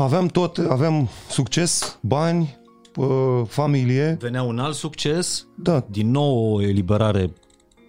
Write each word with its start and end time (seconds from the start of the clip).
Aveam 0.00 0.26
tot, 0.26 0.58
aveam 0.58 1.08
succes, 1.28 1.98
bani, 2.00 2.58
uh, 2.96 3.42
familie, 3.46 4.16
Venea 4.20 4.42
un 4.42 4.58
alt 4.58 4.74
succes, 4.74 5.46
da, 5.56 5.86
din 5.90 6.10
nou 6.10 6.54
o 6.54 6.62
eliberare 6.62 7.32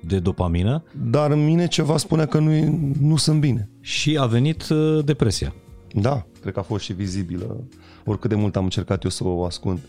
de 0.03 0.19
dopamină 0.19 0.83
dar 1.09 1.31
în 1.31 1.45
mine 1.45 1.67
ceva 1.67 1.97
spunea 1.97 2.25
că 2.25 2.39
nu, 2.39 2.79
nu 3.01 3.15
sunt 3.15 3.39
bine. 3.39 3.69
și 3.81 4.17
a 4.17 4.25
venit 4.25 4.69
uh, 4.69 5.05
depresia. 5.05 5.53
Da, 5.93 6.25
cred 6.41 6.53
că 6.53 6.59
a 6.59 6.63
fost 6.63 6.83
și 6.83 6.93
vizibilă. 6.93 7.63
Oricât 8.05 8.29
de 8.29 8.35
mult 8.35 8.55
am 8.55 8.63
încercat 8.63 9.03
eu 9.03 9.09
să 9.09 9.23
o 9.23 9.45
ascund, 9.45 9.79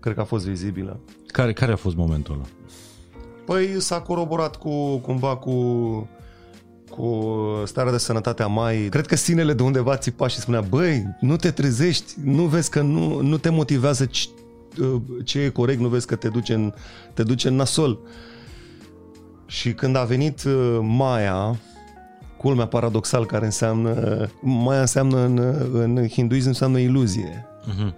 cred 0.00 0.14
că 0.14 0.20
a 0.20 0.24
fost 0.24 0.46
vizibilă. 0.46 1.00
Care, 1.26 1.52
care 1.52 1.72
a 1.72 1.76
fost 1.76 1.96
momentul 1.96 2.34
ăla? 2.34 2.44
Păi 3.44 3.80
s-a 3.80 4.00
coroborat 4.00 4.56
cu, 4.56 4.96
cumva 4.96 5.36
cu, 5.36 5.52
cu 6.96 7.36
starea 7.64 7.92
de 7.92 7.98
sănătate 7.98 8.42
a 8.42 8.46
mai. 8.46 8.76
Cred 8.90 9.06
că 9.06 9.16
sinele 9.16 9.52
de 9.52 9.62
undeva 9.62 9.96
țipa 9.96 10.28
și 10.28 10.38
spunea, 10.38 10.60
băi, 10.60 11.16
nu 11.20 11.36
te 11.36 11.50
trezești, 11.50 12.12
nu 12.24 12.42
vezi 12.42 12.70
că 12.70 12.80
nu, 12.80 13.20
nu 13.20 13.36
te 13.36 13.48
motivează 13.48 14.04
ce, 14.04 14.28
ce 15.24 15.40
e 15.40 15.48
corect, 15.48 15.80
nu 15.80 15.88
vezi 15.88 16.06
că 16.06 16.14
te 16.14 16.28
duce 16.28 16.54
în, 16.54 16.72
te 17.14 17.22
duce 17.22 17.48
în 17.48 17.54
nasol. 17.54 17.98
Și 19.46 19.72
când 19.72 19.96
a 19.96 20.04
venit 20.04 20.44
uh, 20.44 20.78
Maia, 20.82 21.60
culmea 22.36 22.66
paradoxal 22.66 23.26
care 23.26 23.44
înseamnă, 23.44 24.26
Maia 24.40 24.80
înseamnă 24.80 25.18
în, 25.24 25.38
în 25.72 26.08
hinduism 26.08 26.46
înseamnă 26.46 26.78
iluzie. 26.78 27.46
Uh-huh. 27.62 27.94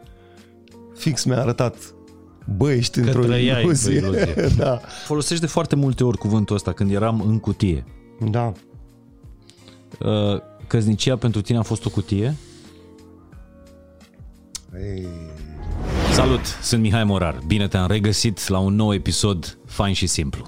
Fix 0.94 1.24
mi-a 1.24 1.40
arătat, 1.40 1.76
băi, 2.56 2.76
ești 2.76 2.98
într-o 2.98 3.22
trăiai 3.22 3.62
iluzie. 3.62 3.98
într-o 3.98 4.16
iluzie. 4.16 4.48
da. 4.64 4.80
Folosești 5.04 5.44
de 5.44 5.50
foarte 5.50 5.76
multe 5.76 6.04
ori 6.04 6.18
cuvântul 6.18 6.56
ăsta 6.56 6.72
când 6.72 6.90
eram 6.92 7.20
în 7.20 7.38
cutie. 7.38 7.84
Da. 8.30 8.52
Uh, 10.00 10.40
Căznicia 10.66 11.16
pentru 11.16 11.40
tine 11.40 11.58
a 11.58 11.62
fost 11.62 11.84
o 11.84 11.90
cutie? 11.90 12.36
Ei. 14.74 15.06
Salut, 16.12 16.44
sunt 16.62 16.82
Mihai 16.82 17.04
Morar. 17.04 17.38
Bine 17.46 17.68
te-am 17.68 17.86
regăsit 17.86 18.48
la 18.48 18.58
un 18.58 18.74
nou 18.74 18.94
episod 18.94 19.58
Fain 19.66 19.94
și 19.94 20.06
Simplu. 20.06 20.46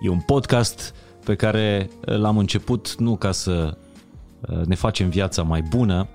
E 0.00 0.08
un 0.08 0.20
podcast 0.20 0.94
pe 1.24 1.34
care 1.34 1.90
l-am 2.00 2.38
început 2.38 2.94
nu 2.94 3.16
ca 3.16 3.32
să 3.32 3.76
uh, 4.40 4.64
ne 4.64 4.74
facem 4.74 5.08
viața 5.08 5.42
mai 5.42 5.62
bună, 5.62 6.08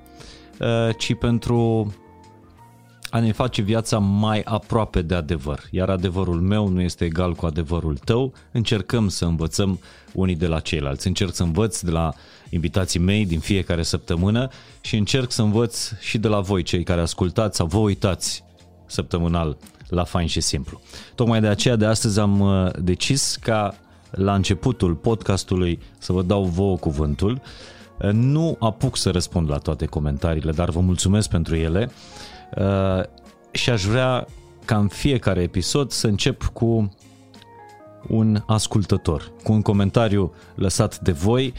uh, 0.59 0.95
ci 0.97 1.15
pentru 1.15 1.93
a 3.09 3.19
ne 3.19 3.31
face 3.31 3.61
viața 3.61 3.97
mai 3.97 4.41
aproape 4.45 5.01
de 5.01 5.15
adevăr. 5.15 5.59
Iar 5.71 5.89
adevărul 5.89 6.41
meu 6.41 6.67
nu 6.67 6.81
este 6.81 7.05
egal 7.05 7.33
cu 7.33 7.45
adevărul 7.45 7.97
tău. 7.97 8.33
Încercăm 8.51 9.09
să 9.09 9.25
învățăm 9.25 9.79
unii 10.13 10.35
de 10.35 10.47
la 10.47 10.59
ceilalți. 10.59 11.07
Încerc 11.07 11.33
să 11.33 11.43
învăț 11.43 11.79
de 11.79 11.91
la 11.91 12.13
invitații 12.53 12.99
mei 12.99 13.25
din 13.25 13.39
fiecare 13.39 13.83
săptămână 13.83 14.49
și 14.81 14.97
încerc 14.97 15.31
să 15.31 15.41
învăț 15.41 15.91
și 15.99 16.17
de 16.17 16.27
la 16.27 16.39
voi, 16.39 16.63
cei 16.63 16.83
care 16.83 17.01
ascultați 17.01 17.57
sau 17.57 17.67
vă 17.67 17.77
uitați 17.77 18.43
săptămânal 18.85 19.57
la 19.87 20.03
Fain 20.03 20.27
și 20.27 20.41
Simplu. 20.41 20.81
Tocmai 21.15 21.41
de 21.41 21.47
aceea 21.47 21.75
de 21.75 21.85
astăzi 21.85 22.19
am 22.19 22.39
uh, 22.39 22.71
decis 22.79 23.35
ca 23.35 23.75
la 24.11 24.33
începutul 24.33 24.93
podcastului 24.93 25.79
să 25.97 26.13
vă 26.13 26.21
dau 26.21 26.43
vouă 26.43 26.77
cuvântul. 26.77 27.41
Uh, 28.01 28.09
Nu 28.11 28.55
apuc 28.59 28.97
să 28.97 29.09
răspund 29.09 29.49
la 29.49 29.57
toate 29.57 29.85
comentariile, 29.85 30.51
dar 30.51 30.69
vă 30.69 30.79
mulțumesc 30.79 31.29
pentru 31.29 31.55
ele 31.55 31.91
Uh, 32.57 33.03
și 33.51 33.69
aș 33.69 33.83
vrea 33.83 34.27
ca 34.65 34.77
în 34.77 34.87
fiecare 34.87 35.41
episod 35.41 35.91
să 35.91 36.07
încep 36.07 36.43
cu 36.43 36.95
un 38.07 38.43
ascultător, 38.45 39.31
cu 39.43 39.51
un 39.51 39.61
comentariu 39.61 40.33
lăsat 40.55 40.99
de 40.99 41.11
voi. 41.11 41.53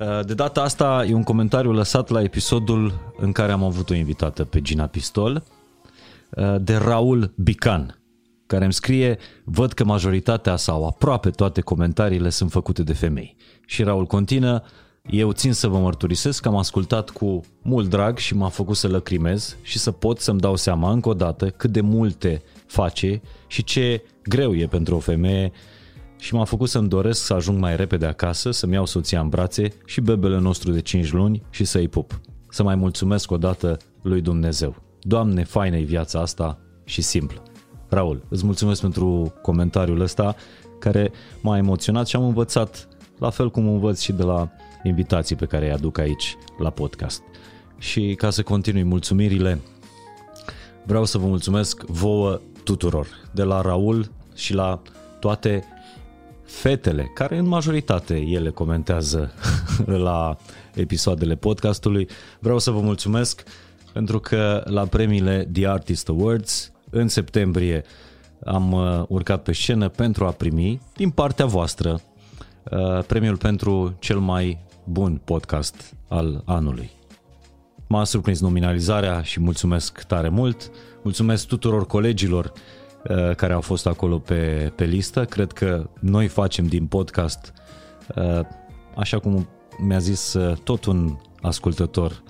Uh, 0.00 0.24
De 0.24 0.34
data 0.34 0.62
asta 0.62 1.04
e 1.08 1.14
un 1.14 1.22
comentariu 1.22 1.72
lăsat 1.72 2.08
la 2.08 2.22
episodul 2.22 3.12
în 3.16 3.32
care 3.32 3.52
am 3.52 3.64
avut 3.64 3.90
o 3.90 3.94
invitată 3.94 4.44
pe 4.44 4.60
Gina 4.60 4.86
Pistol, 4.86 5.42
uh, 6.30 6.54
de 6.60 6.76
Raul 6.76 7.32
Bican, 7.36 8.00
care 8.46 8.64
îmi 8.64 8.72
scrie, 8.72 9.18
văd 9.44 9.72
că 9.72 9.84
majoritatea 9.84 10.56
sau 10.56 10.86
aproape 10.86 11.30
toate 11.30 11.60
comentariile 11.60 12.28
sunt 12.28 12.50
făcute 12.50 12.82
de 12.82 12.92
femei. 12.92 13.36
Și 13.66 13.82
Raul 13.82 14.06
continuă, 14.06 14.62
eu 15.10 15.32
țin 15.32 15.52
să 15.52 15.68
vă 15.68 15.78
mărturisesc 15.78 16.42
că 16.42 16.48
am 16.48 16.56
ascultat 16.56 17.10
cu 17.10 17.40
mult 17.62 17.88
drag 17.88 18.18
și 18.18 18.34
m-a 18.34 18.48
făcut 18.48 18.76
să 18.76 18.88
lăcrimez 18.88 19.56
și 19.62 19.78
să 19.78 19.90
pot 19.90 20.20
să-mi 20.20 20.40
dau 20.40 20.56
seama 20.56 20.90
încă 20.90 21.08
o 21.08 21.14
dată 21.14 21.50
cât 21.50 21.70
de 21.70 21.80
multe 21.80 22.42
face 22.66 23.20
și 23.46 23.64
ce 23.64 24.02
greu 24.22 24.54
e 24.54 24.66
pentru 24.66 24.94
o 24.96 24.98
femeie 24.98 25.52
și 26.18 26.34
m-a 26.34 26.44
făcut 26.44 26.68
să-mi 26.68 26.88
doresc 26.88 27.24
să 27.24 27.34
ajung 27.34 27.58
mai 27.58 27.76
repede 27.76 28.06
acasă, 28.06 28.50
să-mi 28.50 28.74
iau 28.74 28.86
soția 28.86 29.20
în 29.20 29.28
brațe 29.28 29.72
și 29.84 30.00
bebele 30.00 30.38
nostru 30.38 30.72
de 30.72 30.80
5 30.80 31.12
luni 31.12 31.42
și 31.50 31.64
să-i 31.64 31.88
pup. 31.88 32.20
Să 32.48 32.62
mai 32.62 32.74
mulțumesc 32.74 33.30
o 33.30 33.36
dată 33.36 33.76
lui 34.02 34.20
Dumnezeu. 34.20 34.76
Doamne, 35.00 35.44
faină 35.44 35.76
e 35.76 35.82
viața 35.82 36.20
asta 36.20 36.58
și 36.84 37.02
simplă. 37.02 37.42
Raul, 37.88 38.26
îți 38.28 38.44
mulțumesc 38.44 38.80
pentru 38.80 39.34
comentariul 39.42 40.00
ăsta 40.00 40.36
care 40.78 41.10
m-a 41.40 41.56
emoționat 41.56 42.06
și 42.06 42.16
am 42.16 42.24
învățat 42.24 42.88
la 43.18 43.30
fel 43.30 43.50
cum 43.50 43.68
învăț 43.68 44.00
și 44.00 44.12
de 44.12 44.22
la 44.22 44.50
invitații 44.82 45.36
pe 45.36 45.46
care 45.46 45.66
îi 45.66 45.72
aduc 45.72 45.98
aici 45.98 46.36
la 46.58 46.70
podcast. 46.70 47.22
Și 47.78 48.14
ca 48.14 48.30
să 48.30 48.42
continui 48.42 48.82
mulțumirile, 48.82 49.60
vreau 50.84 51.04
să 51.04 51.18
vă 51.18 51.26
mulțumesc 51.26 51.82
vouă 51.82 52.40
tuturor, 52.64 53.06
de 53.32 53.42
la 53.42 53.60
Raul 53.60 54.10
și 54.34 54.54
la 54.54 54.82
toate 55.20 55.64
fetele, 56.46 57.10
care 57.14 57.36
în 57.36 57.46
majoritate 57.46 58.16
ele 58.16 58.50
comentează 58.50 59.32
la 60.06 60.36
episoadele 60.74 61.34
podcastului. 61.34 62.08
Vreau 62.38 62.58
să 62.58 62.70
vă 62.70 62.80
mulțumesc 62.80 63.42
pentru 63.92 64.20
că 64.20 64.62
la 64.64 64.84
premiile 64.84 65.48
The 65.52 65.68
Artist 65.68 66.08
Awards 66.08 66.72
în 66.90 67.08
septembrie 67.08 67.84
am 68.44 68.72
uh, 68.72 69.02
urcat 69.08 69.42
pe 69.42 69.52
scenă 69.52 69.88
pentru 69.88 70.26
a 70.26 70.30
primi 70.30 70.80
din 70.96 71.10
partea 71.10 71.46
voastră 71.46 72.00
uh, 72.70 73.04
premiul 73.06 73.36
pentru 73.36 73.96
cel 73.98 74.18
mai 74.18 74.58
bun 74.84 75.20
podcast 75.24 75.94
al 76.08 76.42
anului. 76.44 76.90
M-a 77.88 78.04
surprins 78.04 78.40
nominalizarea 78.40 79.22
și 79.22 79.40
mulțumesc 79.40 80.02
tare 80.02 80.28
mult. 80.28 80.70
Mulțumesc 81.02 81.46
tuturor 81.46 81.86
colegilor 81.86 82.44
uh, 82.44 82.85
care 83.36 83.52
au 83.52 83.60
fost 83.60 83.86
acolo 83.86 84.18
pe, 84.18 84.72
pe 84.74 84.84
listă. 84.84 85.24
Cred 85.24 85.52
că 85.52 85.90
noi 86.00 86.26
facem 86.26 86.66
din 86.66 86.86
podcast, 86.86 87.52
uh, 88.16 88.40
așa 88.96 89.18
cum 89.18 89.48
mi-a 89.78 89.98
zis 89.98 90.32
uh, 90.32 90.56
tot 90.56 90.84
un 90.84 91.16
ascultător 91.40 92.22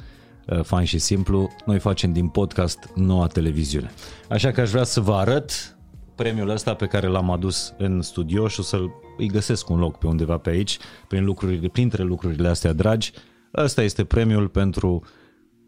uh, 0.46 0.62
fain 0.62 0.84
și 0.84 0.98
simplu, 0.98 1.50
noi 1.66 1.78
facem 1.78 2.12
din 2.12 2.28
podcast 2.28 2.78
noua 2.94 3.26
televiziune. 3.26 3.90
Așa 4.28 4.50
că 4.50 4.60
aș 4.60 4.70
vrea 4.70 4.84
să 4.84 5.00
vă 5.00 5.14
arăt 5.14 5.76
premiul 6.14 6.48
ăsta 6.48 6.74
pe 6.74 6.86
care 6.86 7.06
l-am 7.06 7.30
adus 7.30 7.74
în 7.78 8.02
studio 8.02 8.48
și 8.48 8.60
o 8.60 8.62
să-l 8.62 8.90
îi 9.16 9.28
găsesc 9.28 9.68
un 9.68 9.78
loc 9.78 9.98
pe 9.98 10.06
undeva 10.06 10.38
pe 10.38 10.50
aici, 10.50 10.78
prin 11.08 11.24
lucrurile, 11.24 11.68
printre 11.68 12.02
lucrurile 12.02 12.48
astea 12.48 12.72
dragi. 12.72 13.12
Ăsta 13.56 13.82
este 13.82 14.04
premiul 14.04 14.48
pentru 14.48 15.02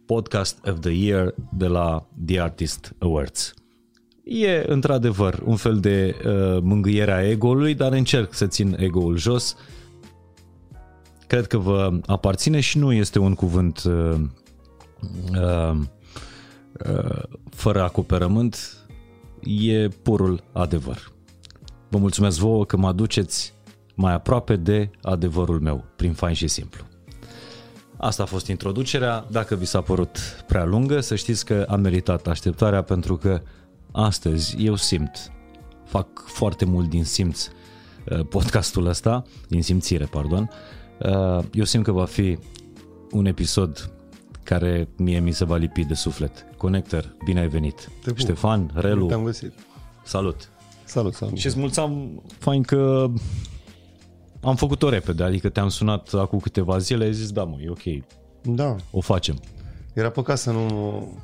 Podcast 0.06 0.66
of 0.66 0.80
the 0.80 0.91
Year 0.91 1.34
de 1.52 1.66
la 1.66 2.08
The 2.26 2.41
Artist 2.41 2.94
Awards. 2.98 3.57
E 4.31 4.65
într-adevăr 4.66 5.43
un 5.44 5.56
fel 5.56 5.78
de 5.81 6.16
uh, 6.16 6.62
mângâiere 6.62 7.12
a 7.12 7.28
ego-ului, 7.28 7.75
dar 7.75 7.93
încerc 7.93 8.34
să 8.34 8.47
țin 8.47 8.77
ego-ul 8.78 9.16
jos. 9.16 9.56
Cred 11.27 11.47
că 11.47 11.59
vă 11.59 11.99
aparține 12.06 12.61
și 12.61 12.78
nu 12.78 12.93
este 12.93 13.19
un 13.19 13.34
cuvânt 13.34 13.83
uh, 13.83 14.21
uh, 15.33 15.77
uh, 16.91 17.22
fără 17.50 17.83
acoperământ, 17.83 18.77
e 19.43 19.89
purul 19.89 20.43
adevăr. 20.53 21.12
Vă 21.89 21.99
mulțumesc 21.99 22.39
vouă 22.39 22.65
că 22.65 22.77
mă 22.77 22.87
aduceți 22.87 23.55
mai 23.95 24.12
aproape 24.12 24.56
de 24.56 24.91
adevărul 25.03 25.60
meu, 25.60 25.84
prin 25.97 26.12
fain 26.12 26.34
și 26.34 26.49
simplu. 26.49 26.84
Asta 27.97 28.22
a 28.22 28.27
fost 28.27 28.47
introducerea. 28.47 29.27
Dacă 29.31 29.55
vi 29.55 29.65
s-a 29.65 29.81
părut 29.81 30.45
prea 30.47 30.65
lungă, 30.65 31.00
să 31.00 31.15
știți 31.15 31.45
că 31.45 31.65
a 31.69 31.77
meritat 31.77 32.27
așteptarea 32.27 32.83
pentru 32.83 33.16
că 33.16 33.41
astăzi 33.92 34.56
eu 34.64 34.74
simt, 34.76 35.32
fac 35.84 36.06
foarte 36.26 36.64
mult 36.64 36.88
din 36.88 37.04
simț 37.04 37.48
uh, 38.10 38.26
podcastul 38.28 38.86
ăsta, 38.86 39.22
din 39.48 39.62
simțire, 39.62 40.04
pardon. 40.04 40.50
Uh, 40.98 41.44
Eu 41.52 41.64
simt 41.64 41.84
că 41.84 41.92
va 41.92 42.04
fi 42.04 42.38
un 43.10 43.26
episod 43.26 43.90
care 44.42 44.88
mie 44.96 45.20
mi 45.20 45.32
se 45.32 45.44
va 45.44 45.56
lipi 45.56 45.84
de 45.84 45.94
suflet. 45.94 46.46
Connector, 46.56 47.16
bine 47.24 47.40
ai 47.40 47.48
venit. 47.48 47.90
Te 48.02 48.08
pup. 48.08 48.18
Ștefan, 48.18 48.70
Relu, 48.74 49.06
Te-am 49.06 49.24
găsit. 49.24 49.52
salut. 50.04 50.50
Salut, 50.84 51.14
salut. 51.14 51.36
Și 51.36 51.46
îți 51.46 51.58
mulțam 51.58 52.22
fain 52.38 52.62
că 52.62 53.06
am 54.42 54.56
făcut-o 54.56 54.88
repede, 54.88 55.22
adică 55.22 55.48
te-am 55.48 55.68
sunat 55.68 56.12
acum 56.12 56.38
câteva 56.38 56.78
zile, 56.78 57.04
ai 57.04 57.12
zis 57.12 57.30
da 57.30 57.44
mă, 57.44 57.56
e 57.60 57.68
ok, 57.70 58.04
Da, 58.42 58.76
o 58.90 59.00
facem. 59.00 59.40
era 59.92 60.10
păcat 60.10 60.38
să 60.38 60.50
nu 60.50 60.68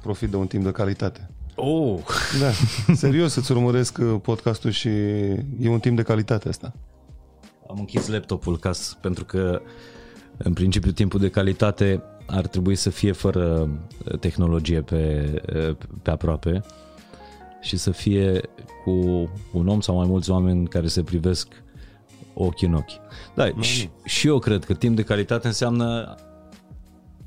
profit 0.02 0.30
de 0.30 0.36
un 0.36 0.46
timp 0.46 0.64
de 0.64 0.70
calitate. 0.70 1.30
Oh, 1.54 2.00
Da, 2.40 2.50
serios 2.94 3.32
să-ți 3.32 3.52
urmăresc 3.52 3.98
uh, 3.98 4.20
podcastul 4.22 4.70
și 4.70 4.88
e 4.88 5.68
un 5.68 5.80
timp 5.80 5.96
de 5.96 6.02
calitate 6.02 6.48
asta. 6.48 6.72
am 7.68 7.76
închis 7.78 8.08
laptopul 8.08 8.58
ca 8.58 8.72
să, 8.72 8.94
pentru 9.00 9.24
că 9.24 9.60
în 10.36 10.52
principiu 10.52 10.90
timpul 10.90 11.20
de 11.20 11.30
calitate 11.30 12.02
ar 12.26 12.46
trebui 12.46 12.74
să 12.74 12.90
fie 12.90 13.12
fără 13.12 13.68
tehnologie 14.20 14.80
pe, 14.80 15.30
pe 16.02 16.10
aproape 16.10 16.62
și 17.60 17.76
să 17.76 17.90
fie 17.90 18.40
cu 18.84 18.90
un 19.52 19.68
om 19.68 19.80
sau 19.80 19.96
mai 19.96 20.06
mulți 20.06 20.30
oameni 20.30 20.68
care 20.68 20.86
se 20.86 21.02
privesc 21.02 21.48
ochi 22.34 22.62
în 22.62 22.74
ochi. 22.74 23.00
Da, 23.34 23.50
și, 23.60 23.88
și 24.04 24.26
eu 24.26 24.38
cred 24.38 24.64
că 24.64 24.74
timp 24.74 24.96
de 24.96 25.02
calitate 25.02 25.46
înseamnă 25.46 26.14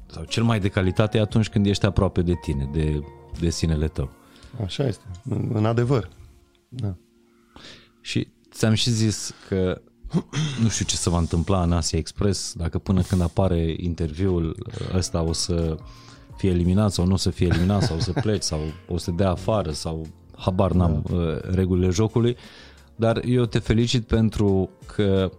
sau 0.05 0.23
cel 0.23 0.43
mai 0.43 0.59
de 0.59 0.67
calitate 0.69 1.17
e 1.17 1.21
atunci 1.21 1.49
când 1.49 1.65
ești 1.65 1.85
aproape 1.85 2.21
de 2.21 2.33
tine, 2.41 2.69
de, 2.73 3.03
de 3.39 3.49
sinele 3.49 3.87
tău. 3.87 4.09
Așa 4.63 4.87
este, 4.87 5.03
în, 5.29 5.49
în 5.53 5.65
adevăr. 5.65 6.09
Da. 6.69 6.95
Și 8.01 8.27
ți-am 8.51 8.73
și 8.73 8.89
zis 8.89 9.33
că 9.47 9.81
nu 10.61 10.69
știu 10.69 10.85
ce 10.85 10.95
se 10.95 11.09
va 11.09 11.17
întâmpla 11.17 11.63
în 11.63 11.71
Asia 11.71 11.99
Express, 11.99 12.53
dacă 12.53 12.77
până 12.77 13.01
când 13.01 13.21
apare 13.21 13.75
interviul 13.77 14.69
ăsta 14.93 15.21
o 15.21 15.33
să 15.33 15.77
fie 16.37 16.49
eliminat 16.49 16.91
sau 16.91 17.05
nu 17.05 17.13
o 17.13 17.17
să 17.17 17.29
fie 17.29 17.47
eliminat 17.47 17.81
sau 17.81 17.95
o 17.95 17.99
să 17.99 18.11
pleci 18.11 18.43
sau 18.43 18.59
o 18.87 18.97
să 18.97 19.11
dea 19.11 19.29
afară 19.29 19.71
sau 19.71 20.07
habar 20.35 20.71
n-am 20.71 21.03
da. 21.09 21.15
Uh, 21.15 21.39
regulile 21.41 21.89
jocului, 21.89 22.37
dar 22.95 23.23
eu 23.25 23.45
te 23.45 23.59
felicit 23.59 24.05
pentru 24.05 24.69
că 24.85 25.31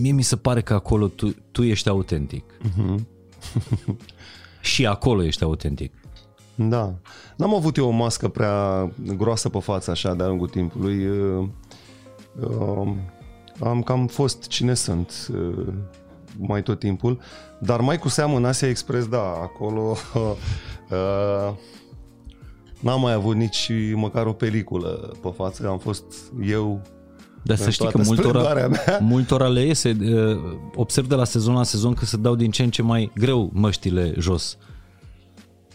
mie 0.00 0.12
mi 0.12 0.22
se 0.22 0.36
pare 0.36 0.60
că 0.60 0.74
acolo 0.74 1.08
tu, 1.08 1.36
tu 1.50 1.62
ești 1.62 1.88
autentic. 1.88 2.44
Uh-huh. 2.52 3.00
și 4.60 4.86
acolo 4.86 5.22
ești 5.22 5.42
autentic. 5.42 5.92
Da. 6.56 6.94
N-am 7.36 7.54
avut 7.54 7.76
eu 7.76 7.86
o 7.86 7.90
mască 7.90 8.28
prea 8.28 8.90
groasă 9.16 9.48
pe 9.48 9.58
față 9.58 9.90
așa 9.90 10.14
de-a 10.14 10.26
lungul 10.26 10.48
timpului. 10.48 11.06
Uh, 11.06 11.48
uh, 12.40 12.92
am 13.60 13.82
cam 13.82 14.06
fost 14.06 14.46
cine 14.46 14.74
sunt 14.74 15.28
uh, 15.32 15.66
mai 16.38 16.62
tot 16.62 16.78
timpul, 16.78 17.20
dar 17.58 17.80
mai 17.80 17.98
cu 17.98 18.08
seamă 18.08 18.36
în 18.36 18.44
Asia 18.44 18.68
Express, 18.68 19.06
da, 19.06 19.22
acolo 19.22 19.96
uh, 20.14 21.52
n-am 22.84 23.00
mai 23.00 23.12
avut 23.12 23.36
nici 23.36 23.70
măcar 23.94 24.26
o 24.26 24.32
peliculă 24.32 25.16
pe 25.22 25.32
față, 25.36 25.68
am 25.68 25.78
fost 25.78 26.04
eu 26.42 26.80
dar 27.46 27.56
să 27.56 27.70
știi 27.70 27.88
că 27.88 28.00
multora, 28.04 28.68
multora 29.00 29.48
le 29.48 29.64
iese, 29.64 29.96
uh, 30.00 30.38
observ 30.74 31.08
de 31.08 31.14
la 31.14 31.24
sezon 31.24 31.54
la 31.54 31.62
sezon 31.62 31.94
că 31.94 32.04
se 32.04 32.16
dau 32.16 32.34
din 32.34 32.50
ce 32.50 32.62
în 32.62 32.70
ce 32.70 32.82
mai 32.82 33.10
greu 33.14 33.50
măștile 33.52 34.14
jos. 34.18 34.58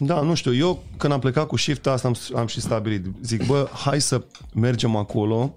Da, 0.04 0.20
nu 0.20 0.34
știu, 0.34 0.54
eu 0.54 0.82
când 0.96 1.12
am 1.12 1.18
plecat 1.18 1.46
cu 1.46 1.56
shift 1.56 1.86
asta 1.86 2.08
am, 2.08 2.16
am 2.34 2.46
și 2.46 2.60
stabilit. 2.60 3.04
Zic, 3.22 3.46
bă, 3.46 3.68
hai 3.72 4.00
să 4.00 4.24
mergem 4.54 4.96
acolo 4.96 5.54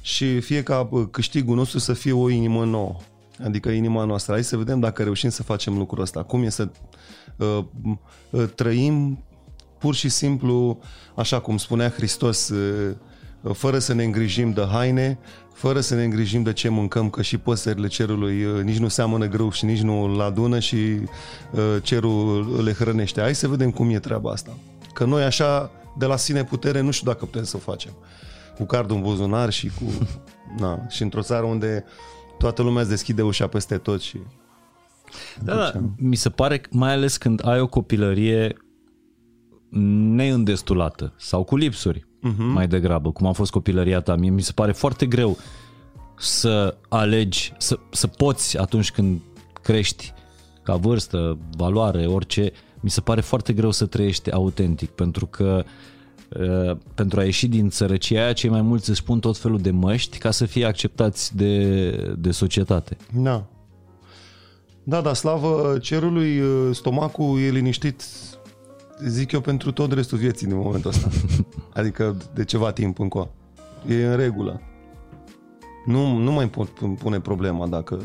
și 0.00 0.40
fie 0.40 0.62
ca 0.62 0.88
câștigul 1.10 1.56
nostru 1.56 1.78
să 1.78 1.92
fie 1.92 2.12
o 2.12 2.28
inimă 2.28 2.64
nouă. 2.64 2.96
Adică 3.44 3.68
inima 3.68 4.04
noastră. 4.04 4.32
Hai 4.32 4.44
să 4.44 4.56
vedem 4.56 4.80
dacă 4.80 5.02
reușim 5.02 5.30
să 5.30 5.42
facem 5.42 5.78
lucrul 5.78 6.02
ăsta. 6.02 6.22
Cum 6.22 6.42
e 6.42 6.48
să 6.48 6.68
uh, 7.36 7.64
uh, 8.30 8.44
trăim 8.54 9.24
pur 9.78 9.94
și 9.94 10.08
simplu, 10.08 10.78
așa 11.14 11.40
cum 11.40 11.56
spunea 11.56 11.90
Hristos, 11.90 12.48
uh, 12.48 12.94
fără 13.52 13.78
să 13.78 13.94
ne 13.94 14.04
îngrijim 14.04 14.52
de 14.52 14.66
haine, 14.70 15.18
fără 15.52 15.80
să 15.80 15.94
ne 15.94 16.04
îngrijim 16.04 16.42
de 16.42 16.52
ce 16.52 16.68
mâncăm, 16.68 17.10
că 17.10 17.22
și 17.22 17.38
păsările 17.38 17.86
cerului 17.86 18.44
uh, 18.44 18.62
nici 18.62 18.78
nu 18.78 18.88
seamănă 18.88 19.26
grâu 19.26 19.50
și 19.50 19.64
nici 19.64 19.80
nu 19.80 20.02
îl 20.02 20.20
adună 20.20 20.58
și 20.58 20.76
uh, 20.76 21.76
cerul 21.82 22.62
le 22.64 22.72
hrănește. 22.72 23.20
Hai 23.20 23.34
să 23.34 23.48
vedem 23.48 23.70
cum 23.70 23.90
e 23.90 23.98
treaba 23.98 24.30
asta. 24.30 24.56
Că 24.94 25.04
noi 25.04 25.22
așa, 25.22 25.70
de 25.98 26.06
la 26.06 26.16
sine 26.16 26.44
putere, 26.44 26.80
nu 26.80 26.90
știu 26.90 27.10
dacă 27.10 27.24
putem 27.24 27.44
să 27.44 27.56
o 27.56 27.58
facem. 27.58 27.92
Cu 28.56 28.64
cardul 28.64 28.96
în 28.96 29.02
buzunar 29.02 29.52
și 29.52 29.66
cu... 29.66 29.84
Na, 30.60 30.86
și 30.88 31.02
într-o 31.02 31.22
țară 31.22 31.44
unde 31.44 31.84
toată 32.38 32.62
lumea 32.62 32.80
îți 32.80 32.90
deschide 32.90 33.22
ușa 33.22 33.46
peste 33.46 33.78
tot 33.78 34.00
și... 34.00 34.18
Da, 35.42 35.54
da, 35.54 35.72
mi 35.96 36.16
se 36.16 36.30
pare, 36.30 36.60
mai 36.70 36.92
ales 36.92 37.16
când 37.16 37.46
ai 37.46 37.60
o 37.60 37.66
copilărie 37.66 38.56
neîndestulată 40.14 41.12
sau 41.16 41.44
cu 41.44 41.56
lipsuri 41.56 42.06
uh-huh. 42.24 42.52
mai 42.52 42.68
degrabă, 42.68 43.10
cum 43.12 43.26
a 43.26 43.32
fost 43.32 43.50
copilăria 43.50 44.00
ta. 44.00 44.16
Mie 44.16 44.30
mi 44.30 44.42
se 44.42 44.52
pare 44.54 44.72
foarte 44.72 45.06
greu 45.06 45.36
să 46.18 46.76
alegi, 46.88 47.52
să, 47.58 47.78
să 47.90 48.06
poți 48.06 48.58
atunci 48.58 48.90
când 48.90 49.20
crești 49.62 50.12
ca 50.62 50.76
vârstă, 50.76 51.38
valoare, 51.56 52.06
orice, 52.06 52.52
mi 52.80 52.90
se 52.90 53.00
pare 53.00 53.20
foarte 53.20 53.52
greu 53.52 53.70
să 53.70 53.86
trăiești 53.86 54.30
autentic, 54.30 54.90
pentru 54.90 55.26
că 55.26 55.64
uh, 56.28 56.76
pentru 56.94 57.20
a 57.20 57.24
ieși 57.24 57.48
din 57.48 57.70
sărăcia 57.70 58.22
aia, 58.22 58.32
cei 58.32 58.50
mai 58.50 58.62
mulți 58.62 58.90
își 58.90 59.02
pun 59.02 59.20
tot 59.20 59.36
felul 59.36 59.58
de 59.58 59.70
măști 59.70 60.18
ca 60.18 60.30
să 60.30 60.46
fie 60.46 60.64
acceptați 60.64 61.36
de, 61.36 61.90
de 62.18 62.30
societate. 62.30 62.96
Da. 63.12 63.44
Da, 64.82 65.00
da, 65.00 65.14
slavă 65.14 65.78
cerului, 65.80 66.40
uh, 66.40 66.74
stomacul 66.74 67.40
e 67.40 67.48
liniștit 67.50 68.02
zic 69.06 69.32
eu, 69.32 69.40
pentru 69.40 69.72
tot 69.72 69.92
restul 69.92 70.18
vieții 70.18 70.46
din 70.46 70.56
momentul 70.56 70.90
ăsta. 70.90 71.08
Adică 71.80 72.16
de 72.34 72.44
ceva 72.44 72.72
timp 72.72 72.98
încă. 72.98 73.30
E 73.88 74.06
în 74.06 74.16
regulă. 74.16 74.60
Nu, 75.86 76.16
nu 76.16 76.32
mai 76.32 76.48
pot 76.48 76.68
pune 76.98 77.20
problema 77.20 77.66
dacă 77.66 77.98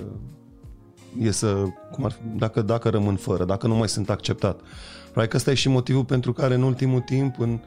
e 1.19 1.31
să, 1.31 1.65
cum 1.91 2.06
ar 2.06 2.12
fi, 2.12 2.19
dacă, 2.38 2.62
dacă 2.62 2.89
rămân 2.89 3.15
fără, 3.15 3.45
dacă 3.45 3.68
nu 3.68 3.75
mai 3.75 3.89
sunt 3.89 4.09
acceptat. 4.09 4.59
Probabil 5.03 5.30
că 5.30 5.36
ăsta 5.36 5.51
e 5.51 5.53
și 5.53 5.69
motivul 5.69 6.06
pentru 6.06 6.33
care 6.33 6.53
în 6.53 6.62
ultimul 6.62 7.00
timp, 7.00 7.39
în 7.39 7.59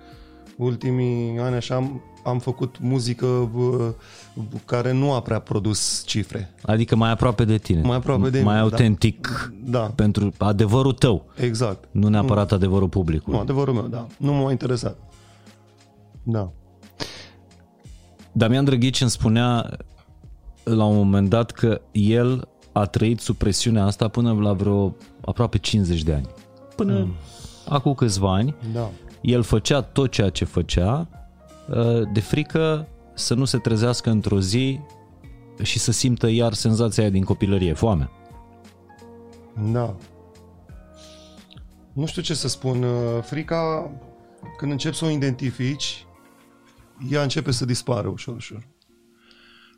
ultimii 0.63 1.39
ani 1.39 1.55
așa, 1.55 1.75
am, 1.75 2.03
am 2.25 2.39
făcut 2.39 2.77
muzică 2.81 3.51
care 4.65 4.93
nu 4.93 5.13
a 5.13 5.21
prea 5.21 5.39
produs 5.39 6.03
cifre. 6.07 6.55
Adică 6.63 6.97
mai 6.97 7.11
aproape 7.11 7.45
de 7.45 7.59
tine. 7.59 7.81
Mai 7.81 7.97
aproape 7.97 8.31
de 8.31 8.41
Mai 8.41 8.55
mine, 8.55 8.55
da. 8.55 8.61
autentic 8.61 9.53
da. 9.65 9.79
da. 9.79 9.85
pentru 9.85 10.33
adevărul 10.39 10.93
tău. 10.93 11.25
Exact. 11.37 11.89
Nu 11.91 12.09
neapărat 12.09 12.51
nu. 12.51 12.57
adevărul 12.57 12.89
publicului. 12.89 13.37
Nu, 13.37 13.43
adevărul 13.43 13.75
meu, 13.75 13.87
da. 13.87 14.07
Nu 14.19 14.33
m-a 14.33 14.51
interesat. 14.51 14.97
Da. 16.23 16.53
Damian 18.33 18.65
Drăghici 18.65 19.01
îmi 19.01 19.11
spunea 19.11 19.77
la 20.65 20.85
un 20.85 20.97
moment 20.97 21.29
dat 21.29 21.51
că 21.51 21.81
el 21.93 22.49
a 22.73 22.85
trăit 22.85 23.21
sub 23.21 23.37
presiunea 23.37 23.85
asta 23.85 24.09
până 24.09 24.33
la 24.33 24.53
vreo 24.53 24.97
aproape 25.21 25.59
50 25.59 26.03
de 26.03 26.13
ani. 26.13 26.27
Până 26.77 26.99
mm. 26.99 27.15
acum 27.69 27.95
câțiva 27.95 28.33
ani. 28.35 28.55
Da. 28.73 28.91
El 29.23 29.43
făcea 29.43 29.83
tot 29.83 30.11
ceea 30.11 30.29
ce 30.29 30.45
făcea 30.45 31.09
uh, 31.69 32.03
de 32.13 32.21
frică 32.21 32.89
să 33.15 33.35
nu 33.35 33.45
se 33.45 33.59
trezească 33.59 34.11
într-o 34.11 34.41
zi 34.41 34.81
și 35.63 35.79
să 35.79 35.93
simtă 35.93 36.29
iar 36.29 36.53
senzația 36.53 37.03
aia 37.03 37.13
din 37.13 37.25
copilărie, 37.25 37.73
foame. 37.73 38.11
Da. 39.73 39.97
Nu 41.93 42.07
știu 42.07 42.23
ce 42.23 42.35
să 42.35 42.49
spun. 42.49 42.83
Uh, 42.83 43.23
frica, 43.23 43.91
când 44.57 44.73
începi 44.73 44.97
să 44.97 45.05
o 45.05 45.11
identifici, 45.11 46.07
ea 47.11 47.23
începe 47.23 47.51
să 47.51 47.65
dispară 47.65 48.09
ușor, 48.09 48.35
ușor. 48.35 48.69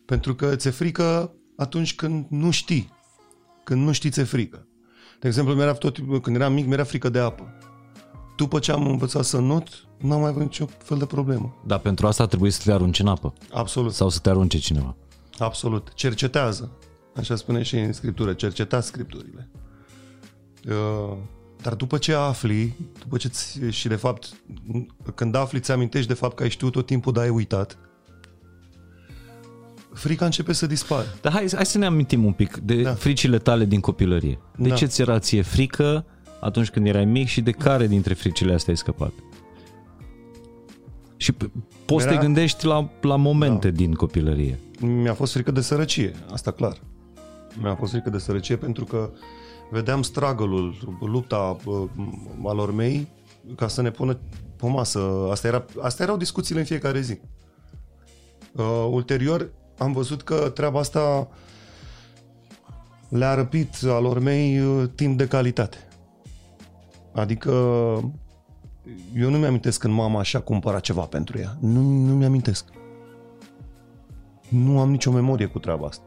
Pentru 0.06 0.34
că 0.34 0.56
ți-e 0.56 0.70
frică 0.70 1.34
atunci 1.56 1.94
când 1.94 2.26
nu 2.28 2.50
știi. 2.50 2.92
Când 3.64 3.82
nu 3.82 3.92
știi 3.92 4.10
ți-e 4.10 4.24
frică. 4.24 4.66
De 5.20 5.28
exemplu, 5.28 5.54
mi-era 5.54 5.72
tot, 5.72 6.22
când 6.22 6.36
eram 6.36 6.52
mic, 6.52 6.66
mi-era 6.66 6.84
frică 6.84 7.08
de 7.08 7.18
apă. 7.18 7.58
După 8.36 8.58
ce 8.58 8.72
am 8.72 8.86
învățat 8.86 9.24
să 9.24 9.38
not, 9.38 9.68
n-am 9.98 10.20
mai 10.20 10.28
avut 10.28 10.42
niciun 10.42 10.68
fel 10.78 10.98
de 10.98 11.04
problemă. 11.04 11.54
Dar 11.66 11.78
pentru 11.78 12.06
asta 12.06 12.26
trebuie 12.26 12.50
să 12.50 12.60
te 12.64 12.72
arunci 12.72 13.00
în 13.00 13.06
apă. 13.06 13.32
Absolut. 13.52 13.92
Sau 13.92 14.08
să 14.08 14.18
te 14.18 14.30
arunce 14.30 14.58
cineva. 14.58 14.96
Absolut. 15.38 15.92
Cercetează. 15.94 16.70
Așa 17.16 17.36
spune 17.36 17.62
și 17.62 17.76
în 17.76 17.92
scriptură. 17.92 18.32
Cercetați 18.32 18.86
scripturile. 18.86 19.50
Uh, 20.68 21.16
dar 21.62 21.74
după 21.74 21.98
ce 21.98 22.14
afli, 22.14 22.76
după 22.98 23.16
ce 23.16 23.28
ți, 23.28 23.60
și 23.70 23.88
de 23.88 23.96
fapt, 23.96 24.32
când 25.14 25.34
afli, 25.34 25.60
ți 25.60 25.72
amintești 25.72 26.08
de 26.08 26.14
fapt 26.14 26.36
că 26.36 26.42
ai 26.42 26.50
știut 26.50 26.72
tot 26.72 26.86
timpul, 26.86 27.12
dar 27.12 27.22
ai 27.22 27.30
uitat, 27.30 27.78
frica 29.92 30.24
începe 30.24 30.52
să 30.52 30.66
dispară. 30.66 31.06
Dar 31.20 31.32
hai, 31.32 31.46
hai 31.54 31.66
să 31.66 31.78
ne 31.78 31.86
amintim 31.86 32.24
un 32.24 32.32
pic 32.32 32.56
de 32.56 32.82
da. 32.82 32.94
fricile 32.94 33.38
tale 33.38 33.64
din 33.64 33.80
copilărie. 33.80 34.38
De 34.56 34.68
da. 34.68 34.74
ce 34.74 34.86
ți 34.86 35.00
era 35.00 35.18
ție 35.18 35.42
frică 35.42 36.04
atunci 36.44 36.70
când 36.70 36.86
erai 36.86 37.04
mic 37.04 37.26
și 37.28 37.40
de 37.40 37.50
care 37.50 37.86
dintre 37.86 38.14
fricile 38.14 38.54
astea 38.54 38.72
ai 38.72 38.78
scăpat? 38.78 39.12
Și 41.16 41.32
poți 41.84 42.04
să 42.04 42.10
te 42.10 42.16
gândești 42.16 42.66
la, 42.66 42.90
la 43.00 43.16
momente 43.16 43.70
da. 43.70 43.76
din 43.76 43.94
copilărie. 43.94 44.58
Mi-a 44.80 45.14
fost 45.14 45.32
frică 45.32 45.50
de 45.50 45.60
sărăcie, 45.60 46.14
asta 46.32 46.50
clar. 46.50 46.76
Mi-a 47.60 47.74
fost 47.74 47.92
frică 47.92 48.10
de 48.10 48.18
sărăcie 48.18 48.56
pentru 48.56 48.84
că 48.84 49.10
vedeam 49.70 50.02
struggle 50.02 50.74
lupta 51.00 51.56
uh, 51.64 51.84
alor 52.44 52.74
mei 52.74 53.08
ca 53.56 53.68
să 53.68 53.82
ne 53.82 53.90
pună 53.90 54.18
pe 54.56 54.66
masă. 54.66 55.28
Asta, 55.30 55.46
era, 55.46 55.64
asta 55.80 56.02
erau 56.02 56.16
discuțiile 56.16 56.60
în 56.60 56.66
fiecare 56.66 57.00
zi. 57.00 57.18
Uh, 58.52 58.88
ulterior 58.90 59.50
am 59.78 59.92
văzut 59.92 60.22
că 60.22 60.50
treaba 60.54 60.78
asta 60.78 61.28
le-a 63.08 63.34
răpit 63.34 63.74
alor 63.86 64.18
mei 64.18 64.60
uh, 64.60 64.88
timp 64.94 65.18
de 65.18 65.26
calitate. 65.26 65.88
Adică 67.14 67.50
eu 69.16 69.30
nu 69.30 69.38
mi-amintesc 69.38 69.78
când 69.80 69.94
mama 69.94 70.18
așa 70.18 70.40
cumpăra 70.40 70.80
ceva 70.80 71.02
pentru 71.02 71.38
ea. 71.38 71.56
Nu, 71.60 71.80
nu 71.80 72.14
mi-amintesc. 72.14 72.64
Nu 74.48 74.80
am 74.80 74.90
nicio 74.90 75.10
memorie 75.10 75.46
cu 75.46 75.58
treaba 75.58 75.86
asta. 75.86 76.04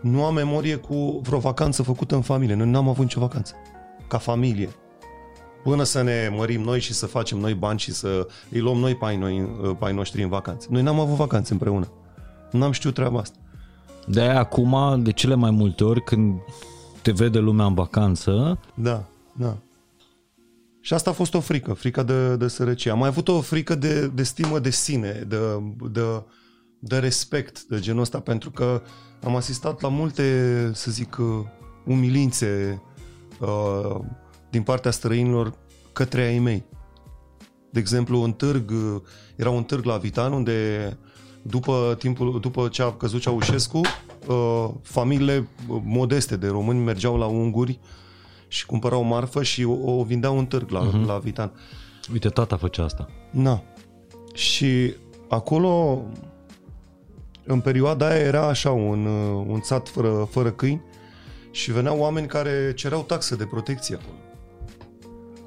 Nu 0.00 0.24
am 0.24 0.34
memorie 0.34 0.76
cu 0.76 1.20
vreo 1.22 1.38
vacanță 1.38 1.82
făcută 1.82 2.14
în 2.14 2.20
familie. 2.20 2.54
Noi 2.54 2.70
n-am 2.70 2.88
avut 2.88 3.02
nicio 3.02 3.20
vacanță. 3.20 3.54
ca 4.08 4.18
familie. 4.18 4.68
Până 5.62 5.82
să 5.82 6.02
ne 6.02 6.32
mărim 6.36 6.60
noi 6.62 6.80
și 6.80 6.92
să 6.92 7.06
facem 7.06 7.38
noi 7.38 7.54
bani 7.54 7.78
și 7.78 7.92
să 7.92 8.26
îi 8.50 8.60
luăm 8.60 8.76
noi 8.76 8.94
pe 8.94 9.04
ai, 9.04 9.16
noi, 9.16 9.48
pe 9.78 9.84
ai 9.84 9.92
noștri 9.94 10.22
în 10.22 10.28
vacanțe. 10.28 10.66
Noi 10.70 10.82
n-am 10.82 11.00
avut 11.00 11.16
vacanțe 11.16 11.52
împreună. 11.52 11.88
N-am 12.50 12.72
știut 12.72 12.94
treaba 12.94 13.18
asta. 13.18 13.36
De 14.06 14.20
aia 14.20 14.38
acum, 14.38 15.02
de 15.02 15.12
cele 15.12 15.34
mai 15.34 15.50
multe 15.50 15.84
ori, 15.84 16.04
când 16.04 16.40
te 17.02 17.10
vede 17.12 17.38
lumea 17.38 17.66
în 17.66 17.74
vacanță, 17.74 18.58
Da, 18.74 19.04
da. 19.32 19.56
Și 20.84 20.94
asta 20.94 21.10
a 21.10 21.12
fost 21.12 21.34
o 21.34 21.40
frică, 21.40 21.72
frica 21.72 22.02
de, 22.02 22.36
de 22.36 22.48
sărăcie. 22.48 22.90
Am 22.90 22.98
mai 22.98 23.08
avut 23.08 23.28
o 23.28 23.40
frică 23.40 23.74
de, 23.74 24.06
de 24.06 24.22
stimă 24.22 24.58
de 24.58 24.70
sine, 24.70 25.24
de, 25.28 25.36
de, 25.90 26.22
de 26.78 26.98
respect, 26.98 27.62
de 27.62 27.78
genul 27.80 28.00
ăsta, 28.00 28.20
pentru 28.20 28.50
că 28.50 28.82
am 29.24 29.36
asistat 29.36 29.80
la 29.80 29.88
multe, 29.88 30.70
să 30.74 30.90
zic, 30.90 31.16
uh, 31.18 31.26
umilințe 31.84 32.82
uh, 33.40 34.00
din 34.50 34.62
partea 34.62 34.90
străinilor 34.90 35.54
către 35.92 36.22
ai 36.22 36.38
mei. 36.38 36.64
De 37.70 37.78
exemplu, 37.78 38.22
un 38.22 38.32
târg, 38.32 38.70
uh, 38.70 39.00
era 39.36 39.50
un 39.50 39.62
târg 39.62 39.84
la 39.84 39.96
Vitan 39.96 40.32
unde 40.32 40.98
după, 41.42 41.94
timpul, 41.98 42.40
după 42.40 42.68
ce 42.68 42.82
a 42.82 42.92
căzut 42.92 43.20
Ceaușescu, 43.20 43.80
uh, 44.26 44.68
familiile 44.82 45.48
modeste 45.84 46.36
de 46.36 46.46
români 46.46 46.78
mergeau 46.78 47.16
la 47.16 47.26
unguri 47.26 47.80
și 48.52 48.66
cumpărau 48.66 49.02
marfă 49.02 49.42
și 49.42 49.64
o, 49.64 49.98
o 49.98 50.02
vindeau 50.04 50.38
în 50.38 50.46
târg 50.46 50.70
la, 50.70 50.88
uh-huh. 50.88 51.06
la 51.06 51.18
Vitan. 51.18 51.52
uite, 52.12 52.28
tata 52.28 52.56
făcea 52.56 52.84
asta. 52.84 53.08
Na. 53.30 53.62
Și 54.34 54.94
acolo, 55.28 56.02
în 57.44 57.60
perioada 57.60 58.08
aia, 58.08 58.18
era 58.18 58.46
așa 58.46 58.70
un, 58.70 59.06
uh, 59.06 59.44
un 59.48 59.60
sat 59.62 59.88
fără, 59.88 60.28
fără 60.30 60.50
câini 60.50 60.82
și 61.50 61.72
veneau 61.72 61.98
oameni 61.98 62.26
care 62.26 62.72
cereau 62.74 63.02
taxe 63.02 63.36
de 63.36 63.44
protecție 63.44 63.94
acolo. 63.94 64.16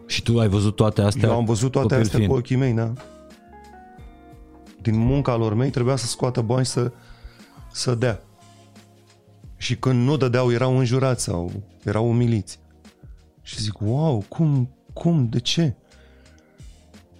Și 0.05 0.23
tu 0.23 0.39
ai 0.39 0.47
văzut 0.47 0.75
toate 0.75 1.01
astea? 1.01 1.29
Eu 1.29 1.35
am 1.35 1.45
văzut 1.45 1.71
toate 1.71 1.87
copil 1.87 2.01
astea 2.01 2.17
fiind. 2.17 2.31
cu 2.31 2.37
ochii 2.37 2.55
mei, 2.55 2.73
da. 2.73 2.93
Din 4.81 4.97
munca 4.97 5.35
lor 5.35 5.53
mei 5.53 5.69
trebuia 5.69 5.95
să 5.95 6.05
scoată 6.05 6.41
bani 6.41 6.65
să, 6.65 6.91
să 7.71 7.95
dea. 7.95 8.23
Și 9.57 9.75
când 9.75 10.07
nu 10.07 10.17
dădeau, 10.17 10.51
erau 10.51 10.77
înjurați 10.77 11.23
sau 11.23 11.51
erau 11.83 12.09
umiliți. 12.09 12.59
Și 13.45 13.61
zic, 13.61 13.79
wow, 13.79 14.23
cum, 14.29 14.69
cum, 14.93 15.27
de 15.29 15.39
ce? 15.39 15.73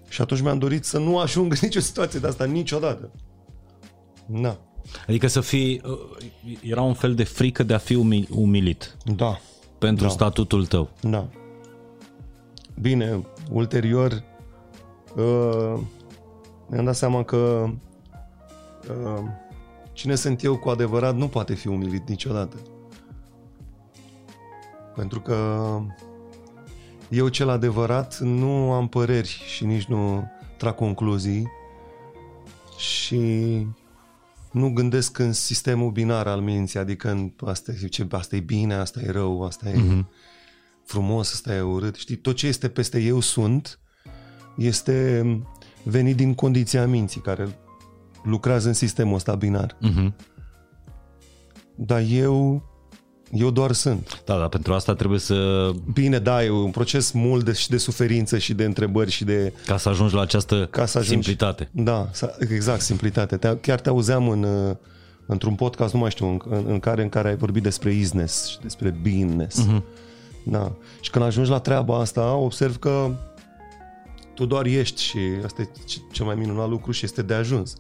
Și 0.10 0.22
atunci 0.22 0.42
mi-am 0.42 0.58
dorit 0.58 0.84
să 0.86 0.98
nu 1.00 1.20
ajung 1.20 1.52
în 1.52 1.58
nicio 1.62 1.80
situație 1.80 2.20
de 2.20 2.28
asta 2.28 2.46
niciodată. 2.46 3.12
Na, 4.26 4.58
Adică 5.08 5.28
să 5.28 5.42
fii... 5.42 5.82
uh, 5.86 6.60
Era 6.62 6.82
un 6.82 6.94
fel 6.94 7.16
de 7.16 7.24
frică 7.24 7.64
de 7.64 7.74
a 7.74 7.78
fi 7.78 7.94
umi- 7.96 8.30
umilit 8.30 8.98
da, 9.16 9.40
pentru 9.78 10.06
Da. 10.06 10.12
statutul 10.12 10.66
tău. 10.66 10.90
da. 11.02 11.28
Bine, 12.82 13.26
ulterior 13.52 14.24
uh, 15.16 15.80
mi-am 16.70 16.86
dat 16.86 16.96
seama 16.96 17.24
că 17.24 17.70
uh, 18.90 19.24
cine 19.94 20.16
sunt 20.16 20.44
eu 20.44 20.58
cu 20.58 20.70
adevărat 20.70 21.16
nu 21.16 21.28
poate 21.28 21.54
fi 21.54 21.68
umilit 21.68 22.10
niciodată. 22.10 22.56
Pentru 24.96 25.22
că 25.22 25.70
eu 27.16 27.28
cel 27.28 27.50
adevărat 27.50 28.20
nu 28.20 28.72
am 28.72 28.88
păreri 28.88 29.44
și 29.56 29.66
nici 29.66 29.86
nu 29.86 30.32
trag 30.58 30.76
concluzii 30.76 31.48
și 32.78 33.22
nu 34.52 34.74
gândesc 34.74 35.18
în 35.18 35.34
sistemul 35.34 35.92
binar 35.92 36.28
al 36.28 36.40
minții, 36.40 36.80
adică 36.80 37.10
în 37.10 37.32
asta, 37.46 37.72
e- 37.84 37.88
ce, 37.88 38.08
asta 38.12 38.36
e 38.36 38.40
bine, 38.40 38.74
asta 38.74 39.02
e 39.02 39.12
rău, 39.12 39.44
asta 39.44 39.70
e 39.70 39.74
mm-hmm. 39.74 40.06
frumos, 40.86 41.34
asta 41.34 41.56
e 41.56 41.62
urât. 41.62 41.96
Știi, 41.96 42.16
tot 42.16 42.36
ce 42.36 42.48
este 42.48 42.70
peste 42.70 43.00
eu 43.00 43.20
sunt 43.20 43.80
este 44.58 45.24
venit 45.84 46.16
din 46.16 46.34
condiția 46.34 46.88
minții 46.88 47.22
care 47.22 47.60
lucrează 48.24 48.68
în 48.68 48.74
sistemul 48.74 49.16
ăsta 49.16 49.36
binar. 49.36 49.78
Uh-huh. 49.78 50.14
Dar 51.76 52.04
eu, 52.10 52.64
eu 53.32 53.52
doar 53.52 53.72
sunt. 53.72 54.22
Da, 54.26 54.38
dar 54.38 54.48
pentru 54.48 54.74
asta 54.74 54.94
trebuie 54.94 55.20
să... 55.20 55.70
Bine, 55.94 56.20
da, 56.20 56.44
e 56.44 56.50
un 56.50 56.72
proces 56.72 57.12
mult 57.12 57.46
de, 57.46 57.52
și 57.54 57.70
de 57.70 57.78
suferință 57.78 58.38
și 58.38 58.54
de 58.54 58.64
întrebări 58.64 59.12
și 59.12 59.24
de... 59.24 59.54
Ca 59.66 59.78
să 59.78 59.90
ajungi 59.90 60.14
la 60.16 60.22
această 60.22 60.68
Ca 60.72 60.86
să 60.86 60.98
ajungi- 61.00 61.08
simplitate. 61.08 61.70
Da, 61.72 62.10
sa- 62.12 62.36
exact, 62.50 62.82
simplitate. 62.82 63.38
Te, 63.38 63.58
chiar 63.58 63.80
te 63.80 63.90
auzeam 63.90 64.30
în, 64.30 64.44
uh, 64.44 64.76
într-un 65.26 65.56
podcast, 65.56 65.94
nu 65.94 66.00
mai 66.00 66.10
știu, 66.12 66.28
în, 66.28 66.40
în, 66.50 66.64
în 66.68 66.80
care 66.80 67.02
în 67.02 67.10
care 67.10 67.28
ai 67.28 67.36
vorbit 67.36 67.64
despre 67.64 67.94
isness 67.94 68.48
și 68.48 68.60
despre 68.62 68.96
beingness. 69.02 69.58
Mhm. 69.66 69.84
Da. 70.44 70.72
Și 71.02 71.10
când 71.10 71.26
ajungi 71.26 71.50
la 71.50 71.60
treaba 71.60 72.00
asta, 72.00 72.34
observ 72.36 72.78
că 72.78 73.12
tu 74.34 74.46
doar 74.46 74.66
ești 74.66 75.02
și 75.02 75.18
asta 75.46 75.62
e 75.62 75.68
ce- 75.86 75.98
cel 76.12 76.26
mai 76.26 76.36
minunat 76.36 76.70
lucru 76.70 76.92
și 76.92 77.06
este 77.06 77.22
de 77.22 77.34
ajuns. 77.34 77.76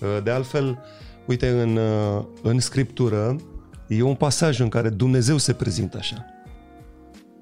Uh, 0.00 0.22
De 0.22 0.30
altfel, 0.30 0.78
uite, 1.26 1.48
în, 1.48 1.76
uh, 1.76 2.24
în 2.42 2.60
scriptură 2.60 3.36
e 3.86 4.02
un 4.02 4.14
pasaj 4.14 4.60
în 4.60 4.68
care 4.68 4.88
Dumnezeu 4.88 5.36
se 5.36 5.52
prezintă 5.52 5.96
așa. 5.96 6.24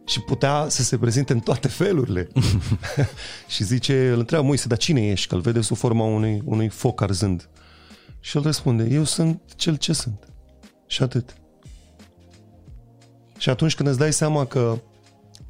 Și 0.07 0.21
putea 0.21 0.67
să 0.69 0.83
se 0.83 0.99
prezinte 0.99 1.33
în 1.33 1.39
toate 1.39 1.69
felurile. 1.69 2.29
și 3.55 3.65
zice, 3.65 4.11
îl 4.11 4.19
întreabă 4.19 4.47
Moise, 4.47 4.69
dar 4.69 4.79
cine 4.79 5.07
ești? 5.07 5.27
Că 5.27 5.35
îl 5.35 5.41
vede 5.41 5.61
sub 5.61 5.77
forma 5.77 6.05
unui, 6.05 6.43
unui 6.45 6.69
foc 6.69 7.01
arzând. 7.01 7.49
Și 8.21 8.37
el 8.37 8.43
răspunde, 8.43 8.89
eu 8.91 9.05
sunt 9.05 9.41
cel 9.57 9.77
ce 9.77 9.93
sunt. 9.93 10.29
Și 10.87 11.03
atât. 11.03 11.35
Și 13.39 13.51
atunci 13.51 13.75
când 13.75 13.89
îți 13.89 13.99
dai 13.99 14.13
seama 14.13 14.45
că 14.45 14.79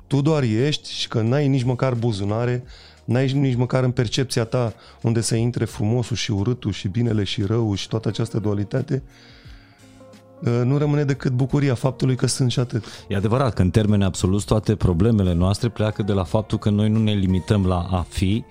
tu 0.07 0.21
doar 0.21 0.43
ești 0.43 0.93
și 0.93 1.09
că 1.09 1.21
n-ai 1.21 1.49
nici 1.49 1.63
măcar 1.63 1.95
buzunare, 1.95 2.65
n-ai 3.05 3.33
nici 3.33 3.55
măcar 3.55 3.85
în 3.85 3.91
percepția 3.91 4.45
ta 4.45 4.75
unde 5.03 5.21
să 5.21 5.35
intre 5.35 5.65
frumosul 5.65 6.17
și 6.17 6.31
urâtul 6.31 6.73
și 6.73 6.89
binele 6.89 7.25
și 7.25 7.43
răul 7.43 7.77
și 7.77 7.89
toată 7.89 8.09
această 8.09 8.39
dualitate, 8.39 9.03
uh, 9.05 9.11
nu 10.65 10.79
rămâne 10.79 11.05
decât 11.05 11.33
bucuria 11.33 11.75
faptului 11.75 12.17
că 12.17 12.27
sunt 12.27 12.51
și 12.51 12.59
atât. 12.61 12.85
E 13.09 13.17
adevărat 13.17 13.55
că 13.55 13.63
în 13.63 13.71
termeni 13.71 14.05
absoluți 14.05 14.47
toate 14.47 14.77
problemele 14.77 15.33
noastre 15.33 15.69
pleacă 15.69 16.03
de 16.03 16.13
la 16.13 16.25
faptul 16.25 16.59
că 16.59 16.71
noi 16.71 16.89
nu 16.89 16.99
ne 16.99 17.13
limităm 17.13 17.67
la 17.67 17.87
a 17.91 18.07
fi, 18.09 18.45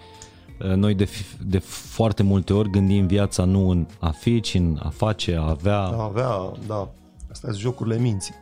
noi 0.75 0.93
de, 0.93 1.05
fi- 1.05 1.25
de 1.45 1.57
foarte 1.65 2.23
multe 2.23 2.53
ori 2.53 2.69
gândim 2.69 3.07
viața 3.07 3.43
nu 3.43 3.69
în 3.69 3.87
a 3.99 4.09
fi, 4.09 4.39
ci 4.39 4.53
în 4.53 4.79
a 4.83 4.89
face, 4.89 5.35
a 5.35 5.49
avea. 5.49 5.77
A 5.79 6.03
avea, 6.03 6.51
da, 6.67 6.91
astea 7.31 7.49
sunt 7.49 7.61
jocurile 7.61 7.97
minții. 7.97 8.33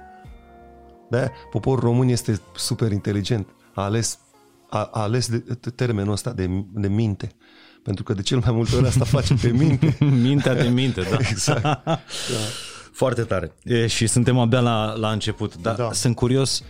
de 1.09 1.31
poporul 1.51 1.83
român 1.83 2.07
este 2.07 2.41
super 2.55 2.91
inteligent. 2.91 3.47
A 3.73 3.83
ales, 3.83 4.19
a, 4.69 4.89
a 4.93 5.01
ales 5.01 5.29
de, 5.29 5.43
de 5.59 5.69
termenul 5.69 6.11
ăsta 6.11 6.31
de, 6.31 6.65
de 6.73 6.87
minte. 6.87 7.31
Pentru 7.83 8.03
că 8.03 8.13
de 8.13 8.21
cel 8.21 8.41
mai 8.45 8.51
multe 8.55 8.75
ori 8.75 8.87
asta 8.87 9.05
face 9.19 9.33
pe 9.33 9.47
minte. 9.47 9.97
Mintea 10.21 10.53
de 10.55 10.67
minte, 10.67 11.01
da. 11.01 11.17
Exact. 11.19 11.61
Da. 11.85 11.99
Foarte 12.99 13.23
tare. 13.23 13.51
E, 13.63 13.87
și 13.87 14.07
suntem 14.07 14.37
abia 14.39 14.59
la, 14.59 14.93
la 14.93 15.11
început, 15.11 15.55
dar 15.61 15.75
da. 15.75 15.83
Da. 15.83 15.91
sunt 15.91 16.15
curios 16.15 16.63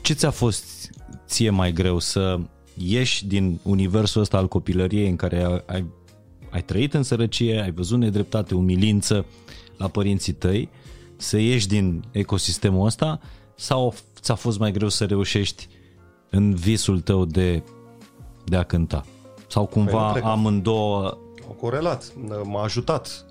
ce 0.00 0.12
ți-a 0.12 0.30
fost 0.30 0.90
ție 1.26 1.50
mai 1.50 1.72
greu 1.72 1.98
să 1.98 2.38
ieși 2.74 3.26
din 3.26 3.60
universul 3.62 4.20
ăsta 4.20 4.36
al 4.36 4.48
copilăriei 4.48 5.08
în 5.08 5.16
care 5.16 5.44
ai, 5.44 5.62
ai, 5.66 5.86
ai 6.50 6.62
trăit 6.62 6.94
în 6.94 7.02
sărăcie, 7.02 7.60
ai 7.60 7.70
văzut 7.70 7.98
nedreptate, 7.98 8.54
umilință 8.54 9.24
la 9.76 9.88
părinții 9.88 10.32
tăi, 10.32 10.68
să 11.16 11.38
ieși 11.38 11.66
din 11.68 12.04
ecosistemul 12.10 12.86
ăsta 12.86 13.20
sau 13.54 13.94
ți-a 14.20 14.34
fost 14.34 14.58
mai 14.58 14.72
greu 14.72 14.88
să 14.88 15.04
reușești 15.04 15.68
în 16.30 16.54
visul 16.54 17.00
tău 17.00 17.24
de, 17.24 17.62
de 18.44 18.56
a 18.56 18.62
cânta? 18.62 19.04
Sau 19.46 19.64
Păi, 19.66 19.72
cumva 19.72 20.06
nu 20.06 20.12
cred 20.12 20.22
că- 20.22 20.28
amândouă 20.28 21.18
Au 21.46 21.56
corelat, 21.60 22.12
m-a 22.44 22.62
ajutat. 22.62 23.26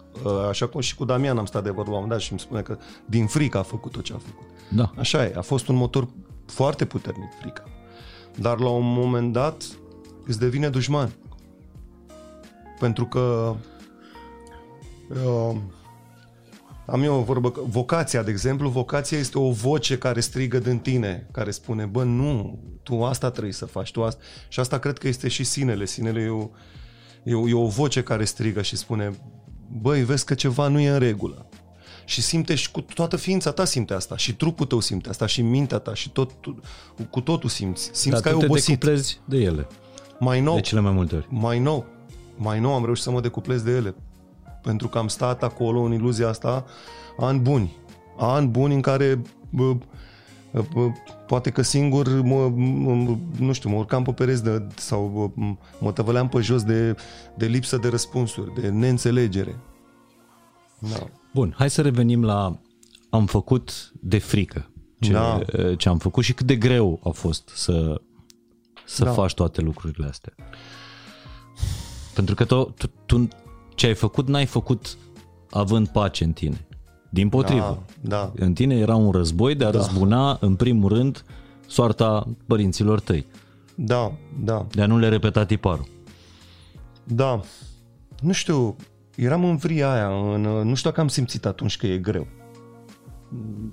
Așa 0.50 0.68
cum 0.68 0.82
și 0.82 0.96
cu 0.96 1.06
Damian 1.06 1.38
am 1.38 1.46
stat 1.46 1.64
de 1.64 1.70
vorbă 1.70 1.92
la 1.92 1.98
un 1.98 2.02
moment 2.02 2.12
dat 2.12 2.20
și 2.20 2.32
îmi 2.32 2.40
spune 2.40 2.62
că 2.62 2.78
din 3.06 3.28
frică 3.28 3.58
a 3.58 3.64
făcut 3.64 3.92
tot 3.92 4.04
ce 4.04 4.14
a 4.14 4.18
făcut. 4.18 4.48
Da. 4.70 4.92
Așa 4.98 5.24
e, 5.24 5.34
a 5.36 5.42
fost 5.42 5.68
un 5.68 5.76
motor 5.76 6.08
foarte 6.46 6.86
puternic 6.86 7.30
frica. 7.40 7.64
Dar 8.36 8.60
la 8.60 8.70
un 8.70 8.94
moment 8.94 9.34
dat 9.34 9.64
îți 10.26 10.40
devine 10.40 10.70
dușman. 10.70 11.12
Pentru 12.80 13.06
că 13.06 13.56
uh, 15.10 15.56
am 16.86 17.04
eu 17.04 17.16
o 17.16 17.22
vorbă, 17.22 17.52
că 17.52 17.62
vocația, 17.66 18.24
de 18.24 18.32
exemplu, 18.32 18.70
vocația 18.70 19.18
este 19.18 19.40
o 19.40 19.52
voce 19.52 19.98
care 19.98 20.20
strigă 20.20 20.60
din 20.60 20.80
tine, 20.80 21.28
care 21.32 21.52
spune, 21.52 21.86
bă, 21.86 22.04
nu, 22.04 22.60
tu 22.84 23.04
asta 23.04 23.30
trebuie 23.30 23.54
să 23.54 23.66
faci, 23.66 23.92
tu 23.92 24.04
asta. 24.04 24.24
Și 24.48 24.60
asta 24.60 24.80
cred 24.80 24.98
că 24.98 25.08
este 25.08 25.28
și 25.28 25.44
sinele. 25.44 25.86
Sinele 25.86 26.22
e 26.22 26.30
o, 26.30 26.50
e 27.24 27.34
o, 27.34 27.50
e 27.50 27.54
o 27.54 27.68
voce 27.68 28.04
care 28.04 28.24
strigă 28.24 28.62
și 28.62 28.76
spune, 28.76 29.14
băi, 29.82 30.04
vezi 30.04 30.26
că 30.26 30.34
ceva 30.34 30.68
nu 30.68 30.80
e 30.80 30.90
în 30.90 31.00
regulă. 31.00 31.46
Și 32.06 32.22
simte 32.22 32.56
și 32.56 32.72
cu 32.72 32.82
toată 32.82 33.16
ființa 33.16 33.52
ta 33.52 33.66
simte 33.66 33.94
asta, 33.94 34.18
și 34.18 34.36
trupul 34.36 34.66
tău 34.66 34.80
simte 34.80 35.10
asta, 35.10 35.26
și 35.26 35.42
mintea 35.42 35.78
ta, 35.78 35.94
și 35.94 36.10
tot, 36.10 36.32
cu 37.10 37.22
totul 37.22 37.50
simți. 37.50 37.90
Simți 37.94 38.10
Dar 38.10 38.22
că 38.22 38.28
ai 38.28 38.34
tu 38.34 38.40
te 38.40 38.46
obosit. 38.46 38.68
decuplezi 38.68 39.20
de 39.26 39.38
ele, 39.38 39.68
Mai 40.20 40.40
nou, 40.42 40.56
de 40.56 40.62
cele 40.62 40.82
mai 40.82 40.92
multe 40.92 41.16
ori. 41.16 41.28
mai 41.30 41.60
nou, 41.60 41.86
mai 42.36 42.60
nou 42.60 42.74
am 42.74 42.84
reușit 42.84 43.04
să 43.04 43.12
mă 43.12 43.22
decuplez 43.22 43.62
de 43.62 43.72
ele. 43.72 43.96
Pentru 44.64 44.88
că 44.88 44.98
am 44.98 45.08
stat 45.08 45.44
acolo 45.44 45.82
în 45.82 45.94
iluzia 45.94 46.28
asta 46.28 46.66
ani 47.20 47.40
buni. 47.40 47.76
Ani 48.18 48.48
buni 48.48 48.74
în 48.74 48.82
care 48.82 49.22
bă, 49.50 49.76
Poate 51.28 51.50
că 51.50 51.62
singur, 51.62 52.22
mă, 52.22 52.50
mă, 52.56 53.18
nu 53.40 53.52
știu, 53.52 53.70
mă 53.70 53.76
urcam 53.76 54.04
pe 54.04 54.12
pereți 54.12 54.44
de, 54.44 54.68
sau 54.76 55.32
mă, 55.36 55.56
mă 55.80 55.92
tăvăleam 55.92 56.30
pe 56.30 56.40
jos 56.40 56.64
de, 56.64 56.96
de 57.38 57.46
lipsă 57.46 57.78
de 57.78 57.88
răspunsuri, 57.88 58.62
de 58.62 58.70
neînțelegere. 58.70 59.60
Da. 60.80 61.08
Bun, 61.34 61.54
hai 61.58 61.70
să 61.70 61.82
revenim 61.82 62.24
la 62.24 62.60
am 63.10 63.26
făcut 63.26 63.92
de 64.00 64.18
frică 64.18 64.72
ce, 65.00 65.12
da. 65.12 65.40
ce 65.78 65.90
am 65.90 65.98
făcut 65.98 66.24
și 66.24 66.34
cât 66.34 66.46
de 66.46 66.56
greu 66.56 67.00
a 67.04 67.10
fost 67.10 67.50
să, 67.54 68.02
să 68.86 69.04
da. 69.04 69.12
faci 69.12 69.34
toate 69.34 69.62
lucrurile 69.62 70.08
astea. 70.08 70.34
Pentru 72.14 72.36
că 72.36 72.46
tu, 72.46 72.64
tu, 72.64 72.92
tu 73.06 73.28
ce 73.76 73.88
ai 73.88 73.94
făcut, 73.94 74.28
n-ai 74.28 74.46
făcut 74.46 74.98
având 75.50 75.88
pace 75.88 76.24
în 76.24 76.32
tine. 76.32 76.68
Din 77.14 77.30
potrivă. 77.30 77.84
Da, 78.02 78.32
da. 78.36 78.46
În 78.46 78.54
tine 78.54 78.76
era 78.76 78.96
un 78.96 79.12
război 79.12 79.56
de 79.56 79.66
a 79.66 79.72
da. 79.72 79.78
răzbuna, 79.78 80.38
în 80.42 80.56
primul 80.56 80.90
rând, 80.90 81.24
soarta 81.68 82.28
părinților 82.48 83.00
tăi. 83.00 83.26
Da, 83.76 84.12
da. 84.44 84.68
De 84.72 84.82
a 84.82 84.86
nu 84.86 84.98
le 84.98 85.10
repeta 85.10 85.46
tiparul. 85.46 85.88
Da. 87.04 87.42
Nu 88.22 88.32
știu, 88.32 88.76
eram 89.16 89.44
în 89.46 89.56
vria 89.56 89.92
aia, 89.92 90.08
în, 90.08 90.42
nu 90.42 90.76
știu 90.76 90.90
dacă 90.90 91.02
am 91.02 91.08
simțit 91.08 91.46
atunci 91.46 91.78
că 91.78 91.88
e 91.88 91.98
greu. 91.98 92.28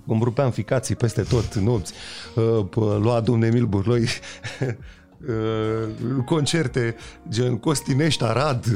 Îmi 0.07 0.21
rupeam 0.23 0.51
ficații 0.51 0.95
peste 0.95 1.23
tot 1.23 1.55
nopți, 1.67 1.93
uh, 2.35 2.65
lua 3.01 3.21
domne 3.21 3.47
Emil 3.47 3.67
Burloi 3.67 4.03
uh, 5.29 6.25
concerte 6.25 6.97
gen 7.29 7.57
Costinești, 7.57 8.25
Arad, 8.25 8.67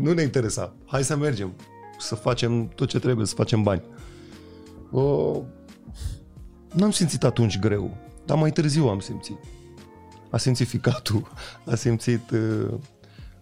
nu 0.00 0.12
ne 0.12 0.22
interesa. 0.22 0.74
Hai 0.86 1.04
să 1.04 1.16
mergem, 1.16 1.52
să 2.04 2.14
facem 2.14 2.68
tot 2.68 2.88
ce 2.88 2.98
trebuie, 2.98 3.26
să 3.26 3.34
facem 3.34 3.62
bani. 3.62 3.82
Uh, 4.90 5.40
n-am 6.72 6.90
simțit 6.90 7.24
atunci 7.24 7.58
greu, 7.58 7.96
dar 8.24 8.38
mai 8.38 8.50
târziu 8.50 8.88
am 8.88 9.00
simțit. 9.00 9.36
A 10.30 10.36
simțit 10.36 10.68
ficatul, 10.68 11.32
a 11.70 11.74
simțit 11.74 12.30
uh, 12.30 12.74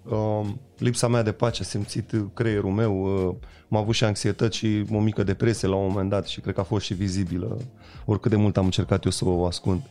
uh, 0.03 0.49
lipsa 0.79 1.09
mea 1.09 1.23
de 1.23 1.33
pace, 1.33 1.63
a 1.63 1.65
simțit 1.65 2.15
creierul 2.35 2.71
meu, 2.71 3.27
uh, 3.29 3.35
am 3.71 3.79
avut 3.79 3.95
și 3.95 4.05
anxietăți 4.05 4.57
și 4.57 4.85
o 4.93 5.01
mică 5.01 5.23
depresie 5.23 5.69
la 5.69 5.75
un 5.75 5.89
moment 5.89 6.11
dat 6.11 6.27
și 6.27 6.41
cred 6.41 6.55
că 6.55 6.61
a 6.61 6.65
fost 6.65 6.85
și 6.85 6.95
vizibilă, 6.95 7.59
oricât 8.05 8.31
de 8.31 8.37
mult 8.37 8.57
am 8.57 8.65
încercat 8.65 9.05
eu 9.05 9.11
să 9.11 9.25
o 9.25 9.47
ascund. 9.47 9.91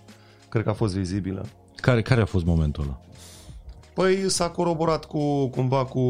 Cred 0.50 0.64
că 0.64 0.70
a 0.70 0.74
fost 0.74 0.96
vizibilă. 0.96 1.46
Care, 1.76 2.02
care 2.02 2.22
a 2.22 2.26
fost 2.26 2.46
momentul 2.46 2.84
ăla? 2.84 3.00
Păi 3.94 4.30
s-a 4.30 4.50
coroborat 4.50 5.06
cu, 5.06 5.48
cumva 5.48 5.86
cu 5.86 6.02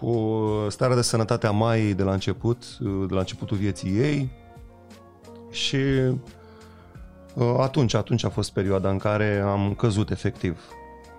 cu 0.00 0.40
starea 0.68 0.96
de 0.96 1.02
sănătate 1.02 1.46
a 1.46 1.50
Maiei 1.50 1.94
de 1.94 2.02
la 2.02 2.12
început, 2.12 2.78
de 3.08 3.14
la 3.14 3.18
începutul 3.18 3.56
vieții 3.56 3.90
ei 3.90 4.30
și 5.50 5.76
uh, 7.34 7.54
atunci, 7.58 7.94
atunci 7.94 8.24
a 8.24 8.28
fost 8.28 8.52
perioada 8.52 8.90
în 8.90 8.98
care 8.98 9.42
am 9.46 9.74
căzut 9.74 10.10
efectiv. 10.10 10.60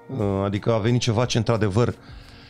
Uh, 0.10 0.44
adică 0.44 0.74
a 0.74 0.78
venit 0.78 1.02
ceva 1.02 1.26
ce 1.26 1.38
într-adevăr 1.38 1.96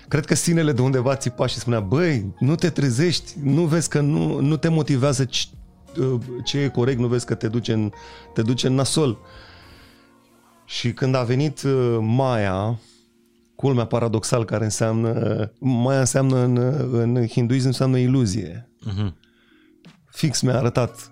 cred 0.07 0.25
că 0.25 0.35
sinele 0.35 0.71
de 0.71 0.81
undeva 0.81 1.15
țipa 1.15 1.45
și 1.45 1.57
spunea 1.57 1.79
băi, 1.79 2.33
nu 2.39 2.55
te 2.55 2.69
trezești, 2.69 3.33
nu 3.43 3.65
vezi 3.65 3.89
că 3.89 3.99
nu, 3.99 4.39
nu 4.39 4.57
te 4.57 4.67
motivează 4.67 5.25
ce, 5.25 5.45
uh, 5.99 6.21
ce 6.43 6.59
e 6.59 6.67
corect, 6.69 6.99
nu 6.99 7.07
vezi 7.07 7.25
că 7.25 7.35
te 7.35 7.47
duce 7.47 7.73
în, 7.73 7.91
te 8.33 8.41
duce 8.41 8.67
în 8.67 8.73
nasol. 8.73 9.17
Și 10.65 10.93
când 10.93 11.15
a 11.15 11.23
venit 11.23 11.61
Maia, 11.99 12.79
culmea 13.57 13.85
paradoxal 13.85 14.45
care 14.45 14.63
înseamnă, 14.63 15.51
mai 15.59 15.97
înseamnă 15.97 16.37
în, 16.37 16.57
în 16.91 17.27
hinduism 17.27 17.65
înseamnă 17.65 17.97
iluzie. 17.97 18.69
Uh-huh. 18.79 19.13
Fix 20.05 20.41
mi-a 20.41 20.57
arătat, 20.57 21.11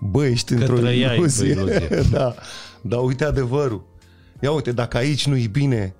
băi, 0.00 0.30
ești 0.30 0.54
că 0.54 0.60
într-o 0.60 0.90
iluzie. 0.90 1.50
iluzie. 1.50 1.88
da, 2.10 2.34
dar 2.82 3.00
uite 3.02 3.24
adevărul. 3.24 3.86
Ia 4.40 4.50
uite, 4.50 4.72
dacă 4.72 4.96
aici 4.96 5.26
nu-i 5.26 5.46
bine, 5.46 5.94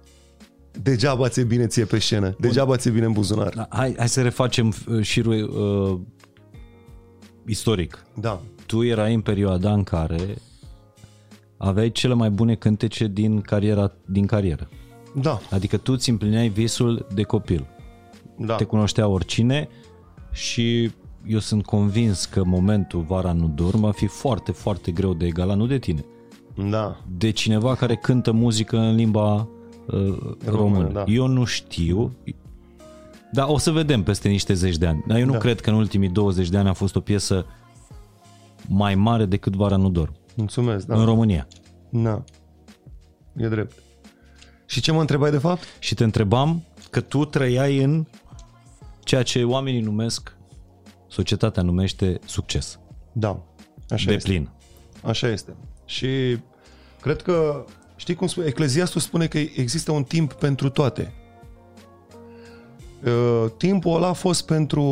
degeaba 0.82 1.28
ți-e 1.28 1.44
bine 1.44 1.66
ție 1.66 1.84
pe 1.84 1.98
scenă, 1.98 2.36
degeaba 2.40 2.76
ți-e 2.76 2.90
bine 2.90 3.04
în 3.04 3.12
buzunar. 3.12 3.54
Da, 3.54 3.66
hai, 3.70 3.94
hai 3.98 4.08
să 4.08 4.22
refacem 4.22 4.74
uh, 4.88 5.02
șirul 5.02 5.32
uh, 5.32 6.00
istoric. 7.46 8.04
Da. 8.20 8.40
Tu 8.66 8.82
erai 8.82 9.14
în 9.14 9.20
perioada 9.20 9.72
în 9.72 9.82
care 9.82 10.34
aveai 11.56 11.90
cele 11.90 12.14
mai 12.14 12.30
bune 12.30 12.54
cântece 12.54 13.06
din 13.06 13.40
cariera 13.40 13.92
din 14.06 14.26
carieră. 14.26 14.68
Da. 15.14 15.38
Adică 15.50 15.76
tu 15.76 15.92
îți 15.92 16.10
împlineai 16.10 16.48
visul 16.48 17.06
de 17.14 17.22
copil. 17.22 17.66
Da. 18.36 18.54
Te 18.54 18.64
cunoștea 18.64 19.08
oricine 19.08 19.68
și 20.32 20.90
eu 21.26 21.38
sunt 21.38 21.64
convins 21.64 22.24
că 22.24 22.44
momentul 22.44 23.00
Vara 23.00 23.32
nu 23.32 23.52
dorm 23.54 23.80
va 23.80 23.90
fi 23.90 24.06
foarte, 24.06 24.52
foarte 24.52 24.90
greu 24.92 25.14
de 25.14 25.26
egalat, 25.26 25.56
nu 25.56 25.66
de 25.66 25.78
tine. 25.78 26.04
Da. 26.70 26.96
De 27.16 27.30
cineva 27.30 27.74
care 27.74 27.96
cântă 27.96 28.32
muzică 28.32 28.78
în 28.78 28.94
limba 28.94 29.34
uh, 29.34 29.46
română. 29.86 30.38
română. 30.44 30.88
Da. 30.92 31.04
Eu 31.06 31.26
nu 31.26 31.44
știu, 31.44 32.12
dar 33.32 33.46
o 33.48 33.58
să 33.58 33.70
vedem 33.70 34.02
peste 34.02 34.28
niște 34.28 34.54
zeci 34.54 34.76
de 34.76 34.86
ani. 34.86 35.04
Dar 35.06 35.18
eu 35.18 35.26
nu 35.26 35.32
da. 35.32 35.38
cred 35.38 35.60
că 35.60 35.70
în 35.70 35.76
ultimii 35.76 36.08
20 36.08 36.48
de 36.48 36.56
ani 36.56 36.68
a 36.68 36.72
fost 36.72 36.96
o 36.96 37.00
piesă 37.00 37.46
mai 38.68 38.94
mare 38.94 39.24
decât 39.24 39.54
Vara 39.54 39.76
nu 39.76 39.90
dorm. 39.90 40.12
Mulțumesc, 40.36 40.86
da. 40.86 40.96
În 40.96 41.04
România. 41.04 41.46
Da. 41.90 42.24
E 43.36 43.48
drept. 43.48 43.82
Și 44.66 44.80
ce 44.80 44.92
mă 44.92 45.00
întrebai 45.00 45.30
de 45.30 45.38
fapt? 45.38 45.64
Și 45.78 45.94
te 45.94 46.04
întrebam 46.04 46.64
că 46.90 47.00
tu 47.00 47.24
trăiai 47.24 47.78
în 47.78 48.06
ceea 49.04 49.22
ce 49.22 49.44
oamenii 49.44 49.80
numesc, 49.80 50.36
societatea 51.08 51.62
numește 51.62 52.18
succes. 52.24 52.78
Da, 53.12 53.42
așa 53.90 54.06
de 54.06 54.14
este. 54.14 54.28
plin. 54.28 54.48
Așa 55.02 55.28
este. 55.28 55.54
Și 55.84 56.38
cred 57.00 57.22
că, 57.22 57.64
știi 57.96 58.14
cum 58.14 58.26
spune, 58.26 58.46
Ecleziastul 58.46 59.00
spune 59.00 59.26
că 59.26 59.38
există 59.38 59.92
un 59.92 60.04
timp 60.04 60.32
pentru 60.32 60.68
toate. 60.68 61.12
Uh, 63.04 63.50
timpul 63.56 63.94
ăla 63.94 64.08
a 64.08 64.12
fost 64.12 64.46
pentru, 64.46 64.82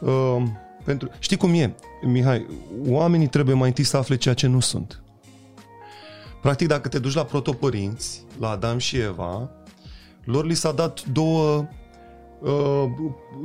uh, 0.00 0.42
pentru... 0.84 1.10
Știi 1.18 1.36
cum 1.36 1.54
e, 1.54 1.74
Mihai? 2.02 2.46
Oamenii 2.86 3.28
trebuie 3.28 3.54
mai 3.54 3.68
întâi 3.68 3.84
să 3.84 3.96
afle 3.96 4.16
ceea 4.16 4.34
ce 4.34 4.46
nu 4.46 4.60
sunt. 4.60 5.02
Practic, 6.40 6.68
dacă 6.68 6.88
te 6.88 6.98
duci 6.98 7.14
la 7.14 7.24
protopărinți, 7.24 8.24
la 8.38 8.48
Adam 8.48 8.78
și 8.78 8.96
Eva, 8.96 9.50
lor 10.24 10.44
li 10.44 10.54
s-a 10.54 10.72
dat 10.72 11.04
două, 11.04 11.68
uh, 12.40 12.84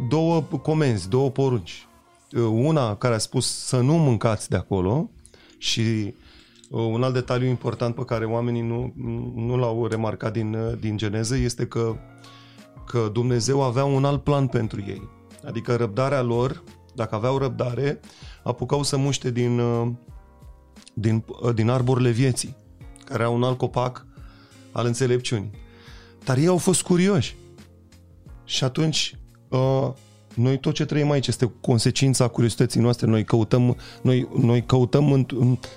două 0.09 0.41
comenzi, 0.41 1.09
două 1.09 1.29
porunci. 1.29 1.87
Uh, 2.31 2.41
una 2.41 2.95
care 2.95 3.13
a 3.13 3.17
spus 3.17 3.65
să 3.65 3.79
nu 3.79 3.93
mâncați 3.93 4.49
de 4.49 4.55
acolo 4.55 5.09
și 5.57 6.13
uh, 6.69 6.79
un 6.79 7.03
alt 7.03 7.13
detaliu 7.13 7.47
important 7.47 7.95
pe 7.95 8.05
care 8.05 8.25
oamenii 8.25 8.61
nu, 8.61 8.93
nu 9.35 9.57
l-au 9.57 9.87
remarcat 9.87 10.33
din, 10.33 10.77
din 10.79 10.97
geneză 10.97 11.35
este 11.35 11.67
că, 11.67 11.95
că 12.85 13.09
Dumnezeu 13.13 13.61
avea 13.61 13.85
un 13.85 14.05
alt 14.05 14.23
plan 14.23 14.47
pentru 14.47 14.83
ei. 14.87 15.09
Adică 15.45 15.75
răbdarea 15.75 16.21
lor, 16.21 16.63
dacă 16.93 17.15
aveau 17.15 17.37
răbdare, 17.37 17.99
apucau 18.43 18.83
să 18.83 18.97
muște 18.97 19.31
din, 19.31 19.61
din, 20.93 21.25
din 21.53 21.69
arborile 21.69 22.09
vieții 22.09 22.63
care 23.05 23.23
au 23.23 23.35
un 23.35 23.43
alt 23.43 23.57
copac 23.57 24.05
al 24.71 24.85
înțelepciunii. 24.85 25.51
Dar 26.23 26.37
ei 26.37 26.47
au 26.47 26.57
fost 26.57 26.81
curioși. 26.81 27.35
Și 28.45 28.63
atunci, 28.63 29.17
uh, 29.49 29.89
noi 30.35 30.59
tot 30.59 30.73
ce 30.73 30.85
trăim 30.85 31.11
aici 31.11 31.27
este 31.27 31.51
consecința 31.61 32.27
curiozității 32.27 32.81
noastre. 32.81 33.07
Noi 33.07 33.23
căutăm, 33.23 33.77
noi, 34.01 34.27
noi 34.41 34.65
căutăm 34.65 35.11
în, 35.11 35.25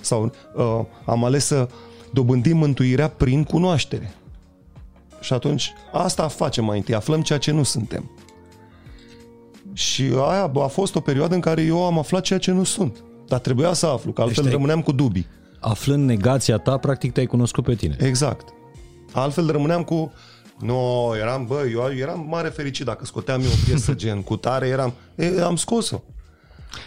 sau 0.01 0.33
uh, 0.55 0.81
am 1.05 1.25
ales 1.25 1.45
să 1.45 1.69
dobândim 2.13 2.57
mântuirea 2.57 3.09
prin 3.09 3.45
cunoaștere. 3.45 4.15
Și 5.21 5.33
atunci, 5.33 5.73
asta 5.93 6.29
facem 6.29 6.65
mai 6.65 6.77
întâi, 6.77 6.95
aflăm 6.95 7.23
ceea 7.23 7.39
ce 7.39 7.51
nu 7.51 7.63
suntem. 7.63 8.11
Și 9.73 10.03
aia 10.03 10.53
a 10.55 10.67
fost 10.67 10.95
o 10.95 11.01
perioadă 11.01 11.35
în 11.35 11.41
care 11.41 11.63
eu 11.63 11.85
am 11.85 11.99
aflat 11.99 12.23
ceea 12.23 12.39
ce 12.39 12.51
nu 12.51 12.65
sunt. 12.65 13.03
Dar 13.27 13.39
trebuia 13.39 13.73
să 13.73 13.87
aflu, 13.87 14.13
că 14.13 14.23
altfel 14.23 14.45
deci 14.45 14.53
rămâneam 14.53 14.83
cu 14.83 14.93
dubii 14.93 15.27
aflând 15.61 16.05
negația 16.05 16.59
ta, 16.59 16.77
practic 16.77 17.13
te-ai 17.13 17.27
cunoscut 17.27 17.65
pe 17.65 17.75
tine. 17.75 17.97
Exact. 18.01 18.49
Altfel 19.13 19.51
rămâneam 19.51 19.83
cu 19.83 20.13
nu, 20.59 21.07
no, 21.07 21.17
eram, 21.17 21.47
bă, 21.47 21.67
eu 21.73 21.93
eram 21.97 22.27
mare 22.29 22.49
fericit 22.49 22.85
dacă 22.85 23.05
scoteam 23.05 23.41
eu 23.41 23.51
o 23.51 23.65
piesă 23.65 23.95
gen 24.03 24.23
cu 24.23 24.37
tare, 24.37 24.67
eram, 24.67 24.95
e, 25.15 25.43
am 25.43 25.57
scos-o. 25.57 26.03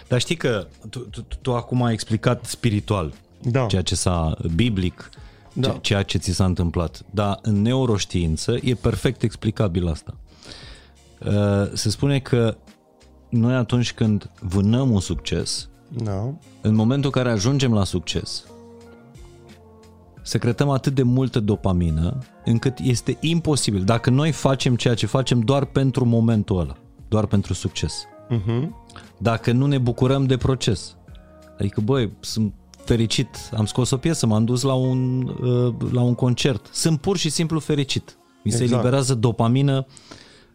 Dar 0.08 0.20
știi 0.20 0.36
că 0.36 0.68
tu, 0.90 1.00
tu, 1.00 1.26
tu 1.42 1.54
acum 1.54 1.84
ai 1.84 1.94
explicat 1.94 2.46
spiritual 2.46 3.14
da. 3.42 3.66
ceea 3.66 3.82
ce 3.82 3.96
s-a 3.96 4.38
biblic, 4.56 5.10
da. 5.54 5.78
ceea 5.82 6.04
ce 6.04 6.18
ți 6.18 6.32
s-a 6.32 6.46
întâmplat. 6.46 7.02
Dar 7.12 7.40
în 7.42 7.62
neuroștiință 7.62 8.58
e 8.62 8.74
perfect 8.74 9.22
explicabil 9.22 9.88
asta. 9.88 10.16
Uh, 11.26 11.72
se 11.74 11.90
spune 11.90 12.20
că 12.20 12.58
noi 13.30 13.54
atunci 13.54 13.94
când 13.94 14.30
vânăm 14.40 14.92
un 14.92 15.00
succes, 15.00 15.70
da. 15.90 16.34
în 16.62 16.76
momentul 16.76 17.12
în 17.14 17.22
care 17.22 17.34
ajungem 17.34 17.74
la 17.74 17.84
succes, 17.84 18.44
secretăm 20.22 20.70
atât 20.70 20.96
de 20.96 21.04
multă 21.04 21.40
dopamină 21.40 22.18
încât 22.46 22.80
este 22.80 23.18
imposibil. 23.20 23.84
Dacă 23.84 24.10
noi 24.10 24.32
facem 24.32 24.76
ceea 24.76 24.94
ce 24.94 25.06
facem 25.06 25.40
doar 25.40 25.66
pentru 25.66 26.06
momentul 26.06 26.60
ăla, 26.60 26.78
doar 27.08 27.26
pentru 27.26 27.54
succes. 27.54 28.06
Uh-huh. 28.30 28.70
Dacă 29.18 29.52
nu 29.52 29.66
ne 29.66 29.78
bucurăm 29.78 30.26
de 30.26 30.38
proces. 30.38 30.96
Adică, 31.58 31.82
băi, 31.82 32.12
sunt 32.20 32.54
fericit, 32.86 33.30
am 33.58 33.66
scos 33.66 33.92
o 33.92 33.98
piesă, 33.98 34.26
m-am 34.26 34.46
dus 34.46 34.62
la 34.62 34.74
un, 34.74 35.28
uh, 35.28 35.74
la 35.92 36.02
un 36.02 36.16
concert. 36.16 36.70
Sunt 36.72 37.02
pur 37.02 37.18
și 37.18 37.30
simplu 37.30 37.60
fericit. 37.60 38.18
Mi 38.44 38.52
se 38.52 38.64
Exact. 38.64 38.72
eliberează 38.72 39.16
dopamină 39.16 39.86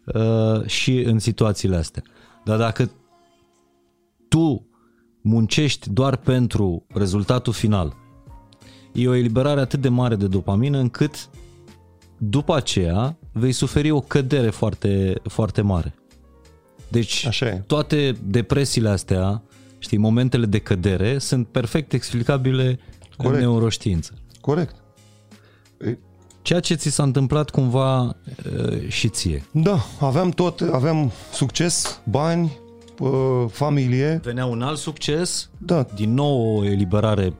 uh, 0.05 0.65
și 0.65 0.97
în 0.97 1.19
situațiile 1.19 1.75
astea. 1.75 2.03
Dar 2.43 2.57
dacă 2.57 2.91
tu 4.27 4.67
muncești 5.21 5.89
doar 5.89 6.15
pentru 6.15 6.85
rezultatul 6.93 7.53
final, 7.53 7.95
e 8.97 9.07
o 9.07 9.15
eliberare 9.15 9.59
atât 9.59 9.81
de 9.81 9.89
mare 9.89 10.15
de 10.15 10.27
dopamină 10.27 10.77
încât 10.77 11.29
după 12.17 12.55
aceea 12.55 13.17
vei 13.31 13.51
suferi 13.51 13.91
o 13.91 13.99
cădere 13.99 14.49
foarte, 14.49 15.13
foarte 15.23 15.61
mare. 15.61 15.93
Deci 16.87 17.25
Așa 17.25 17.45
e. 17.45 17.63
toate 17.67 18.15
depresiile 18.23 18.89
astea, 18.89 19.43
știi, 19.77 19.97
momentele 19.97 20.45
de 20.45 20.59
cădere 20.59 21.17
sunt 21.17 21.47
perfect 21.47 21.93
explicabile 21.93 22.79
Corect. 23.17 23.35
în 23.35 23.39
neuroștiință. 23.39 24.13
Corect. 24.41 24.75
E, 25.81 25.97
Ceea 26.41 26.59
ce 26.59 26.73
ți 26.75 26.89
s-a 26.89 27.03
întâmplat 27.03 27.49
cumva 27.49 28.01
uh, 28.01 28.87
și 28.87 29.09
ție. 29.09 29.43
Da, 29.51 29.85
aveam 29.99 30.29
tot, 30.29 30.61
aveam 30.61 31.11
succes, 31.33 32.01
bani, 32.03 32.57
uh, 32.99 33.45
familie, 33.49 34.19
Venea 34.23 34.45
un 34.45 34.61
alt 34.61 34.77
succes, 34.77 35.49
da, 35.57 35.85
din 35.95 36.13
nou 36.13 36.57
o 36.57 36.65
eliberare 36.65 37.33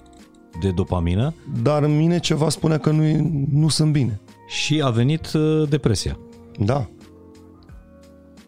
de 0.62 0.72
dopamină 0.72 1.34
dar 1.62 1.84
în 1.84 1.98
mine 1.98 2.20
ceva 2.20 2.50
spunea 2.50 2.78
că 2.78 2.90
nu, 2.92 3.30
nu 3.52 3.68
sunt 3.68 3.92
bine. 3.92 4.20
și 4.48 4.82
a 4.84 4.90
venit 4.90 5.34
uh, 5.34 5.70
depresia. 5.70 6.20
Da. 6.60 6.90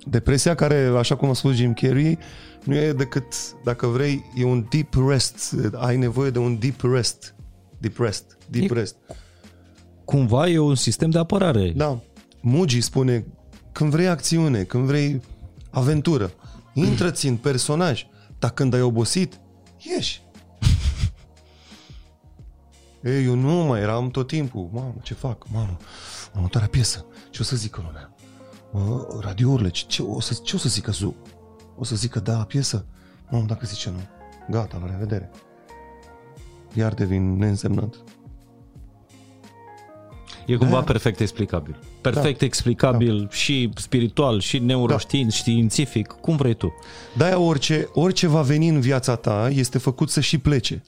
Depresia 0.06 0.56
care, 0.56 0.91
așa 0.98 1.15
cum 1.15 1.30
a 1.30 1.34
spus 1.34 1.56
Jim 1.56 1.74
Carrey, 1.74 2.17
nu 2.63 2.76
e 2.76 2.91
decât, 2.93 3.34
dacă 3.63 3.88
vrei, 3.88 4.24
e 4.36 4.43
un 4.43 4.65
deep 4.69 4.93
rest. 5.08 5.56
Ai 5.76 5.98
nevoie 5.98 6.30
de 6.30 6.39
un 6.39 6.58
deep 6.60 6.82
rest. 6.93 7.36
Deep 7.78 8.00
rest. 8.00 8.38
Deep 8.50 8.72
E- 8.72 8.74
rest. 8.74 8.95
Cumva 10.06 10.48
e 10.48 10.60
un 10.60 10.76
sistem 10.76 11.10
de 11.10 11.17
apărare. 11.17 11.74
Da. 11.76 12.00
Mugi 12.41 12.82
spune, 12.82 13.26
când 13.72 13.91
vrei 13.91 14.08
acțiune, 14.08 14.63
când 14.63 14.86
vrei 14.86 15.22
aventură, 15.69 16.32
intră-ți 16.74 17.28
în 17.28 17.36
personaj, 17.36 18.06
dar 18.39 18.52
când 18.52 18.74
ai 18.74 18.82
obosit, 18.82 19.39
ieși. 19.78 20.22
Ei, 23.03 23.25
eu 23.25 23.35
nu 23.35 23.53
mai 23.53 23.81
eram 23.81 24.09
tot 24.09 24.27
timpul. 24.27 24.69
Mamă, 24.73 24.95
ce 25.01 25.13
fac? 25.13 25.45
Mamă, 25.51 25.77
următoarea 26.35 26.69
piesă. 26.69 27.05
Ce 27.29 27.38
o 27.41 27.43
să 27.43 27.55
zică 27.55 27.81
lumea? 27.85 28.13
Mă, 28.71 29.07
radiourile, 29.21 29.69
ce, 29.69 29.83
ce, 29.88 30.01
o 30.01 30.19
să, 30.19 30.39
ce 30.43 30.55
o 30.55 30.59
să 30.59 30.69
zică 30.69 30.91
Zu? 30.91 31.15
O 31.77 31.83
să 31.83 31.95
zică 31.95 32.19
da, 32.19 32.33
piesă? 32.33 32.85
Mamă, 33.29 33.45
dacă 33.45 33.65
zice 33.65 33.89
nu. 33.89 33.99
Gata, 34.49 34.77
la 34.81 34.91
revedere. 34.91 35.29
Iar 36.73 36.93
devin 36.93 37.38
neînsemnat. 37.38 37.95
E 40.45 40.55
cumva 40.55 40.77
Da. 40.77 40.83
perfect 40.83 41.19
explicabil. 41.19 41.79
Perfect 42.01 42.41
explicabil 42.41 43.27
și 43.31 43.69
spiritual, 43.75 44.39
și 44.39 44.59
neuroștiinț, 44.59 45.33
științific, 45.33 46.07
cum 46.07 46.35
vrei 46.35 46.53
tu. 46.53 46.73
De-aia 47.17 47.39
orice, 47.39 47.89
orice 47.93 48.27
va 48.27 48.41
veni 48.41 48.67
în 48.67 48.79
viața 48.79 49.15
ta 49.15 49.49
este 49.51 49.77
făcut 49.77 50.09
să 50.09 50.19
și 50.19 50.38
plece. 50.38 50.83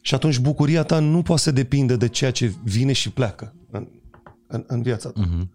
Și 0.00 0.14
atunci 0.14 0.38
bucuria 0.38 0.82
ta 0.82 0.98
nu 0.98 1.22
poate 1.22 1.42
să 1.42 1.50
depinde 1.50 1.96
de 1.96 2.08
ceea 2.08 2.30
ce 2.30 2.52
vine 2.64 2.92
și 2.92 3.10
pleacă 3.10 3.54
în, 3.70 3.88
în, 4.46 4.64
în 4.66 4.82
viața 4.82 5.10
ta. 5.10 5.20
Mhm. 5.20 5.50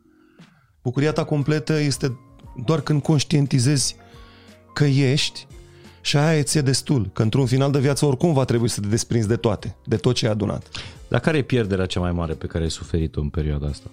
Bucuria 0.84 1.12
ta 1.12 1.24
completă 1.24 1.80
este 1.80 2.18
doar 2.66 2.82
când 2.82 3.02
conștientizezi 3.02 3.96
că 4.74 4.86
ești 4.86 5.48
și 6.02 6.18
aia 6.18 6.44
ți-e 6.44 6.62
destul. 6.62 7.10
Că 7.14 7.22
într-un 7.22 7.46
final 7.46 7.72
de 7.72 7.80
viață 7.80 8.06
oricum 8.06 8.34
va 8.34 8.46
trebui 8.46 8.68
să 8.68 8.82
te 8.82 8.88
desprinzi 8.88 9.28
de 9.28 9.36
toate, 9.36 9.76
de 9.86 9.96
tot 9.96 10.16
ce 10.16 10.26
ai 10.26 10.32
adunat. 10.32 10.70
Dar 11.08 11.20
care 11.20 11.38
e 11.38 11.42
pierderea 11.42 11.86
cea 11.86 12.00
mai 12.00 12.12
mare 12.12 12.34
pe 12.34 12.48
care 12.48 12.64
ai 12.64 12.70
suferit-o 12.70 13.22
în 13.22 13.30
perioada 13.30 13.68
asta? 13.68 13.92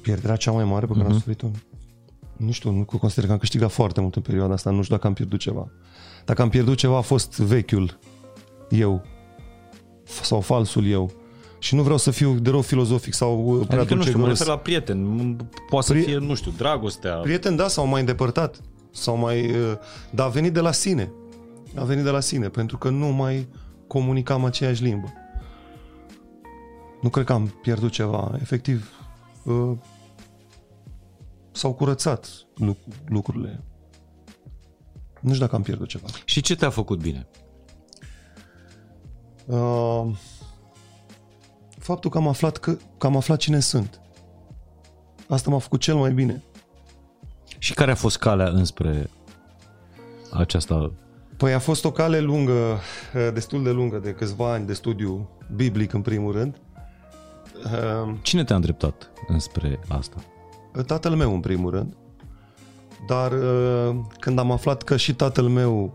Pierderea 0.00 0.36
cea 0.36 0.50
mai 0.50 0.64
mare 0.64 0.86
pe 0.86 0.92
care 0.92 1.04
am 1.04 1.12
suferit-o. 1.12 1.50
Nu 2.36 2.50
știu, 2.50 2.70
nu 2.70 2.84
consider 2.84 3.26
că 3.26 3.32
am 3.32 3.38
câștigat 3.38 3.70
foarte 3.70 4.00
mult 4.00 4.16
în 4.16 4.22
perioada 4.22 4.52
asta, 4.52 4.70
nu 4.70 4.82
știu 4.82 4.94
dacă 4.94 5.06
am 5.06 5.12
pierdut 5.12 5.38
ceva. 5.38 5.70
Dacă 6.28 6.42
am 6.42 6.48
pierdut 6.48 6.76
ceva 6.76 6.96
a 6.96 7.00
fost 7.00 7.38
vechiul 7.38 7.98
eu 8.70 9.02
f- 10.04 10.22
sau 10.22 10.40
falsul 10.40 10.86
eu. 10.86 11.10
Și 11.58 11.74
nu 11.74 11.82
vreau 11.82 11.98
să 11.98 12.10
fiu 12.10 12.34
de 12.34 12.50
rău 12.50 12.60
filozofic 12.60 13.12
sau 13.14 13.44
uh, 13.44 13.66
prea 13.66 13.78
Adică 13.78 13.94
nu 13.94 14.00
știu, 14.02 14.18
mă 14.18 14.24
dulceguros. 14.24 14.38
refer 14.38 14.46
la 14.54 14.58
prieten. 14.58 15.36
Poate 15.68 15.86
să 15.86 15.92
Pri- 15.94 16.02
fie, 16.04 16.16
nu 16.18 16.34
știu, 16.34 16.50
dragostea. 16.56 17.14
Prieten, 17.14 17.56
da, 17.56 17.68
sau 17.68 17.86
mai 17.86 18.00
îndepărtat. 18.00 18.60
Sau 18.90 19.16
mai, 19.16 19.50
uh, 19.50 19.72
dar 20.10 20.26
a 20.26 20.30
venit 20.30 20.52
de 20.52 20.60
la 20.60 20.72
sine. 20.72 21.12
A 21.74 21.84
venit 21.84 22.04
de 22.04 22.10
la 22.10 22.20
sine, 22.20 22.48
pentru 22.48 22.78
că 22.78 22.88
nu 22.88 23.06
mai 23.06 23.48
comunicam 23.86 24.44
aceeași 24.44 24.82
limbă. 24.82 25.12
Nu 27.00 27.08
cred 27.08 27.24
că 27.24 27.32
am 27.32 27.46
pierdut 27.62 27.90
ceva. 27.90 28.32
Efectiv, 28.40 28.90
uh, 29.44 29.70
s-au 31.52 31.72
curățat 31.74 32.28
lu- 32.54 32.76
lucrurile. 33.08 33.60
Nu 35.20 35.28
știu 35.32 35.44
dacă 35.44 35.56
am 35.56 35.62
pierdut 35.62 35.88
ceva. 35.88 36.06
Și 36.24 36.40
ce 36.40 36.56
te-a 36.56 36.70
făcut 36.70 36.98
bine? 37.00 37.26
Uh, 39.46 40.06
faptul 41.78 42.10
că 42.10 42.18
am 42.18 42.28
aflat 42.28 42.56
că, 42.56 42.76
că 42.98 43.06
am 43.06 43.16
aflat 43.16 43.38
cine 43.38 43.60
sunt. 43.60 44.00
Asta 45.28 45.50
m-a 45.50 45.58
făcut 45.58 45.80
cel 45.80 45.94
mai 45.94 46.12
bine. 46.12 46.42
Și 47.58 47.74
care 47.74 47.90
a 47.90 47.94
fost 47.94 48.18
calea 48.18 48.48
înspre 48.48 49.10
aceasta? 50.32 50.92
Păi 51.36 51.52
a 51.52 51.58
fost 51.58 51.84
o 51.84 51.92
cale 51.92 52.20
lungă, 52.20 52.78
eh, 53.14 53.30
destul 53.32 53.62
de 53.62 53.70
lungă, 53.70 53.98
de 53.98 54.12
câțiva 54.12 54.52
ani 54.52 54.66
de 54.66 54.72
studiu 54.72 55.28
biblic 55.54 55.92
în 55.92 56.02
primul 56.02 56.32
rând. 56.32 56.60
Eh, 57.64 58.14
Cine 58.22 58.44
te-a 58.44 58.56
îndreptat 58.56 59.10
înspre 59.26 59.80
asta? 59.88 60.16
Tatăl 60.86 61.14
meu 61.14 61.34
în 61.34 61.40
primul 61.40 61.70
rând. 61.70 61.96
Dar 63.06 63.32
eh, 63.32 63.96
când 64.18 64.38
am 64.38 64.50
aflat 64.50 64.82
că 64.82 64.96
și 64.96 65.14
tatăl 65.14 65.48
meu 65.48 65.94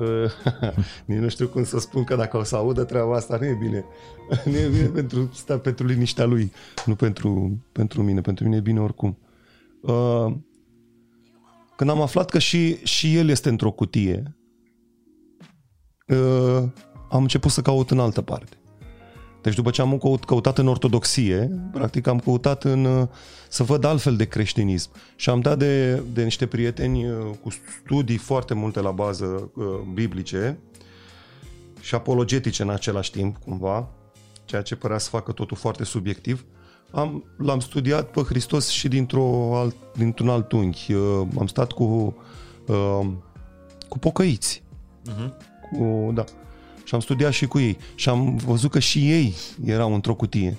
eh, 0.00 0.30
nici 1.06 1.18
nu 1.18 1.28
știu 1.28 1.48
cum 1.48 1.64
să 1.64 1.78
spun 1.78 2.04
că 2.04 2.16
dacă 2.16 2.36
o 2.36 2.42
să 2.42 2.56
audă 2.56 2.84
treaba 2.84 3.16
asta 3.16 3.36
nu 3.40 3.46
e 3.46 3.56
bine. 3.60 3.84
Nu 4.44 4.56
e 4.56 4.68
bine 4.68 4.86
pentru, 4.86 5.30
sta, 5.34 5.58
pentru 5.58 5.86
liniștea 5.86 6.24
lui, 6.24 6.52
nu 6.86 6.94
pentru, 6.94 7.58
pentru 7.72 8.02
mine. 8.02 8.20
Pentru 8.20 8.44
mine 8.44 8.56
e 8.56 8.60
bine 8.60 8.80
oricum. 8.80 9.18
Eh, 9.86 10.34
Când 11.76 11.90
am 11.90 12.00
aflat 12.00 12.30
că 12.30 12.38
și, 12.38 12.74
și 12.84 13.16
el 13.16 13.28
este 13.28 13.48
într-o 13.48 13.70
cutie, 13.70 14.38
uh, 16.08 16.62
am 17.10 17.22
început 17.22 17.50
să 17.50 17.62
caut 17.62 17.90
în 17.90 17.98
altă 17.98 18.22
parte. 18.22 18.57
Deci 19.42 19.54
după 19.54 19.70
ce 19.70 19.80
am 19.80 19.98
căut, 19.98 20.24
căutat 20.24 20.58
în 20.58 20.68
ortodoxie, 20.68 21.50
practic 21.72 22.06
am 22.06 22.18
căutat 22.18 22.64
în 22.64 22.84
uh, 22.84 23.08
să 23.48 23.62
văd 23.62 23.84
altfel 23.84 24.16
de 24.16 24.24
creștinism. 24.24 24.90
Și 25.16 25.30
am 25.30 25.40
dat 25.40 25.58
de, 25.58 26.02
de 26.12 26.22
niște 26.22 26.46
prieteni 26.46 27.06
uh, 27.06 27.30
cu 27.42 27.48
studii 27.84 28.16
foarte 28.16 28.54
multe 28.54 28.80
la 28.80 28.90
bază 28.90 29.50
uh, 29.54 29.64
biblice 29.94 30.58
și 31.80 31.94
apologetice 31.94 32.62
în 32.62 32.70
același 32.70 33.10
timp, 33.10 33.36
cumva, 33.36 33.88
ceea 34.44 34.62
ce 34.62 34.76
părea 34.76 34.98
să 34.98 35.08
facă 35.08 35.32
totul 35.32 35.56
foarte 35.56 35.84
subiectiv. 35.84 36.44
Am, 36.90 37.24
l-am 37.38 37.60
studiat 37.60 38.10
pe 38.10 38.20
Hristos 38.22 38.68
și 38.68 38.88
dintr-o 38.88 39.56
alt, 39.56 39.76
dintr-un 39.96 40.28
alt 40.28 40.52
unghi. 40.52 40.92
Uh, 40.92 41.26
am 41.38 41.46
stat 41.46 41.72
cu, 41.72 42.16
uh, 42.66 43.06
cu 43.88 43.98
pocăiți. 43.98 44.62
Cu, 45.72 46.10
da. 46.14 46.24
Și 46.88 46.94
am 46.94 47.00
studiat 47.00 47.32
și 47.32 47.46
cu 47.46 47.58
ei. 47.58 47.78
Și 47.94 48.08
am 48.08 48.36
văzut 48.36 48.70
că 48.70 48.78
și 48.78 49.10
ei 49.10 49.34
erau 49.64 49.94
într-o 49.94 50.14
cutie. 50.14 50.56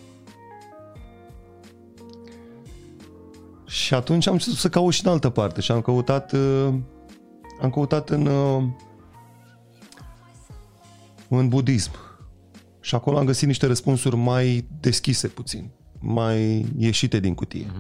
Și 3.66 3.94
atunci 3.94 4.28
am 4.28 4.34
început 4.34 4.58
să 4.58 4.70
caut 4.70 4.94
și 4.94 5.06
în 5.06 5.12
altă 5.12 5.30
parte. 5.30 5.62
Și 5.62 5.72
am 5.72 5.82
căutat, 5.82 6.32
uh, 6.32 6.74
am 7.62 7.70
căutat 7.70 8.10
în, 8.10 8.26
uh, 8.26 8.64
în 11.28 11.48
budism. 11.48 11.92
Și 12.80 12.96
acolo 12.96 13.18
am 13.18 13.26
găsit 13.26 13.48
niște 13.48 13.66
răspunsuri 13.66 14.16
mai 14.16 14.68
deschise 14.80 15.28
puțin, 15.28 15.70
mai 16.00 16.66
ieșite 16.78 17.20
din 17.20 17.34
cutie. 17.34 17.72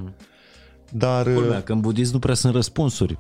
Dar 0.92 1.28
uh, 1.28 1.34
Culmea, 1.34 1.64
că 1.64 1.72
în 1.72 1.80
budism 1.80 2.14
nu 2.14 2.20
prea 2.20 2.36
sunt 2.36 2.54
răspunsuri. 2.54 3.20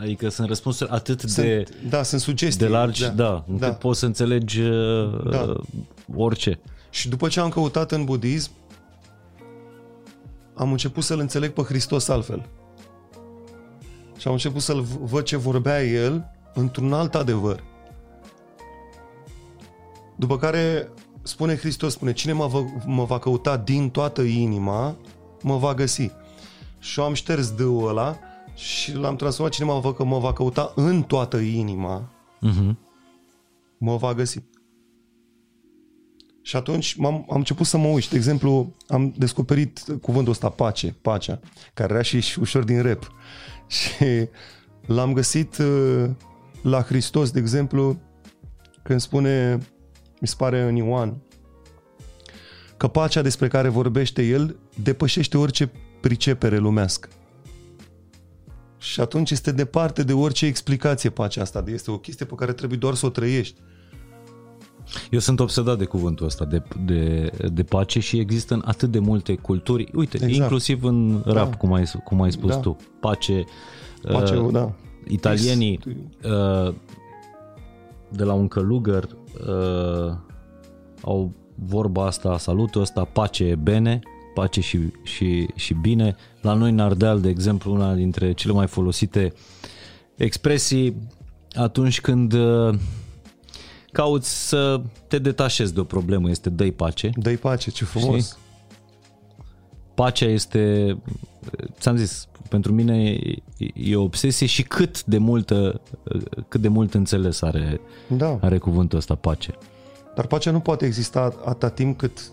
Adică 0.00 0.28
sunt 0.28 0.48
răspunsuri 0.48 0.90
atât 0.90 1.22
de, 1.34 1.64
sunt, 1.66 1.90
da, 1.90 2.02
sunt 2.02 2.20
sugestii. 2.20 2.66
de 2.66 2.72
largi, 2.72 3.02
da, 3.02 3.08
da 3.08 3.44
încât 3.46 3.60
da. 3.68 3.72
poți 3.74 3.98
să 3.98 4.06
înțelegi 4.06 4.60
uh, 4.60 5.30
Da. 5.30 5.52
orice. 6.16 6.58
Și 6.90 7.08
după 7.08 7.28
ce 7.28 7.40
am 7.40 7.48
căutat 7.48 7.92
în 7.92 8.04
budism, 8.04 8.50
am 10.54 10.70
început 10.70 11.02
să-L 11.04 11.18
înțeleg 11.18 11.50
pe 11.52 11.62
Hristos 11.62 12.08
altfel. 12.08 12.46
Și 14.18 14.26
am 14.26 14.32
început 14.32 14.62
să-L 14.62 14.80
v- 14.80 15.10
văd 15.10 15.24
ce 15.24 15.36
vorbea 15.36 15.84
El 15.84 16.24
într-un 16.54 16.92
alt 16.92 17.14
adevăr. 17.14 17.62
După 20.16 20.38
care 20.38 20.88
spune 21.22 21.56
Hristos, 21.56 21.92
spune, 21.92 22.12
cine 22.12 22.32
mă 22.32 22.46
va, 22.46 22.64
mă 22.86 23.04
va 23.04 23.18
căuta 23.18 23.56
din 23.56 23.90
toată 23.90 24.22
inima, 24.22 24.96
mă 25.42 25.56
va 25.56 25.74
găsi. 25.74 26.10
Și 26.78 26.98
eu 27.00 27.04
am 27.06 27.14
șters 27.14 27.50
D-ul 27.50 27.88
ăla 27.88 28.18
și 28.62 28.94
l-am 28.94 29.16
transformat, 29.16 29.54
cine 29.54 29.66
mă 29.66 29.78
va, 29.80 30.04
mă 30.04 30.18
va 30.18 30.32
căuta 30.32 30.72
în 30.74 31.02
toată 31.02 31.36
inima, 31.36 32.10
Uh-huh. 32.48 32.74
mă 33.78 33.96
va 33.96 34.14
găsi. 34.14 34.42
Și 36.42 36.56
atunci 36.56 36.94
m-am, 36.94 37.14
am 37.14 37.36
început 37.36 37.66
să 37.66 37.76
mă 37.76 37.86
uit. 37.86 38.08
De 38.08 38.16
exemplu, 38.16 38.74
am 38.88 39.14
descoperit 39.16 39.84
cuvântul 40.00 40.32
ăsta, 40.32 40.48
pace, 40.48 40.96
pacea, 41.02 41.40
care 41.74 41.92
era 41.92 42.02
și, 42.02 42.20
și 42.20 42.38
ușor 42.38 42.64
din 42.64 42.82
rap. 42.82 43.12
Și 43.66 44.28
l-am 44.86 45.12
găsit 45.12 45.58
uh, 45.58 46.10
la 46.62 46.82
Hristos, 46.82 47.30
de 47.30 47.38
exemplu, 47.38 48.00
când 48.82 49.00
spune, 49.00 49.58
mi 50.20 50.28
se 50.28 50.34
pare 50.38 50.62
în 50.62 50.76
Ioan, 50.76 51.22
că 52.76 52.88
pacea 52.88 53.22
despre 53.22 53.48
care 53.48 53.68
vorbește 53.68 54.22
el 54.22 54.56
depășește 54.82 55.38
orice 55.38 55.70
pricepere 56.00 56.56
lumească. 56.56 57.08
Și 58.82 59.00
atunci 59.00 59.30
este 59.30 59.52
departe 59.52 60.02
de 60.02 60.12
orice 60.12 60.46
explicație 60.46 61.10
pacea 61.10 61.42
asta. 61.42 61.64
Este 61.66 61.90
o 61.90 61.98
chestie 61.98 62.26
pe 62.26 62.34
care 62.34 62.52
trebuie 62.52 62.78
doar 62.78 62.94
să 62.94 63.06
o 63.06 63.08
trăiești. 63.08 63.60
Eu 65.10 65.18
sunt 65.18 65.40
obsedat 65.40 65.78
de 65.78 65.84
cuvântul 65.84 66.26
ăsta, 66.26 66.44
de, 66.44 66.62
de, 66.84 67.30
de 67.52 67.62
pace 67.62 68.00
și 68.00 68.18
există 68.18 68.54
în 68.54 68.62
atât 68.64 68.90
de 68.90 68.98
multe 68.98 69.34
culturi, 69.34 69.90
uite, 69.94 70.16
exact. 70.16 70.34
inclusiv 70.34 70.84
în 70.84 71.22
rap, 71.24 71.50
da. 71.50 71.56
cum, 71.56 71.72
ai, 71.72 71.84
cum 72.04 72.22
ai 72.22 72.32
spus 72.32 72.50
Da. 72.50 72.56
tu, 72.56 72.76
pace, 73.00 73.44
Pace, 74.02 74.36
uh, 74.36 74.52
da. 74.52 74.72
italienii 75.08 75.80
uh, 76.24 76.74
de 78.08 78.24
la 78.24 78.32
un 78.32 78.48
călugăr 78.48 79.08
uh, 79.48 80.14
au 81.02 81.32
vorba 81.54 82.06
asta, 82.06 82.38
salutul 82.38 82.80
ăsta, 82.80 83.04
pace 83.04 83.44
e 83.44 83.54
bene, 83.54 84.00
pace 84.34 84.60
și, 84.60 84.78
și, 85.02 85.48
și 85.54 85.74
bine. 85.74 86.16
La 86.40 86.54
noi 86.54 86.70
în 86.70 86.78
Ardeal, 86.78 87.20
de 87.20 87.28
exemplu, 87.28 87.72
una 87.72 87.94
dintre 87.94 88.32
cele 88.32 88.52
mai 88.52 88.66
folosite 88.66 89.32
expresii 90.16 90.96
atunci 91.52 92.00
când 92.00 92.32
uh, 92.32 92.74
cauți 93.92 94.48
să 94.48 94.80
te 95.08 95.18
detașezi 95.18 95.74
de 95.74 95.80
o 95.80 95.84
problemă, 95.84 96.30
este 96.30 96.50
dă 96.50 96.70
pace. 96.70 97.10
Dă-i 97.16 97.36
pace, 97.36 97.70
ce 97.70 97.84
frumos. 97.84 98.24
Știi? 98.24 98.40
Pacea 99.94 100.26
este, 100.26 100.96
ți-am 101.78 101.96
zis, 101.96 102.28
pentru 102.48 102.72
mine 102.72 103.10
e, 103.10 103.42
e 103.74 103.96
o 103.96 104.02
obsesie 104.02 104.46
și 104.46 104.62
cât 104.62 105.04
de 105.04 105.18
multă, 105.18 105.80
cât 106.48 106.60
de 106.60 106.68
mult 106.68 106.94
înțeles 106.94 107.42
are, 107.42 107.80
Da. 108.08 108.38
are 108.40 108.58
cuvântul 108.58 108.98
ăsta, 108.98 109.14
pace. 109.14 109.54
Dar 110.14 110.26
pacea 110.26 110.50
nu 110.50 110.60
poate 110.60 110.86
exista 110.86 111.20
atâta 111.44 111.68
timp 111.68 111.98
cât 111.98 112.30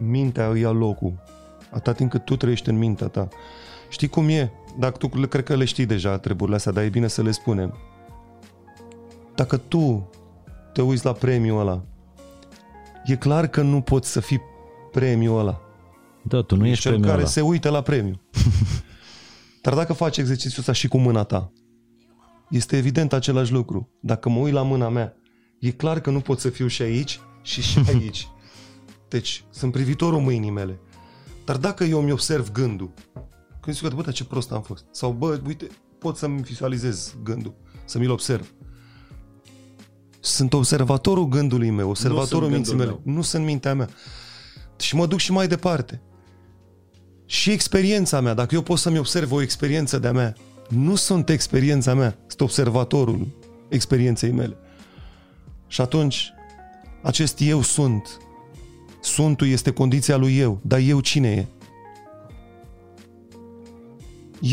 mintea 0.00 0.48
îi 0.48 0.60
ia 0.60 0.70
locul. 0.70 1.22
Atâta 1.70 1.92
timp 1.92 2.10
cât 2.10 2.24
tu 2.24 2.36
trăiești 2.36 2.68
în 2.68 2.78
mintea 2.78 3.06
ta. 3.06 3.28
Știi 3.88 4.08
cum 4.08 4.28
e? 4.28 4.52
Dacă 4.78 4.96
tu 4.96 5.08
cred 5.08 5.44
că 5.44 5.56
le 5.56 5.64
știi 5.64 5.86
deja 5.86 6.18
treburile 6.18 6.56
astea, 6.56 6.72
dar 6.72 6.84
e 6.84 6.88
bine 6.88 7.06
să 7.06 7.22
le 7.22 7.30
spunem. 7.30 7.74
Dacă 9.34 9.56
tu 9.56 10.10
te 10.72 10.82
uiți 10.82 11.04
la 11.04 11.12
premiul 11.12 11.60
ăla, 11.60 11.84
e 13.04 13.16
clar 13.16 13.46
că 13.46 13.62
nu 13.62 13.80
poți 13.80 14.10
să 14.10 14.20
fii 14.20 14.40
premiul 14.92 15.38
ăla. 15.38 15.60
Da, 16.22 16.40
tu 16.40 16.56
nu 16.56 16.66
ești 16.66 16.80
cel 16.80 16.90
premiul 16.90 17.10
care 17.10 17.22
ăla. 17.22 17.30
se 17.30 17.40
uită 17.40 17.70
la 17.70 17.80
premiu. 17.82 18.20
Dar 19.62 19.74
dacă 19.74 19.92
faci 19.92 20.16
exercițiul 20.16 20.58
ăsta 20.58 20.72
și 20.72 20.88
cu 20.88 20.98
mâna 20.98 21.22
ta, 21.22 21.52
este 22.50 22.76
evident 22.76 23.12
același 23.12 23.52
lucru. 23.52 23.90
Dacă 24.00 24.28
mă 24.28 24.38
uit 24.38 24.52
la 24.52 24.62
mâna 24.62 24.88
mea, 24.88 25.16
e 25.60 25.70
clar 25.70 26.00
că 26.00 26.10
nu 26.10 26.20
pot 26.20 26.40
să 26.40 26.48
fiu 26.48 26.66
și 26.66 26.82
aici 26.82 27.20
și 27.42 27.62
și 27.62 27.80
aici. 27.92 28.28
Deci, 29.08 29.44
sunt 29.50 29.72
privitorul 29.72 30.20
mâinii 30.20 30.50
mele. 30.50 30.80
Dar 31.44 31.56
dacă 31.56 31.84
eu 31.84 32.00
mi 32.00 32.12
observ 32.12 32.52
gândul, 32.52 32.90
când 33.60 33.76
zic, 33.76 33.88
bă, 33.90 34.02
dar 34.02 34.12
ce 34.12 34.24
prost 34.24 34.52
am 34.52 34.62
fost. 34.62 34.84
Sau, 34.90 35.12
bă, 35.12 35.40
uite, 35.46 35.66
pot 35.98 36.16
să-mi 36.16 36.42
vizualizez 36.42 37.14
gândul, 37.22 37.54
să 37.84 37.98
mi-l 37.98 38.10
observ. 38.10 38.54
Sunt 40.20 40.52
observatorul 40.52 41.28
gândului 41.28 41.70
meu, 41.70 41.88
observatorul 41.88 42.48
minții 42.48 42.76
gândul 42.76 42.96
mele. 43.02 43.16
Nu 43.16 43.22
sunt 43.22 43.44
mintea 43.44 43.74
mea. 43.74 43.88
Și 44.78 44.96
mă 44.96 45.06
duc 45.06 45.18
și 45.18 45.32
mai 45.32 45.48
departe. 45.48 46.02
Și 47.26 47.50
experiența 47.50 48.20
mea, 48.20 48.34
dacă 48.34 48.54
eu 48.54 48.62
pot 48.62 48.78
să-mi 48.78 48.98
observ 48.98 49.32
o 49.32 49.40
experiență 49.40 49.98
de-a 49.98 50.12
mea, 50.12 50.34
nu 50.68 50.94
sunt 50.94 51.28
experiența 51.28 51.94
mea, 51.94 52.16
sunt 52.26 52.40
observatorul 52.40 53.26
experienței 53.68 54.30
mele. 54.30 54.56
Și 55.66 55.80
atunci, 55.80 56.32
acest 57.02 57.40
eu 57.40 57.62
sunt, 57.62 58.18
suntul 59.06 59.46
este 59.46 59.70
condiția 59.70 60.16
lui 60.16 60.38
eu, 60.38 60.60
dar 60.62 60.78
eu 60.78 61.00
cine 61.00 61.30
e? 61.30 61.46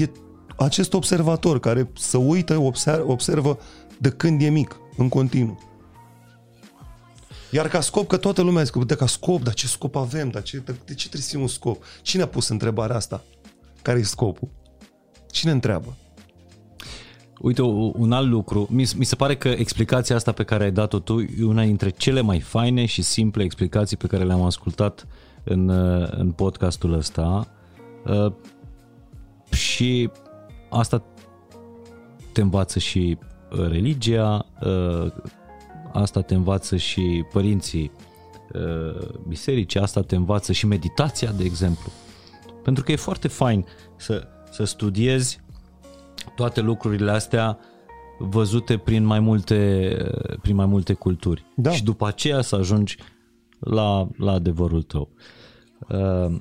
E 0.02 0.10
acest 0.58 0.94
observator 0.94 1.60
care 1.60 1.90
să 1.98 2.18
uită, 2.18 2.58
observă, 2.58 3.12
observă 3.12 3.60
de 3.98 4.10
când 4.10 4.42
e 4.42 4.50
mic, 4.50 4.80
în 4.98 5.10
continuu. 5.10 5.60
Iar 7.52 7.68
ca 7.68 7.82
scop, 7.82 8.08
că 8.08 8.18
toată 8.18 8.42
lumea 8.42 8.64
zice, 8.64 8.80
de 8.80 8.96
ca 8.96 9.08
scop, 9.08 9.44
dar 9.44 9.54
ce 9.54 9.68
scop 9.68 9.96
avem, 9.96 10.30
dar 10.30 10.42
ce, 10.42 10.58
de 10.86 10.94
ce 10.94 11.08
trebuie 11.08 11.22
să 11.22 11.30
fie 11.30 11.40
un 11.40 11.48
scop? 11.48 11.84
Cine 12.02 12.22
a 12.22 12.28
pus 12.28 12.48
întrebarea 12.48 12.96
asta? 12.96 13.24
Care 13.82 14.00
e 14.00 14.04
scopul? 14.04 14.50
Cine 15.32 15.52
întreabă? 15.52 15.98
Uite, 17.44 17.62
o- 17.62 17.92
un 17.98 18.12
alt 18.12 18.28
lucru, 18.28 18.68
mi, 18.72 18.86
mi 18.98 19.04
se 19.04 19.16
pare 19.16 19.36
că 19.36 19.48
explicația 19.48 20.16
asta 20.16 20.32
pe 20.32 20.44
care 20.44 20.64
ai 20.64 20.72
dat-o 20.72 21.00
tu 21.00 21.20
e 21.20 21.44
una 21.44 21.64
dintre 21.64 21.90
cele 21.90 22.22
mai 22.22 22.40
faine 22.40 22.86
și 22.86 23.02
simple 23.02 23.44
explicații 23.44 23.98
pe 23.98 24.08
care 24.08 24.24
le-am 24.24 24.42
ascultat 24.42 25.08
în, 25.44 25.68
uh, 25.68 26.08
în 26.12 26.32
podcastul 26.32 26.94
ăsta 26.94 27.48
Uh, 28.06 28.32
și 29.52 30.10
asta 30.70 31.04
te 32.32 32.42
învață 32.42 32.80
și 32.80 33.18
uh, 33.52 33.68
religia, 33.68 34.46
uh, 34.62 35.12
asta 35.94 36.22
te 36.22 36.34
învață 36.34 36.78
și 36.78 37.26
părinții 37.34 37.92
uh, 38.54 39.08
bisericii, 39.28 39.80
asta 39.80 40.02
te 40.02 40.16
învață 40.16 40.52
și 40.52 40.66
meditația, 40.66 41.32
de 41.32 41.44
exemplu. 41.44 41.92
Pentru 42.64 42.84
că 42.84 42.92
e 42.92 42.96
foarte 42.96 43.28
fain 43.28 43.66
să, 43.96 44.28
să 44.52 44.64
studiezi 44.64 45.40
toate 46.36 46.62
lucrurile 46.62 47.12
astea 47.12 47.58
văzute 48.20 48.78
prin 48.78 49.04
mai 49.04 49.20
multe, 49.20 49.98
prin 50.42 50.56
mai 50.56 50.66
multe 50.66 50.94
culturi. 50.94 51.46
Da. 51.56 51.72
Și 51.72 51.84
după 51.84 52.08
aceea 52.08 52.42
să 52.42 52.56
ajungi 52.56 52.98
la, 53.60 54.08
la 54.18 54.32
adevărul 54.32 54.82
tău. 54.82 55.10
Uh, 55.90 56.36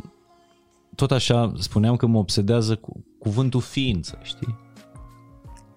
Tot 0.95 1.11
așa 1.11 1.53
spuneam 1.59 1.97
că 1.97 2.07
mă 2.07 2.19
obsedează 2.19 2.77
cu 2.77 3.05
cuvântul 3.19 3.61
ființă, 3.61 4.19
știi? 4.23 4.59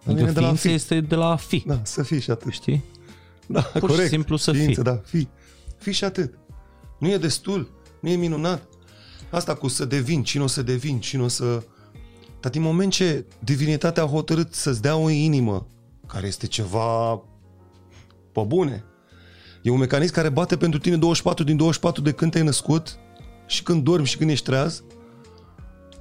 Adică 0.05 0.13
vine 0.19 0.31
de 0.31 0.39
la 0.39 0.45
ființă 0.45 0.67
fi. 0.67 0.73
este 0.73 1.01
de 1.01 1.15
la 1.15 1.29
a 1.29 1.35
fi, 1.35 1.63
Da, 1.67 1.79
să 1.83 2.03
fii 2.03 2.19
și 2.19 2.31
atât. 2.31 2.51
știi? 2.51 2.83
Da, 3.47 3.61
Pur 3.61 3.73
și 3.89 3.95
corect. 3.95 4.09
simplu 4.09 4.35
să 4.35 4.51
Ființă, 4.51 4.73
fii. 4.73 4.83
da, 4.83 4.95
fii. 4.95 5.29
Fii 5.77 5.91
și 5.93 6.03
atât. 6.03 6.37
Nu 6.99 7.07
e 7.09 7.17
destul, 7.17 7.69
nu 7.99 8.09
e 8.09 8.15
minunat. 8.15 8.67
Asta 9.31 9.55
cu 9.55 9.67
să 9.67 9.85
devin, 9.85 10.23
cine 10.23 10.43
o 10.43 10.47
să 10.47 10.61
devin, 10.63 10.99
cine 10.99 11.21
o 11.21 11.27
să... 11.27 11.63
Dar 12.45 12.53
din 12.53 12.63
moment 12.63 12.91
ce 12.91 13.25
divinitatea 13.39 14.03
a 14.03 14.07
hotărât 14.07 14.53
să-ți 14.53 14.81
dea 14.81 14.95
o 14.95 15.09
inimă, 15.09 15.67
care 16.07 16.27
este 16.27 16.47
ceva 16.47 17.21
pe 18.31 18.41
bune, 18.47 18.83
e 19.61 19.69
un 19.69 19.77
mecanism 19.77 20.13
care 20.13 20.29
bate 20.29 20.57
pentru 20.57 20.79
tine 20.79 20.97
24 20.97 21.43
din 21.43 21.57
24 21.57 22.01
de 22.01 22.11
când 22.11 22.31
te-ai 22.31 22.43
născut 22.43 22.99
și 23.47 23.63
când 23.63 23.83
dormi 23.83 24.05
și 24.05 24.17
când 24.17 24.29
ești 24.29 24.45
treaz, 24.45 24.83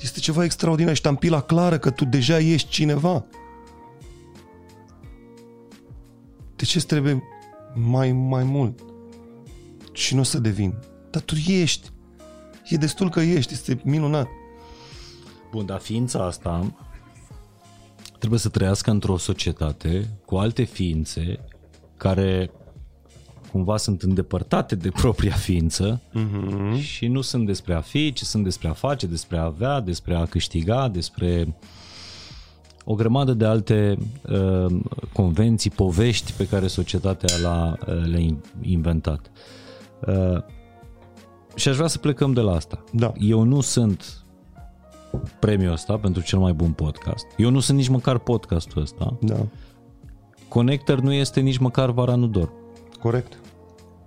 este 0.00 0.20
ceva 0.20 0.44
extraordinar 0.44 0.94
și 0.94 1.00
tampila 1.00 1.40
clară 1.40 1.78
că 1.78 1.90
tu 1.90 2.04
deja 2.04 2.38
ești 2.38 2.68
cineva. 2.68 3.26
De 6.56 6.64
ce 6.64 6.76
îți 6.76 6.86
trebuie 6.86 7.22
mai, 7.74 8.12
mai 8.12 8.44
mult? 8.44 8.80
Și 9.92 10.14
nu 10.14 10.20
o 10.20 10.24
să 10.24 10.38
devin. 10.38 10.74
Dar 11.10 11.22
tu 11.22 11.34
ești. 11.46 11.90
E 12.68 12.76
destul 12.76 13.10
că 13.10 13.20
ești, 13.20 13.52
este 13.52 13.80
minunat. 13.84 14.28
Bun, 15.54 15.66
dar 15.66 15.80
ființa 15.80 16.24
asta 16.24 16.74
trebuie 18.18 18.38
să 18.38 18.48
trăiască 18.48 18.90
într-o 18.90 19.16
societate 19.16 20.08
cu 20.26 20.36
alte 20.36 20.62
ființe 20.62 21.38
care 21.96 22.50
cumva 23.52 23.76
sunt 23.76 24.02
îndepărtate 24.02 24.74
de 24.74 24.90
propria 24.90 25.32
ființă 25.32 26.00
Mm-hmm. 26.14 26.80
și 26.80 27.06
nu 27.06 27.20
sunt 27.20 27.46
despre 27.46 27.74
a 27.74 27.80
fi, 27.80 28.12
ci 28.12 28.20
sunt 28.22 28.44
despre 28.44 28.68
a 28.68 28.72
face, 28.72 29.06
despre 29.06 29.38
a 29.38 29.44
avea, 29.44 29.80
despre 29.80 30.14
a 30.14 30.24
câștiga, 30.24 30.88
despre 30.88 31.56
o 32.84 32.94
grămadă 32.94 33.32
de 33.32 33.44
alte 33.44 33.98
uh, 34.30 34.80
convenții, 35.12 35.70
povești 35.70 36.32
pe 36.32 36.46
care 36.46 36.66
societatea 36.66 37.36
l-a, 37.42 37.76
uh, 37.86 38.06
le-a 38.06 38.20
in- 38.20 38.44
inventat. 38.62 39.30
Uh, 40.06 40.42
și 41.54 41.68
aș 41.68 41.74
vrea 41.74 41.88
să 41.88 41.98
plecăm 41.98 42.32
de 42.32 42.40
la 42.40 42.54
asta. 42.54 42.84
Da. 42.92 43.12
Eu 43.18 43.42
nu 43.42 43.60
sunt 43.60 44.23
premiul 45.40 45.72
ăsta 45.72 45.98
pentru 45.98 46.22
cel 46.22 46.38
mai 46.38 46.52
bun 46.52 46.72
podcast. 46.72 47.26
Eu 47.36 47.50
nu 47.50 47.60
sunt 47.60 47.78
nici 47.78 47.88
măcar 47.88 48.18
podcastul 48.18 48.82
ăsta. 48.82 49.16
Da, 49.20 49.46
Connector 50.48 51.00
nu 51.00 51.12
este 51.12 51.40
nici 51.40 51.58
măcar 51.58 51.90
Vara 51.90 52.14
nu 52.14 52.26
dorm. 52.26 52.52
corect. 53.00 53.38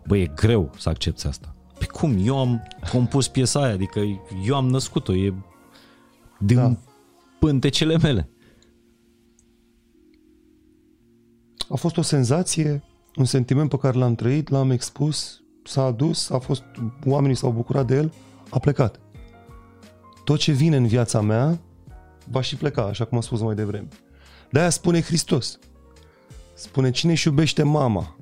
Bă, 0.08 0.18
e 0.18 0.32
greu 0.36 0.72
să 0.78 0.90
accepti 0.90 1.28
asta. 1.28 1.56
Pe 1.80 1.86
cum? 1.86 2.16
Eu 2.24 2.38
am 2.40 2.68
compus 2.92 3.28
piesa 3.28 3.64
aia, 3.64 3.74
adică 3.74 4.00
eu 4.46 4.56
am 4.56 4.68
născut-o, 4.70 5.14
e 5.16 5.34
din 6.40 6.56
Da. 6.58 6.68
da. 6.68 6.76
pântecele 7.40 7.98
mele. 7.98 8.30
A 11.70 11.76
fost 11.76 11.98
o 11.98 12.02
senzație, 12.02 12.84
un 13.16 13.26
sentiment 13.26 13.70
pe 13.70 13.78
care 13.78 13.98
l-am 13.98 14.16
trăit, 14.16 14.50
l-am 14.50 14.72
expus, 14.72 15.44
s-a 15.64 15.84
adus, 15.84 16.30
a 16.30 16.38
fost, 16.38 16.64
oamenii 17.06 17.36
s-au 17.36 17.52
bucurat 17.52 17.88
de 17.88 17.96
el, 17.96 18.14
a 18.50 18.60
plecat. 18.60 19.00
Tot 20.28 20.40
ce 20.40 20.52
vine 20.52 20.76
în 20.76 20.88
viața 20.88 21.22
mea 21.22 21.60
va 22.32 22.42
și 22.42 22.56
pleca, 22.56 22.82
așa 22.82 23.06
cum 23.06 23.18
am 23.18 23.24
spus 23.24 23.42
mai 23.42 23.56
devreme. 23.56 23.88
De-aia 24.52 24.70
spune 24.70 25.02
Hristos. 25.02 25.60
Spune, 26.54 26.92
cine 26.92 27.12
își 27.12 27.28
iubește 27.28 27.64
mama, 27.64 28.16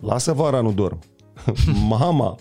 lasă 0.00 0.32
vara, 0.32 0.60
nu 0.60 0.72
dorm. 0.72 0.98
mama, 1.98 2.36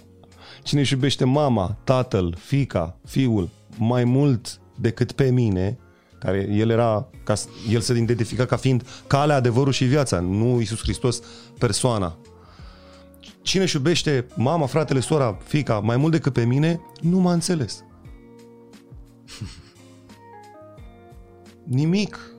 cine 0.63 0.79
își 0.79 0.93
iubește 0.93 1.25
mama, 1.25 1.77
tatăl, 1.83 2.35
fica, 2.39 2.97
fiul, 3.05 3.49
mai 3.77 4.03
mult 4.03 4.59
decât 4.75 5.11
pe 5.11 5.31
mine, 5.31 5.77
care 6.19 6.47
el 6.51 6.69
era, 6.69 7.09
ca, 7.23 7.33
el 7.69 7.81
se 7.81 7.97
identifica 7.97 8.45
ca 8.45 8.55
fiind 8.55 8.87
calea, 9.07 9.35
adevărul 9.35 9.73
și 9.73 9.85
viața, 9.85 10.19
nu 10.19 10.59
Iisus 10.59 10.79
Hristos 10.79 11.21
persoana. 11.57 12.17
Cine 13.41 13.63
își 13.63 13.75
iubește 13.75 14.25
mama, 14.35 14.65
fratele, 14.65 14.99
sora, 14.99 15.37
fica 15.43 15.79
mai 15.79 15.97
mult 15.97 16.11
decât 16.11 16.33
pe 16.33 16.45
mine, 16.45 16.81
nu 17.01 17.19
m-a 17.19 17.33
înțeles. 17.33 17.85
Nimic, 21.63 22.35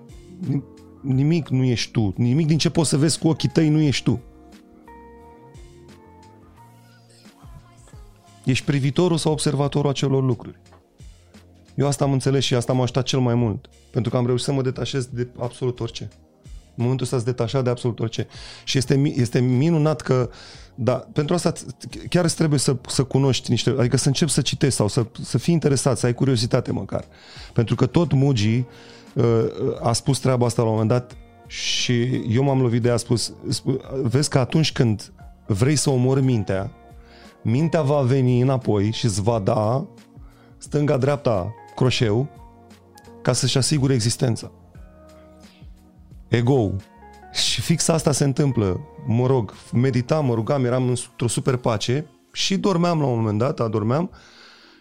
nimic 1.03 1.49
nu 1.49 1.65
ești 1.65 1.91
tu. 1.91 2.15
Nimic 2.17 2.47
din 2.47 2.59
ce 2.59 2.71
poți 2.71 2.89
să 2.89 2.97
vezi 2.97 3.19
cu 3.19 3.29
ochii 3.29 3.49
tăi 3.49 3.69
nu 3.69 3.81
ești 3.81 4.05
tu. 4.05 4.23
Ești 8.45 8.65
privitorul 8.65 9.17
sau 9.17 9.33
observatorul 9.33 9.91
acelor 9.91 10.23
lucruri. 10.23 10.61
Eu 11.75 11.87
asta 11.87 12.05
am 12.05 12.13
înțeles 12.13 12.45
și 12.45 12.55
asta 12.55 12.73
m-a 12.73 12.83
ajutat 12.83 13.05
cel 13.05 13.21
mai 13.21 13.35
mult. 13.35 13.69
Pentru 13.91 14.11
că 14.11 14.17
am 14.17 14.27
reușit 14.27 14.45
să 14.45 14.53
mă 14.53 14.63
detașez 14.63 15.07
de 15.07 15.29
absolut 15.39 15.81
orice. 15.81 16.09
În 16.79 16.85
momentul 16.85 17.05
ăsta 17.05 17.19
să 17.19 17.25
detașat 17.25 17.65
de 17.65 17.71
absolut 17.71 18.01
orice. 18.01 18.27
Și 18.65 18.79
este, 18.79 19.13
este 19.15 19.41
minunat 19.41 20.01
că 20.01 20.31
da, 20.75 20.93
pentru 20.93 21.35
asta 21.35 21.53
chiar 22.09 22.25
îți 22.25 22.37
trebuie 22.37 22.59
să, 22.59 22.77
să 22.89 23.05
cunoști 23.05 23.51
niște, 23.51 23.75
adică 23.79 23.97
să 23.97 24.07
începi 24.07 24.31
să 24.31 24.41
citești 24.41 24.75
sau 24.75 24.89
să, 24.89 25.07
să 25.23 25.39
fii 25.39 25.55
interesat, 25.55 25.99
să 25.99 26.07
ai 26.07 26.15
curiozitate 26.15 26.73
măcar. 26.73 27.05
Pentru 27.53 27.75
că 27.75 27.87
tot 27.87 28.13
Mugi 28.13 28.65
uh, 29.15 29.45
a 29.83 29.93
spus 29.93 30.19
treaba 30.19 30.47
asta 30.47 30.63
la 30.63 30.69
un 30.69 30.75
moment 30.75 30.91
dat 30.91 31.17
și 31.47 32.03
eu 32.29 32.43
m-am 32.43 32.61
lovit 32.61 32.83
de 32.83 32.91
a 32.91 32.97
spus, 32.97 33.33
spus, 33.49 33.75
vezi 34.03 34.29
că 34.29 34.39
atunci 34.39 34.73
când 34.73 35.13
vrei 35.47 35.77
să 35.77 35.91
omori 35.91 36.23
mintea, 36.23 36.71
mintea 37.43 37.83
va 37.83 38.01
veni 38.01 38.41
înapoi 38.41 38.91
și 38.93 39.05
îți 39.05 39.23
va 39.23 39.39
da 39.39 39.87
stânga-dreapta 40.59 41.55
croșeu 41.75 42.29
ca 43.23 43.33
să-și 43.33 43.59
asigure 43.59 43.95
existența. 43.95 44.51
Ego. 46.29 46.75
Și 47.33 47.61
fix 47.61 47.89
asta 47.89 48.13
se 48.13 48.25
întâmplă. 48.25 48.81
Mă 49.07 49.27
rog, 49.27 49.55
meditam, 49.73 50.27
mă 50.27 50.35
rugam, 50.35 50.65
eram 50.65 50.89
într-o 50.89 51.29
super 51.29 51.57
pace 51.57 52.07
și 52.33 52.57
dormeam 52.57 53.01
la 53.01 53.07
un 53.07 53.19
moment 53.19 53.39
dat, 53.39 53.61
adormeam 53.61 54.11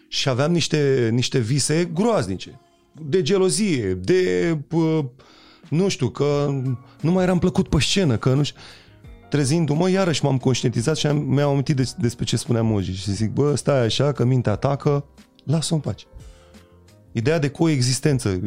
și 0.08 0.28
aveam 0.28 0.52
niște, 0.52 1.08
niște 1.12 1.38
vise 1.38 1.90
groaznice. 1.94 2.60
De 2.92 3.22
gelozie, 3.22 3.94
de... 3.94 4.58
nu 5.68 5.88
știu, 5.88 6.08
că 6.08 6.60
nu 7.00 7.12
mai 7.12 7.22
eram 7.22 7.38
plăcut 7.38 7.68
pe 7.68 7.76
scenă, 7.80 8.16
că 8.16 8.34
nu 8.34 8.42
știu 8.42 8.60
trezindu-mă, 9.28 9.90
iarăși 9.90 10.24
m-am 10.24 10.38
conștientizat 10.38 10.96
și 10.96 11.06
am, 11.06 11.16
mi-am 11.16 11.50
amintit 11.50 11.76
de, 11.76 11.90
despre 11.98 12.24
ce 12.24 12.36
spunea 12.36 12.62
Moji 12.62 12.92
și 12.92 13.12
zic, 13.12 13.30
bă, 13.30 13.54
stai 13.54 13.84
așa, 13.84 14.12
că 14.12 14.24
mintea 14.24 14.52
atacă, 14.52 15.04
lasă-o 15.44 15.74
în 15.74 15.80
pace. 15.80 16.04
Ideea 17.12 17.38
de 17.38 17.48
coexistență. 17.48 18.40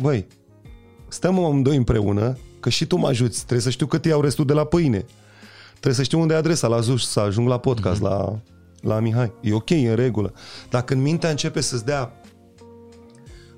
Băi, 0.00 0.26
stăm 1.08 1.44
amândoi 1.44 1.76
împreună, 1.76 2.38
că 2.60 2.68
și 2.68 2.86
tu 2.86 2.96
mă 2.96 3.08
ajuți, 3.08 3.36
trebuie 3.36 3.60
să 3.60 3.70
știu 3.70 3.86
cât 3.86 4.04
iau 4.04 4.20
restul 4.20 4.44
de 4.44 4.52
la 4.52 4.64
pâine. 4.64 5.04
Trebuie 5.70 5.94
să 5.94 6.02
știu 6.02 6.20
unde 6.20 6.34
e 6.34 6.36
adresa 6.36 6.66
la 6.66 6.80
Zuș, 6.80 7.02
să 7.02 7.20
ajung 7.20 7.48
la 7.48 7.58
podcast, 7.58 7.98
mm-hmm. 7.98 8.02
la, 8.02 8.40
la 8.80 9.00
Mihai. 9.00 9.32
E 9.40 9.54
ok, 9.54 9.70
e 9.70 9.88
în 9.88 9.94
regulă. 9.94 10.32
Dar 10.70 10.82
când 10.82 11.02
mintea 11.02 11.30
începe 11.30 11.60
să-ți 11.60 11.84
dea 11.84 12.12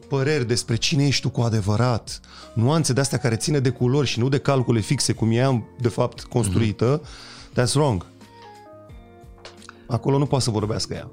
păreri 0.08 0.46
despre 0.46 0.76
cine 0.76 1.06
ești 1.06 1.22
tu 1.22 1.30
cu 1.30 1.40
adevărat, 1.40 2.20
nuanțe 2.54 2.92
de 2.92 3.00
astea 3.00 3.18
care 3.18 3.36
ține 3.36 3.58
de 3.58 3.70
culori 3.70 4.06
și 4.06 4.18
nu 4.18 4.28
de 4.28 4.38
calcule 4.38 4.80
fixe, 4.80 5.12
cum 5.12 5.30
e 5.30 5.42
am 5.42 5.68
de 5.80 5.88
fapt 5.88 6.22
construită, 6.22 7.00
mm-hmm. 7.00 7.60
that's 7.60 7.72
wrong. 7.72 8.06
Acolo 9.86 10.18
nu 10.18 10.26
poate 10.26 10.44
să 10.44 10.50
vorbească 10.50 10.94
ea. 10.94 11.10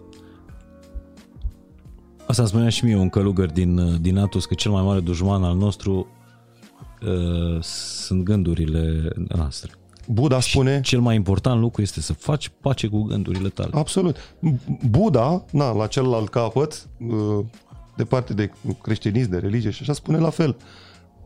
Asta 2.28 2.46
spunea 2.46 2.70
și 2.70 2.86
mie 2.86 2.96
un 2.96 3.10
călugăr 3.10 3.52
din, 3.52 4.02
din 4.02 4.18
Atos, 4.18 4.46
că 4.46 4.54
cel 4.54 4.72
mai 4.72 4.84
mare 4.84 5.00
dușman 5.00 5.44
al 5.44 5.56
nostru 5.56 6.08
uh, 7.02 7.62
sunt 7.62 8.24
gândurile 8.24 9.10
noastre. 9.36 9.72
Buddha 10.08 10.40
spune... 10.40 10.76
Și 10.76 10.82
cel 10.82 11.00
mai 11.00 11.16
important 11.16 11.60
lucru 11.60 11.82
este 11.82 12.02
să 12.02 12.14
faci 12.14 12.52
pace 12.62 12.88
cu 12.88 13.02
gândurile 13.02 13.50
tale. 13.50 13.70
Absolut. 13.74 14.18
Buddha, 14.90 15.46
na, 15.52 15.72
la 15.72 15.88
celălalt 15.88 16.30
capăt, 16.30 16.88
uh, 17.08 17.46
de 17.96 18.04
parte 18.04 18.34
de 18.34 18.52
creștinism, 18.82 19.30
de 19.30 19.38
religie 19.38 19.70
și 19.70 19.82
așa, 19.82 19.94
spune 19.94 20.18
la 20.18 20.30
fel. 20.30 20.56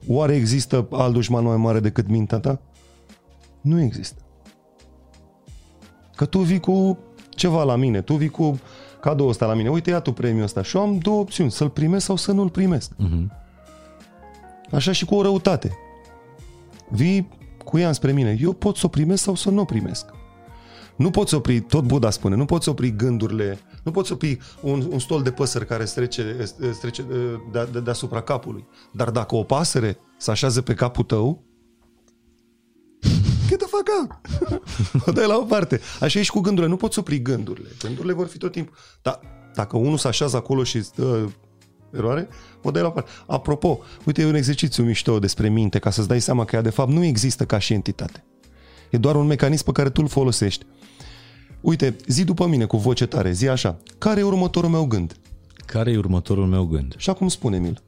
Oare 0.07 0.35
există 0.35 0.87
alt 0.91 1.13
dușman 1.13 1.43
mai 1.43 1.57
mare 1.57 1.79
decât 1.79 2.07
mintea 2.07 2.39
ta? 2.39 2.59
Nu 3.61 3.81
există. 3.81 4.21
Că 6.15 6.25
tu 6.25 6.39
vii 6.39 6.59
cu 6.59 6.97
ceva 7.29 7.63
la 7.63 7.75
mine, 7.75 8.01
tu 8.01 8.13
vii 8.13 8.29
cu 8.29 8.59
cadou 9.01 9.27
ăsta 9.27 9.45
la 9.45 9.53
mine, 9.53 9.69
uite, 9.69 9.89
ia 9.89 9.99
tu 9.99 10.11
premiul 10.11 10.43
ăsta. 10.43 10.61
Și 10.61 10.75
eu 10.75 10.81
am 10.81 10.97
două 10.97 11.19
opțiuni, 11.19 11.51
să-l 11.51 11.69
primesc 11.69 12.05
sau 12.05 12.15
să 12.15 12.31
nu-l 12.31 12.49
primesc. 12.49 12.91
Uh-huh. 12.93 13.40
Așa 14.71 14.91
și 14.91 15.05
cu 15.05 15.15
o 15.15 15.21
răutate. 15.21 15.77
Vii 16.89 17.29
cu 17.63 17.77
ea 17.77 17.91
spre 17.91 18.11
mine, 18.11 18.37
eu 18.41 18.53
pot 18.53 18.77
să 18.77 18.85
o 18.85 18.89
primesc 18.89 19.23
sau 19.23 19.35
să 19.35 19.49
nu 19.49 19.61
o 19.61 19.65
primesc. 19.65 20.05
Nu 20.95 21.11
poți 21.11 21.33
opri, 21.33 21.59
tot 21.59 21.83
Buddha 21.83 22.09
spune, 22.09 22.35
nu 22.35 22.45
poți 22.45 22.69
opri 22.69 22.95
gândurile, 22.95 23.59
nu 23.83 23.91
poți 23.91 24.11
opri 24.11 24.39
un, 24.61 24.87
un 24.89 24.99
stol 24.99 25.21
de 25.21 25.31
păsări 25.31 25.65
care 25.65 25.85
strece, 25.85 26.53
strece 26.73 27.05
de, 27.51 27.69
de, 27.71 27.79
deasupra 27.79 28.21
capului. 28.21 28.67
Dar 28.91 29.09
dacă 29.09 29.35
o 29.35 29.43
pasăre 29.43 29.97
se 30.17 30.31
așează 30.31 30.61
pe 30.61 30.73
capul 30.73 31.03
tău, 31.03 31.43
get 33.47 33.57
the 33.57 33.67
fuck 33.67 33.89
out! 33.99 34.19
o 35.07 35.11
dai 35.11 35.27
la 35.27 35.37
o 35.37 35.43
parte. 35.43 35.79
Așa 35.99 36.19
e 36.19 36.23
și 36.23 36.31
cu 36.31 36.39
gândurile. 36.39 36.71
Nu 36.71 36.77
poți 36.77 36.99
opri 36.99 37.21
gândurile. 37.21 37.69
Gândurile 37.79 38.13
vor 38.13 38.27
fi 38.27 38.37
tot 38.37 38.51
timpul. 38.51 38.75
Dar 39.01 39.19
dacă 39.55 39.77
unul 39.77 39.97
se 39.97 40.07
așează 40.07 40.37
acolo 40.37 40.63
și 40.63 40.83
stă 40.83 41.31
eroare, 41.93 42.27
o 42.61 42.71
dai 42.71 42.81
la 42.81 42.87
o 42.87 42.91
parte. 42.91 43.09
Apropo, 43.25 43.79
uite, 44.05 44.21
e 44.21 44.25
un 44.25 44.35
exercițiu 44.35 44.83
mișto 44.83 45.19
despre 45.19 45.49
minte, 45.49 45.79
ca 45.79 45.89
să-ți 45.89 46.07
dai 46.07 46.21
seama 46.21 46.45
că 46.45 46.55
ea 46.55 46.61
de 46.61 46.69
fapt 46.69 46.91
nu 46.91 47.03
există 47.03 47.45
ca 47.45 47.59
și 47.59 47.73
entitate. 47.73 48.23
E 48.89 48.97
doar 48.97 49.15
un 49.15 49.25
mecanism 49.25 49.65
pe 49.65 49.71
care 49.71 49.89
tu 49.89 50.01
îl 50.01 50.07
folosești. 50.07 50.65
Uite, 51.61 51.95
zi 52.07 52.23
după 52.23 52.47
mine 52.47 52.65
cu 52.65 52.77
voce 52.77 53.05
tare, 53.05 53.31
zi 53.31 53.47
așa. 53.47 53.77
Care 53.97 54.19
e 54.19 54.23
următorul 54.23 54.69
meu 54.69 54.85
gând? 54.85 55.15
Care 55.65 55.91
e 55.91 55.97
următorul 55.97 56.45
meu 56.45 56.65
gând? 56.65 56.93
Și 56.97 57.09
acum 57.09 57.27
spune-mi-l. 57.27 57.81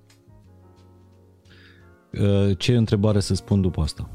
Uh, 2.12 2.58
ce 2.58 2.76
întrebare 2.76 3.20
să 3.20 3.34
spun 3.34 3.62
după 3.62 3.82
asta? 3.82 4.10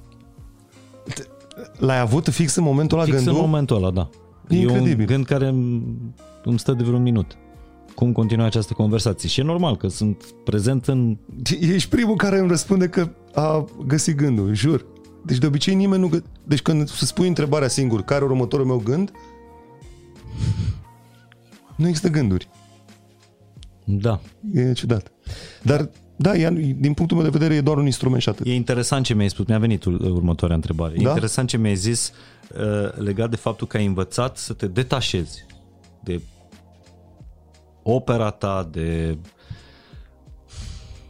L-ai 1.78 2.00
avut 2.00 2.28
fix 2.28 2.54
în 2.54 2.62
momentul 2.62 2.98
ăla 2.98 3.06
fix 3.06 3.16
gândul? 3.16 3.34
în 3.34 3.40
momentul 3.40 3.76
ăla, 3.76 3.90
da. 3.90 4.10
Incredibil. 4.48 4.98
E 4.98 5.00
un 5.00 5.06
gând 5.06 5.24
care 5.24 5.46
îmi 6.44 6.58
stă 6.58 6.72
de 6.72 6.82
vreun 6.82 7.02
minut. 7.02 7.36
Cum 7.98 8.12
continua 8.12 8.44
această 8.44 8.72
conversație? 8.72 9.28
Și 9.28 9.40
e 9.40 9.42
normal 9.42 9.76
că 9.76 9.88
sunt 9.88 10.24
prezent 10.44 10.86
în... 10.86 11.16
Ești 11.74 11.88
primul 11.88 12.16
care 12.16 12.38
îmi 12.38 12.48
răspunde 12.48 12.88
că 12.88 13.10
a 13.34 13.64
găsit 13.86 14.16
gândul, 14.16 14.54
jur. 14.54 14.86
Deci 15.24 15.38
de 15.38 15.46
obicei 15.46 15.74
nimeni 15.74 16.02
nu... 16.02 16.08
Gă... 16.08 16.22
Deci 16.44 16.62
când 16.62 16.88
să 16.88 17.04
spui 17.04 17.28
întrebarea 17.28 17.68
singur, 17.68 18.02
care 18.02 18.24
e 18.24 18.26
următorul 18.26 18.66
meu 18.66 18.76
gând, 18.84 19.12
nu 21.76 21.86
există 21.86 22.08
gânduri. 22.08 22.48
Da. 23.84 24.20
E 24.54 24.72
ciudat. 24.72 25.12
Dar 25.62 25.90
da, 26.16 26.36
ea, 26.36 26.50
din 26.50 26.92
punctul 26.94 27.16
meu 27.16 27.26
de 27.26 27.38
vedere 27.38 27.54
e 27.54 27.60
doar 27.60 27.76
un 27.76 27.84
instrument 27.84 28.22
și 28.22 28.28
atât. 28.28 28.46
E 28.46 28.54
interesant 28.54 29.04
ce 29.04 29.14
mi-ai 29.14 29.30
spus, 29.30 29.46
mi-a 29.46 29.58
venit 29.58 29.84
următoarea 29.84 30.56
întrebare. 30.56 30.94
E 30.98 31.02
da? 31.02 31.08
interesant 31.08 31.48
ce 31.48 31.56
mi-ai 31.56 31.76
zis 31.76 32.12
uh, 32.56 32.92
legat 32.94 33.30
de 33.30 33.36
faptul 33.36 33.66
că 33.66 33.76
ai 33.76 33.86
învățat 33.86 34.36
să 34.36 34.52
te 34.52 34.66
detașezi 34.66 35.46
de 36.02 36.20
opera 37.94 38.30
ta, 38.30 38.68
de 38.70 39.18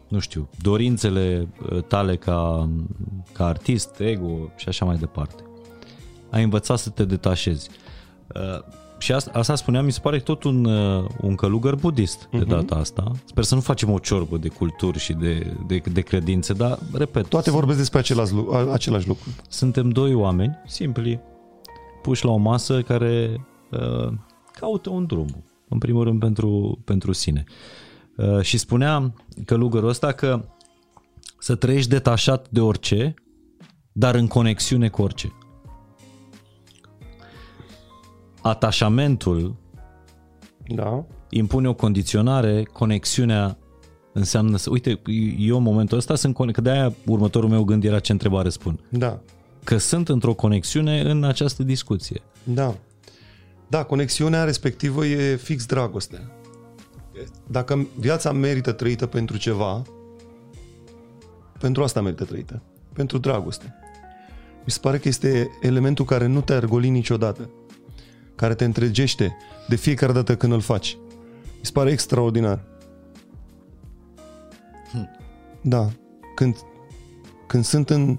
nu 0.09 0.19
știu, 0.19 0.49
dorințele 0.63 1.49
uh, 1.71 1.83
tale 1.83 2.17
ca, 2.17 2.69
ca 3.33 3.47
artist, 3.47 4.01
ego 4.01 4.53
și 4.57 4.69
așa 4.69 4.85
mai 4.85 4.97
departe. 4.97 5.43
Ai 6.31 6.43
învățat 6.43 6.79
să 6.79 6.91
te 6.91 7.05
detașezi. 7.05 7.71
Uh, 8.35 8.77
și 8.99 9.13
asta, 9.13 9.31
asta 9.35 9.55
spuneam, 9.55 9.85
mi 9.85 9.93
se 9.93 10.01
pare 10.01 10.19
tot 10.19 10.45
un, 10.45 10.65
uh, 10.65 11.05
un 11.21 11.35
călugăr 11.35 11.75
budist 11.75 12.27
uh-huh. 12.27 12.31
de 12.31 12.39
mhm. 12.39 12.49
data 12.49 12.75
asta. 12.75 13.13
Sper 13.25 13.45
să 13.45 13.55
nu 13.55 13.61
facem 13.61 13.91
o 13.91 13.99
ciorbă 13.99 14.37
de 14.37 14.49
culturi 14.49 14.99
și 14.99 15.13
de, 15.13 15.57
de, 15.67 15.83
de 15.93 16.01
credințe, 16.01 16.53
dar, 16.53 16.79
repet... 16.93 17.27
Toate 17.27 17.51
vorbesc 17.51 17.79
despre 17.79 17.99
același, 17.99 18.33
același 18.73 19.09
lucru. 19.09 19.29
Suntem 19.49 19.91
doi 19.91 20.15
oameni 20.15 20.59
simpli, 20.67 21.21
puși 22.03 22.25
la 22.25 22.31
o 22.31 22.37
masă, 22.37 22.83
care 22.83 23.47
uh, 23.71 24.13
caută 24.53 24.91
un 24.91 25.07
drum, 25.07 25.45
în 25.69 25.79
primul 25.79 26.05
rând 26.05 26.21
pentru, 26.21 26.79
pentru 26.85 27.13
sine. 27.13 27.45
Uh, 28.17 28.41
și 28.41 28.59
spunea 28.59 29.15
călugărul 29.45 29.89
ăsta 29.89 30.13
că 30.13 30.45
să 31.39 31.55
trăiești 31.55 31.91
detașat 31.91 32.49
de 32.51 32.61
orice 32.61 33.15
dar 33.99 34.15
în 34.15 34.27
conexiune 34.27 34.89
cu 34.89 35.03
orice. 35.03 35.33
Atașamentul 38.41 39.57
Da. 40.67 41.05
impune 41.31 41.69
o 41.69 41.75
condiționare, 41.75 42.63
conexiunea 42.63 43.59
înseamnă 44.13 44.57
să... 44.57 44.71
Uite, 44.71 45.01
eu 45.39 45.57
în 45.57 45.63
momentul 45.63 45.99
ăsta 45.99 46.15
sunt... 46.15 46.53
Că 46.53 46.61
de-aia 46.61 46.95
următorul 47.07 47.49
meu 47.49 47.65
gând 47.65 47.85
era 47.85 47.99
ce 47.99 48.13
întrebare 48.13 48.49
spun. 48.49 48.81
Da. 48.89 49.21
Că 49.65 49.77
sunt 49.77 50.09
într-o 50.09 50.35
conexiune 50.35 51.01
în 51.01 51.25
această 51.25 51.63
discuție. 51.63 52.21
Da. 52.43 52.75
Da, 53.69 53.85
conexiunea 53.85 54.45
respectivă 54.45 55.07
e 55.07 55.37
fix 55.37 55.67
dragoste. 55.67 56.31
Dacă 57.47 57.87
viața 57.99 58.33
merită 58.33 58.73
trăită 58.73 59.07
pentru 59.07 59.37
ceva, 59.37 59.83
pentru 61.59 61.83
asta 61.83 62.01
merită 62.01 62.25
trăită. 62.25 62.63
Pentru 62.93 63.19
dragoste. 63.19 63.75
Mi 64.65 64.71
se 64.71 64.79
pare 64.81 64.99
că 64.99 65.09
este 65.09 65.51
elementul 65.61 66.05
care 66.05 66.27
nu 66.27 66.41
te 66.41 66.53
argoli 66.53 66.89
niciodată. 66.89 67.51
Care 68.35 68.55
te 68.55 68.65
întregește 68.65 69.37
de 69.69 69.77
fiecare 69.77 70.13
dată 70.13 70.37
când 70.37 70.53
îl 70.53 70.61
faci. 70.61 70.99
Mi 71.45 71.65
se 71.65 71.71
pare 71.73 71.91
extraordinar. 71.91 72.65
Da. 75.61 75.91
Când, 76.35 76.57
când 77.47 77.65
sunt 77.65 77.91
în 77.91 78.19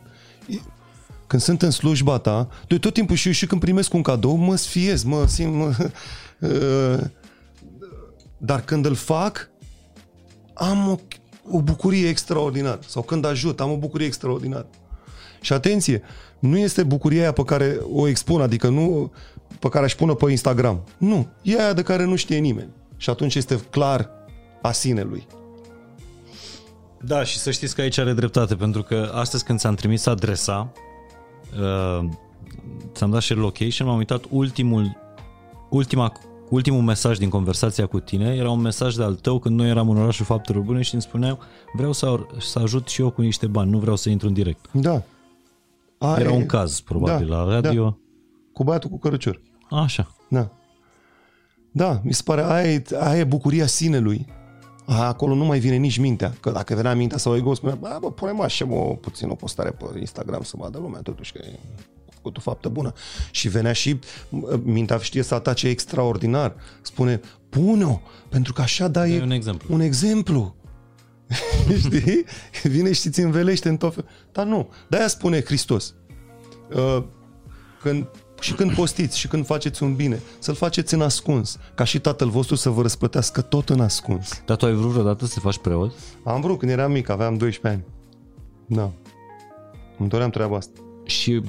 când 1.29 1.41
sunt 1.41 1.61
în 1.61 1.71
slujba 1.71 2.17
ta, 2.17 2.49
de 2.67 2.77
tot 2.77 2.93
timpul 2.93 3.15
și 3.15 3.27
eu 3.27 3.33
și 3.33 3.45
când 3.45 3.61
primesc 3.61 3.93
un 3.93 4.01
cadou, 4.01 4.35
mă 4.35 4.55
sfiez, 4.55 5.03
mă 5.03 5.25
simt, 5.27 5.53
mă, 5.55 5.91
uh, 6.39 7.05
dar 8.49 8.61
când 8.61 8.85
îl 8.85 8.95
fac, 8.95 9.49
am 10.53 10.87
o, 10.87 10.95
o 11.51 11.61
bucurie 11.61 12.07
extraordinară. 12.07 12.79
Sau 12.87 13.01
când 13.01 13.25
ajut, 13.25 13.59
am 13.59 13.71
o 13.71 13.77
bucurie 13.77 14.05
extraordinară. 14.05 14.67
Și 15.41 15.53
atenție, 15.53 16.01
nu 16.39 16.57
este 16.57 16.83
bucuria 16.83 17.21
aia 17.21 17.31
pe 17.31 17.43
care 17.43 17.77
o 17.91 18.07
expun, 18.07 18.41
adică 18.41 18.69
nu 18.69 19.11
pe 19.59 19.69
care 19.69 19.85
aș 19.85 19.95
pune 19.95 20.13
pe 20.13 20.29
Instagram. 20.29 20.83
Nu, 20.97 21.27
e 21.41 21.61
aia 21.61 21.73
de 21.73 21.81
care 21.81 22.03
nu 22.03 22.15
știe 22.15 22.37
nimeni. 22.37 22.69
Și 22.97 23.09
atunci 23.09 23.35
este 23.35 23.59
clar 23.69 24.09
a 24.61 24.71
sinelui. 24.71 25.27
Da, 27.01 27.23
și 27.23 27.37
să 27.37 27.51
știți 27.51 27.75
că 27.75 27.81
aici 27.81 27.97
are 27.97 28.13
dreptate, 28.13 28.55
pentru 28.55 28.83
că 28.83 29.11
astăzi 29.13 29.43
când 29.43 29.59
ți-am 29.59 29.75
trimis 29.75 30.05
adresa, 30.05 30.71
uh, 31.53 32.09
ți-am 32.93 33.09
dat 33.11 33.21
share 33.21 33.39
location, 33.39 33.87
m-am 33.87 33.97
uitat 33.97 34.23
ultimul, 34.29 34.97
ultima, 35.69 36.11
ultimul 36.49 36.81
mesaj 36.81 37.17
din 37.17 37.29
conversația 37.29 37.85
cu 37.85 37.99
tine, 37.99 38.35
era 38.35 38.49
un 38.49 38.61
mesaj 38.61 38.95
de 38.95 39.03
al 39.03 39.15
tău 39.15 39.39
când 39.39 39.55
noi 39.55 39.69
eram 39.69 39.89
în 39.89 39.97
orașul 39.97 40.25
Faptelor 40.25 40.61
Bune 40.63 40.81
și 40.81 40.93
îmi 40.93 41.01
spuneau 41.01 41.39
vreau 41.73 41.91
să, 41.91 42.19
să 42.39 42.59
ajut 42.59 42.87
și 42.87 43.01
eu 43.01 43.09
cu 43.09 43.21
niște 43.21 43.47
bani, 43.47 43.71
nu 43.71 43.79
vreau 43.79 43.95
să 43.95 44.09
intru 44.09 44.27
în 44.27 44.33
direct. 44.33 44.65
Da. 44.71 45.01
A, 45.97 46.19
Era 46.19 46.31
e- 46.31 46.35
un 46.35 46.45
caz, 46.45 46.79
probabil, 46.79 47.27
da, 47.27 47.35
la 47.35 47.53
radio. 47.53 47.83
Da. 47.83 47.97
Cu 48.53 48.63
băiatul 48.63 48.89
cu 48.89 48.99
cărăcior. 48.99 49.41
Așa. 49.69 50.07
Da. 50.29 50.49
Da, 51.71 52.01
mi 52.03 52.13
se 52.13 52.21
pare, 52.25 52.43
aia 52.43 52.71
e, 52.71 52.83
aia 52.99 53.19
e 53.19 53.23
bucuria 53.23 53.65
sinelui. 53.65 54.25
A, 54.89 55.07
acolo 55.07 55.35
nu 55.35 55.45
mai 55.45 55.59
vine 55.59 55.75
nici 55.75 55.97
mintea. 55.97 56.33
Că 56.39 56.51
dacă 56.51 56.75
venea 56.75 56.95
mintea 56.95 57.17
sau 57.17 57.35
ego, 57.35 57.53
spunea, 57.53 57.75
bă, 57.75 57.97
bă 58.01 58.11
pune 58.11 58.43
așa 58.43 58.67
o, 58.69 58.93
puțin 58.95 59.29
o 59.29 59.35
postare 59.35 59.71
pe 59.71 59.85
Instagram 59.99 60.43
să 60.43 60.53
vadă 60.57 60.77
lumea 60.77 61.01
totuși 61.01 61.31
că 61.31 61.39
e 61.43 61.59
făcut 62.13 62.37
o 62.37 62.39
faptă 62.39 62.69
bună. 62.69 62.93
Și 63.31 63.47
venea 63.47 63.73
și 63.73 63.99
m, 64.29 64.61
mintea 64.63 64.97
știe 64.97 65.21
să 65.21 65.33
atace 65.33 65.67
extraordinar. 65.67 66.55
Spune, 66.81 67.19
pune-o, 67.49 67.99
pentru 68.29 68.53
că 68.53 68.61
așa 68.61 68.87
dai 68.87 69.11
E 69.11 69.21
un 69.21 69.31
exemplu. 69.31 69.73
un 69.73 69.81
exemplu. 69.81 70.55
Știi? 71.83 72.25
Vine 72.63 72.93
și 72.93 73.09
ți 73.09 73.21
învelește 73.21 73.69
în 73.69 73.77
tot 73.77 73.93
fel. 73.93 74.05
Dar 74.31 74.45
nu. 74.45 74.69
De-aia 74.89 75.07
spune 75.07 75.43
Hristos. 75.43 75.93
Uh, 76.75 77.03
când, 77.81 78.07
și 78.39 78.53
când 78.53 78.73
postiți 78.73 79.17
și 79.17 79.27
când 79.27 79.45
faceți 79.45 79.83
un 79.83 79.95
bine, 79.95 80.21
să-l 80.39 80.55
faceți 80.55 80.93
în 80.93 81.01
ascuns, 81.01 81.57
ca 81.75 81.83
și 81.83 81.99
tatăl 81.99 82.29
vostru 82.29 82.55
să 82.55 82.69
vă 82.69 82.81
răsplătească 82.81 83.41
tot 83.41 83.69
în 83.69 83.81
ascuns. 83.81 84.41
Dar 84.45 84.57
tu 84.57 84.65
ai 84.65 84.73
vrut 84.73 84.91
vreodată 84.91 85.25
să 85.25 85.33
te 85.33 85.39
faci 85.39 85.57
preot? 85.57 85.93
Am 86.23 86.41
vrut 86.41 86.59
când 86.59 86.71
eram 86.71 86.91
mic, 86.91 87.09
aveam 87.09 87.37
12 87.37 87.67
ani. 87.67 87.93
Da. 88.65 88.91
Îmi 89.97 90.09
doream 90.09 90.29
treaba 90.29 90.55
asta. 90.55 90.79
Și 91.05 91.41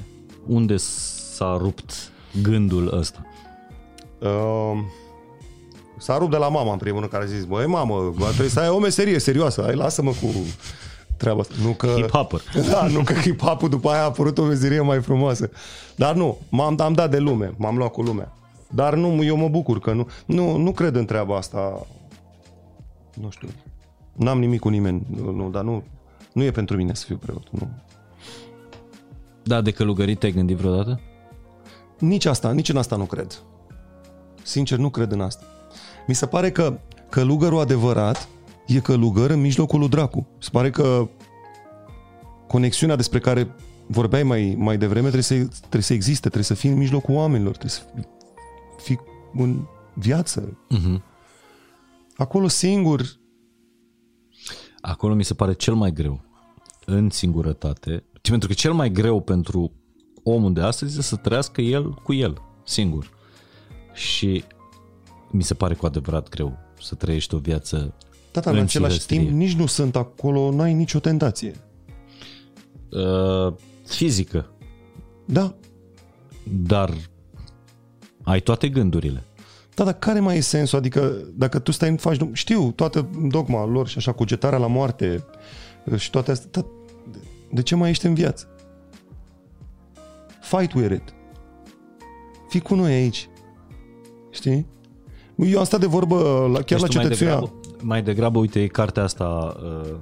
unde 0.47 0.77
s-a 0.77 1.57
rupt 1.61 1.93
gândul 2.43 2.99
ăsta? 2.99 3.27
Uh, 4.19 4.79
s-a 5.99 6.19
rupt 6.19 6.31
de 6.31 6.37
la 6.37 6.49
mama 6.49 6.73
în 6.73 6.79
primul 6.79 6.99
rând 6.99 7.13
care 7.13 7.25
a 7.25 7.27
zis, 7.27 7.45
băi 7.45 7.67
mamă, 7.67 8.13
bă, 8.17 8.25
trebuie 8.25 8.49
să 8.49 8.61
ai 8.61 8.69
o 8.69 8.79
meserie 8.79 9.19
serioasă, 9.19 9.63
hai 9.63 9.75
lasă-mă 9.75 10.11
cu 10.11 10.27
treaba 11.21 11.41
asta. 11.41 11.55
Nu 11.63 11.71
că... 11.71 11.95
Hip-hopper. 11.97 12.41
Da, 12.71 12.87
nu 12.87 13.03
că 13.03 13.13
hip 13.13 13.41
hop 13.41 13.69
după 13.69 13.91
aia 13.91 14.01
a 14.01 14.05
apărut 14.05 14.39
o 14.39 14.45
meserie 14.45 14.81
mai 14.81 15.01
frumoasă. 15.01 15.51
Dar 15.97 16.15
nu, 16.15 16.39
m-am 16.49 16.81
am 16.81 16.93
dat 16.93 17.11
de 17.11 17.19
lume, 17.19 17.55
m-am 17.57 17.77
luat 17.77 17.93
cu 17.93 18.03
lumea. 18.03 18.33
Dar 18.69 18.95
nu, 18.95 19.25
eu 19.25 19.37
mă 19.37 19.49
bucur 19.49 19.81
că 19.81 19.93
nu, 19.93 20.09
nu, 20.27 20.57
nu 20.57 20.73
cred 20.73 20.95
în 20.95 21.05
treaba 21.05 21.37
asta. 21.37 21.87
Nu 23.21 23.31
știu. 23.31 23.49
N-am 24.13 24.39
nimic 24.39 24.61
cu 24.61 24.69
nimeni, 24.69 25.07
nu, 25.17 25.31
nu, 25.31 25.49
dar 25.49 25.63
nu, 25.63 25.83
nu 26.33 26.43
e 26.43 26.51
pentru 26.51 26.77
mine 26.77 26.95
să 26.95 27.05
fiu 27.07 27.17
preot. 27.17 27.47
Nu. 27.51 27.69
Da, 29.43 29.61
de 29.61 29.71
călugărit 29.71 30.19
te-ai 30.19 30.33
gândit 30.33 30.57
vreodată? 30.57 31.01
Nici 31.99 32.25
asta, 32.25 32.53
nici 32.53 32.69
în 32.69 32.77
asta 32.77 32.97
nu 32.97 33.05
cred. 33.05 33.43
Sincer, 34.43 34.79
nu 34.79 34.91
cred 34.91 35.13
în 35.13 35.21
asta. 35.21 35.45
Mi 36.07 36.15
se 36.15 36.27
pare 36.27 36.51
că 36.51 36.79
călugărul 37.09 37.61
adevărat 37.61 38.29
e 38.77 38.81
călugăr 38.81 39.31
în 39.31 39.41
mijlocul 39.41 39.79
lui 39.79 39.89
Dracu. 39.89 40.27
Se 40.39 40.49
pare 40.53 40.71
că 40.71 41.09
conexiunea 42.47 42.97
despre 42.97 43.19
care 43.19 43.55
vorbeai 43.87 44.23
mai, 44.23 44.55
mai 44.59 44.79
devreme 44.79 45.09
trebuie 45.11 45.23
să, 45.23 45.59
trebuie 45.59 45.83
să 45.83 45.93
existe, 45.93 46.21
trebuie 46.21 46.45
să 46.45 46.55
fii 46.55 46.71
în 46.71 46.77
mijlocul 46.77 47.15
oamenilor, 47.15 47.57
trebuie 47.57 47.71
să 47.71 47.83
fii 48.83 49.01
în 49.33 49.67
viață. 49.95 50.59
Uh-huh. 50.77 51.03
Acolo 52.17 52.49
singur, 52.49 53.21
Acolo 54.81 55.15
mi 55.15 55.25
se 55.25 55.35
pare 55.35 55.53
cel 55.53 55.75
mai 55.75 55.93
greu 55.93 56.21
în 56.87 57.11
singurătate, 57.11 58.05
pentru 58.23 58.49
că 58.49 58.55
cel 58.55 58.73
mai 58.73 58.91
greu 58.91 59.21
pentru 59.21 59.73
omul 60.23 60.53
de 60.53 60.61
astăzi 60.61 60.91
este 60.91 61.15
să 61.15 61.17
trăiască 61.17 61.61
el 61.61 61.95
cu 61.95 62.13
el, 62.13 62.43
singur. 62.65 63.11
Și 63.93 64.45
mi 65.31 65.43
se 65.43 65.55
pare 65.55 65.75
cu 65.75 65.87
adevărat 65.87 66.29
greu 66.29 66.59
să 66.81 66.95
trăiești 66.95 67.35
o 67.35 67.39
viață 67.39 67.95
da, 68.33 68.41
dar 68.41 68.53
în 68.53 68.59
În 68.59 68.65
același 68.65 68.93
silvestrie. 68.99 69.19
timp 69.19 69.31
nici 69.39 69.53
nu 69.55 69.67
sunt 69.67 69.97
acolo, 69.97 70.51
n-ai 70.53 70.73
nicio 70.75 70.99
tentație. 70.99 71.55
uh, 72.91 73.53
fizică, 73.87 74.51
Da, 75.25 75.55
dar 76.65 76.95
ai 78.23 78.41
toate 78.41 78.69
gândurile. 78.69 79.23
Da, 79.75 79.85
dar 79.85 79.95
care 79.95 80.21
mai 80.21 80.37
e 80.37 80.41
sensul? 80.41 80.79
Adică 80.79 81.13
dacă 81.35 81.59
tu 81.59 81.71
stai, 81.71 81.97
faci, 81.97 82.19
știu, 82.33 82.71
toată 82.71 83.09
dogma 83.29 83.65
lor 83.67 83.89
și 83.89 83.99
așa, 83.99 84.13
cugetarea 84.13 84.59
la 84.59 84.67
moarte 84.67 85.25
și 85.97 86.11
toate 86.11 86.31
astea, 86.31 86.49
dar 86.53 86.65
de 87.53 87.63
ce 87.63 87.75
mai 87.75 87.91
ești 87.91 88.07
în 88.07 88.15
viață? 88.15 88.47
Fight 90.41 90.73
with 90.73 90.93
it. 90.93 91.15
Fii 92.49 92.61
cu 92.61 92.75
noi 92.75 92.93
aici. 92.93 93.29
Știi? 94.31 94.67
Eu 95.37 95.59
am 95.59 95.65
stat 95.65 95.81
de 95.81 95.87
vorbă 95.87 96.17
la, 96.53 96.63
chiar 96.63 96.63
Deci 96.63 96.81
la 96.81 96.87
tu 96.87 96.95
mai 96.97 97.03
cetățuia. 97.05 97.53
Degrabă, 97.81 97.87
mai 97.87 98.03
degrabă, 98.03 98.39
uite, 98.39 98.63
e 98.63 98.67
cartea 98.67 99.03
asta 99.03 99.57
uh, 99.63 99.97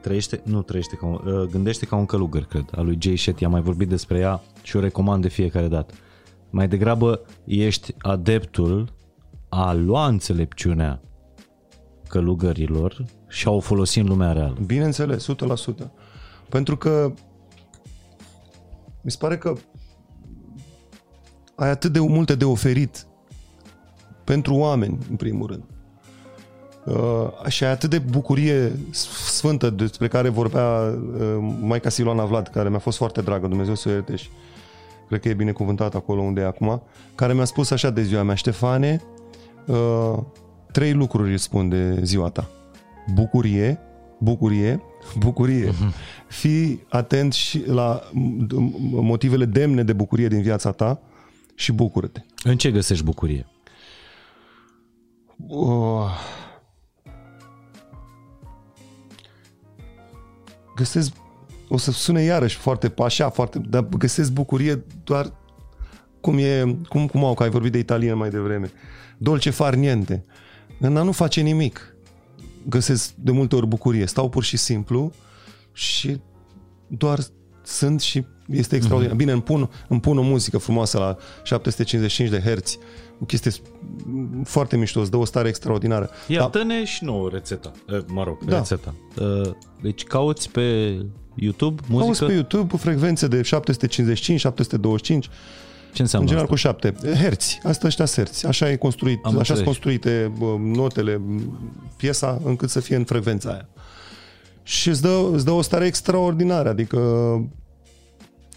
trăiește, 0.00 0.40
nu 0.44 0.62
trăiește 0.62 0.96
ca 0.96 1.06
un, 1.06 1.20
uh, 1.24 1.48
gândește 1.50 1.86
ca 1.86 1.96
un 1.96 2.06
călugăr, 2.06 2.44
cred, 2.44 2.64
a 2.76 2.80
lui 2.80 2.98
Jay 3.00 3.16
Shetty, 3.16 3.44
am 3.44 3.50
mai 3.50 3.60
vorbit 3.60 3.88
despre 3.88 4.18
ea 4.18 4.42
și 4.62 4.76
o 4.76 4.80
recomand 4.80 5.22
de 5.22 5.28
fiecare 5.28 5.68
dată. 5.68 5.94
Mai 6.50 6.68
degrabă 6.68 7.20
ești 7.44 7.94
adeptul 7.98 8.92
a 9.48 9.72
lua 9.72 10.06
înțelepciunea 10.06 11.00
călugărilor 12.08 13.04
și 13.28 13.48
a 13.48 13.50
o 13.50 13.60
folosi 13.60 13.98
în 13.98 14.06
lumea 14.06 14.32
reală. 14.32 14.56
Bineînțeles, 14.66 15.26
100%. 15.26 15.90
Pentru 16.48 16.76
că 16.76 17.12
mi 19.02 19.10
se 19.10 19.16
pare 19.20 19.38
că 19.38 19.52
ai 21.54 21.70
atât 21.70 21.92
de 21.92 22.00
multe 22.00 22.34
de 22.34 22.44
oferit 22.44 23.06
pentru 24.30 24.54
oameni, 24.54 24.98
în 25.10 25.16
primul 25.16 25.46
rând. 25.46 25.62
Uh, 26.84 27.48
și 27.48 27.64
ai 27.64 27.70
atât 27.70 27.90
de 27.90 27.98
bucurie 27.98 28.72
sfântă 28.90 29.70
despre 29.70 30.08
care 30.08 30.28
vorbea 30.28 30.66
uh, 30.66 31.54
Maica 31.60 31.88
Siloana 31.88 32.24
Vlad, 32.24 32.48
care 32.48 32.68
mi-a 32.68 32.78
fost 32.78 32.96
foarte 32.96 33.20
dragă, 33.20 33.46
Dumnezeu 33.46 33.74
să 33.74 33.88
o 33.88 33.92
ierte 33.92 34.16
și 34.16 34.28
cred 35.08 35.20
că 35.20 35.28
e 35.28 35.34
binecuvântat 35.34 35.94
acolo 35.94 36.20
unde 36.20 36.40
e 36.40 36.44
acum, 36.44 36.82
care 37.14 37.34
mi-a 37.34 37.44
spus 37.44 37.70
așa 37.70 37.90
de 37.90 38.02
ziua 38.02 38.22
mea, 38.22 38.34
Ștefane, 38.34 39.02
uh, 39.66 40.18
trei 40.72 40.92
lucruri 40.92 41.32
îți 41.32 41.42
spun 41.42 41.68
de 41.68 41.98
ziua 42.02 42.28
ta. 42.28 42.48
Bucurie, 43.14 43.78
bucurie, 44.18 44.82
bucurie. 45.18 45.72
Fii 46.40 46.84
atent 46.88 47.32
și 47.32 47.62
la 47.66 48.00
m- 48.00 48.46
motivele 48.90 49.44
demne 49.44 49.82
de 49.82 49.92
bucurie 49.92 50.28
din 50.28 50.42
viața 50.42 50.72
ta 50.72 51.00
și 51.54 51.72
bucură-te. 51.72 52.20
În 52.44 52.56
ce 52.56 52.70
găsești 52.70 53.04
bucurie? 53.04 53.46
Oh. 55.52 56.10
Găsesc 60.76 61.12
o 61.68 61.76
să 61.76 61.90
sune 61.90 62.22
iarăși 62.22 62.56
foarte 62.56 62.92
așa, 62.98 63.28
foarte, 63.28 63.58
dar 63.58 63.88
găsesc 63.88 64.32
bucurie 64.32 64.84
doar 65.04 65.32
cum 66.20 66.38
e, 66.38 66.76
cum, 66.88 67.06
cum 67.06 67.24
au, 67.24 67.34
că 67.34 67.42
ai 67.42 67.50
vorbit 67.50 67.72
de 67.72 67.78
italien 67.78 68.16
mai 68.16 68.30
devreme. 68.30 68.70
Dolce 69.18 69.50
far 69.50 69.74
niente. 69.74 70.24
În 70.80 70.96
a 70.96 71.02
nu 71.02 71.12
face 71.12 71.40
nimic. 71.40 71.94
Găsesc 72.68 73.14
de 73.14 73.30
multe 73.30 73.56
ori 73.56 73.66
bucurie. 73.66 74.06
Stau 74.06 74.28
pur 74.28 74.42
și 74.42 74.56
simplu 74.56 75.12
și 75.72 76.20
doar 76.86 77.18
sunt 77.62 78.00
și 78.00 78.26
este 78.50 78.76
extraordinar. 78.76 79.14
Mm-hmm. 79.14 79.18
Bine, 79.18 79.32
îmi 79.32 79.42
pun, 79.42 79.70
îmi 79.88 80.00
pun 80.00 80.18
o 80.18 80.22
muzică 80.22 80.58
frumoasă 80.58 80.98
la 80.98 81.16
755 81.42 82.30
de 82.30 82.40
herți, 82.40 82.78
o 83.20 83.24
chestie 83.24 83.50
foarte 84.44 84.76
mișto, 84.76 85.00
îți 85.00 85.10
dă 85.10 85.16
o 85.16 85.24
stare 85.24 85.48
extraordinară. 85.48 86.10
Ia, 86.28 86.38
da. 86.38 86.48
dă-ne 86.52 86.84
și 86.84 87.04
nouă 87.04 87.28
rețeta, 87.32 87.72
mă 88.06 88.24
rog, 88.24 88.44
da. 88.44 88.56
rețeta. 88.56 88.94
Deci 89.80 90.04
cauți 90.04 90.50
pe 90.50 90.96
YouTube 91.34 91.82
muzică? 91.88 92.04
Cauți 92.04 92.24
pe 92.24 92.32
YouTube 92.32 92.76
frecvențe 92.76 93.26
de 93.26 93.42
755, 93.42 94.40
725, 94.40 95.28
ce 95.92 96.02
înseamnă 96.02 96.28
În 96.28 96.36
general 96.36 96.54
asta? 96.54 96.70
cu 96.70 96.78
șapte. 96.78 97.14
Herți. 97.16 97.60
Asta 97.62 97.86
ăștia 97.86 98.04
herți. 98.06 98.46
Așa 98.46 98.70
e 98.70 98.76
construit. 98.76 99.24
Am 99.24 99.38
așa 99.38 99.54
sunt 99.54 99.66
construite 99.66 100.32
notele, 100.58 101.20
piesa, 101.96 102.40
încât 102.44 102.70
să 102.70 102.80
fie 102.80 102.96
în 102.96 103.04
frecvența 103.04 103.50
aia. 103.50 103.68
Și 104.62 104.88
îți 104.88 105.02
dă, 105.02 105.28
îți 105.32 105.44
dă 105.44 105.50
o 105.50 105.62
stare 105.62 105.86
extraordinară. 105.86 106.68
Adică 106.68 106.98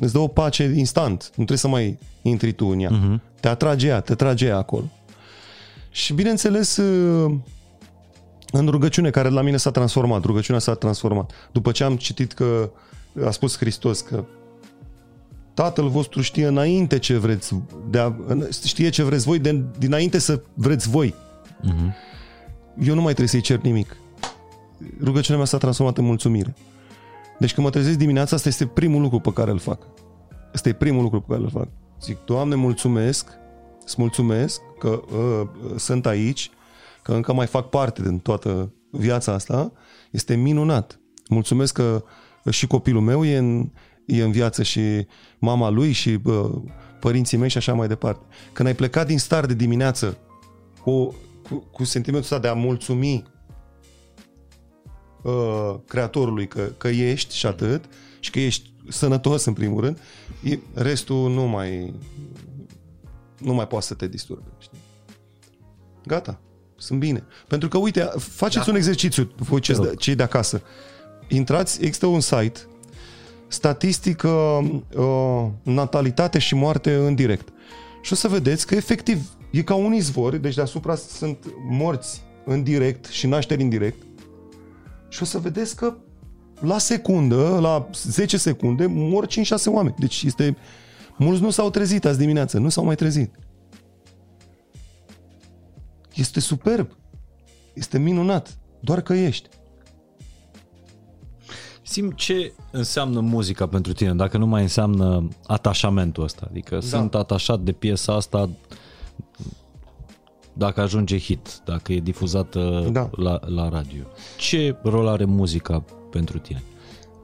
îți 0.04 0.14
dă 0.14 0.20
o 0.20 0.28
pace 0.28 0.64
instant. 0.76 1.22
Nu 1.24 1.32
trebuie 1.34 1.58
să 1.58 1.68
mai 1.68 1.98
intri 2.22 2.52
tu 2.52 2.66
în 2.66 2.80
ea. 2.80 2.90
Uh-huh. 2.90 3.40
Te 3.40 3.48
atrage 3.48 3.88
ea, 3.88 4.00
te 4.00 4.16
trage 4.16 4.46
ea 4.46 4.58
acolo. 4.58 4.86
Și 5.90 6.14
bineînțeles, 6.14 6.76
în 8.52 8.68
rugăciune 8.68 9.10
care 9.10 9.30
la 9.30 9.42
mine 9.42 9.58
s-a 9.58 9.72
transformat, 9.72 10.24
rugăciunea 10.24 10.60
s-a 10.60 10.74
transformat. 10.74 11.32
După 11.52 11.72
ce 11.72 11.84
am 11.84 11.96
citit 11.96 12.32
că 12.34 12.72
a 13.26 13.32
spus 13.32 13.58
Hristos 13.58 14.02
că 14.02 14.24
Tatăl 15.54 15.90
vostru 15.90 16.22
știe 16.22 16.48
înainte 16.48 17.00
ce 17.00 17.18
vreți, 17.18 17.56
de 17.90 18.00
a, 18.00 18.16
știe 18.66 18.90
ce 18.90 19.04
vreți 19.04 19.26
voi 19.26 19.40
de, 19.40 19.64
dinainte 19.78 20.18
să 20.18 20.42
vreți 20.54 20.90
voi. 20.90 21.16
Uh-huh. 21.60 21.94
Eu 22.84 22.94
nu 22.94 23.02
mai 23.02 23.14
trebuie 23.14 23.28
să-i 23.28 23.42
cer 23.42 23.60
nimic. 23.60 23.98
Rugăciunea 25.04 25.38
mea 25.38 25.48
s-a 25.48 25.58
transformat 25.58 25.98
în 25.98 26.06
mulțumire. 26.06 26.56
Deci 27.40 27.54
când 27.54 27.66
mă 27.66 27.72
trezesc 27.72 27.98
dimineața, 27.98 28.36
asta 28.36 28.48
este 28.48 28.66
primul 28.66 29.02
lucru 29.02 29.20
pe 29.20 29.34
care 29.34 29.52
îl 29.52 29.60
fac. 29.60 29.88
Asta 30.54 30.70
e 30.70 30.74
primul 30.74 31.02
lucru 31.02 31.22
pe 31.22 31.26
care 31.32 31.44
îl 31.44 31.50
fac. 31.50 31.68
Zic, 32.02 32.18
Doamne, 32.26 32.56
mulțumesc, 32.56 33.28
îți 33.86 33.96
mulțumesc 33.98 34.62
că 34.80 35.02
uh, 35.18 35.48
sunt 35.78 36.06
aici, 36.06 36.50
că 37.02 37.14
încă 37.14 37.34
mai 37.34 37.48
fac 37.48 37.70
parte 37.70 38.02
din 38.02 38.20
toată 38.20 38.74
viața 38.92 39.34
asta. 39.34 39.72
Este 40.12 40.36
minunat. 40.36 41.00
Mulțumesc 41.30 41.74
că 41.74 42.04
și 42.50 42.68
copilul 42.68 43.02
meu 43.02 43.26
e 43.26 43.38
în, 43.38 43.72
e 44.06 44.24
în 44.24 44.32
viață 44.32 44.64
și 44.64 44.82
mama 45.40 45.70
lui 45.70 45.92
și 45.92 46.20
uh, 46.24 46.52
părinții 47.00 47.38
mei 47.38 47.50
și 47.50 47.58
așa 47.58 47.74
mai 47.74 47.88
departe. 47.88 48.26
Când 48.54 48.68
ai 48.68 48.76
plecat 48.76 49.08
din 49.08 49.20
stare 49.20 49.48
de 49.48 49.54
dimineață 49.54 50.18
cu, 50.82 51.16
cu, 51.50 51.56
cu 51.72 51.84
sentimentul 51.84 52.32
ăsta 52.32 52.48
de 52.48 52.48
a 52.48 52.54
mulțumi 52.54 53.24
uh, 55.24 55.76
creatorului 55.88 56.48
că, 56.48 56.72
că 56.78 56.88
ești 56.88 57.36
și 57.36 57.46
atât 57.46 57.84
și 58.20 58.32
că 58.32 58.40
ești 58.40 58.74
sănătos 58.90 59.46
în 59.46 59.54
primul 59.54 59.82
rând, 59.82 60.00
restul 60.74 61.30
nu 61.30 61.44
mai 61.44 61.94
nu 63.38 63.54
mai 63.54 63.68
poate 63.68 63.86
să 63.86 63.94
te 63.94 64.08
disturbe. 64.08 64.50
Știi? 64.58 64.78
Gata, 66.06 66.40
sunt 66.76 67.00
bine. 67.00 67.24
Pentru 67.48 67.68
că, 67.68 67.78
uite, 67.78 68.10
faceți 68.18 68.66
da. 68.66 68.72
un 68.72 68.78
exercițiu, 68.78 69.32
voi 69.36 69.60
cei 69.98 70.16
de 70.16 70.24
acasă. 70.24 70.62
Intrați, 71.28 71.84
există 71.84 72.06
un 72.06 72.20
site 72.20 72.60
statistică 73.48 74.30
uh, 74.30 75.48
natalitate 75.64 76.40
și 76.40 76.56
moarte 76.56 76.96
în 76.96 77.16
direct. 77.16 77.48
Și 78.02 78.14
o 78.14 78.16
să 78.16 78.28
vedeți 78.28 78.68
că 78.68 78.76
efectiv 78.76 79.30
e 79.52 79.64
ca 79.64 79.76
un 79.76 79.94
izvor, 79.94 80.36
deci 80.36 80.56
deasupra 80.56 80.96
sunt 80.96 81.38
morți 81.70 82.22
în 82.46 82.64
direct 82.64 83.06
și 83.06 83.28
nașteri 83.28 83.62
în 83.62 83.70
direct. 83.70 84.02
Și 85.14 85.22
o 85.22 85.26
să 85.26 85.40
vedeți 85.40 85.76
că 85.76 85.96
la 86.60 86.78
secundă, 86.78 87.60
la 87.62 87.90
10 87.94 88.38
secunde, 88.38 88.86
mor 88.86 89.28
5-6 89.28 89.30
oameni. 89.66 89.96
Deci 90.00 90.24
este... 90.24 90.58
Mulți 91.18 91.42
nu 91.42 91.50
s-au 91.50 91.70
trezit 91.70 92.06
azi 92.06 92.18
dimineață, 92.18 92.58
nu 92.58 92.70
s-au 92.70 92.86
mai 92.86 92.96
trezit. 92.96 93.36
Este 96.14 96.40
superb. 96.40 96.92
Este 97.74 98.00
minunat. 98.00 98.58
Doar 98.80 99.02
că 99.02 99.14
ești. 99.14 99.50
Sim 101.84 102.12
ce 102.12 102.54
înseamnă 102.72 103.20
muzica 103.20 103.68
pentru 103.68 103.94
tine, 103.94 104.14
dacă 104.14 104.38
nu 104.38 104.46
mai 104.46 104.62
înseamnă 104.62 105.28
atașamentul 105.48 106.24
ăsta. 106.24 106.48
Adică 106.50 106.76
da. 106.76 106.82
sunt 106.82 107.16
atașat 107.16 107.60
de 107.60 107.72
piesa 107.72 108.14
asta 108.14 108.50
dacă 110.54 110.82
ajunge 110.82 111.18
hit, 111.18 111.62
dacă 111.66 111.94
e 111.94 112.00
difuzată 112.00 112.88
da. 112.92 113.10
la, 113.12 113.40
la 113.46 113.70
radio. 113.70 114.04
Ce 114.38 114.78
rol 114.84 115.08
are 115.08 115.26
muzica 115.26 115.84
pentru 116.12 116.38
tine? 116.38 116.64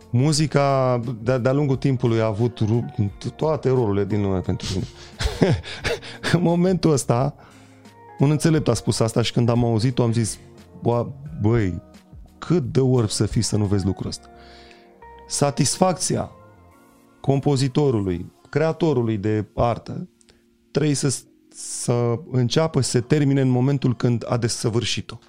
Muzica 0.10 1.00
de- 1.22 1.38
de-a 1.38 1.54
lungul 1.54 1.76
timpului 1.76 2.22
a 2.22 2.26
avut 2.26 2.60
toate 3.36 3.70
rolurile 3.70 4.06
din 4.06 4.22
lume 4.22 4.40
pentru 4.40 4.68
mine. 4.74 4.88
în 6.34 6.42
momentul 6.42 6.92
ăsta, 6.92 7.36
un 8.20 8.32
înțelept 8.32 8.68
a 8.68 8.74
spus 8.74 9.00
asta 9.00 9.22
și 9.22 9.32
când 9.32 9.50
am 9.50 9.66
auzit-o 9.66 10.04
am 10.04 10.14
zis, 10.14 10.40
băi, 11.42 11.82
cât 12.38 12.64
de 12.64 12.80
orb 12.80 13.10
să 13.10 13.26
fii 13.26 13.42
să 13.42 13.58
nu 13.58 13.66
vezi 13.66 13.86
lucrul 13.86 14.08
ăsta 14.08 14.30
satisfacția 15.30 16.32
compozitorului, 17.22 18.32
creatorului 18.50 19.18
de 19.18 19.46
artă, 19.56 20.10
trebuie 20.72 20.96
să, 20.96 21.22
să 21.62 22.20
înceapă 22.32 22.82
să 22.82 22.90
se 22.90 23.02
termine 23.02 23.42
în 23.42 23.50
momentul 23.50 23.96
când 23.96 24.26
a 24.28 24.38
desăvârșit-o. 24.38 25.20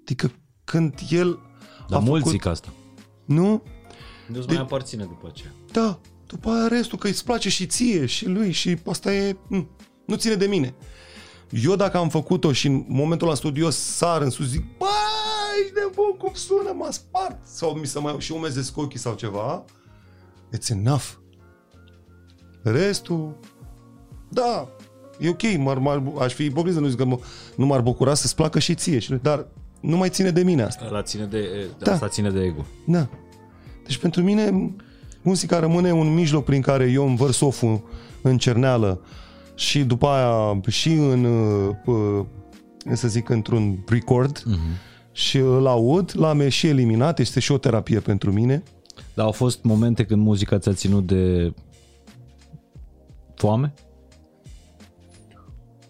Adică 0.00 0.30
când 0.64 0.94
el 1.10 1.38
Dar 1.88 1.98
a 1.98 2.02
mulți 2.02 2.24
făcut... 2.24 2.30
zic 2.30 2.46
asta. 2.46 2.68
Nu? 3.24 3.62
Nu 4.26 4.38
de... 4.38 4.52
mai 4.52 4.62
aparține 4.62 5.04
după 5.04 5.26
aceea. 5.28 5.52
Da, 5.72 6.00
după 6.26 6.50
aia 6.50 6.68
restul, 6.68 6.98
că 6.98 7.08
îți 7.08 7.24
place 7.24 7.48
și 7.48 7.66
ție 7.66 8.06
și 8.06 8.28
lui 8.28 8.50
și 8.50 8.78
asta 8.86 9.14
e... 9.14 9.36
Nu 10.06 10.16
ține 10.16 10.34
de 10.34 10.46
mine. 10.46 10.74
Eu 11.50 11.76
dacă 11.76 11.96
am 11.96 12.08
făcut-o 12.08 12.52
și 12.52 12.66
în 12.66 12.84
momentul 12.88 13.28
la 13.28 13.34
studios 13.34 13.76
sar 13.76 14.22
în 14.22 14.30
sus, 14.30 14.46
zic, 14.46 14.64
bă, 14.78 14.86
ești 15.62 15.74
nebun, 15.74 16.16
cum 16.18 16.32
sună, 16.34 16.72
m-a 16.72 16.90
spart. 16.90 17.46
Sau 17.46 17.72
mi 17.72 17.86
se 17.86 17.98
mai 17.98 18.16
și 18.18 18.32
umezesc 18.32 18.76
ochii 18.76 18.98
sau 18.98 19.14
ceva. 19.14 19.64
It's 20.56 20.70
enough. 20.70 21.08
Restul, 22.62 23.38
da, 24.28 24.68
e 25.20 25.28
ok, 25.28 25.42
m-ar, 25.58 25.78
m-ar, 25.78 26.02
aș 26.20 26.32
fi 26.32 26.44
ipocrit 26.44 26.74
să 26.74 26.80
nu 26.80 26.86
zic 26.86 26.98
că 26.98 27.04
mă, 27.04 27.18
nu 27.56 27.66
m-ar 27.66 27.80
bucura 27.80 28.14
să-ți 28.14 28.34
placă 28.34 28.58
și 28.58 28.74
ție, 28.74 29.18
dar 29.22 29.46
nu 29.80 29.96
mai 29.96 30.08
ține 30.08 30.30
de 30.30 30.42
mine 30.42 30.62
asta. 30.62 30.88
La 30.90 31.02
ține 31.02 31.24
de, 31.24 31.68
da. 31.78 31.92
asta 31.92 32.08
ține 32.08 32.30
de 32.30 32.40
ego. 32.42 32.64
Da. 32.86 33.08
Deci 33.86 33.96
pentru 33.96 34.22
mine 34.22 34.74
muzica 35.22 35.58
rămâne 35.58 35.92
un 35.92 36.14
mijloc 36.14 36.44
prin 36.44 36.60
care 36.60 36.90
eu 36.90 37.06
învărs 37.06 37.36
soful 37.36 37.82
în 38.22 38.38
cerneală 38.38 39.00
și 39.54 39.84
după 39.84 40.06
aia 40.06 40.60
și 40.68 40.92
în, 40.92 41.24
uh, 41.86 42.24
să 42.92 43.08
zic, 43.08 43.28
într-un 43.28 43.84
record 43.88 44.38
uh-huh 44.38 44.88
și 45.12 45.36
îl 45.36 45.66
aud, 45.66 46.12
l-am 46.16 46.48
și 46.48 46.66
eliminat, 46.66 47.18
este 47.18 47.40
și 47.40 47.52
o 47.52 47.58
terapie 47.58 48.00
pentru 48.00 48.32
mine. 48.32 48.62
Dar 49.14 49.24
au 49.24 49.32
fost 49.32 49.62
momente 49.62 50.04
când 50.04 50.22
muzica 50.22 50.58
ți-a 50.58 50.72
ținut 50.72 51.06
de 51.06 51.52
foame? 53.34 53.74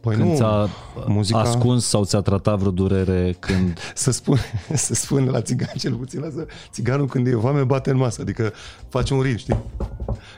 Păi 0.01 0.17
când 0.17 0.29
nu, 0.29 0.37
ți-a 0.37 0.69
muzica... 1.07 1.39
ascuns 1.39 1.87
sau 1.87 2.05
ți-a 2.05 2.21
tratat 2.21 2.59
vreo 2.59 2.71
durere 2.71 3.37
când... 3.39 3.79
să 3.95 4.11
spun, 4.11 4.39
să 4.75 4.95
spun 4.95 5.25
la 5.25 5.41
țigan 5.41 5.75
cel 5.79 5.95
puțin 5.95 6.25
asta, 6.25 6.45
țiganul 6.71 7.07
când 7.07 7.27
e 7.27 7.31
foame 7.31 7.65
bate 7.65 7.91
în 7.91 7.97
masă, 7.97 8.21
adică 8.21 8.53
face 8.89 9.15
un 9.15 9.21
ritm, 9.21 9.39
știi? 9.39 9.57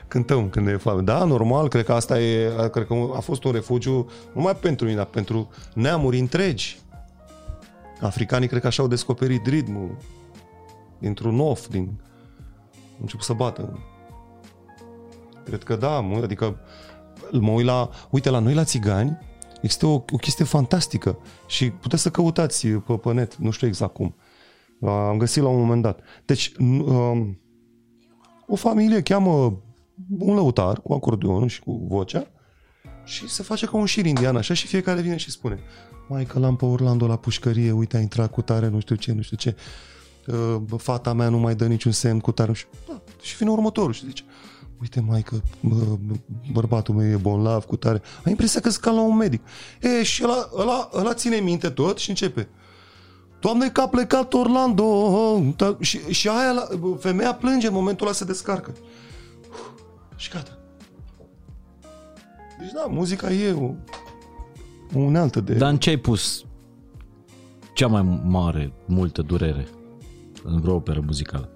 Cântăm 0.07 0.49
când 0.49 0.67
e 0.67 0.77
foame. 0.77 1.01
Da, 1.01 1.23
normal, 1.23 1.67
cred 1.67 1.85
că 1.85 1.93
asta 1.93 2.19
e, 2.19 2.51
cred 2.71 2.87
că 2.87 2.93
a 3.15 3.19
fost 3.19 3.43
un 3.43 3.51
refugiu 3.51 4.09
numai 4.33 4.55
pentru 4.55 4.85
mine, 4.85 4.97
dar 4.97 5.05
pentru 5.05 5.49
neamuri 5.73 6.19
întregi 6.19 6.81
Africanii 8.01 8.47
cred 8.47 8.61
că 8.61 8.67
așa 8.67 8.81
au 8.81 8.87
descoperit 8.87 9.45
ritmul 9.45 9.97
dintr-un 10.99 11.39
of, 11.39 11.67
din... 11.67 11.99
Au 12.73 12.99
început 13.01 13.25
să 13.25 13.33
bată. 13.33 13.79
Cred 15.43 15.63
că 15.63 15.75
da, 15.75 15.99
mă, 15.99 16.19
adică 16.23 16.57
mă 17.31 17.51
uit 17.51 17.65
la... 17.65 17.89
Uite, 18.09 18.29
la 18.29 18.39
noi 18.39 18.53
la 18.53 18.63
țigani 18.63 19.17
există 19.63 19.85
o, 19.85 19.93
o 19.93 20.17
chestie 20.17 20.45
fantastică 20.45 21.17
și 21.47 21.69
puteți 21.69 22.01
să 22.01 22.09
căutați 22.09 22.67
pe, 22.67 22.93
pe 22.93 23.13
net, 23.13 23.35
nu 23.35 23.51
știu 23.51 23.67
exact 23.67 23.93
cum. 23.93 24.15
Am 24.81 25.17
găsit 25.17 25.43
la 25.43 25.49
un 25.49 25.59
moment 25.59 25.81
dat. 25.81 25.99
Deci, 26.25 26.51
um, 26.59 27.39
o 28.47 28.55
familie 28.55 29.01
cheamă 29.01 29.61
un 30.19 30.33
lăutar 30.35 30.81
cu 30.81 30.93
acordeonul 30.93 31.47
și 31.47 31.61
cu 31.61 31.85
vocea 31.89 32.27
și 33.03 33.29
se 33.29 33.43
face 33.43 33.65
ca 33.65 33.77
un 33.77 33.85
șir 33.85 34.05
indian 34.05 34.35
așa 34.35 34.53
și 34.53 34.67
fiecare 34.67 35.01
vine 35.01 35.17
și 35.17 35.31
spune 35.31 35.59
mai 36.07 36.25
că 36.25 36.39
l-am 36.39 36.55
pe 36.55 36.65
Orlando 36.65 37.07
la 37.07 37.15
pușcărie, 37.15 37.71
uite, 37.71 37.97
a 37.97 37.99
intrat 37.99 38.31
cu 38.31 38.41
tare, 38.41 38.67
nu 38.67 38.79
știu 38.79 38.95
ce, 38.95 39.13
nu 39.13 39.21
știu 39.21 39.37
ce. 39.37 39.55
uh, 40.27 40.61
fata 40.77 41.13
mea 41.13 41.29
nu 41.29 41.37
mai 41.37 41.55
dă 41.55 41.67
niciun 41.67 41.91
semn 41.91 42.19
cu 42.19 42.31
tare 42.31 42.53
și, 42.53 42.65
da, 42.87 43.01
și 43.21 43.35
vine 43.35 43.49
următorul 43.49 43.93
și 43.93 44.05
zice 44.05 44.23
uite 44.83 44.99
mai 44.99 45.21
că 45.21 45.35
bă, 45.59 45.97
bărbatul 46.51 46.95
meu 46.95 47.11
e 47.11 47.15
bolnav 47.15 47.65
cu 47.65 47.75
tare. 47.75 48.01
Ai 48.23 48.31
impresia 48.31 48.61
că 48.61 48.69
ca 48.69 48.91
la 48.91 49.01
un 49.01 49.15
medic. 49.15 49.41
E, 49.81 50.03
și 50.03 50.23
ăla, 50.23 50.49
ăla, 50.57 50.89
ăla 50.93 51.13
ține 51.13 51.35
minte 51.35 51.69
tot 51.69 51.97
și 51.97 52.09
începe. 52.09 52.47
Doamne 53.39 53.69
că 53.69 53.81
a 53.81 53.87
plecat 53.87 54.33
Orlando 54.33 55.53
și, 55.79 55.99
și 55.99 56.29
aia, 56.29 56.51
la, 56.51 56.67
femeia 56.99 57.33
plânge 57.33 57.67
în 57.67 57.73
momentul 57.73 58.05
ăla 58.05 58.15
se 58.15 58.25
descarcă. 58.25 58.73
Și 60.15 60.29
gata. 60.29 60.57
Deci 62.59 62.71
da, 62.71 62.85
muzica 62.89 63.31
e 63.31 63.51
o, 63.51 63.71
o 64.95 64.99
unealtă 64.99 65.41
de... 65.41 65.53
Dar 65.53 65.69
în 65.69 65.77
ce 65.77 65.89
ai 65.89 65.97
pus 65.97 66.45
cea 67.73 67.87
mai 67.87 68.21
mare, 68.23 68.73
multă 68.85 69.21
durere 69.21 69.67
în 70.43 70.61
vreo 70.61 70.75
operă 70.75 71.01
muzicală? 71.05 71.49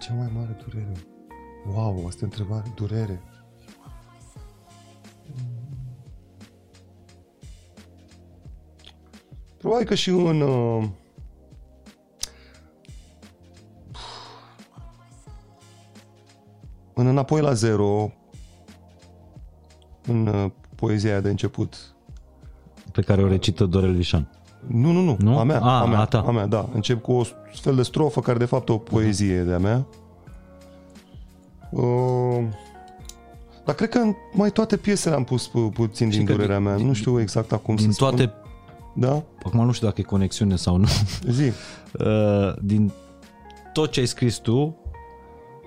Cea 0.00 0.14
mai 0.14 0.30
mare 0.34 0.56
durere? 0.64 0.92
Wow, 1.72 2.04
asta 2.06 2.18
e 2.20 2.24
întrebare. 2.24 2.72
Durere. 2.74 3.20
Probabil 9.58 9.86
că 9.86 9.94
și 9.94 10.08
în... 10.08 10.40
Uh, 10.40 10.84
în 16.94 17.06
Înapoi 17.06 17.40
la 17.40 17.52
Zero, 17.52 18.12
în 20.06 20.26
uh, 20.26 20.50
poezia 20.74 21.20
de 21.20 21.28
început. 21.30 21.94
Pe 22.92 23.00
care 23.02 23.22
o 23.22 23.28
recită 23.28 23.64
Dorel 23.64 23.94
Vișan. 23.94 24.30
Nu, 24.66 24.90
nu, 24.92 25.00
nu, 25.00 25.16
Nu? 25.18 25.38
a 25.38 25.42
mea, 25.44 25.60
A, 25.60 25.80
a, 25.80 25.84
mea, 25.84 25.98
a 25.98 26.04
ta. 26.04 26.20
a 26.20 26.30
mea, 26.30 26.46
da. 26.46 26.68
Încep 26.72 27.02
cu 27.02 27.12
o 27.12 27.22
fel 27.52 27.74
de 27.74 27.82
strofă 27.82 28.20
care 28.20 28.38
de 28.38 28.44
fapt 28.44 28.68
e 28.68 28.72
o 28.72 28.78
poezie 28.78 29.42
de-a 29.42 29.58
mea. 29.58 29.86
Uh, 31.74 32.44
dar 33.64 33.74
cred 33.74 33.88
că 33.88 33.98
în 33.98 34.14
mai 34.32 34.50
toate 34.50 34.76
piesele 34.76 35.14
am 35.14 35.24
pus 35.24 35.48
pu- 35.48 35.58
puțin 35.74 36.10
Și 36.10 36.16
din 36.16 36.26
că 36.26 36.32
durerea 36.32 36.58
mea. 36.60 36.76
din- 36.76 36.86
Nu 36.86 36.92
știu 36.92 37.20
exact 37.20 37.52
acum 37.52 37.74
Din 37.74 37.86
să 37.86 37.92
spun. 37.92 38.08
toate, 38.08 38.32
Da? 38.94 39.22
acum 39.44 39.64
nu 39.64 39.72
știu 39.72 39.86
dacă 39.86 40.00
e 40.00 40.04
conexiune 40.04 40.56
sau 40.56 40.76
nu, 40.76 40.86
Zi. 41.30 41.42
Uh, 42.00 42.54
din 42.62 42.92
tot 43.72 43.90
ce 43.90 44.00
ai 44.00 44.06
scris 44.06 44.36
tu, 44.36 44.76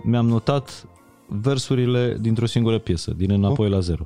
mi-am 0.03 0.27
notat 0.27 0.87
versurile 1.27 2.17
dintr-o 2.21 2.45
singură 2.45 2.79
piesă, 2.79 3.11
din 3.17 3.31
Înapoi 3.31 3.69
la 3.69 3.79
Zero. 3.79 4.03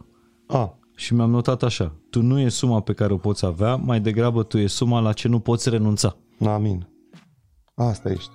A, 0.48 0.78
Și 0.96 1.14
mi-am 1.14 1.30
notat 1.30 1.64
așa, 1.64 1.96
tu 2.10 2.22
nu 2.22 2.40
e 2.40 2.50
suma 2.50 2.80
pe 2.82 2.94
care 2.94 3.14
o 3.14 3.18
poți 3.18 3.46
avea, 3.46 3.76
mai 3.76 4.00
degrabă 4.00 4.44
tu 4.44 4.58
e 4.58 4.68
suma 4.68 5.00
la 5.00 5.14
ce 5.14 5.28
nu 5.28 5.40
poți 5.40 5.70
renunța. 5.70 6.16
amin. 6.46 6.88
Asta 7.76 8.10
ești. 8.12 8.32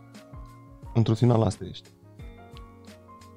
Într-un 0.94 1.14
final 1.14 1.42
asta 1.42 1.64
ești. 1.70 1.88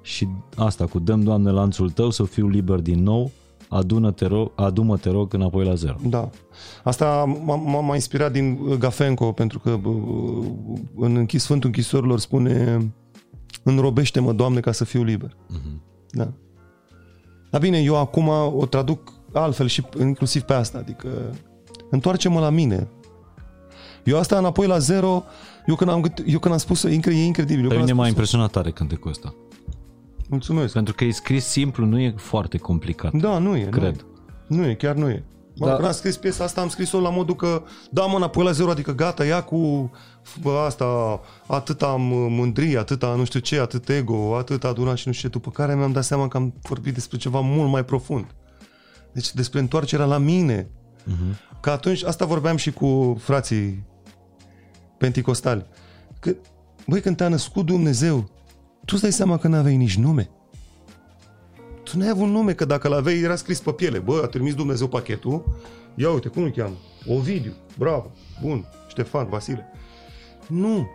Și 0.02 0.28
asta 0.56 0.86
cu 0.86 0.98
dăm, 0.98 1.22
Doamne, 1.22 1.50
lanțul 1.50 1.90
tău 1.90 2.10
să 2.10 2.24
fiu 2.24 2.48
liber 2.48 2.78
din 2.78 3.02
nou, 3.02 3.30
adună 3.68 4.10
te 4.10 4.26
rog, 4.26 4.52
adu-mă, 4.54 4.96
te 4.96 5.10
rog, 5.10 5.34
înapoi 5.34 5.64
la 5.64 5.74
zero. 5.74 5.96
Da. 6.06 6.30
Asta 6.84 7.24
m-a, 7.44 7.54
m-a 7.56 7.80
m-a 7.80 7.94
inspirat 7.94 8.32
din 8.32 8.58
uh, 8.68 8.76
Gafenco, 8.76 9.32
pentru 9.32 9.58
că 9.58 9.70
uh, 9.70 10.46
în 10.96 11.16
închis 11.16 11.42
Sfântul 11.42 11.68
Închisorilor 11.68 12.18
spune 12.18 12.78
înrobește-mă, 13.62 14.32
Doamne, 14.32 14.60
ca 14.60 14.72
să 14.72 14.84
fiu 14.84 15.02
liber. 15.02 15.36
Mhm. 15.48 15.82
Da. 16.10 16.32
Dar 17.50 17.60
bine, 17.60 17.78
eu 17.78 17.96
acum 17.96 18.28
o 18.56 18.66
traduc 18.68 19.12
altfel 19.32 19.66
și 19.66 19.84
inclusiv 20.00 20.42
pe 20.42 20.52
asta, 20.52 20.78
adică 20.78 21.08
întoarce-mă 21.90 22.40
la 22.40 22.50
mine. 22.50 22.88
Eu 24.04 24.18
asta 24.18 24.38
înapoi 24.38 24.66
la 24.66 24.78
zero, 24.78 25.22
eu 25.66 25.74
când 25.74 25.90
am, 25.90 26.00
gât- 26.08 26.22
eu 26.26 26.38
când 26.38 26.54
am 26.54 26.60
spus-o, 26.60 26.88
e 26.88 26.92
incre- 26.94 27.14
e 27.16 27.24
incredibil. 27.24 27.62
Eu 27.62 27.68
Pe 27.68 27.74
când 27.74 27.80
mine 27.80 27.90
am 27.90 27.96
m-a 27.96 28.02
spus-o- 28.04 28.08
impresionat 28.18 28.50
tare 28.50 28.70
cântecul 28.70 29.10
ăsta. 29.10 29.34
Mulțumesc. 30.30 30.72
Pentru 30.72 30.94
că 30.94 31.04
e 31.04 31.10
scris 31.10 31.44
simplu, 31.44 31.84
nu 31.84 32.00
e 32.00 32.14
foarte 32.16 32.58
complicat. 32.58 33.12
Da, 33.12 33.38
nu 33.38 33.56
e. 33.56 33.64
Cred. 33.64 34.06
Nu 34.46 34.56
e, 34.56 34.64
nu 34.64 34.68
e 34.68 34.74
chiar 34.74 34.94
nu 34.94 35.08
e. 35.08 35.24
Mă, 35.56 35.66
Da. 35.66 35.74
Când 35.74 35.86
am 35.86 35.92
scris 35.92 36.16
piesa 36.16 36.44
asta, 36.44 36.60
am 36.60 36.68
scris-o 36.68 37.00
la 37.00 37.10
modul 37.10 37.36
că 37.36 37.62
da, 37.90 38.04
mă, 38.06 38.16
înapoi 38.16 38.44
la 38.44 38.50
zero, 38.50 38.70
adică 38.70 38.92
gata, 38.92 39.24
ia 39.24 39.42
cu 39.42 39.90
bă, 40.42 40.62
asta, 40.66 41.20
atâta 41.46 41.94
m- 41.94 42.28
mândrie, 42.28 42.78
atâta 42.78 43.14
nu 43.14 43.24
știu 43.24 43.40
ce, 43.40 43.58
atât 43.60 43.88
ego, 43.88 44.36
atât 44.36 44.64
adunat 44.64 44.96
și 44.96 45.06
nu 45.06 45.12
știu 45.12 45.28
ce, 45.28 45.34
după 45.34 45.50
care 45.50 45.74
mi-am 45.74 45.92
dat 45.92 46.04
seama 46.04 46.28
că 46.28 46.36
am 46.36 46.54
vorbit 46.62 46.94
despre 46.94 47.16
ceva 47.16 47.40
mult 47.40 47.70
mai 47.70 47.84
profund. 47.84 48.26
Deci 49.12 49.34
despre 49.34 49.58
întoarcerea 49.60 50.04
la 50.04 50.18
mine. 50.18 50.62
Uh-huh. 50.64 51.60
Că 51.60 51.70
atunci, 51.70 52.02
asta 52.04 52.24
vorbeam 52.24 52.56
și 52.56 52.72
cu 52.72 53.16
frații 53.20 53.84
penticostali. 54.98 55.66
Că, 56.20 56.34
băi, 56.86 57.00
când 57.00 57.16
te-a 57.16 57.28
născut 57.28 57.66
Dumnezeu, 57.66 58.30
tu 58.90 58.96
îți 58.96 59.04
dai 59.04 59.12
seama 59.12 59.38
că 59.38 59.48
n-aveai 59.48 59.76
nici 59.76 59.96
nume. 59.96 60.30
Tu 61.82 61.98
n-ai 61.98 62.08
avut 62.08 62.28
nume, 62.28 62.52
că 62.52 62.64
dacă 62.64 62.88
l-aveai 62.88 63.18
era 63.18 63.36
scris 63.36 63.60
pe 63.60 63.72
piele. 63.72 63.98
Bă, 63.98 64.20
a 64.24 64.26
trimis 64.26 64.54
Dumnezeu 64.54 64.86
pachetul. 64.86 65.44
Ia 65.94 66.10
uite, 66.10 66.28
cum 66.28 66.42
îl 66.42 66.50
cheamă? 66.50 66.74
Ovidiu. 67.06 67.52
Bravo. 67.78 68.10
Bun. 68.42 68.64
Ștefan, 68.88 69.28
Vasile. 69.28 69.66
Nu. 70.46 70.88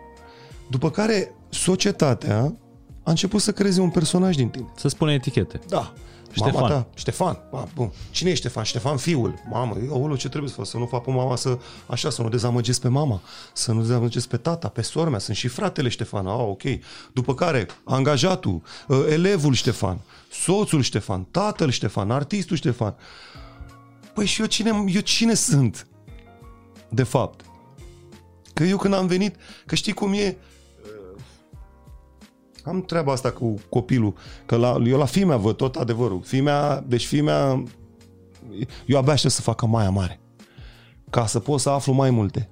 După 0.70 0.90
care 0.90 1.34
societatea 1.48 2.56
a 3.02 3.10
început 3.10 3.40
să 3.40 3.52
creeze 3.52 3.80
un 3.80 3.90
personaj 3.90 4.36
din 4.36 4.48
tine. 4.48 4.72
Să 4.76 4.88
spune 4.88 5.12
etichete. 5.12 5.60
Da. 5.68 5.92
Ștefan. 6.36 6.60
Mama 6.60 6.68
ta, 6.68 6.86
Ștefan. 6.94 7.38
Ba, 7.50 7.68
bun. 7.74 7.92
Cine 8.10 8.30
e 8.30 8.34
Ștefan? 8.34 8.64
Ștefan 8.64 8.96
fiul. 8.96 9.34
Mamă, 9.50 9.76
aolo, 9.90 10.16
ce 10.16 10.28
trebuie 10.28 10.50
să 10.50 10.56
fac? 10.56 10.66
Să 10.66 10.76
nu 10.76 10.86
fac 10.86 11.04
pe 11.04 11.10
mama 11.10 11.36
să, 11.36 11.58
așa, 11.86 12.10
să 12.10 12.22
nu 12.22 12.28
dezamăgesc 12.28 12.80
pe 12.80 12.88
mama, 12.88 13.20
să 13.52 13.72
nu 13.72 13.80
dezamăgesc 13.80 14.28
pe 14.28 14.36
tata, 14.36 14.68
pe 14.68 14.82
sora 14.82 15.10
mea. 15.10 15.18
Sunt 15.18 15.36
și 15.36 15.48
fratele 15.48 15.88
Ștefan. 15.88 16.26
Ah, 16.26 16.38
ok. 16.38 16.62
După 17.12 17.34
care, 17.34 17.66
angajatul, 17.84 18.62
uh, 18.88 19.06
elevul 19.08 19.54
Ștefan, 19.54 19.98
soțul 20.30 20.82
Ștefan, 20.82 21.24
tatăl 21.30 21.70
Ștefan, 21.70 22.10
artistul 22.10 22.56
Ștefan. 22.56 22.96
Păi 24.14 24.26
și 24.26 24.40
eu 24.40 24.46
cine, 24.46 24.84
eu 24.86 25.00
cine 25.00 25.34
sunt? 25.34 25.86
De 26.88 27.02
fapt. 27.02 27.44
Că 28.54 28.62
eu 28.62 28.76
când 28.76 28.94
am 28.94 29.06
venit, 29.06 29.36
că 29.66 29.74
știi 29.74 29.92
cum 29.92 30.12
e, 30.12 30.36
am 32.66 32.82
treaba 32.82 33.12
asta 33.12 33.30
cu 33.30 33.54
copilul, 33.68 34.14
că 34.46 34.56
la, 34.56 34.82
eu 34.86 34.98
la 34.98 35.04
fimea 35.04 35.36
văd 35.36 35.56
tot 35.56 35.76
adevărul. 35.76 36.20
Fimea, 36.24 36.84
deci 36.86 37.06
fimea, 37.06 37.62
eu 38.86 38.98
abia 38.98 39.12
aștept 39.12 39.34
să 39.34 39.40
facă 39.40 39.66
Maia 39.66 39.90
Mare. 39.90 40.20
Ca 41.10 41.26
să 41.26 41.38
pot 41.40 41.60
să 41.60 41.70
aflu 41.70 41.92
mai 41.92 42.10
multe. 42.10 42.48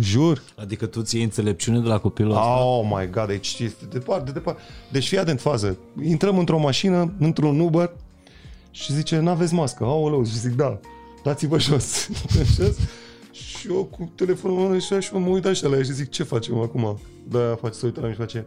Jur. 0.00 0.42
Adică 0.56 0.86
tu 0.86 1.02
ți 1.02 1.14
iei 1.14 1.24
înțelepciune 1.24 1.80
de 1.80 1.88
la 1.88 1.98
copilul 1.98 2.30
ăsta? 2.30 2.64
Oh 2.64 2.90
my 2.94 3.10
god, 3.10 3.26
deci 3.26 3.58
este 3.58 3.84
departe, 3.84 4.24
de 4.24 4.32
departe. 4.32 4.62
Deci 4.90 5.08
fii 5.08 5.18
atent 5.18 5.40
fază. 5.40 5.78
Intrăm 6.02 6.38
într-o 6.38 6.58
mașină, 6.58 7.14
într-un 7.18 7.60
Uber 7.60 7.92
și 8.70 8.92
zice, 8.92 9.18
n-aveți 9.18 9.54
mască. 9.54 9.84
Aoleu, 9.84 10.24
și 10.24 10.38
zic, 10.38 10.52
da, 10.52 10.80
dați-vă 11.22 11.58
jos. 11.58 12.08
jos. 12.56 12.76
și 13.32 13.68
eu 13.68 13.84
cu 13.84 14.12
telefonul 14.14 14.56
în 14.58 14.62
mână 14.62 14.78
și 14.78 14.92
așa, 14.92 15.00
și 15.00 15.14
mă 15.14 15.28
uit 15.28 15.44
așa 15.44 15.68
la 15.68 15.76
ea 15.76 15.82
și 15.82 15.92
zic, 15.92 16.10
ce 16.10 16.22
facem 16.22 16.60
acum? 16.60 16.98
Da, 17.28 17.56
face 17.60 17.74
să 17.74 17.86
uită 17.86 18.00
la 18.00 18.06
mine 18.06 18.18
și 18.18 18.20
face, 18.20 18.46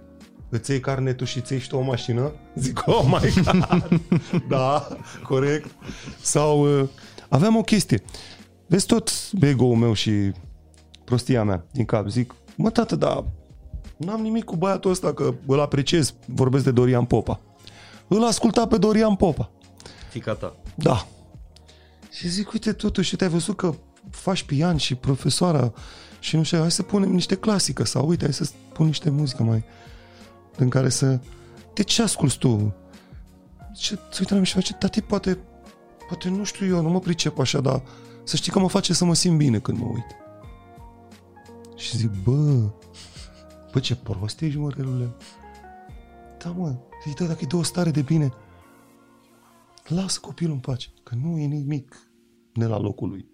îți 0.50 0.72
iei 0.72 0.80
carnetul 0.80 1.26
și 1.26 1.38
îți 1.38 1.52
iei 1.52 1.62
și 1.62 1.68
tu 1.68 1.76
o 1.76 1.82
mașină? 1.82 2.34
Zic, 2.56 2.82
oh 2.86 3.04
my 3.06 3.44
god! 3.44 4.02
da, 4.50 4.88
corect. 5.24 5.72
Sau 6.22 6.80
uh, 6.80 6.88
aveam 7.30 7.56
o 7.56 7.62
chestie. 7.62 8.04
Vezi 8.68 8.86
tot 8.86 9.12
ego-ul 9.42 9.76
meu 9.76 9.94
și 9.94 10.32
prostia 11.04 11.44
mea 11.44 11.66
din 11.72 11.86
cap. 11.86 12.08
Zic, 12.08 12.36
mă 12.56 12.70
tată, 12.70 12.96
dar 12.96 13.24
n-am 13.98 14.22
nimic 14.22 14.44
cu 14.44 14.56
băiatul 14.56 14.92
ăsta, 14.92 15.14
că 15.14 15.34
îl 15.46 15.60
apreciez, 15.60 16.14
vorbesc 16.26 16.64
de 16.64 16.72
Dorian 16.72 17.06
Popa. 17.06 17.40
Îl 18.08 18.24
asculta 18.24 18.68
pe 18.68 18.78
Dorian 18.78 19.16
Popa. 19.16 19.52
Fica 20.10 20.34
ta. 20.34 20.56
Da. 20.76 21.08
Și 22.12 22.28
zic, 22.28 22.52
uite, 22.52 22.74
totuși, 22.74 23.16
te-ai 23.16 23.30
văzut 23.30 23.56
că 23.56 23.74
faci 24.10 24.44
pian 24.44 24.78
și 24.78 24.96
profesoara 24.96 25.74
și 26.20 26.36
nu 26.36 26.44
știu, 26.44 26.60
hai 26.60 26.72
să 26.72 26.84
punem 26.84 27.12
niște 27.12 27.36
clasică 27.36 27.84
sau 27.84 28.08
uite, 28.08 28.24
hai 28.24 28.34
să 28.34 28.50
pun 28.74 28.86
niște 28.86 29.10
muzică 29.10 29.44
mai 29.44 29.64
în 30.58 30.70
care 30.70 30.90
să... 30.90 31.20
De 31.74 31.84
ce 31.84 32.02
asculti 32.02 32.38
tu? 32.38 32.76
Ce, 33.74 34.00
se 34.12 34.18
uită 34.20 34.34
la 34.34 34.34
mine 34.34 34.44
și 34.44 34.54
face, 34.54 34.74
tati, 34.74 35.02
poate, 35.02 35.40
poate 36.08 36.30
nu 36.30 36.44
știu 36.44 36.66
eu, 36.66 36.82
nu 36.82 36.90
mă 36.90 37.00
pricep 37.00 37.40
așa, 37.40 37.62
dar 37.62 37.84
să 38.24 38.36
știi 38.36 38.52
că 38.52 38.60
mă 38.60 38.70
face 38.70 38.94
să 38.94 39.06
mă 39.06 39.14
simt 39.14 39.38
bine 39.38 39.60
când 39.60 39.78
mă 39.78 39.86
uit. 39.86 40.16
Și 41.76 41.98
zic, 41.98 42.12
bă, 42.24 42.72
bă, 43.72 43.80
ce 43.80 43.96
prost 43.96 44.42
ești, 44.42 44.60
mă, 44.60 44.70
relule. 44.70 45.16
Da, 46.44 46.50
mă, 46.50 46.76
zic, 47.08 47.16
da, 47.16 47.26
dacă 47.26 47.40
îi 47.42 47.48
dă 47.48 47.56
o 47.56 47.64
stare 47.64 47.92
de 47.92 48.02
bine, 48.02 48.34
lasă 49.88 50.20
copilul 50.20 50.54
în 50.54 50.60
pace, 50.60 50.90
că 51.04 51.16
nu 51.22 51.38
e 51.38 51.46
nimic 51.46 52.10
de 52.54 52.66
la 52.66 52.80
locul 52.80 53.10
lui. 53.10 53.28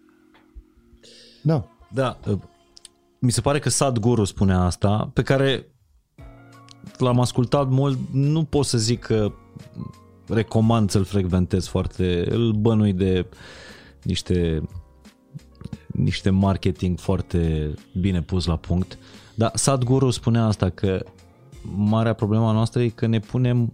Da. 1.44 1.68
Da, 1.94 2.20
uh, 2.28 2.40
mi 3.20 3.32
se 3.32 3.42
pare 3.42 3.60
că 3.60 3.70
Sadhguru 3.70 4.24
spunea 4.24 4.60
asta, 4.60 5.10
pe 5.14 5.22
care 5.22 5.71
l-am 6.98 7.20
ascultat 7.20 7.70
mult, 7.70 7.98
nu 8.12 8.44
pot 8.44 8.66
să 8.66 8.78
zic 8.78 9.00
că 9.00 9.32
recomand 10.28 10.90
să-l 10.90 11.04
frecventez 11.04 11.68
foarte, 11.68 12.26
îl 12.30 12.52
bănui 12.52 12.94
de 12.94 13.26
niște 14.04 14.62
niște 15.88 16.30
marketing 16.30 17.00
foarte 17.00 17.74
bine 18.00 18.22
pus 18.22 18.46
la 18.46 18.56
punct. 18.56 18.98
Dar 19.36 19.52
Sadhguru 19.54 20.10
spunea 20.10 20.46
asta 20.46 20.70
că 20.70 21.06
marea 21.76 22.14
problema 22.14 22.52
noastră 22.52 22.82
e 22.82 22.88
că 22.88 23.06
ne 23.06 23.20
punem 23.20 23.74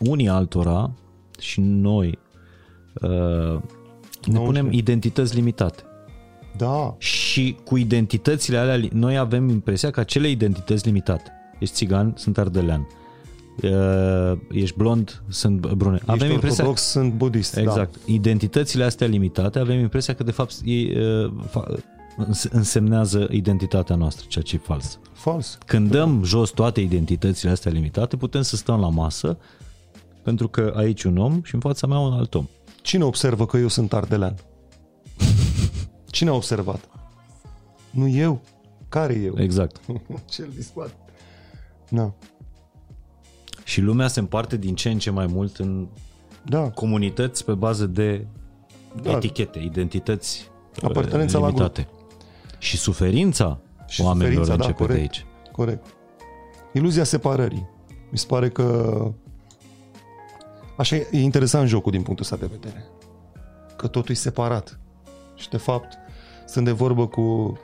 unii 0.00 0.28
altora 0.28 0.90
și 1.38 1.60
noi 1.60 2.18
uh, 3.02 3.60
ne 4.24 4.38
punem 4.38 4.72
identități 4.72 5.34
limitate. 5.34 5.82
Da. 6.56 6.94
Și 6.98 7.56
cu 7.64 7.76
identitățile 7.76 8.56
alea, 8.56 8.88
noi 8.92 9.18
avem 9.18 9.48
impresia 9.48 9.90
că 9.90 10.00
acele 10.00 10.28
identități 10.28 10.86
limitate, 10.86 11.32
ești 11.58 11.74
țigan, 11.74 12.12
sunt 12.16 12.38
ardelean, 12.38 12.86
uh, 13.62 14.38
ești 14.50 14.76
blond, 14.76 15.22
sunt 15.28 15.72
brune. 15.72 15.96
Ești 15.96 16.10
avem 16.10 16.30
impresia, 16.30 16.56
ortodox, 16.64 16.82
sunt 16.82 17.12
budist. 17.12 17.56
exact, 17.56 17.92
Da. 17.92 18.12
identitățile 18.12 18.84
astea 18.84 19.06
limitate, 19.06 19.58
avem 19.58 19.78
impresia 19.78 20.14
că 20.14 20.22
de 20.22 20.30
fapt 20.30 20.54
ei, 20.64 20.96
uh, 20.98 21.32
fa- 21.48 21.78
înse- 22.16 22.48
însemnează 22.52 23.28
identitatea 23.30 23.96
noastră, 23.96 24.24
ceea 24.28 24.44
ce 24.44 24.54
e 24.54 24.58
fals. 24.58 24.98
Fals. 25.12 25.58
Când 25.66 25.90
dăm 25.90 26.24
jos 26.24 26.50
toate 26.50 26.80
identitățile 26.80 27.50
astea 27.50 27.72
limitate, 27.72 28.16
putem 28.16 28.42
să 28.42 28.56
stăm 28.56 28.80
la 28.80 28.88
masă, 28.88 29.38
pentru 30.22 30.48
că 30.48 30.72
aici 30.76 31.02
un 31.02 31.16
om 31.18 31.40
și 31.42 31.54
în 31.54 31.60
fața 31.60 31.86
mea 31.86 31.98
un 31.98 32.12
alt 32.12 32.34
om. 32.34 32.46
Cine 32.82 33.04
observă 33.04 33.46
că 33.46 33.56
eu 33.56 33.68
sunt 33.68 33.92
ardelean? 33.92 34.34
Cine 36.10 36.30
a 36.30 36.32
observat? 36.34 36.88
Nu 37.90 38.08
eu. 38.08 38.40
Care 38.88 39.14
eu? 39.14 39.34
Exact. 39.38 39.80
Cel 40.30 40.48
dispat. 40.54 40.94
Da. 41.88 42.12
Și 43.64 43.80
lumea 43.80 44.08
se 44.08 44.20
împarte 44.20 44.56
din 44.56 44.74
ce 44.74 44.90
în 44.90 44.98
ce 44.98 45.10
mai 45.10 45.26
mult 45.26 45.56
în 45.56 45.86
Da. 46.42 46.70
comunități 46.70 47.44
pe 47.44 47.52
bază 47.54 47.86
de 47.86 48.26
Da. 49.02 49.10
etichete, 49.10 49.58
identități 49.58 50.50
Apartenența 50.82 51.36
uh, 51.36 51.42
la 51.42 51.48
limitate. 51.48 51.88
Și 52.58 52.76
suferința 52.76 53.58
Și 53.86 54.00
oamenilor 54.00 54.44
suferința, 54.44 54.56
da, 54.56 54.64
începe 54.64 54.86
de 54.86 54.98
corect. 54.98 55.00
aici. 55.00 55.26
Corect. 55.52 55.86
Iluzia 56.72 57.04
separării. 57.04 57.68
Mi 58.10 58.18
se 58.18 58.26
pare 58.26 58.48
că 58.48 58.98
așa 60.76 60.96
e, 60.96 61.08
e 61.10 61.18
interesant 61.20 61.68
jocul 61.68 61.92
din 61.92 62.02
punctul 62.02 62.24
ăsta 62.24 62.46
de 62.46 62.56
vedere. 62.60 62.84
Că 63.76 63.86
totul 63.86 64.10
e 64.10 64.14
separat. 64.18 64.78
Și 65.34 65.48
de 65.48 65.56
fapt 65.56 65.98
sunt 66.46 66.64
de 66.64 66.70
vorbă 66.70 67.06
cu 67.06 67.58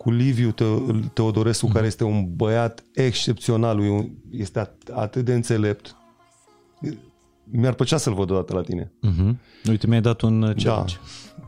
cu 0.00 0.10
Liviu 0.10 0.50
Te- 0.50 0.64
Teodorescu, 1.12 1.64
Mhm. 1.66 1.74
care 1.74 1.86
este 1.86 2.04
un 2.04 2.36
băiat 2.36 2.84
excepțional, 2.94 3.82
e 3.84 3.88
un- 3.88 4.10
este 4.30 4.60
at- 4.66 4.92
atât 4.92 5.24
de 5.24 5.34
înțelept. 5.34 5.94
Mi-ar 7.44 7.74
plăcea 7.74 7.96
să-l 7.96 8.14
văd 8.14 8.30
odată 8.30 8.54
la 8.54 8.62
tine. 8.62 8.92
Uh-huh. 9.06 9.34
Uite, 9.68 9.86
mi-ai 9.86 10.00
dat 10.00 10.20
un 10.20 10.42
uh, 10.42 10.54
Da. 10.56 10.62
challenge. 10.62 10.96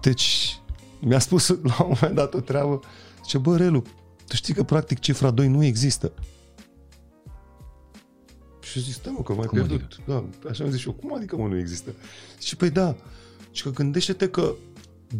Deci, 0.00 0.57
mi-a 1.00 1.18
spus 1.18 1.48
la 1.76 1.82
un 1.82 1.92
moment 2.00 2.14
dat 2.14 2.34
o 2.34 2.40
treabă, 2.40 2.80
zice, 3.22 3.38
bă, 3.38 3.57
Relu, 3.57 3.82
tu 4.26 4.36
știi 4.36 4.55
că 4.55 4.62
practic 4.62 4.98
cifra 4.98 5.30
2 5.30 5.48
nu 5.48 5.64
există. 5.64 6.12
Și 8.61 8.80
zic, 8.80 8.92
stai 8.92 9.12
mă, 9.16 9.22
că 9.22 9.32
mai 9.32 9.46
Cum 9.46 9.59
pierdut. 9.59 10.00
Da, 10.07 10.24
așa 10.50 10.64
am 10.64 10.70
zis 10.70 10.80
și 10.80 10.86
eu, 10.88 10.94
cum 10.94 11.14
adică 11.14 11.36
mă 11.36 11.46
nu 11.46 11.59
există? 11.59 11.94
Și 12.40 12.57
păi 12.57 12.70
da, 12.70 12.96
și 13.50 13.62
că 13.62 13.70
gândește-te 13.70 14.28
că 14.28 14.53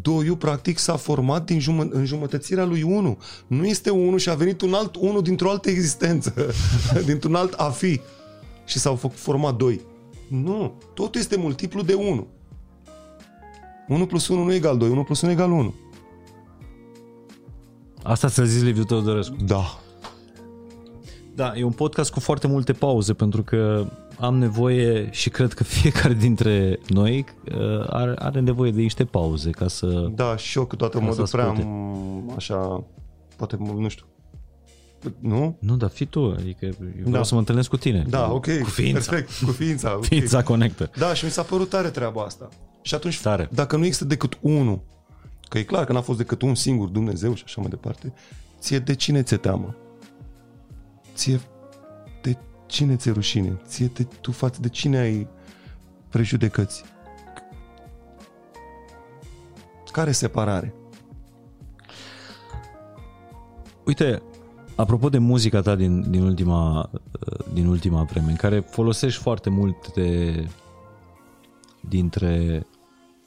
doiul 0.03 0.37
practic 0.37 0.79
s-a 0.79 0.97
format 0.97 1.45
din 1.45 1.61
jumă, 1.61 1.87
în 1.91 2.05
jumătățirea 2.05 2.65
lui 2.65 2.83
1. 2.83 3.19
Nu 3.47 3.67
este 3.67 3.91
1 3.91 4.17
și 4.17 4.29
a 4.29 4.35
venit 4.35 4.61
un 4.61 4.75
alt 4.75 4.97
1 4.97 5.21
dintr-o 5.21 5.51
altă 5.51 5.71
existență, 5.71 6.35
dintr-un 7.07 7.35
alt 7.35 7.53
a 7.53 7.71
fi. 7.71 8.01
Și 8.65 8.79
s-au 8.79 8.97
fă- 8.99 9.15
format 9.15 9.57
2. 9.57 9.81
Nu, 10.29 10.75
totul 10.95 11.21
este 11.21 11.37
multiplu 11.37 11.83
de 11.83 11.95
1. 11.95 12.27
1 13.89 14.07
plus 14.07 14.29
1 14.29 14.45
nu 14.45 14.53
e 14.53 14.57
egal 14.57 14.79
2, 14.79 14.89
1 14.89 15.03
plus 15.03 15.21
1 15.21 15.31
e 15.31 15.35
egal 15.35 15.51
1. 15.51 15.75
Asta 18.03 18.29
ți-a 18.29 18.45
zis 18.45 18.63
Liviu 18.63 18.85
Teodorescu. 18.85 19.37
Da. 19.45 19.82
Da, 21.35 21.53
e 21.57 21.65
un 21.65 21.73
podcast 21.73 22.13
cu 22.13 22.21
foarte 22.21 22.47
multe 22.47 22.73
pauze 22.73 23.13
pentru 23.15 23.43
că 23.43 23.87
am 24.21 24.39
nevoie 24.39 25.09
și 25.11 25.31
cred 25.31 25.53
că 25.53 25.65
fiecare 25.81 26.15
dintre 26.15 26.79
noi 26.89 27.25
uh, 27.55 27.85
are, 27.89 28.15
are 28.19 28.41
nevoie 28.41 28.71
de 28.71 28.81
niște 28.81 29.05
pauze 29.05 29.51
ca 29.51 29.69
să... 29.69 30.07
Da, 30.15 30.37
și 30.37 30.59
eu 30.59 30.65
câteodată 30.65 31.01
mă 31.01 31.07
Ca 31.07 31.13
să 31.13 31.21
duc 31.21 31.31
prea 31.31 31.45
asculte. 31.45 31.69
m- 32.33 32.37
așa, 32.37 32.85
poate, 33.37 33.57
mă- 33.57 33.75
nu 33.79 33.89
știu. 33.89 34.05
Nu? 35.19 35.57
Nu, 35.61 35.77
dar 35.77 35.91
fii 35.91 36.07
tu, 36.07 36.35
adică 36.39 36.65
eu 36.65 36.75
vreau 36.97 37.11
Da. 37.11 37.23
să 37.23 37.35
mă 37.35 37.41
întâlnesc 37.41 37.69
cu 37.69 37.77
tine. 37.77 38.05
Da, 38.09 38.19
cu, 38.23 38.35
ok. 38.35 38.59
Cu 38.63 38.69
ființa. 38.69 39.11
Perfect, 39.11 39.45
cu 39.45 39.51
ființa. 39.51 39.95
ok. 39.97 40.05
Ființa 40.05 40.43
conectă. 40.43 40.91
Da, 40.99 41.15
și 41.15 41.25
mi 41.25 41.31
s-a 41.31 41.43
părut 41.43 41.69
tare 41.69 41.89
treaba 41.89 42.23
asta. 42.23 42.49
Și 42.83 42.95
atunci, 42.95 43.21
Tare. 43.21 43.49
dacă 43.53 43.77
nu 43.77 43.85
există 43.85 44.05
decât 44.05 44.39
unul, 44.41 44.81
că 45.49 45.59
e 45.59 45.63
clar 45.63 45.85
că 45.85 45.93
n-a 45.93 46.01
fost 46.01 46.19
decât 46.19 46.43
un 46.43 46.55
singur 46.55 46.89
Dumnezeu 46.89 47.35
și 47.35 47.43
așa 47.47 47.61
mai 47.61 47.71
departe, 47.71 48.13
ție 48.61 48.79
de 48.79 48.95
cine 48.95 49.23
ți-e 49.23 49.37
teamă? 49.37 49.75
Ție 51.15 51.41
de 52.23 52.37
cine 52.67 52.97
ți-e 52.97 53.13
rușine? 53.13 53.61
Ție 53.67 53.87
de, 53.87 54.07
tu 54.21 54.33
față 54.33 54.61
de 54.61 54.69
cine 54.69 54.99
ai 54.99 55.29
prejudecăți? 56.09 56.85
Care 59.93 60.13
separare? 60.13 60.75
Uite, 63.85 64.23
apropo 64.75 65.09
de 65.09 65.19
muzica 65.19 65.61
ta 65.61 65.75
din, 65.75 66.11
din, 66.11 66.23
ultima, 66.23 66.91
din 67.53 67.67
ultima 67.67 68.03
vreme, 68.03 68.31
în 68.31 68.37
care 68.37 68.61
folosești 68.61 69.21
foarte 69.21 69.51
multe 69.51 70.47
dintre 71.89 72.67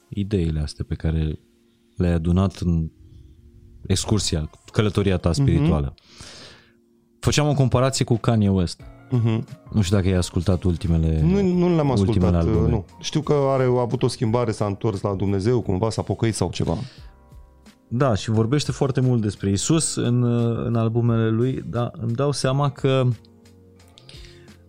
ideile 0.10 0.60
astea 0.60 0.86
pe 0.88 0.96
care 0.96 1.40
le-ai 1.96 2.14
adunat 2.14 2.56
în 2.56 2.92
excursia, 3.88 4.50
călătoria 4.72 5.18
ta 5.18 5.34
spirituală. 5.34 5.94
Făceam 7.26 7.48
o 7.48 7.54
comparație 7.54 8.06
cu 8.06 8.18
Kanye 8.18 8.50
West. 8.50 8.82
Uh-huh. 8.82 9.40
Nu 9.72 9.82
știu 9.82 9.96
dacă 9.96 10.08
ai 10.08 10.14
ascultat 10.14 10.64
ultimele 10.64 11.22
Nu, 11.22 11.42
nu 11.42 11.76
l-am 11.76 11.90
ultimele 11.90 12.38
ascultat, 12.38 12.56
albume. 12.56 12.70
nu. 12.70 12.86
Știu 13.00 13.22
că 13.22 13.34
are, 13.34 13.64
a 13.64 13.82
avut 13.82 14.04
o 14.04 14.08
schimbare, 14.08 14.52
s-a 14.52 14.66
întors 14.66 15.02
la 15.02 15.14
Dumnezeu, 15.14 15.62
cumva 15.62 15.90
s-a 15.90 16.02
pocăit 16.02 16.36
sau 16.36 16.50
ceva. 16.50 16.78
Da, 17.88 18.16
și 18.16 18.30
vorbește 18.30 18.72
foarte 18.72 19.02
mult 19.02 19.22
despre 19.22 19.50
Isus 19.50 19.96
în, 19.96 20.24
în 20.66 20.76
albumele 20.76 21.30
lui, 21.30 21.64
dar 21.70 21.92
îmi 22.02 22.14
dau 22.14 22.32
seama 22.32 22.70
că 22.70 23.08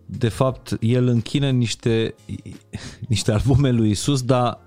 de 0.05 0.29
fapt 0.29 0.77
el 0.79 1.07
închină 1.07 1.49
niște, 1.49 2.15
niște 3.13 3.31
albume 3.31 3.71
lui 3.71 3.89
Isus, 3.89 4.21
dar 4.21 4.59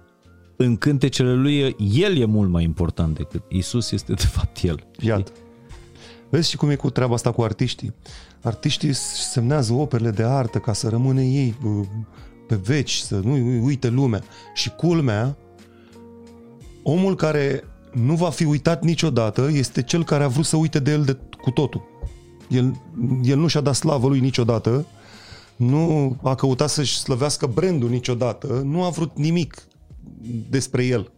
în 0.57 0.77
cântecele 0.77 1.35
lui 1.35 1.77
el 1.93 2.17
e 2.17 2.25
mult 2.25 2.51
mai 2.51 2.63
important 2.63 3.17
decât 3.17 3.43
Isus 3.49 3.91
este 3.91 4.13
de 4.13 4.27
fapt 4.27 4.63
el. 4.63 4.87
Iată. 5.01 5.33
Vezi 6.31 6.51
și 6.51 6.57
cum 6.57 6.71
e 6.71 6.75
cu 6.75 6.91
treaba 6.91 7.15
asta 7.15 7.33
cu 7.33 7.43
artiștii. 7.43 7.95
Artiștii 8.43 8.93
semnează 9.33 9.73
operele 9.73 10.11
de 10.11 10.23
artă 10.23 10.59
ca 10.59 10.73
să 10.73 10.89
rămână 10.89 11.21
ei 11.21 11.57
bă, 11.63 11.85
pe 12.47 12.55
veci, 12.55 12.97
să 12.97 13.21
nu 13.25 13.65
uite 13.65 13.89
lumea. 13.89 14.23
Și 14.55 14.71
culmea, 14.71 15.37
omul 16.83 17.17
care 17.17 17.65
nu 17.93 18.15
va 18.15 18.31
fi 18.31 18.45
uitat 18.45 18.83
niciodată 18.83 19.49
este 19.53 19.83
cel 19.83 20.05
care 20.05 20.25
a 20.25 20.29
vrut 20.29 20.45
să 20.45 20.57
uite 20.57 20.79
de 20.79 20.91
el 20.91 21.05
de, 21.05 21.17
cu 21.41 21.51
totul. 21.51 21.83
El, 22.49 22.81
el 23.23 23.39
nu 23.39 23.47
și-a 23.47 23.61
dat 23.61 23.75
slavă 23.75 24.09
lui 24.09 24.21
niciodată, 24.21 24.87
nu 25.57 26.17
a 26.23 26.35
căutat 26.35 26.69
să-și 26.71 26.99
slăvească 26.99 27.47
brandul 27.47 27.89
niciodată, 27.89 28.63
nu 28.65 28.83
a 28.85 28.89
vrut 28.89 29.17
nimic 29.17 29.63
despre 30.51 30.85
el, 30.85 31.13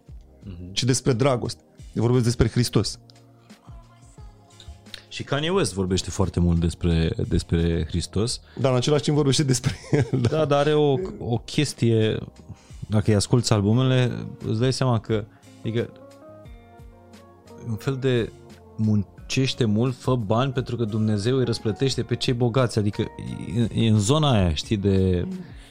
ci 0.72 0.84
despre 0.84 1.12
dragoste. 1.12 1.62
Eu 1.92 2.02
vorbesc 2.02 2.24
despre 2.24 2.48
Hristos. 2.48 2.98
Și 5.12 5.22
Kanye 5.22 5.50
West 5.50 5.74
vorbește 5.74 6.10
foarte 6.10 6.40
mult 6.40 6.60
despre, 6.60 7.10
despre 7.28 7.84
Hristos. 7.88 8.40
Dar 8.60 8.70
în 8.70 8.76
același 8.76 9.02
timp 9.02 9.16
vorbește 9.16 9.42
despre 9.42 9.74
el. 9.90 10.20
Da. 10.20 10.28
Da, 10.28 10.44
dar 10.44 10.58
are 10.58 10.74
o, 10.74 10.98
o 11.18 11.38
chestie, 11.38 12.18
dacă 12.88 13.04
îi 13.06 13.14
asculti 13.14 13.52
albumele, 13.52 14.26
îți 14.46 14.60
dai 14.60 14.72
seama 14.72 15.00
că, 15.00 15.24
adică, 15.60 15.90
un 17.68 17.74
fel 17.74 17.96
de 17.96 18.32
muncește 18.76 19.64
mult, 19.64 19.96
fă 19.96 20.14
bani 20.14 20.52
pentru 20.52 20.76
că 20.76 20.84
Dumnezeu 20.84 21.36
îi 21.36 21.44
răsplătește 21.44 22.02
pe 22.02 22.16
cei 22.16 22.34
bogați, 22.34 22.78
adică 22.78 23.02
e, 23.56 23.84
e 23.84 23.88
în 23.88 23.98
zona 23.98 24.32
aia, 24.32 24.54
știi, 24.54 24.76
de, 24.76 25.28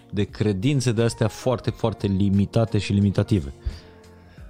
de 0.10 0.24
credințe 0.24 0.92
de 0.92 1.04
astea 1.04 1.28
foarte, 1.28 1.70
foarte 1.70 2.08
limitate 2.08 2.78
și 2.78 2.94
limitative. 2.94 3.54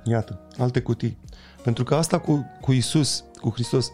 Iată, 0.03 0.39
alte 0.57 0.81
cutii. 0.81 1.17
Pentru 1.63 1.83
că 1.83 1.95
asta 1.95 2.19
cu, 2.19 2.45
cu 2.61 2.71
Isus, 2.71 3.23
cu 3.41 3.49
Hristos, 3.49 3.91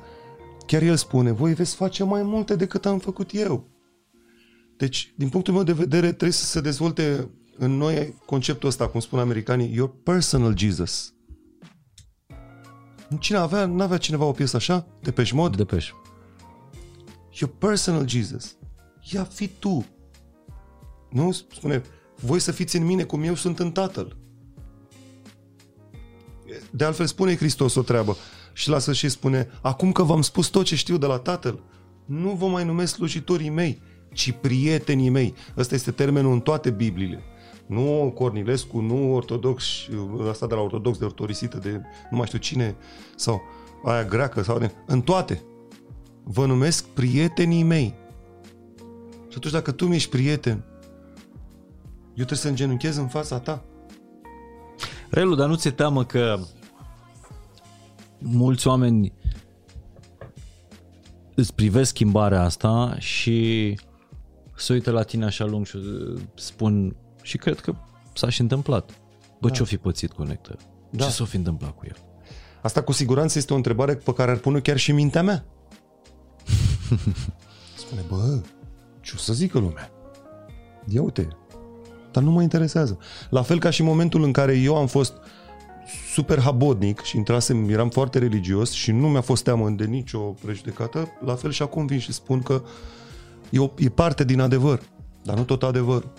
chiar 0.68 0.82
El 0.82 0.96
spune, 0.96 1.32
voi 1.32 1.54
veți 1.54 1.76
face 1.76 2.04
mai 2.04 2.24
multe 2.24 2.56
decât 2.56 2.86
am 2.86 3.00
făcut 3.00 3.30
eu. 3.34 3.68
Deci, 4.78 5.14
din 5.16 5.30
punctul 5.30 5.54
meu 5.54 5.64
de 5.64 5.74
vedere, 5.74 6.08
trebuie 6.08 6.32
să 6.32 6.46
se 6.46 6.62
dezvolte 6.62 7.30
în 7.58 7.72
noi 7.72 8.14
conceptul 8.26 8.70
ăsta, 8.70 8.88
cum 8.88 9.00
spun 9.00 9.20
americanii, 9.20 9.74
your 9.74 9.94
personal 10.04 10.58
Jesus. 10.58 11.14
Cine 13.20 13.38
avea, 13.38 13.66
n-avea 13.66 13.98
cineva 13.98 14.26
o 14.26 14.32
piesă 14.32 14.56
așa? 14.56 14.88
De 15.02 15.12
pe 15.12 15.30
mod? 15.34 15.56
De 15.56 15.66
peș. 15.66 15.92
Your 17.40 17.54
personal 17.58 18.08
Jesus. 18.08 18.56
Ia 19.12 19.24
fi 19.24 19.48
tu. 19.48 19.86
Nu? 21.10 21.32
Spune, 21.32 21.82
voi 22.16 22.40
să 22.40 22.52
fiți 22.52 22.78
în 22.78 22.86
mine 22.86 23.04
cum 23.04 23.24
eu 23.24 23.36
sunt 23.36 23.60
în 23.60 23.72
Tatăl. 23.72 24.18
de 26.72 26.84
altfel 26.84 27.06
spune 27.06 27.36
Hristos 27.36 27.76
o 27.76 27.82
treabă 27.82 28.18
și 28.58 28.70
lasă 28.70 28.94
și 28.94 29.10
spune, 29.10 29.50
acum 29.62 29.92
că 29.92 30.04
v-am 30.04 30.22
spus 30.22 30.48
tot 30.48 30.66
ce 30.66 30.76
știu 30.76 30.98
de 30.98 31.06
la 31.06 31.18
Tatăl, 31.18 31.60
nu 32.06 32.30
vă 32.30 32.48
mai 32.48 32.66
numesc 32.66 32.94
slujitorii 32.94 33.50
mei, 33.50 33.82
ci 34.14 34.32
prietenii 34.32 35.10
mei. 35.10 35.34
Ăsta 35.58 35.76
este 35.76 35.92
termenul 35.92 36.32
în 36.32 36.40
toate 36.40 36.70
Bibliile. 36.70 37.24
Nu 37.66 38.12
Cornilescu, 38.16 38.80
nu 38.80 39.14
ortodox, 39.14 39.64
asta 40.30 40.48
de 40.48 40.54
la 40.54 40.62
ortodox 40.62 40.98
de 40.98 41.06
ortorisită, 41.06 41.58
de 41.58 41.82
nu 42.10 42.18
mai 42.18 42.26
știu 42.26 42.40
cine, 42.40 42.76
sau 43.16 43.42
aia 43.84 44.04
greacă, 44.04 44.42
sau 44.42 44.60
de, 44.60 44.72
în 44.86 45.02
toate. 45.02 45.44
Vă 46.24 46.46
numesc 46.46 46.86
prietenii 46.86 47.64
mei. 47.64 47.94
Și 49.30 49.36
atunci 49.38 49.54
dacă 49.54 49.72
tu 49.72 49.86
mi-ești 49.86 50.10
prieten, 50.10 50.64
eu 52.08 52.26
trebuie 52.26 52.38
să 52.38 52.48
îngenunchez 52.48 52.98
în 52.98 53.08
fața 53.08 53.40
ta. 53.40 53.64
Relu, 55.10 55.36
dar 55.36 55.48
nu 55.48 55.56
ți-e 55.56 55.72
teamă 55.72 56.06
că 56.06 56.40
mulți 58.20 58.68
oameni 58.68 59.14
îți 61.36 61.54
privesc 61.54 61.90
schimbarea 61.90 62.42
asta 62.42 62.96
și 63.00 63.80
se 64.56 64.74
uită 64.74 64.92
la 64.92 65.04
tine 65.04 65.26
așa 65.26 65.46
lung 65.46 65.66
și 65.66 65.78
spun 66.36 66.96
și 67.22 67.38
cred 67.38 67.60
că 67.60 67.74
s-a 68.14 68.30
și 68.30 68.42
întâmplat. 68.42 68.92
Bă, 69.40 69.48
da. 69.48 69.54
ce-o 69.54 69.66
fi 69.66 69.78
pățit 69.78 70.12
conectă? 70.12 70.56
Da. 70.90 71.06
Ce 71.06 71.12
s-o 71.12 71.26
fi 71.26 71.36
întâmplat 71.36 71.76
cu 71.76 71.86
el? 71.86 71.96
Asta 72.62 72.84
cu 72.84 72.92
siguranță 72.92 73.38
este 73.38 73.54
o 73.54 73.56
întrebare 73.56 73.96
pe 73.96 74.14
care 74.14 74.32
ar 74.32 74.38
pune 74.38 74.60
chiar 74.60 74.78
și 74.78 74.92
mintea 74.92 75.24
mea. 75.24 75.46
Spune, 77.78 78.02
bă, 78.08 78.42
ce 79.02 79.12
o 79.16 79.18
să 79.18 79.34
zică 79.34 79.60
lumea? 79.60 79.92
Ia 80.88 81.02
uite, 81.02 81.28
dar 82.12 82.24
nu 82.24 82.32
mă 82.32 82.42
interesează. 82.42 82.98
La 83.30 83.42
fel 83.42 83.60
ca 83.60 83.70
și 83.70 83.84
momentul 83.84 84.24
în 84.24 84.32
care 84.32 84.58
eu 84.58 84.76
am 84.76 84.88
fost 84.88 85.14
super 86.18 86.40
habodnic 86.40 87.02
și 87.02 87.18
intrasem, 87.18 87.70
eram 87.70 87.90
foarte 87.90 88.20
religios 88.20 88.72
și 88.72 88.92
nu 88.92 89.10
mi-a 89.10 89.22
fost 89.22 89.44
teamă 89.44 89.70
de 89.70 89.86
nicio 89.86 90.20
prejudecată, 90.20 91.08
la 91.26 91.36
fel 91.36 91.52
și 91.52 91.62
acum 91.62 91.86
vin 91.86 92.00
și 92.00 92.14
spun 92.14 92.42
că 92.42 92.62
e, 93.50 93.60
o, 93.60 93.70
e 93.78 93.90
parte 93.90 94.24
din 94.24 94.40
adevăr, 94.40 94.82
dar 95.24 95.36
nu 95.38 95.44
tot 95.44 95.64
adevărul. 95.64 96.14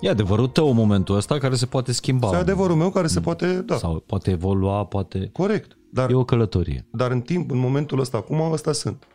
E 0.00 0.08
adevărul 0.08 0.46
tău 0.46 0.68
în 0.68 0.74
momentul 0.74 1.16
ăsta 1.16 1.38
care 1.38 1.54
se 1.54 1.66
poate 1.66 1.92
schimba. 1.92 2.30
E 2.32 2.36
adevărul 2.36 2.76
meu 2.76 2.90
care 2.90 3.06
se 3.06 3.18
mm. 3.18 3.24
poate, 3.24 3.46
da. 3.46 3.76
Sau 3.76 4.02
poate 4.06 4.30
evolua, 4.30 4.84
poate... 4.84 5.30
Corect. 5.32 5.76
Dar, 5.90 6.10
e 6.10 6.14
o 6.14 6.24
călătorie. 6.24 6.86
Dar 6.92 7.10
în 7.10 7.20
timp, 7.20 7.50
în 7.50 7.58
momentul 7.58 8.00
ăsta, 8.00 8.16
acum, 8.16 8.52
ăsta 8.52 8.72
sunt. 8.72 9.06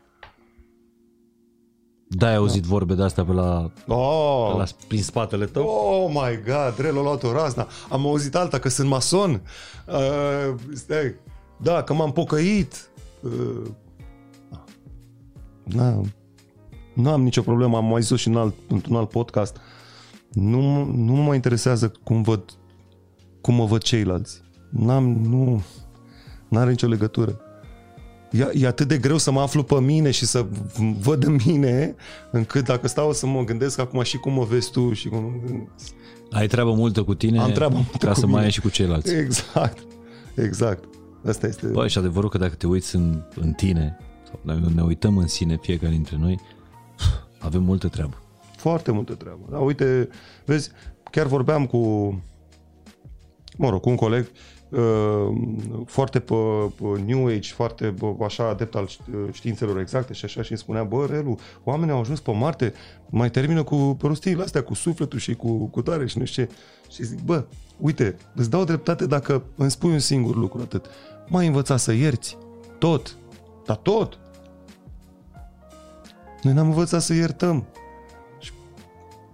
Da, 2.10 2.28
ai 2.28 2.36
auzit 2.36 2.62
da. 2.62 2.68
vorbe 2.68 2.94
de 2.94 3.04
astea 3.04 3.26
pe 3.26 3.32
la, 3.32 3.72
oh. 3.88 4.52
pe 4.52 4.58
la, 4.58 4.64
prin 4.88 5.04
spatele 5.04 5.46
tău? 5.46 5.66
Oh 5.66 6.10
my 6.10 6.40
god, 6.46 6.80
Relu 6.80 7.00
a 7.00 7.02
luat 7.02 7.24
o 7.24 7.32
razna. 7.32 7.68
Am 7.90 8.06
auzit 8.06 8.36
alta, 8.36 8.60
că 8.60 8.70
sunt 8.70 8.90
mason. 8.90 9.42
Uh, 9.88 10.56
stai. 10.74 11.16
Da, 11.58 11.84
că 11.84 11.94
m-am 11.94 12.12
pocăit. 12.12 12.90
Uh, 13.22 13.68
da. 15.64 16.02
Nu 16.94 17.12
am 17.12 17.24
nicio 17.24 17.42
problemă, 17.42 17.78
am 17.78 17.86
mai 17.86 18.02
zis 18.02 18.20
și 18.20 18.28
în 18.28 18.38
alt, 18.38 18.56
într-un 18.68 18.96
alt 18.96 19.10
podcast. 19.10 19.58
Nu, 20.32 20.84
nu 20.84 21.14
mă 21.14 21.34
interesează 21.34 21.92
cum 22.04 22.22
văd 22.22 22.44
cum 23.42 23.56
mă 23.56 23.66
văd 23.66 23.82
ceilalți. 23.82 24.42
N-am, 24.70 25.04
nu, 25.04 25.64
n-are 26.48 26.70
nicio 26.70 26.88
legătură. 26.88 27.40
E, 28.32 28.50
e 28.54 28.68
atât 28.68 28.88
de 28.88 28.98
greu 28.98 29.18
să 29.18 29.32
mă 29.32 29.42
aflu 29.42 29.64
pe 29.64 29.80
mine 29.80 30.12
și 30.12 30.26
să 30.26 30.46
văd 31.00 31.24
în 31.24 31.40
mine, 31.46 31.96
încât 32.32 32.66
dacă 32.66 32.88
stau 32.88 33.14
să 33.14 33.28
mă 33.28 33.44
gândesc 33.44 33.80
acum 33.80 34.02
și 34.04 34.18
cum 34.18 34.34
mă 34.34 34.44
vezi 34.44 34.72
tu 34.72 34.94
și 34.94 35.08
cum... 35.08 35.42
Ai 36.32 36.48
treabă 36.48 36.74
multă 36.74 37.04
cu 37.04 37.14
tine 37.16 37.40
Am 37.40 37.52
treabă 37.52 37.76
multă 37.76 38.06
ca 38.06 38.12
cu 38.12 38.20
să 38.20 38.26
mine. 38.26 38.38
mai 38.38 38.46
ai 38.46 38.52
și 38.52 38.62
cu 38.62 38.70
ceilalți. 38.70 39.14
Exact, 39.16 39.78
exact. 40.36 40.84
Asta 41.28 41.48
este... 41.48 41.68
Băi, 41.68 41.90
și 41.90 41.98
adevărul 41.98 42.30
că 42.30 42.38
dacă 42.38 42.56
te 42.56 42.68
uiți 42.68 42.96
în, 42.96 43.24
în 43.36 43.52
tine, 43.52 43.98
sau 44.30 44.40
dacă 44.44 44.72
ne 44.76 44.82
uităm 44.82 45.18
în 45.18 45.28
sine 45.28 45.58
fiecare 45.62 45.92
dintre 45.92 46.18
noi, 46.20 46.40
avem 47.40 47.64
multă 47.64 47.88
treabă. 47.88 48.22
Foarte 48.58 48.92
multă 48.92 49.14
treabă. 49.14 49.48
Da, 49.52 49.58
uite, 49.58 50.10
vezi, 50.46 50.70
chiar 51.12 51.26
vorbeam 51.26 51.66
cu, 51.66 51.78
mă 53.58 53.70
rog, 53.70 53.82
cu 53.82 53.90
un 53.90 53.96
coleg 53.96 54.24
uh, 54.24 54.30
foarte 55.86 56.20
pe, 56.20 56.34
pe 56.76 57.02
New 57.06 57.26
Age, 57.28 57.54
foarte 57.54 57.88
bă, 57.88 58.16
așa 58.24 58.50
adept 58.50 58.76
al 58.76 58.90
științelor 59.32 59.80
exacte 59.80 60.14
și 60.14 60.26
așa 60.26 60.42
și 60.42 60.52
îmi 60.52 60.60
spunea, 60.60 60.84
bă, 60.84 61.06
Relu, 61.06 61.38
oamenii 61.64 61.94
au 61.94 62.00
ajuns 62.00 62.20
pe 62.20 62.32
Marte, 62.32 62.74
mai 63.10 63.32
termină 63.32 63.64
cu 63.64 63.96
prostiile 63.98 64.44
astea, 64.44 64.64
cu 64.64 64.74
sufletul 64.74 65.20
și 65.20 65.36
cu, 65.36 65.66
cu 65.66 65.82
tare 65.82 66.06
și 66.06 66.18
nu 66.18 66.26
știu 66.26 66.44
ce. 66.44 66.52
Și 66.90 67.04
zic, 67.04 67.22
bă, 67.22 67.46
uite, 67.78 68.16
îți 68.36 68.50
dau 68.50 68.64
dreptate 68.64 69.06
dacă 69.06 69.44
îmi 69.56 69.72
spui 69.72 69.92
un 69.92 70.00
singur 70.00 70.36
lucru 70.36 70.62
atât. 70.62 70.86
Mai 71.28 71.48
învăța 71.48 71.78
să 71.78 71.92
ierți. 71.92 72.38
Tot. 72.78 73.16
Dar 73.66 73.76
tot. 73.76 74.20
Noi 76.42 76.54
n-am 76.54 76.68
învățat 76.68 77.02
să 77.02 77.14
iertăm. 77.14 77.66
Și 78.40 78.52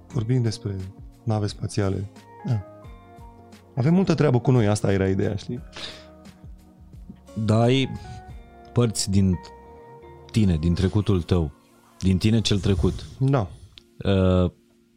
vorbim 0.08 0.42
despre 0.42 0.76
nave 1.24 1.48
spațiale. 1.48 2.10
Da. 3.74 3.82
Avem 3.82 3.94
multă 3.94 4.14
treabă 4.14 4.40
cu 4.40 4.52
noi, 4.52 4.68
asta 4.68 4.92
era 4.92 5.08
ideea, 5.08 5.36
știi? 5.36 5.60
Da, 7.46 7.62
ai 7.62 7.90
părți 8.74 9.10
din 9.10 9.40
tine, 10.32 10.58
din 10.58 10.74
trecutul 10.74 11.22
tău, 11.22 11.52
din 12.00 12.18
tine 12.18 12.42
cel 12.42 12.60
trecut, 12.60 13.06
Da. 13.20 13.48
uh, 14.06 14.52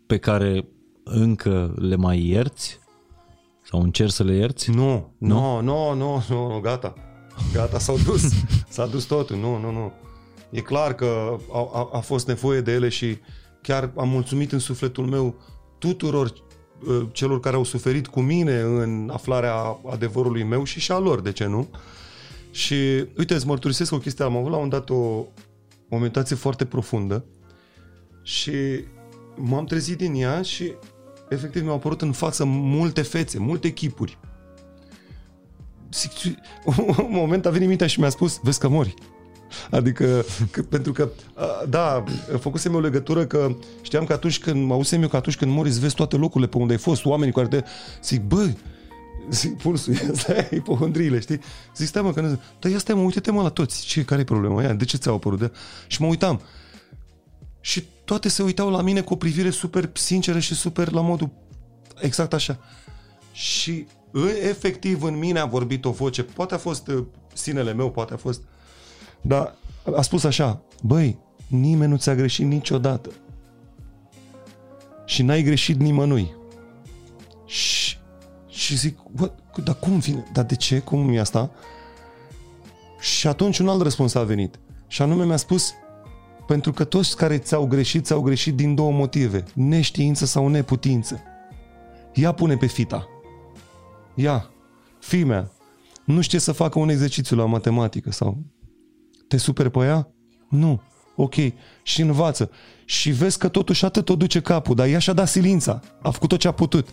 pe 0.07 0.19
care 0.19 0.69
încă 1.05 1.75
le 1.79 1.97
mai 1.97 2.27
ierți? 2.27 2.79
Sau 3.63 3.81
încerci 3.83 4.13
să 4.13 4.23
le 4.23 4.35
ierți? 4.35 4.71
Nu, 4.71 5.15
nu, 5.19 5.61
nu, 5.61 5.95
nu, 5.95 6.23
nu, 6.29 6.49
nu, 6.49 6.61
gata. 6.61 6.95
Gata, 7.53 7.79
s-au 7.79 7.97
dus. 8.05 8.23
S-a 8.69 8.87
dus 8.87 9.05
totul, 9.05 9.37
nu, 9.37 9.59
nu, 9.59 9.71
nu. 9.73 9.93
E 10.51 10.61
clar 10.61 10.95
că 10.95 11.37
a, 11.53 11.71
a, 11.73 11.89
a 11.93 11.99
fost 11.99 12.27
nevoie 12.27 12.61
de 12.61 12.73
ele 12.73 12.89
și 12.89 13.19
chiar 13.63 13.93
am 13.97 14.09
mulțumit 14.09 14.53
în 14.53 14.59
sufletul 14.59 15.07
meu 15.07 15.35
tuturor 15.79 16.27
uh, 16.27 16.41
celor 17.13 17.41
care 17.41 17.57
au 17.57 17.65
suferit 17.65 18.07
cu 18.07 18.21
mine 18.21 18.61
în 18.61 19.11
aflarea 19.13 19.81
adevărului 19.91 20.43
meu 20.43 20.65
și 20.65 20.81
și 20.81 20.93
a 20.93 20.99
lor, 20.99 21.21
de 21.21 21.33
ce 21.33 21.47
nu? 21.47 21.69
Și 22.51 22.75
uite, 23.19 23.35
îți 23.35 23.47
mărturisesc 23.47 23.93
o 23.93 23.99
chestie, 23.99 24.25
am 24.25 24.37
avut 24.37 24.51
la 24.51 24.57
un 24.57 24.69
dat 24.69 24.91
o, 24.91 25.25
o 25.89 25.99
meditație 25.99 26.37
foarte 26.37 26.65
profundă 26.65 27.25
și 28.23 28.53
m-am 29.37 29.65
trezit 29.65 29.97
din 29.97 30.15
ea 30.15 30.43
și 30.43 30.73
efectiv 31.29 31.63
mi-au 31.63 31.75
apărut 31.75 32.03
în 32.03 32.13
față 32.13 32.45
multe 32.45 33.03
fețe, 33.03 33.39
multe 33.39 33.73
chipuri. 33.73 34.19
Zic, 35.93 36.37
un 36.99 37.07
moment 37.09 37.47
a 37.47 37.51
venit 37.51 37.69
mintea 37.69 37.87
și 37.87 38.01
mi-a 38.01 38.09
spus, 38.09 38.41
vezi 38.43 38.59
că 38.59 38.69
mori. 38.69 38.95
Adică, 39.71 40.25
că, 40.51 40.63
pentru 40.63 40.93
că, 40.93 41.09
a, 41.35 41.65
da, 41.69 42.05
făcusem 42.39 42.75
o 42.75 42.81
legătură 42.81 43.27
că 43.27 43.57
știam 43.83 44.05
că 44.05 44.13
atunci 44.13 44.39
când, 44.39 44.65
mă 44.65 44.75
auzisem 44.75 45.03
eu 45.03 45.09
că 45.09 45.17
atunci 45.17 45.37
când 45.37 45.53
mori 45.53 45.69
îți 45.69 45.81
vezi 45.81 45.95
toate 45.95 46.17
locurile 46.17 46.49
pe 46.49 46.57
unde 46.57 46.73
ai 46.73 46.79
fost, 46.79 47.05
oamenii 47.05 47.33
cu 47.33 47.41
care 47.41 47.61
te... 47.61 47.67
Zic, 48.03 48.23
bă, 48.23 48.51
zic, 49.31 49.57
pulsul, 49.57 49.95
asta 50.13 50.33
e 50.37 50.49
ipohondriile, 50.53 51.21
știi? 51.21 51.41
Zic, 51.77 51.87
stai 51.87 52.03
mă, 52.03 52.13
că 52.13 52.21
nu... 52.21 52.41
Dar 52.59 52.71
ia 52.73 52.79
stai 52.79 52.95
mă, 52.95 53.01
uite-te 53.01 53.31
mă 53.31 53.43
la 53.43 53.49
toți, 53.49 53.85
ce, 53.85 54.05
care 54.05 54.21
e 54.21 54.25
problema? 54.25 54.63
Ia, 54.63 54.73
de 54.73 54.85
ce 54.85 54.97
ți-au 54.97 55.15
apărut? 55.15 55.39
De... 55.39 55.53
Și 55.87 56.03
mă 56.03 56.07
uitam. 56.07 56.41
Și 57.61 57.85
toate 58.05 58.29
se 58.29 58.43
uitau 58.43 58.71
la 58.71 58.83
mine 58.83 59.01
cu 59.01 59.13
o 59.13 59.17
privire 59.17 59.51
super 59.51 59.91
sinceră 59.93 60.39
și 60.39 60.55
super 60.55 60.91
la 60.91 61.01
modul 61.01 61.31
exact 62.01 62.33
așa. 62.33 62.59
Și 63.33 63.87
efectiv 64.43 65.03
în 65.03 65.19
mine 65.19 65.39
a 65.39 65.47
vorbit 65.47 65.85
o 65.85 65.91
voce, 65.91 66.23
poate 66.23 66.55
a 66.55 66.59
fost 66.59 66.89
uh, 66.89 67.05
sinele 67.35 67.73
meu, 67.73 67.91
poate 67.91 68.15
a 68.15 68.17
fost 68.17 68.43
dar 69.21 69.55
a 69.97 70.03
spus 70.03 70.25
așa, 70.25 70.63
băi, 70.83 71.19
nimeni 71.47 71.91
nu 71.91 71.97
ți-a 71.97 72.15
greșit 72.15 72.47
niciodată. 72.47 73.11
Și 75.05 75.23
n-ai 75.23 75.43
greșit 75.43 75.81
nimănui. 75.81 76.35
Și, 77.47 77.97
și 78.49 78.77
zic, 78.77 78.99
bă, 79.13 79.33
dar 79.65 79.75
cum 79.75 79.99
vine? 79.99 80.25
Dar 80.33 80.45
de 80.45 80.57
ce? 80.57 80.79
Cum 80.79 81.09
e 81.09 81.21
asta? 81.21 81.51
Și 83.01 83.27
atunci 83.27 83.59
un 83.59 83.69
alt 83.69 83.83
răspuns 83.83 84.15
a 84.15 84.23
venit. 84.23 84.59
Și 84.87 85.03
anume 85.03 85.25
mi-a 85.25 85.37
spus, 85.37 85.73
pentru 86.47 86.73
că 86.73 86.85
toți 86.85 87.17
care 87.17 87.39
ți-au 87.39 87.67
greșit, 87.67 88.05
ți-au 88.05 88.21
greșit 88.21 88.55
din 88.55 88.75
două 88.75 88.93
motive. 88.93 89.45
Neștiință 89.55 90.25
sau 90.25 90.49
neputință. 90.49 91.21
Ia 92.15 92.33
pune 92.33 92.57
pe 92.57 92.67
fita. 92.67 93.09
Ia. 94.15 94.51
Fimea. 94.99 95.51
Nu 96.05 96.21
știe 96.21 96.39
să 96.39 96.53
facă 96.53 96.79
un 96.79 96.89
exercițiu 96.89 97.37
la 97.37 97.45
matematică 97.45 98.11
sau 98.13 98.39
te 99.29 99.37
superi 99.37 99.71
pe 99.71 99.79
ea? 99.79 100.11
Nu. 100.49 100.81
Ok. 101.17 101.35
Și 101.83 102.01
învață. 102.01 102.51
Și 102.85 103.11
vezi 103.11 103.39
că 103.39 103.49
totuși 103.49 103.85
atât 103.85 104.09
o 104.09 104.17
duce 104.17 104.41
capul, 104.41 104.75
dar 104.75 104.87
ea 104.87 104.99
și-a 104.99 105.13
dat 105.13 105.29
silința. 105.29 105.81
A 106.03 106.11
făcut 106.11 106.29
tot 106.29 106.39
ce 106.39 106.49
a 106.49 106.53
putut. 106.53 106.89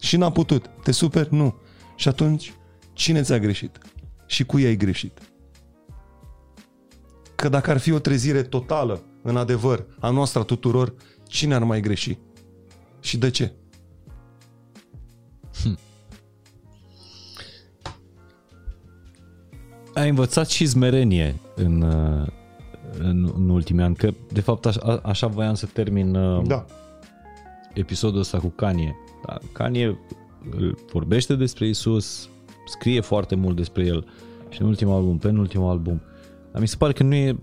Și 0.00 0.16
n-a 0.16 0.30
putut. 0.30 0.70
Te 0.82 0.92
super? 0.92 1.28
Nu. 1.28 1.54
Și 1.96 2.08
atunci, 2.08 2.52
cine 2.92 3.22
ți-a 3.22 3.38
greșit? 3.38 3.78
Și 4.26 4.44
cu 4.44 4.58
ei 4.58 4.66
ai 4.66 4.76
greșit? 4.76 5.18
Că 7.34 7.48
dacă 7.48 7.70
ar 7.70 7.78
fi 7.78 7.92
o 7.92 7.98
trezire 7.98 8.42
totală, 8.42 9.02
în 9.22 9.36
adevăr, 9.36 9.86
a 10.00 10.10
noastră 10.10 10.40
a 10.40 10.44
tuturor, 10.44 10.94
cine 11.26 11.54
ar 11.54 11.64
mai 11.64 11.80
greși? 11.80 12.18
Și 13.00 13.16
de 13.18 13.30
ce? 13.30 13.52
ai 19.94 20.08
învățat 20.08 20.48
și 20.48 20.66
smerenie 20.66 21.40
în, 21.54 21.82
uh, 21.82 22.26
în, 22.98 23.32
în 23.36 23.48
ultimii 23.48 23.84
ani, 23.84 23.96
că 23.96 24.10
de 24.32 24.40
fapt 24.40 24.66
așa, 24.66 25.00
așa 25.02 25.26
voiam 25.26 25.54
să 25.54 25.66
termin 25.66 26.14
uh, 26.14 26.46
Da. 26.46 26.64
episodul 27.74 28.20
ăsta 28.20 28.38
cu 28.38 28.48
Kanye. 28.48 28.96
Da, 29.26 29.38
Kanye 29.52 29.98
îl 30.50 30.78
vorbește 30.92 31.34
despre 31.34 31.68
Isus, 31.68 32.28
scrie 32.66 33.00
foarte 33.00 33.34
mult 33.34 33.56
despre 33.56 33.84
el 33.84 34.06
și 34.48 34.62
în 34.62 34.66
ultimul 34.68 34.94
album, 34.94 35.18
pe 35.18 35.28
în 35.28 35.36
ultimul 35.36 35.70
album. 35.70 36.02
Dar 36.52 36.60
mi 36.60 36.68
se 36.68 36.76
pare 36.76 36.92
că 36.92 37.02
nu 37.02 37.14
e... 37.14 37.36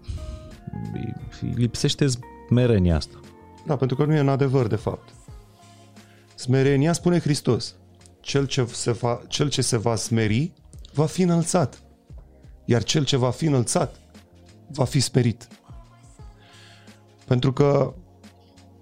îi 1.41 1.53
lipsește 1.55 2.05
smerenia 2.47 2.95
asta. 2.95 3.19
Da, 3.65 3.75
pentru 3.75 3.95
că 3.95 4.05
nu 4.05 4.13
e 4.13 4.19
în 4.19 4.29
adevăr, 4.29 4.67
de 4.67 4.75
fapt. 4.75 5.09
Smerenia, 6.35 6.93
spune 6.93 7.19
Hristos, 7.19 7.75
cel 8.19 8.45
ce, 8.45 8.65
se 8.65 8.91
va, 8.91 9.21
cel 9.27 9.49
ce 9.49 9.61
se 9.61 9.77
va 9.77 9.95
smeri 9.95 10.51
va 10.93 11.05
fi 11.05 11.21
înălțat, 11.21 11.83
iar 12.69 12.83
cel 12.83 13.05
ce 13.05 13.17
va 13.17 13.29
fi 13.29 13.45
înălțat 13.45 13.95
va 14.71 14.83
fi 14.83 14.99
smerit. 14.99 15.47
Pentru 17.25 17.53
că, 17.53 17.93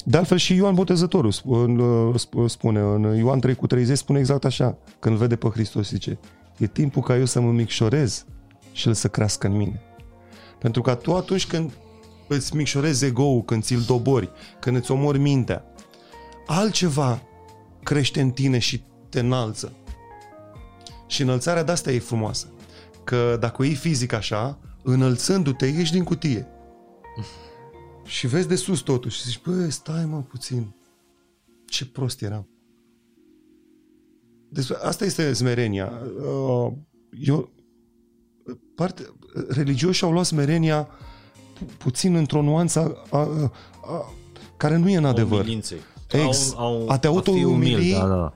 de 0.05 0.17
altfel 0.17 0.37
și 0.37 0.55
Ioan 0.55 0.73
Botezătorul 0.73 1.31
sp- 1.31 1.45
în, 1.45 1.79
uh, 1.79 2.15
sp- 2.19 2.45
spune, 2.47 2.79
în 2.79 3.17
Ioan 3.17 3.39
3 3.39 3.55
cu 3.55 3.67
30 3.67 3.97
spune 3.97 4.19
exact 4.19 4.45
așa, 4.45 4.77
când 4.99 5.13
îl 5.13 5.19
vede 5.21 5.35
pe 5.35 5.49
Hristos, 5.49 5.87
zice, 5.87 6.19
e 6.57 6.67
timpul 6.67 7.01
ca 7.01 7.17
eu 7.17 7.25
să 7.25 7.41
mă 7.41 7.51
micșorez 7.51 8.25
și 8.71 8.87
el 8.87 8.93
să 8.93 9.07
crească 9.07 9.47
în 9.47 9.55
mine. 9.55 9.81
Pentru 10.59 10.81
că 10.81 10.95
tu 10.95 11.15
atunci 11.15 11.47
când 11.47 11.71
îți 12.27 12.55
micșorezi 12.55 13.05
ego-ul, 13.05 13.43
când 13.43 13.63
ți-l 13.63 13.81
dobori, 13.81 14.29
când 14.59 14.75
îți 14.75 14.91
omori 14.91 15.19
mintea, 15.19 15.63
altceva 16.45 17.21
crește 17.83 18.21
în 18.21 18.31
tine 18.31 18.59
și 18.59 18.81
te 19.09 19.19
înalță. 19.19 19.71
Și 21.07 21.21
înălțarea 21.21 21.63
de 21.63 21.71
asta 21.71 21.91
e 21.91 21.99
frumoasă. 21.99 22.47
Că 23.07 23.37
dacă 23.39 23.61
o 23.61 23.65
iei 23.65 23.75
fizic 23.75 24.13
așa, 24.13 24.59
înălțându-te, 24.83 25.65
ieși 25.65 25.91
din 25.91 26.03
cutie. 26.03 26.47
Și 28.05 28.27
vezi 28.27 28.47
de 28.47 28.55
sus 28.55 28.79
totul 28.79 29.09
și 29.11 29.23
zici, 29.23 29.41
bă, 29.45 29.69
stai 29.69 30.05
mă 30.05 30.21
puțin. 30.21 30.75
Ce 31.65 31.85
prost 31.85 32.21
eram. 32.21 32.47
Despre, 34.49 34.77
asta 34.81 35.05
este 35.05 35.33
smerenia. 35.33 35.91
Uh, 36.21 36.71
Eu, 37.19 37.49
parte, 38.75 39.13
religioșii 39.49 40.05
au 40.05 40.11
luat 40.11 40.25
smerenia 40.25 40.83
pu- 41.53 41.65
puțin 41.77 42.15
într-o 42.15 42.41
nuanță 42.41 42.97
a, 43.09 43.17
a, 43.17 43.51
a, 43.81 44.13
care 44.57 44.75
nu 44.77 44.89
e 44.89 44.97
în 44.97 45.05
adevăr. 45.05 45.39
Umilinței. 45.39 45.79
Ex- 46.11 46.55
a 46.87 46.97
te 46.97 47.07
fi 47.07 47.13
auto-umili? 47.13 47.75
umil, 47.75 47.91
Da, 47.91 48.07
da. 48.07 48.33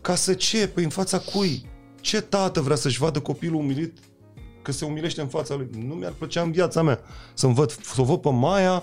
Ca 0.00 0.14
să 0.14 0.34
ce? 0.34 0.68
Păi 0.68 0.84
în 0.84 0.90
fața 0.90 1.18
cui? 1.18 1.74
Ce 2.06 2.20
tată 2.20 2.60
vrea 2.60 2.76
să-și 2.76 2.98
vadă 2.98 3.20
copilul 3.20 3.60
umilit 3.60 3.98
că 4.62 4.72
se 4.72 4.84
umilește 4.84 5.20
în 5.20 5.26
fața 5.26 5.54
lui? 5.54 5.68
Nu 5.86 5.94
mi-ar 5.94 6.12
plăcea 6.18 6.42
în 6.42 6.50
viața 6.50 6.82
mea 6.82 7.00
să-mi 7.34 7.54
văd, 7.54 7.70
să 7.70 8.00
o 8.00 8.04
văd 8.04 8.20
pe 8.20 8.30
Maia 8.30 8.82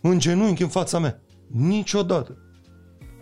în 0.00 0.18
genunchi 0.18 0.62
în 0.62 0.68
fața 0.68 0.98
mea. 0.98 1.20
Niciodată. 1.46 2.36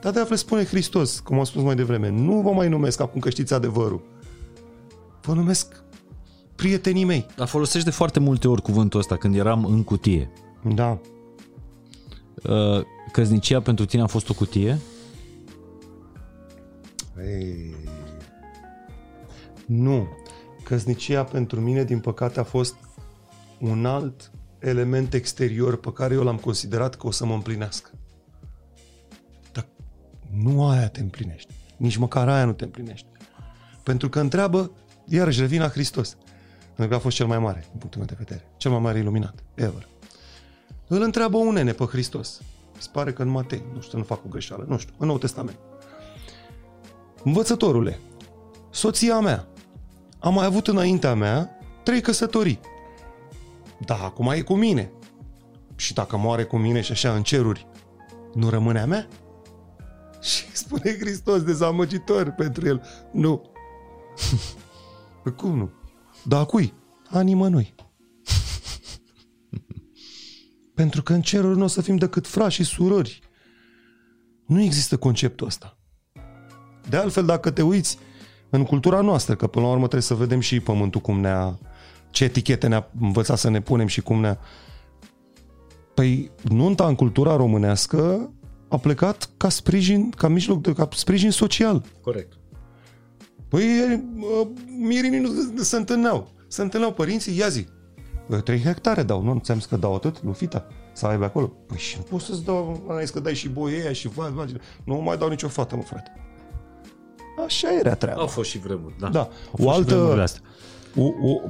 Dar 0.01 0.13
de 0.13 0.19
altfel 0.19 0.37
spune 0.37 0.65
Hristos, 0.65 1.21
cum 1.21 1.39
am 1.39 1.45
spus 1.45 1.63
mai 1.63 1.75
devreme, 1.75 2.09
nu 2.09 2.41
vă 2.41 2.51
mai 2.51 2.69
numesc 2.69 3.01
acum 3.01 3.21
că 3.21 3.31
știți 3.31 3.55
adevărul. 3.55 4.03
Vă 5.23 5.35
numesc 5.35 5.83
prietenii 6.57 7.05
mei. 7.05 7.27
Dar 7.37 7.49
folosești 7.49 7.85
de 7.85 7.95
foarte 7.95 8.21
multe 8.21 8.49
ori 8.49 8.63
cuvântul 8.63 9.01
ăsta 9.01 9.17
când 9.17 9.37
eram 9.37 9.65
în 9.65 9.85
cutie. 9.85 10.31
Da. 10.75 10.99
Uh, 12.43 12.85
Căznicia 13.13 13.61
pentru 13.61 13.85
tine 13.85 14.03
a 14.03 14.07
fost 14.07 14.29
o 14.29 14.35
cutie? 14.35 14.79
Ei. 17.19 17.75
Nu. 19.71 20.09
Căsnicia 20.63 21.25
pentru 21.25 21.61
mine, 21.61 21.85
din 21.85 22.01
păcate, 22.01 22.41
a 22.41 22.45
fost 22.45 22.75
un 23.59 23.87
alt 23.87 24.31
element 24.59 25.15
exterior 25.15 25.77
pe 25.77 25.93
care 25.93 26.15
eu 26.15 26.23
l-am 26.23 26.37
considerat 26.37 26.95
că 26.95 27.07
o 27.07 27.11
să 27.11 27.27
mă 27.27 27.35
împlinească. 27.35 27.91
Dar 29.53 29.67
nu 30.31 30.69
aia 30.69 30.89
te 30.89 31.01
împlinește. 31.01 31.53
Nici 31.77 31.97
măcar 31.97 32.29
aia 32.29 32.45
nu 32.45 32.53
te 32.53 32.65
împlinește. 32.65 33.09
Pentru 33.83 34.09
că 34.09 34.21
întreabă, 34.21 34.71
iarăși 35.05 35.41
revin 35.41 35.61
la 35.61 35.69
Hristos. 35.69 36.17
Pentru 36.65 36.89
că 36.89 36.95
a 36.95 36.99
fost 36.99 37.17
cel 37.17 37.27
mai 37.27 37.39
mare, 37.39 37.61
din 37.71 37.79
punctul 37.79 38.01
meu 38.01 38.09
de 38.09 38.17
vedere. 38.19 38.51
Cel 38.57 38.71
mai 38.71 38.81
mare 38.81 38.99
iluminat, 38.99 39.45
ever. 39.55 39.89
Îl 40.87 41.03
întreabă 41.03 41.37
un 41.37 41.53
nene 41.53 41.73
pe 41.73 41.85
Hristos. 41.85 42.41
Mi 42.75 42.83
se 42.83 42.89
pare 42.93 43.13
că 43.13 43.23
în 43.23 43.29
Matei, 43.29 43.65
nu 43.75 43.81
știu, 43.81 43.99
nu 43.99 44.05
fac 44.05 44.25
o 44.25 44.29
greșeală, 44.29 44.65
nu 44.69 44.79
știu, 44.79 44.95
în 44.99 45.07
Nou 45.07 45.19
Testament. 45.19 45.59
Învățătorule, 47.25 47.99
soția 48.71 49.21
mea 49.21 49.49
a 50.21 50.29
mai 50.29 50.45
avut 50.45 50.69
înaintea 50.69 51.15
mea 51.15 51.59
trei 51.83 52.01
căsătorii. 52.01 52.61
Da, 53.79 53.95
acum 53.95 54.29
e 54.29 54.41
cu 54.41 54.55
mine. 54.55 54.93
Și 55.77 55.95
dacă 55.95 56.17
moare 56.17 56.45
cu 56.45 56.57
mine 56.57 56.81
și 56.81 56.93
așa 56.93 57.15
în 57.15 57.23
ceruri, 57.23 57.67
nu 58.35 58.49
rămâne 58.49 58.81
a 58.81 58.87
mea? 58.87 59.09
Și 60.21 60.45
spune 60.53 60.97
Hristos 60.99 61.43
dezamăgitor 61.43 62.31
pentru 62.31 62.67
el. 62.67 62.83
Nu. 63.13 63.43
Păi 65.23 65.35
Cum 65.35 65.57
nu? 65.57 65.71
Da, 66.25 66.39
a 66.39 66.45
cui? 66.45 66.75
A 67.11 67.21
nimănui. 67.21 67.75
pentru 70.75 71.03
că 71.03 71.13
în 71.13 71.23
ceruri 71.23 71.59
nu 71.59 71.65
o 71.65 71.67
să 71.67 71.83
fim 71.83 71.97
decât 71.97 72.27
frați 72.27 72.55
și 72.55 72.65
surori. 72.65 73.21
Nu 74.47 74.61
există 74.61 74.97
conceptul 74.97 75.47
ăsta. 75.47 75.79
De 76.89 76.97
altfel, 76.97 77.25
dacă 77.25 77.51
te 77.51 77.63
uiți 77.63 77.99
în 78.51 78.65
cultura 78.65 79.01
noastră, 79.01 79.35
că 79.35 79.47
până 79.47 79.65
la 79.65 79.71
urmă 79.71 79.83
trebuie 79.83 80.03
să 80.03 80.15
vedem 80.15 80.41
și 80.41 80.61
pământul 80.61 81.01
cum 81.01 81.21
ne-a, 81.21 81.59
ce 82.11 82.25
etichete 82.25 82.67
ne-a 82.67 82.91
învățat 83.01 83.39
să 83.39 83.51
ne 83.51 83.61
punem 83.61 83.87
și 83.87 84.01
cum 84.01 84.21
ne-a... 84.21 84.39
Păi, 85.95 86.31
nunta 86.43 86.87
în 86.87 86.95
cultura 86.95 87.37
românească 87.37 88.31
a 88.69 88.77
plecat 88.77 89.31
ca 89.37 89.49
sprijin, 89.49 90.11
ca 90.11 90.29
mijloc 90.29 90.63
de, 90.63 90.73
ca 90.73 90.89
sprijin 90.93 91.31
social. 91.31 91.83
Corect. 92.01 92.33
Păi, 93.49 93.65
uh, 94.17 94.49
mirinii 94.79 95.19
nu 95.55 95.63
se 95.63 95.77
întâlneau. 95.77 96.31
Se 96.49 96.63
întâlneau 96.63 96.93
părinții, 96.93 97.39
ia 97.39 97.49
zi. 97.49 97.67
Păi, 98.29 98.43
3 98.43 98.61
hectare 98.61 99.03
dau, 99.03 99.23
nu? 99.23 99.39
Ți-am 99.39 99.59
zis 99.59 99.67
că 99.67 99.77
dau 99.77 99.95
atât, 99.95 100.23
lui 100.23 100.35
Fita, 100.35 100.67
să 100.93 101.07
aibă 101.07 101.25
acolo. 101.25 101.47
Păi 101.47 101.79
și 101.79 101.97
nu 101.97 102.03
pot 102.03 102.21
să-ți 102.21 102.45
dau, 102.45 102.85
ai 102.89 103.01
zis 103.01 103.11
că 103.11 103.21
dai 103.21 103.35
și 103.35 103.49
boieia 103.49 103.93
și 103.93 104.09
va, 104.09 104.29
va, 104.35 104.45
nu 104.85 104.95
mai 104.97 105.17
dau 105.17 105.29
nicio 105.29 105.49
fată, 105.49 105.77
mă, 105.77 105.83
frate. 105.83 106.11
Așa 107.45 107.69
era 107.79 107.95
treaba. 107.95 108.21
Au 108.21 108.27
fost 108.27 108.51
și 108.51 108.59
vremuri, 108.59 108.95
da. 109.01 109.09
Da. 109.09 109.21
Au 109.21 109.31
O 109.53 109.57
fost 109.63 109.79
și 109.79 109.85
vremurile 109.85 110.11
altă, 110.11 110.23
astea. 110.23 110.41
o, 110.97 111.03
o, 111.05 111.41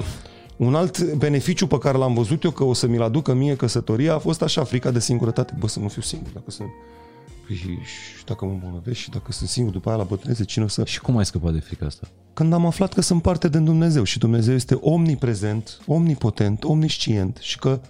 un 0.56 0.74
alt 0.74 1.12
beneficiu 1.12 1.66
pe 1.66 1.78
care 1.78 1.98
l-am 1.98 2.14
văzut 2.14 2.42
eu 2.42 2.50
că 2.50 2.64
o 2.64 2.72
să 2.72 2.86
mi-l 2.86 3.02
aducă 3.02 3.32
mie 3.34 3.56
căsătoria 3.56 4.14
a 4.14 4.18
fost 4.18 4.42
așa, 4.42 4.64
frica 4.64 4.90
de 4.90 5.00
singurătate. 5.00 5.54
Bă, 5.58 5.68
să 5.68 5.78
nu 5.78 5.88
fiu 5.88 6.02
singur. 6.02 6.30
Dacă 6.32 6.50
sunt... 6.50 6.68
Păi, 7.46 7.56
și 7.56 8.24
dacă 8.24 8.44
mă 8.44 8.50
îmbolnăvesc 8.50 8.98
și 8.98 9.10
dacă 9.10 9.32
sunt 9.32 9.48
singur 9.48 9.72
după 9.72 9.88
aia 9.88 9.98
la 9.98 10.04
bătrânețe, 10.04 10.44
cine 10.44 10.64
o 10.64 10.68
să... 10.68 10.84
Și 10.84 11.00
cum 11.00 11.16
ai 11.16 11.24
scăpat 11.26 11.52
de 11.52 11.58
frica 11.60 11.86
asta? 11.86 12.08
Când 12.34 12.52
am 12.52 12.66
aflat 12.66 12.92
că 12.92 13.00
sunt 13.00 13.22
parte 13.22 13.48
din 13.48 13.64
Dumnezeu 13.64 14.02
și 14.02 14.18
Dumnezeu 14.18 14.54
este 14.54 14.74
omniprezent, 14.80 15.80
omnipotent, 15.86 16.64
omniscient 16.64 17.36
și 17.40 17.58
că 17.58 17.80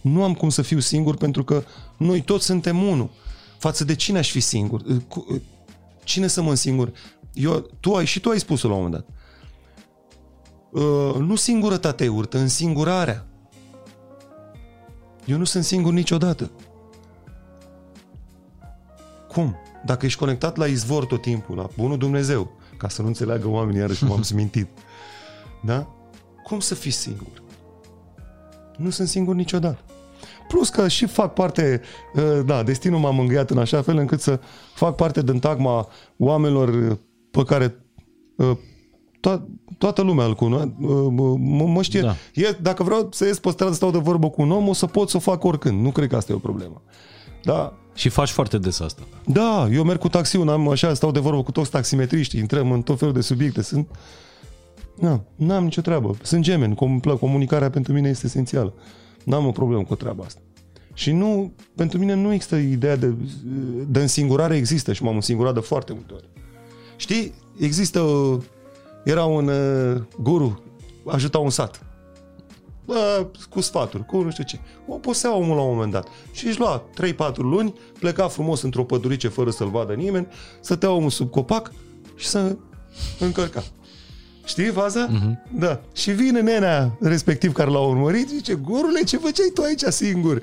nu 0.00 0.22
am 0.22 0.34
cum 0.34 0.48
să 0.48 0.62
fiu 0.62 0.78
singur 0.78 1.16
pentru 1.16 1.44
că 1.44 1.62
noi 1.96 2.20
toți 2.20 2.44
suntem 2.44 2.82
unul. 2.82 3.10
Față 3.58 3.84
de 3.84 3.94
cine 3.94 4.18
aș 4.18 4.30
fi 4.30 4.40
singur? 4.40 4.82
Cu- 5.08 5.42
Cine 6.04 6.26
să 6.26 6.42
mă 6.42 6.54
singur? 6.54 6.92
Eu, 7.32 7.70
tu 7.80 7.94
ai, 7.94 8.04
și 8.04 8.20
tu 8.20 8.28
ai 8.28 8.38
spus-o 8.38 8.68
la 8.68 8.74
un 8.74 8.82
moment 8.82 9.04
dat. 9.04 9.14
Uh, 10.70 11.14
nu 11.14 11.34
singurătatea 11.34 12.06
e 12.06 12.08
urtă, 12.08 12.38
însingurarea. 12.38 13.26
Eu 15.24 15.38
nu 15.38 15.44
sunt 15.44 15.64
singur 15.64 15.92
niciodată. 15.92 16.50
Cum? 19.28 19.56
Dacă 19.84 20.06
ești 20.06 20.18
conectat 20.18 20.56
la 20.56 20.66
izvor 20.66 21.04
tot 21.04 21.22
timpul, 21.22 21.56
la 21.56 21.68
bunul 21.76 21.98
Dumnezeu, 21.98 22.50
ca 22.76 22.88
să 22.88 23.02
nu 23.02 23.08
înțeleagă 23.08 23.48
oamenii 23.48 23.80
iarăși 23.80 24.04
cum 24.04 24.12
am 24.12 24.22
smintit, 24.32 24.68
da? 25.62 25.86
Cum 26.42 26.60
să 26.60 26.74
fii 26.74 26.90
singur? 26.90 27.42
Nu 28.76 28.90
sunt 28.90 29.08
singur 29.08 29.34
niciodată. 29.34 29.78
Plus 30.48 30.68
că 30.68 30.88
și 30.88 31.06
fac 31.06 31.32
parte, 31.32 31.80
uh, 32.14 32.40
da, 32.44 32.62
destinul 32.62 32.98
m-a 32.98 33.10
mângâiat 33.10 33.50
în 33.50 33.58
așa 33.58 33.82
fel 33.82 33.96
încât 33.96 34.20
să 34.20 34.40
fac 34.74 34.94
parte 34.94 35.22
din 35.22 35.38
tagma 35.38 35.88
oamenilor 36.16 36.68
uh, 36.68 36.98
pe 37.30 37.42
care 37.44 37.84
uh, 38.36 38.56
to- 39.28 39.42
toată 39.78 40.02
lumea 40.02 40.24
îl 40.26 40.34
cunoaște, 40.34 40.74
mă, 40.78 41.36
mă 41.66 41.82
știe. 41.82 42.00
Da. 42.00 42.14
E, 42.34 42.56
dacă 42.62 42.82
vreau 42.82 43.08
să 43.12 43.26
ies 43.26 43.38
pe 43.38 43.50
stradă 43.50 43.70
să 43.70 43.76
stau 43.76 43.90
de 43.90 43.98
vorbă 43.98 44.30
cu 44.30 44.42
un 44.42 44.50
om, 44.50 44.68
o 44.68 44.72
să 44.72 44.86
pot 44.86 45.08
să 45.08 45.16
o 45.16 45.20
fac 45.20 45.44
oricând. 45.44 45.80
Nu 45.80 45.90
cred 45.90 46.08
că 46.08 46.16
asta 46.16 46.32
e 46.32 46.34
o 46.34 46.38
problemă. 46.38 46.82
Da, 47.44 47.74
Și 47.94 48.08
faci 48.08 48.30
foarte 48.30 48.58
des 48.58 48.80
asta. 48.80 49.02
da, 49.26 49.68
eu 49.72 49.84
merg 49.84 49.98
cu 49.98 50.08
taxiul, 50.08 50.48
am 50.48 50.68
așa, 50.68 50.94
stau 50.94 51.10
de 51.10 51.18
vorbă 51.20 51.42
cu 51.42 51.52
toți 51.52 51.70
taximetriști, 51.70 52.38
intrăm 52.38 52.72
în 52.72 52.82
tot 52.82 52.98
felul 52.98 53.14
de 53.14 53.20
subiecte. 53.20 53.62
Sunt... 53.62 53.88
Na, 54.96 55.24
n-am 55.36 55.64
nicio 55.64 55.80
treabă. 55.80 56.16
Sunt 56.22 56.42
gemeni, 56.42 56.74
com- 56.74 57.18
comunicarea 57.20 57.70
pentru 57.70 57.92
mine 57.92 58.08
este 58.08 58.26
esențială. 58.26 58.74
N-am 59.24 59.46
o 59.46 59.50
problemă 59.50 59.82
cu 59.82 59.94
treaba 59.94 60.24
asta. 60.24 60.40
Și 60.94 61.12
nu, 61.12 61.52
pentru 61.74 61.98
mine 61.98 62.14
nu 62.14 62.32
există 62.32 62.56
ideea 62.56 62.96
de, 62.96 63.14
de 63.88 64.00
însingurare, 64.00 64.56
există 64.56 64.92
și 64.92 65.02
m-am 65.02 65.14
însingurat 65.14 65.54
de 65.54 65.60
foarte 65.60 65.92
multe 65.92 66.12
ori. 66.12 66.28
Știi, 67.00 67.34
există, 67.58 68.00
era 69.04 69.24
un 69.24 69.48
uh, 69.48 70.02
guru, 70.22 70.62
ajuta 71.06 71.38
un 71.38 71.50
sat. 71.50 71.86
bă, 72.84 73.26
cu 73.50 73.60
sfaturi, 73.60 74.06
cu 74.06 74.22
nu 74.22 74.30
știu 74.30 74.44
ce. 74.44 74.58
O 74.86 74.94
posea 74.94 75.36
omul 75.36 75.56
la 75.56 75.62
un 75.62 75.72
moment 75.72 75.92
dat. 75.92 76.08
Și 76.32 76.46
își 76.46 76.58
lua 76.58 76.82
3-4 77.32 77.34
luni, 77.36 77.74
pleca 77.98 78.28
frumos 78.28 78.62
într-o 78.62 78.84
pădurice 78.84 79.28
fără 79.28 79.50
să-l 79.50 79.68
vadă 79.68 79.92
nimeni, 79.92 80.26
stătea 80.60 80.90
omul 80.90 81.10
sub 81.10 81.30
copac 81.30 81.72
și 82.16 82.26
să 82.26 82.56
încărca. 83.18 83.62
Știi 84.44 84.70
faza? 84.70 85.08
Uh-huh. 85.08 85.52
Da. 85.58 85.80
Și 85.92 86.10
vine 86.10 86.40
nenea 86.40 86.96
respectiv 87.00 87.52
care 87.52 87.70
l-a 87.70 87.80
urmărit 87.86 88.28
și 88.28 88.34
zice, 88.34 88.54
Gorule, 88.54 89.02
ce 89.04 89.16
făceai 89.16 89.50
tu 89.54 89.62
aici 89.62 89.82
singur? 89.82 90.42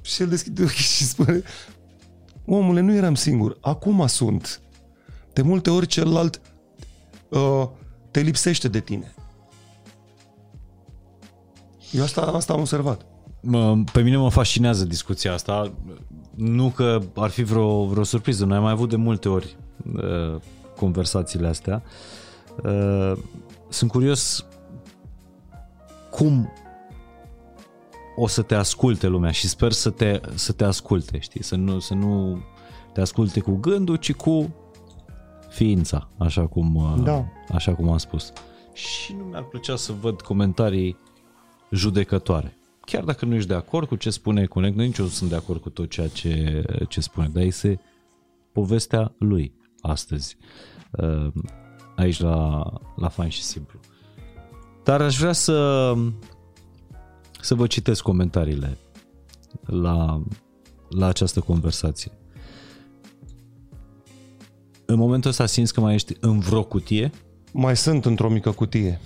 Și 0.00 0.22
el 0.22 0.28
deschide 0.28 0.62
ochii 0.62 0.84
și 0.84 1.04
spune, 1.04 1.42
omule, 2.44 2.80
nu 2.80 2.94
eram 2.94 3.14
singur, 3.14 3.56
acum 3.60 4.06
sunt. 4.06 4.60
De 5.32 5.42
multe 5.42 5.70
ori 5.70 5.86
celălalt 5.86 6.40
uh, 7.28 7.68
te 8.10 8.20
lipsește 8.20 8.68
de 8.68 8.80
tine. 8.80 9.14
Eu 11.92 12.02
asta, 12.02 12.20
asta 12.20 12.52
am 12.52 12.60
observat. 12.60 13.06
Pe 13.92 14.02
mine 14.02 14.16
mă 14.16 14.30
fascinează 14.30 14.84
discuția 14.84 15.32
asta. 15.32 15.72
Nu 16.34 16.68
că 16.68 16.98
ar 17.14 17.30
fi 17.30 17.42
vreo, 17.42 17.84
vreo 17.84 18.02
surpriză. 18.02 18.44
Noi 18.44 18.56
am 18.56 18.62
mai 18.62 18.72
avut 18.72 18.88
de 18.88 18.96
multe 18.96 19.28
ori 19.28 19.56
uh, 19.94 20.40
conversațiile 20.76 21.48
astea. 21.48 21.82
Uh, 22.64 23.12
sunt 23.68 23.90
curios 23.90 24.46
cum 26.10 26.52
o 28.16 28.26
să 28.26 28.42
te 28.42 28.54
asculte 28.54 29.06
lumea 29.06 29.30
și 29.30 29.48
sper 29.48 29.72
să 29.72 29.90
te, 29.90 30.20
să 30.34 30.52
te 30.52 30.64
asculte, 30.64 31.18
știi? 31.18 31.42
Să 31.42 31.56
nu, 31.56 31.78
să 31.78 31.94
nu 31.94 32.42
te 32.92 33.00
asculte 33.00 33.40
cu 33.40 33.52
gândul, 33.52 33.96
ci 33.96 34.12
cu 34.12 34.54
ființa, 35.52 36.08
așa 36.18 36.46
cum, 36.46 36.74
uh, 36.74 37.02
da. 37.02 37.24
așa 37.48 37.74
cum 37.74 37.88
am 37.88 37.98
spus. 37.98 38.32
Și 38.72 39.14
nu 39.18 39.24
mi-ar 39.24 39.42
plăcea 39.42 39.76
să 39.76 39.92
văd 40.00 40.20
comentarii 40.20 40.96
judecătoare. 41.70 42.56
Chiar 42.80 43.04
dacă 43.04 43.24
nu 43.24 43.34
ești 43.34 43.48
de 43.48 43.54
acord 43.54 43.88
cu 43.88 43.96
ce 43.96 44.10
spune 44.10 44.46
Conect, 44.46 44.76
nici 44.76 44.98
eu 44.98 45.06
sunt 45.06 45.30
de 45.30 45.36
acord 45.36 45.60
cu 45.60 45.70
tot 45.70 45.90
ceea 45.90 46.08
ce, 46.08 46.64
ce 46.88 47.00
spune, 47.00 47.30
dar 47.32 47.42
este 47.42 47.80
povestea 48.52 49.14
lui 49.18 49.54
astăzi, 49.80 50.36
uh, 50.90 51.32
aici 51.96 52.20
la, 52.20 52.62
la 52.96 53.08
Fain 53.08 53.30
și 53.30 53.42
Simplu. 53.42 53.80
Dar 54.84 55.00
aș 55.02 55.18
vrea 55.18 55.32
să, 55.32 55.94
să 57.40 57.54
vă 57.54 57.66
citesc 57.66 58.02
comentariile 58.02 58.78
la, 59.66 60.22
la 60.88 61.06
această 61.06 61.40
conversație. 61.40 62.12
În 64.84 64.98
momentul 64.98 65.30
ăsta 65.30 65.46
simți 65.46 65.72
că 65.72 65.80
mai 65.80 65.94
ești 65.94 66.16
în 66.20 66.38
vreo 66.38 66.62
cutie? 66.62 67.10
Mai 67.52 67.76
sunt 67.76 68.04
într-o 68.04 68.28
mică 68.28 68.50
cutie. 68.50 69.00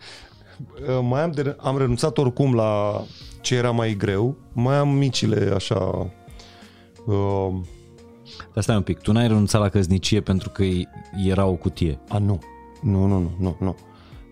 mai 1.10 1.22
am, 1.22 1.30
de, 1.30 1.56
am 1.58 1.78
renunțat 1.78 2.18
oricum 2.18 2.54
la 2.54 3.02
ce 3.40 3.54
era 3.54 3.70
mai 3.70 3.94
greu. 3.94 4.36
Mai 4.52 4.76
am 4.76 4.88
micile 4.88 5.52
așa... 5.54 6.10
Uh, 7.06 7.54
Dar 8.54 8.62
stai 8.62 8.76
un 8.76 8.82
pic, 8.82 8.98
tu 8.98 9.12
n-ai 9.12 9.26
renunțat 9.26 9.60
la 9.60 9.68
căsnicie 9.68 10.20
pentru 10.20 10.50
că 10.50 10.64
era 11.26 11.46
o 11.46 11.54
cutie? 11.54 11.98
A, 12.08 12.18
nu. 12.18 12.38
Nu, 12.82 13.06
nu, 13.06 13.18
nu, 13.18 13.30
nu, 13.38 13.56
nu. 13.60 13.76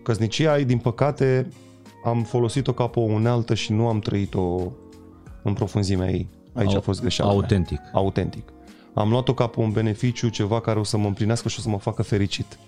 Căsnicia, 0.03 0.57
din 0.57 0.77
păcate, 0.77 1.49
am 2.03 2.23
folosit-o 2.23 2.73
ca 2.73 2.87
pe 2.87 2.99
o 2.99 3.03
unealtă 3.03 3.53
și 3.53 3.71
nu 3.71 3.87
am 3.87 3.99
trăit-o 3.99 4.71
în 5.43 5.53
profunzimea 5.53 6.09
ei. 6.09 6.29
Aici 6.53 6.71
Au, 6.71 6.77
a 6.77 6.79
fost 6.79 7.01
greșeala 7.01 7.31
Autentic. 7.31 7.79
Mea. 7.79 7.91
Autentic. 7.93 8.53
Am 8.95 9.09
luat-o 9.09 9.33
ca 9.33 9.47
pe 9.47 9.59
un 9.59 9.71
beneficiu, 9.71 10.29
ceva 10.29 10.61
care 10.61 10.79
o 10.79 10.83
să 10.83 10.97
mă 10.97 11.07
împlinească 11.07 11.49
și 11.49 11.59
o 11.59 11.61
să 11.61 11.69
mă 11.69 11.79
facă 11.79 12.01
fericit. 12.01 12.59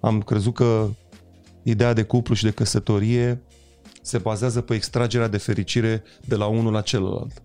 Am 0.00 0.22
crezut 0.22 0.54
că 0.54 0.88
ideea 1.62 1.92
de 1.92 2.02
cuplu 2.02 2.34
și 2.34 2.44
de 2.44 2.50
căsătorie 2.50 3.42
se 4.02 4.18
bazează 4.18 4.60
pe 4.60 4.74
extragerea 4.74 5.28
de 5.28 5.36
fericire 5.36 6.02
de 6.24 6.34
la 6.34 6.46
unul 6.46 6.72
la 6.72 6.80
celălalt, 6.80 7.42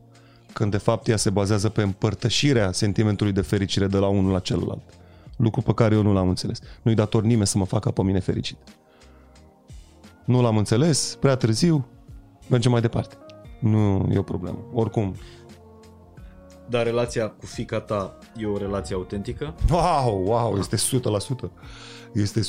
când 0.54 0.72
de 0.72 0.78
fapt 0.78 1.08
ea 1.08 1.18
se 1.18 1.30
bazează 1.30 1.70
pe 1.70 1.82
împărtășirea 1.82 2.72
sentimentului 2.72 3.32
de 3.32 3.42
fericire 3.42 3.88
de 3.88 3.98
la 3.98 4.08
unul 4.08 4.32
la 4.32 4.40
celălalt. 4.40 4.84
Lucru 5.38 5.62
pe 5.62 5.74
care 5.74 5.96
eu 5.96 6.02
nu 6.02 6.14
l-am 6.14 6.30
înțeles. 6.30 6.60
Nu-i 6.82 6.96
dator 6.96 7.24
nimeni 7.24 7.48
să 7.48 7.58
mă 7.58 7.66
facă 7.66 7.92
pe 7.92 8.04
mine 8.04 8.20
fericit. 8.20 8.58
Nu 10.26 10.42
l-am 10.42 10.58
înțeles, 10.58 11.18
prea 11.20 11.36
târziu, 11.36 11.88
mergem 12.50 12.72
mai 12.72 12.82
departe. 12.82 13.16
Nu 13.60 14.10
e 14.14 14.18
o 14.18 14.22
problemă. 14.22 14.58
Oricum, 14.74 15.16
dar 16.70 16.84
relația 16.84 17.30
cu 17.30 17.46
fica 17.46 17.80
ta 17.80 18.18
e 18.38 18.46
o 18.46 18.58
relație 18.58 18.96
autentică? 18.96 19.56
Wow, 19.70 20.24
wow, 20.26 20.58
este 20.58 20.76
100%. 20.76 20.80
Este 22.14 22.42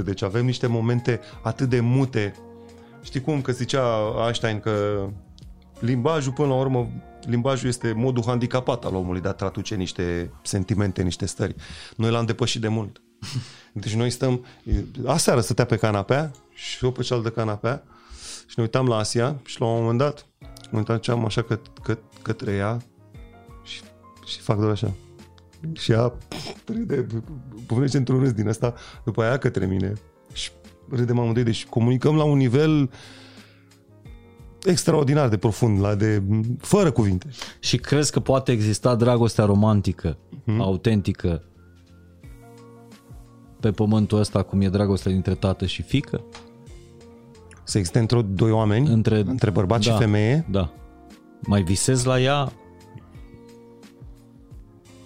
100%. 0.00 0.04
Deci 0.04 0.22
avem 0.22 0.44
niște 0.44 0.66
momente 0.66 1.20
atât 1.42 1.68
de 1.68 1.80
mute. 1.80 2.34
Știi 3.02 3.20
cum 3.20 3.40
că 3.40 3.52
zicea 3.52 4.14
Einstein 4.24 4.60
că 4.60 5.06
limbajul, 5.78 6.32
până 6.32 6.48
la 6.48 6.54
urmă, 6.54 6.88
limbajul 7.26 7.68
este 7.68 7.92
modul 7.92 8.22
handicapat 8.26 8.84
al 8.84 8.94
omului 8.94 9.20
de 9.20 9.28
a 9.28 9.32
traduce 9.32 9.74
niște 9.74 10.32
sentimente, 10.42 11.02
niște 11.02 11.26
stări. 11.26 11.54
Noi 11.96 12.10
l-am 12.10 12.24
depășit 12.24 12.60
de 12.60 12.68
mult. 12.68 13.02
Deci 13.72 13.94
noi 13.94 14.10
stăm, 14.10 14.44
aseară 15.06 15.40
stătea 15.40 15.64
pe 15.64 15.76
canapea 15.76 16.30
și 16.52 16.84
eu 16.84 16.90
pe 16.90 17.02
cealaltă 17.02 17.30
canapea 17.30 17.82
și 18.46 18.54
ne 18.56 18.62
uitam 18.62 18.86
la 18.86 18.96
Asia 18.96 19.40
și 19.44 19.60
la 19.60 19.66
un 19.66 19.80
moment 19.80 19.98
dat 19.98 20.26
mă 20.70 20.84
uitam 20.88 21.24
așa 21.24 21.42
că, 21.42 21.58
că, 21.82 21.98
către 22.22 22.52
ea 22.52 22.82
și 24.30 24.40
fac 24.40 24.58
doar 24.58 24.70
așa. 24.70 24.92
Și 25.72 25.92
ea 25.92 26.12
râde, 26.66 27.06
povestește 27.66 27.96
într-un 27.96 28.18
râs 28.18 28.32
din 28.32 28.48
asta, 28.48 28.74
după 29.04 29.22
aia 29.22 29.38
către 29.38 29.66
mine. 29.66 29.92
Și 30.32 30.50
râdem 30.90 31.18
amândoi, 31.18 31.42
deci 31.42 31.66
comunicăm 31.66 32.16
la 32.16 32.24
un 32.24 32.36
nivel 32.36 32.90
extraordinar 34.64 35.28
de 35.28 35.36
profund, 35.36 35.80
la 35.80 35.94
de 35.94 36.22
fără 36.58 36.90
cuvinte. 36.90 37.26
Și 37.58 37.76
crezi 37.76 38.12
că 38.12 38.20
poate 38.20 38.52
exista 38.52 38.94
dragostea 38.94 39.44
romantică, 39.44 40.18
hmm? 40.44 40.60
autentică, 40.60 41.42
pe 43.60 43.70
pământul 43.70 44.18
ăsta 44.18 44.42
cum 44.42 44.60
e 44.60 44.68
dragostea 44.68 45.10
dintre 45.10 45.34
tată 45.34 45.66
și 45.66 45.82
fică? 45.82 46.24
Să 47.64 47.78
existe 47.78 47.98
între 47.98 48.22
doi 48.22 48.50
oameni, 48.50 48.88
între, 48.88 49.18
între 49.18 49.50
bărbat 49.50 49.84
da, 49.84 49.90
și 49.90 49.98
femeie? 49.98 50.46
Da. 50.50 50.72
Mai 51.40 51.62
visezi 51.62 52.06
la 52.06 52.20
ea 52.20 52.52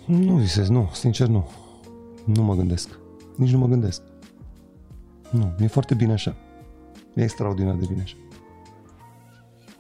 nu 0.07 0.35
visez, 0.35 0.69
nu, 0.69 0.91
sincer 0.93 1.27
nu. 1.27 1.51
Nu 2.25 2.43
mă 2.43 2.55
gândesc. 2.55 2.99
Nici 3.37 3.51
nu 3.51 3.59
mă 3.59 3.67
gândesc. 3.67 4.03
Nu, 5.31 5.55
mi-e 5.59 5.69
foarte 5.69 5.95
bine 5.95 6.13
așa. 6.13 6.37
E 7.15 7.23
extraordinar 7.23 7.75
de 7.75 7.87
bine 7.89 8.03
așa. 8.03 8.17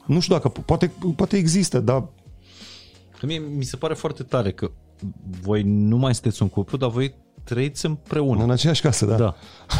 Nu 0.06 0.20
știu 0.20 0.34
dacă, 0.34 0.48
poate, 0.48 0.92
poate 1.16 1.36
există, 1.36 1.80
dar... 1.80 2.09
Că 3.18 3.26
mie 3.26 3.38
mi 3.38 3.64
se 3.64 3.76
pare 3.76 3.94
foarte 3.94 4.22
tare 4.22 4.52
că 4.52 4.70
voi 5.40 5.62
nu 5.62 5.96
mai 5.96 6.14
sunteți 6.14 6.42
un 6.42 6.48
cuplu, 6.48 6.78
dar 6.78 6.90
voi 6.90 7.14
trăiți 7.44 7.86
împreună. 7.86 8.42
În 8.42 8.51
aceeași 8.51 8.80
casă, 8.80 9.06
da. 9.06 9.16
Da, 9.16 9.34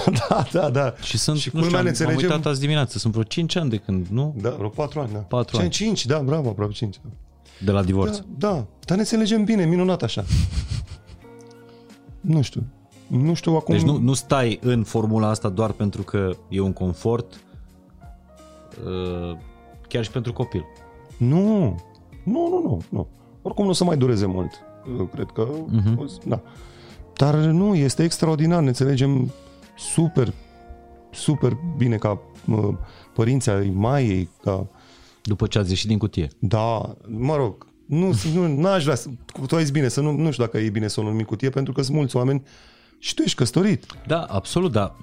da, 0.28 0.46
da. 0.52 0.70
da. 0.70 0.94
Și 1.02 1.18
sunt, 1.18 1.38
și 1.38 1.50
nu 1.52 1.62
știu, 1.62 1.78
am, 1.78 1.86
înțelegem... 1.86 2.16
am 2.16 2.30
uitat 2.30 2.46
azi 2.46 2.60
dimineață, 2.60 2.98
sunt 2.98 3.12
vreo 3.12 3.24
5 3.24 3.56
ani 3.56 3.70
de 3.70 3.76
când, 3.76 4.06
nu? 4.06 4.34
Da, 4.40 4.50
vreo 4.50 4.68
4 4.68 5.00
ani, 5.00 5.12
da. 5.12 5.18
4 5.18 5.58
ani. 5.60 5.68
5, 5.68 6.06
da, 6.06 6.18
bravo, 6.18 6.48
aproape 6.48 6.72
5. 6.72 7.00
Da. 7.59 7.64
De 7.64 7.70
la 7.70 7.82
divorț. 7.82 8.18
Da, 8.18 8.24
da, 8.36 8.55
dar 8.81 8.97
ne 8.97 9.02
înțelegem 9.02 9.44
bine, 9.44 9.64
minunat 9.64 10.02
așa. 10.02 10.24
nu 12.20 12.43
știu. 12.43 12.62
Nu 13.06 13.35
știu 13.35 13.55
acum... 13.55 13.74
Deci 13.74 13.85
nu, 13.85 13.98
nu 13.98 14.12
stai 14.12 14.59
în 14.62 14.85
formula 14.85 15.28
asta 15.28 15.48
doar 15.48 15.70
pentru 15.70 16.02
că 16.02 16.31
e 16.48 16.60
un 16.60 16.72
confort, 16.72 17.40
uh, 18.86 19.36
chiar 19.89 20.05
și 20.05 20.10
pentru 20.10 20.32
copil. 20.32 20.64
Nu, 21.16 21.59
nu, 22.24 22.48
nu, 22.48 22.60
nu. 22.62 22.82
nu. 22.89 23.09
Oricum 23.43 23.64
nu 23.64 23.70
o 23.70 23.74
să 23.74 23.85
mai 23.85 23.97
dureze 23.97 24.26
mult. 24.26 24.51
Eu 24.98 25.05
cred 25.05 25.26
că... 25.35 25.48
Uh-huh. 25.48 26.24
Da. 26.24 26.43
Dar 27.16 27.35
nu, 27.35 27.74
este 27.74 28.02
extraordinar, 28.02 28.60
ne 28.60 28.68
înțelegem 28.68 29.32
super, 29.76 30.32
super 31.10 31.56
bine 31.76 31.97
ca 31.97 32.20
uh, 32.47 32.74
părinții 33.14 33.51
ai 33.51 33.70
Maiei, 33.74 34.28
ca 34.43 34.66
după 35.24 35.46
ce 35.46 35.59
ați 35.59 35.70
ieșit 35.70 35.88
din 35.88 35.98
cutie. 35.98 36.28
Da, 36.38 36.96
mă 37.06 37.36
rog, 37.36 37.66
nu, 37.86 38.14
nu 38.46 38.68
aș 38.68 38.82
vrea 38.82 38.94
să, 38.94 39.09
tu 39.46 39.56
ai 39.56 39.62
zis 39.62 39.70
bine, 39.70 39.88
să 39.88 40.01
nu, 40.01 40.10
nu 40.10 40.30
știu 40.30 40.44
dacă 40.44 40.59
e 40.59 40.70
bine 40.70 40.88
să 40.88 41.01
o 41.01 41.02
numim 41.02 41.24
cutie, 41.24 41.51
pentru 41.51 41.72
că 41.72 41.82
sunt 41.82 41.96
mulți 41.96 42.16
oameni 42.16 42.42
și 42.98 43.14
tu 43.14 43.22
ești 43.22 43.36
căsătorit. 43.36 43.86
Da, 44.06 44.22
absolut, 44.22 44.72
da. 44.72 44.96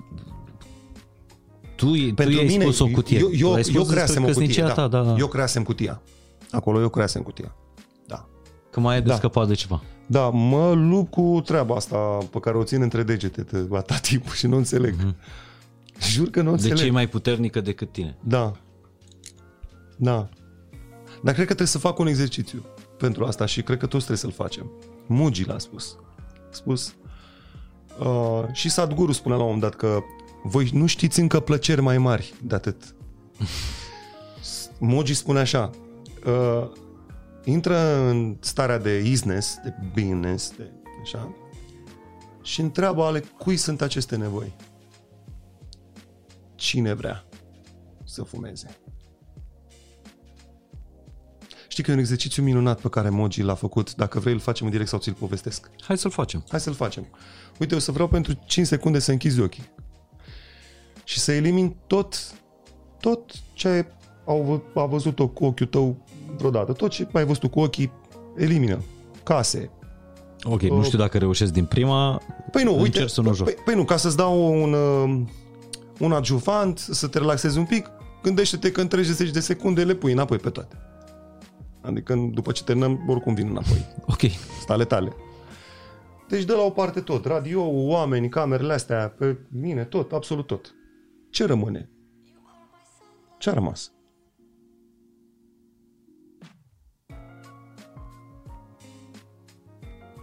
Tu, 1.75 1.91
Pentru 1.91 2.35
tu 2.35 2.39
ai 2.39 2.45
mine, 2.45 2.63
spus 2.63 2.79
o 2.79 2.87
cutie. 2.87 3.19
Eu, 3.19 3.29
eu, 3.33 3.59
eu 3.73 3.83
creasem 3.83 4.23
o 4.23 4.27
cutie, 4.27 4.63
da. 4.63 4.71
Ta, 4.71 4.87
da, 4.87 5.03
da. 5.03 5.15
Eu 5.17 5.27
creasem 5.27 5.63
cutia. 5.63 6.01
Acolo 6.51 6.81
eu 6.81 6.89
creasem 6.89 7.21
cutia. 7.21 7.55
Da. 8.07 8.27
Că 8.69 8.79
mai 8.79 8.95
ai 8.95 9.01
de 9.01 9.07
da. 9.07 9.15
scăpat 9.15 9.47
de 9.47 9.53
ceva. 9.53 9.81
Da, 10.05 10.29
mă 10.29 10.71
lupt 10.71 11.11
cu 11.11 11.41
treaba 11.45 11.75
asta 11.75 11.97
pe 12.31 12.39
care 12.39 12.57
o 12.57 12.63
țin 12.63 12.81
între 12.81 13.03
degete 13.03 13.45
atâta 13.71 13.97
timp 14.01 14.31
și 14.31 14.47
nu 14.47 14.57
înțeleg. 14.57 14.95
Mm-hmm. 14.95 15.15
Jur 16.09 16.29
că 16.29 16.41
nu 16.41 16.51
înțeleg. 16.51 16.75
De 16.75 16.81
ce 16.81 16.87
e 16.87 16.91
mai 16.91 17.07
puternică 17.07 17.61
decât 17.61 17.91
tine. 17.91 18.17
Da. 18.23 18.51
Da. 19.97 20.29
Dar 21.23 21.33
cred 21.33 21.45
că 21.45 21.53
trebuie 21.53 21.67
să 21.67 21.77
fac 21.77 21.99
un 21.99 22.07
exercițiu 22.07 22.65
pentru 22.97 23.25
asta 23.25 23.45
și 23.45 23.61
cred 23.61 23.77
că 23.77 23.85
toți 23.85 24.05
trebuie 24.05 24.17
să-l 24.17 24.45
facem. 24.45 24.71
Mugi 25.07 25.45
l-a 25.45 25.57
spus. 25.57 25.97
A 26.35 26.49
spus 26.49 26.95
uh, 27.99 28.43
și 28.51 28.69
Sadhguru 28.69 29.11
spunea 29.11 29.37
la 29.37 29.43
un 29.43 29.49
moment 29.49 29.71
dat 29.71 29.79
că 29.79 29.99
voi 30.43 30.69
nu 30.73 30.85
știți 30.85 31.19
încă 31.19 31.39
plăceri 31.39 31.81
mai 31.81 31.97
mari 31.97 32.33
de 32.43 32.55
atât. 32.55 32.95
Moji 34.79 35.13
spune 35.13 35.39
așa, 35.39 35.69
uh, 36.25 36.69
intră 37.43 37.97
în 37.97 38.37
starea 38.39 38.77
de 38.77 38.99
isness, 38.99 39.57
de 39.63 39.73
beingness, 39.93 40.53
de 40.57 40.71
așa, 41.01 41.35
și 42.41 42.61
întreabă 42.61 43.03
ale 43.03 43.19
cui 43.19 43.57
sunt 43.57 43.81
aceste 43.81 44.15
nevoi. 44.15 44.53
Cine 46.55 46.93
vrea 46.93 47.25
să 48.03 48.23
fumeze? 48.23 48.80
Știi 51.81 51.93
că 51.93 51.99
e 51.99 52.01
un 52.01 52.07
exercițiu 52.09 52.43
minunat 52.43 52.81
pe 52.81 52.89
care 52.89 53.09
Moji 53.09 53.41
l-a 53.41 53.53
făcut. 53.53 53.95
Dacă 53.95 54.19
vrei, 54.19 54.33
îl 54.33 54.39
facem 54.39 54.65
în 54.65 54.71
direct 54.71 54.89
sau 54.89 54.99
ți-l 54.99 55.13
povestesc. 55.13 55.69
Hai 55.81 55.97
să-l 55.97 56.11
facem. 56.11 56.43
Hai 56.49 56.59
să-l 56.59 56.73
facem. 56.73 57.07
Uite, 57.59 57.75
o 57.75 57.79
să 57.79 57.91
vreau 57.91 58.07
pentru 58.07 58.33
5 58.45 58.67
secunde 58.67 58.99
să 58.99 59.11
închizi 59.11 59.41
ochii. 59.41 59.63
Și 61.03 61.19
să 61.19 61.31
elimini 61.31 61.75
tot, 61.87 62.33
tot 62.99 63.31
ce 63.53 63.85
au, 64.25 64.63
a 64.75 64.85
văzut-o 64.85 65.27
cu 65.27 65.45
ochiul 65.45 65.65
tău 65.65 66.05
vreodată. 66.37 66.73
Tot 66.73 66.89
ce 66.89 67.07
ai 67.13 67.25
văzut 67.25 67.51
cu 67.51 67.59
ochii, 67.59 67.91
elimină. 68.35 68.83
Case. 69.23 69.71
Ok, 70.43 70.61
uh, 70.61 70.69
nu 70.69 70.83
știu 70.83 70.97
dacă 70.97 71.17
reușesc 71.17 71.51
din 71.51 71.65
prima, 71.65 72.21
Păi 72.51 72.63
nu, 72.63 72.71
uite, 72.71 72.85
încerc 72.85 73.09
să 73.09 73.21
nu 73.21 73.33
joc. 73.33 73.45
Păi, 73.45 73.55
păi 73.65 73.75
nu, 73.75 73.85
ca 73.85 73.97
să-ți 73.97 74.17
dau 74.17 74.61
un, 74.61 74.73
uh, 74.73 75.21
un 75.99 76.11
adjuvant, 76.11 76.77
să 76.77 77.07
te 77.07 77.17
relaxezi 77.17 77.57
un 77.57 77.65
pic, 77.65 77.89
gândește-te 78.23 78.71
că 78.71 78.81
în 78.81 78.87
30 78.87 79.29
de 79.29 79.39
secunde 79.39 79.83
le 79.83 79.93
pui 79.93 80.11
înapoi 80.11 80.37
pe 80.37 80.49
toate. 80.49 80.75
Adică 81.81 82.29
după 82.33 82.51
ce 82.51 82.63
terminăm, 82.63 83.05
oricum 83.07 83.33
vin 83.33 83.47
înapoi. 83.47 83.85
Ok, 84.07 84.21
Stale 84.61 84.85
tale. 84.85 85.13
Deci 86.27 86.43
de 86.43 86.53
la 86.53 86.61
o 86.61 86.69
parte 86.69 87.01
tot, 87.01 87.25
radio, 87.25 87.63
oameni, 87.65 88.29
camerele 88.29 88.73
astea, 88.73 89.09
pe 89.17 89.37
mine, 89.49 89.83
tot, 89.83 90.11
absolut 90.11 90.47
tot. 90.47 90.75
Ce 91.29 91.45
rămâne? 91.45 91.89
Ce 93.37 93.49
a 93.49 93.53
rămas? 93.53 93.91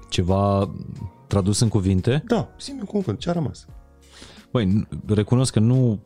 ceva 0.08 0.74
tradus 1.26 1.60
în 1.60 1.68
cuvinte. 1.68 2.22
Da, 2.26 2.48
zi-mi 2.60 2.78
un 2.78 2.84
cuvânt, 2.84 3.18
ce 3.18 3.30
a 3.30 3.32
rămas? 3.32 3.66
Băi, 4.50 4.66
n- 4.66 4.88
recunosc 5.06 5.52
că 5.52 5.58
nu 5.60 6.00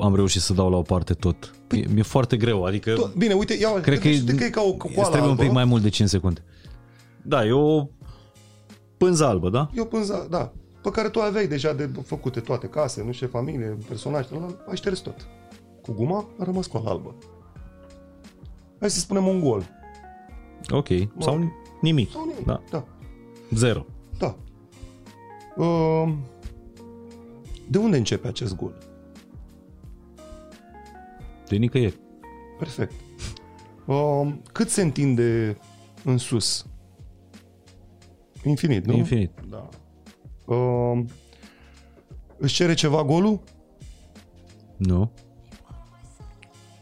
am 0.00 0.14
reușit 0.14 0.40
să 0.40 0.52
dau 0.52 0.70
la 0.70 0.76
o 0.76 0.82
parte 0.82 1.14
tot. 1.14 1.54
E, 1.70 1.84
mi-e 1.88 2.02
foarte 2.02 2.36
greu, 2.36 2.64
adică 2.64 2.92
Tot, 2.94 3.14
bine, 3.14 3.34
uite, 3.34 3.54
ia, 3.54 3.80
cred 3.80 3.98
că 3.98 4.08
e, 4.08 4.22
că 4.36 4.44
e 4.44 4.50
ca 4.50 4.60
o 4.62 4.68
îți 4.68 4.94
coală 4.94 5.10
trebuie 5.10 5.30
un 5.30 5.36
pic 5.36 5.44
albă. 5.44 5.54
mai 5.54 5.64
mult 5.64 5.82
de 5.82 5.88
5 5.88 6.08
secunde. 6.08 6.44
Da, 7.22 7.44
e 7.46 7.52
o 7.52 7.86
pânză 8.96 9.24
albă, 9.26 9.50
da? 9.50 9.70
E 9.74 9.80
o 9.80 9.84
pânză, 9.84 10.26
da, 10.30 10.52
pe 10.82 10.90
care 10.90 11.08
tu 11.08 11.20
aveai 11.20 11.46
deja 11.46 11.72
de 11.72 11.90
făcute 12.04 12.40
toate 12.40 12.66
case, 12.66 13.02
nu 13.02 13.12
știu, 13.12 13.26
familie, 13.26 13.76
personaje, 13.88 14.28
ai 14.68 14.76
șters 14.76 15.00
tot. 15.00 15.26
Cu 15.82 15.92
guma 15.92 16.28
a 16.38 16.44
rămas 16.44 16.66
coala 16.66 16.90
albă. 16.90 17.14
Hai 18.80 18.90
să 18.90 18.98
spunem 18.98 19.26
un 19.26 19.40
gol. 19.40 19.64
Ok, 20.68 20.88
sau 21.18 21.50
nimic. 21.80 22.10
Sau 22.10 22.24
nimic. 22.26 22.44
Da. 22.46 22.62
da. 22.70 22.84
Zero. 23.54 23.86
Da. 24.18 24.36
Uh, 25.56 26.12
de 27.68 27.78
unde 27.78 27.96
începe 27.96 28.28
acest 28.28 28.56
gol? 28.56 28.74
De 31.50 31.56
nicăieri. 31.56 32.00
Perfect. 32.58 32.92
Uh, 33.86 34.32
cât 34.52 34.68
se 34.68 34.82
întinde 34.82 35.58
în 36.04 36.18
sus? 36.18 36.66
Infinit, 38.44 38.86
nu? 38.86 38.96
Infinit. 38.96 39.30
Da. 39.48 39.68
Uh, 40.54 41.04
își 42.36 42.54
cere 42.54 42.74
ceva 42.74 43.04
golul? 43.04 43.40
Nu? 44.76 45.10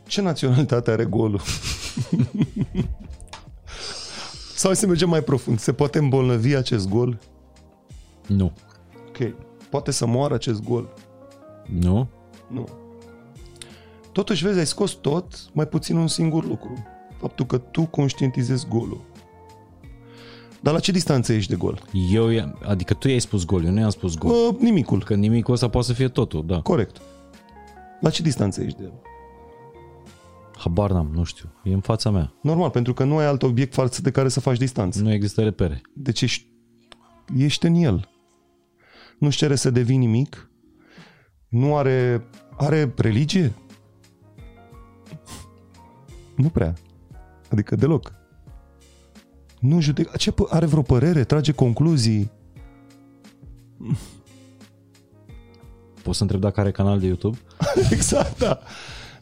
Ce 0.06 0.20
naționalitate 0.20 0.90
are 0.90 1.04
golul? 1.04 1.40
Sau 4.54 4.70
hai 4.70 4.76
să 4.76 4.86
mergem 4.86 5.08
mai 5.08 5.22
profund. 5.22 5.58
Se 5.58 5.72
poate 5.72 5.98
îmbolnăvi 5.98 6.54
acest 6.54 6.88
gol? 6.88 7.18
Nu. 8.26 8.52
Ok. 9.08 9.34
Poate 9.70 9.90
să 9.90 10.06
moară 10.06 10.34
acest 10.34 10.62
gol? 10.62 10.94
Nu? 11.66 12.08
Nu. 12.48 12.68
Totuși, 14.18 14.44
vezi, 14.44 14.58
ai 14.58 14.66
scos 14.66 14.90
tot, 14.92 15.34
mai 15.52 15.66
puțin 15.66 15.96
un 15.96 16.06
singur 16.06 16.44
lucru. 16.44 16.72
Faptul 17.18 17.46
că 17.46 17.58
tu 17.58 17.86
conștientizezi 17.86 18.68
golul. 18.68 19.00
Dar 20.60 20.74
la 20.74 20.80
ce 20.80 20.92
distanță 20.92 21.32
ești 21.32 21.50
de 21.50 21.56
gol? 21.56 21.82
Eu, 22.12 22.28
i- 22.28 22.54
adică 22.62 22.94
tu 22.94 23.08
i-ai 23.08 23.18
spus 23.18 23.44
gol, 23.44 23.64
eu 23.64 23.70
nu 23.72 23.80
i-am 23.80 23.90
spus 23.90 24.16
gol. 24.16 24.30
Uh, 24.30 24.56
nimicul. 24.60 25.02
Că 25.04 25.14
nimicul 25.14 25.54
ăsta 25.54 25.68
poate 25.68 25.86
să 25.86 25.92
fie 25.92 26.08
totul, 26.08 26.46
da. 26.46 26.60
Corect. 26.60 27.00
La 28.00 28.10
ce 28.10 28.22
distanță 28.22 28.62
ești 28.62 28.78
de 28.78 28.84
el? 28.84 28.92
Habar 30.56 30.90
n-am, 30.90 31.10
nu 31.14 31.24
știu. 31.24 31.52
E 31.64 31.72
în 31.72 31.80
fața 31.80 32.10
mea. 32.10 32.32
Normal, 32.42 32.70
pentru 32.70 32.94
că 32.94 33.04
nu 33.04 33.16
ai 33.16 33.26
alt 33.26 33.42
obiect 33.42 33.72
față 33.74 34.02
de 34.02 34.10
care 34.10 34.28
să 34.28 34.40
faci 34.40 34.58
distanță. 34.58 35.02
Nu 35.02 35.12
există 35.12 35.42
repere. 35.42 35.80
Deci 35.94 36.22
ești, 36.22 36.46
ești 37.36 37.66
în 37.66 37.74
el. 37.74 38.08
Nu-și 39.18 39.38
cere 39.38 39.54
să 39.54 39.70
devii 39.70 39.96
nimic. 39.96 40.50
Nu 41.48 41.76
are... 41.76 42.26
Are 42.56 42.94
religie? 42.96 43.52
Nu 46.38 46.48
prea. 46.48 46.74
Adică 47.50 47.76
deloc. 47.76 48.12
Nu 49.60 49.80
judecă. 49.80 50.16
Ce 50.16 50.32
pă- 50.32 50.48
are 50.48 50.66
vreo 50.66 50.82
părere? 50.82 51.24
Trage 51.24 51.52
concluzii? 51.52 52.30
Poți 56.02 56.16
să 56.16 56.22
întreb 56.22 56.40
dacă 56.40 56.60
are 56.60 56.70
canal 56.70 56.98
de 57.00 57.06
YouTube? 57.06 57.38
exact, 57.90 58.38
da. 58.38 58.60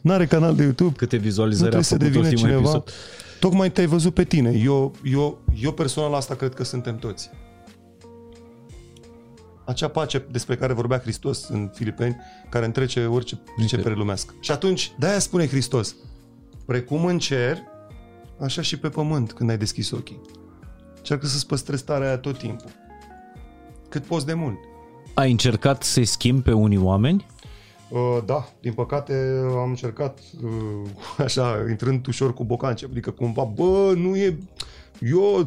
N-are 0.01 0.25
canal 0.25 0.55
de 0.55 0.63
YouTube. 0.63 0.93
Câte 0.97 1.15
Nu 1.15 1.21
vizualizări 1.21 1.75
a 1.75 1.79
trebuie 1.79 1.83
să 1.85 1.93
făcut 1.95 2.07
devină 2.11 2.27
ultimul 2.27 2.49
cineva. 2.49 2.69
episod? 2.69 2.91
Tocmai 3.39 3.71
te-ai 3.71 3.87
văzut 3.87 4.13
pe 4.13 4.23
tine. 4.23 4.51
Eu, 4.51 4.95
eu, 5.03 5.41
eu 5.61 5.71
personal 5.71 6.13
asta 6.13 6.35
cred 6.35 6.53
că 6.53 6.63
suntem 6.63 6.97
toți. 6.97 7.29
Acea 9.65 9.87
pace 9.87 10.25
despre 10.31 10.55
care 10.55 10.73
vorbea 10.73 10.99
Hristos 10.99 11.47
în 11.47 11.69
Filipeni, 11.73 12.15
care 12.49 12.65
întrece 12.65 13.05
orice 13.05 13.39
pricepere 13.55 13.93
lumească. 13.95 14.33
Și 14.39 14.51
atunci, 14.51 14.91
de-aia 14.99 15.19
spune 15.19 15.47
Hristos, 15.47 15.95
precum 16.67 17.05
în 17.05 17.19
cer, 17.19 17.57
așa 18.39 18.61
și 18.61 18.79
pe 18.79 18.89
pământ 18.89 19.33
când 19.33 19.49
ai 19.49 19.57
deschis 19.57 19.91
ochii. 19.91 20.21
Încearcă 20.97 21.25
să-ți 21.25 21.47
păstrezi 21.47 21.81
starea 21.81 22.07
aia 22.07 22.17
tot 22.17 22.37
timpul. 22.37 22.69
Cât 23.89 24.03
poți 24.03 24.25
de 24.25 24.33
mult. 24.33 24.57
Ai 25.13 25.31
încercat 25.31 25.83
să-i 25.83 26.05
schimbi 26.05 26.41
pe 26.41 26.51
unii 26.51 26.77
oameni? 26.77 27.25
Uh, 27.89 28.17
da, 28.25 28.49
din 28.61 28.73
păcate 28.73 29.41
am 29.43 29.69
încercat 29.69 30.19
uh, 30.43 30.89
așa, 31.25 31.65
intrând 31.69 32.07
ușor 32.07 32.33
cu 32.33 32.43
bocance, 32.43 32.85
adică 32.85 33.11
cumva, 33.11 33.43
bă, 33.43 33.93
nu 33.95 34.15
e, 34.15 34.37
eu, 34.99 35.45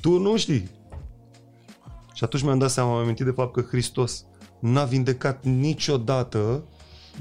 tu 0.00 0.18
nu 0.18 0.36
știi. 0.36 0.68
Și 2.14 2.24
atunci 2.24 2.42
mi-am 2.42 2.58
dat 2.58 2.70
seama, 2.70 2.90
am 2.90 3.02
amintit 3.02 3.24
de 3.24 3.30
fapt 3.30 3.52
că 3.52 3.60
Hristos 3.60 4.24
n-a 4.58 4.84
vindecat 4.84 5.44
niciodată 5.44 6.62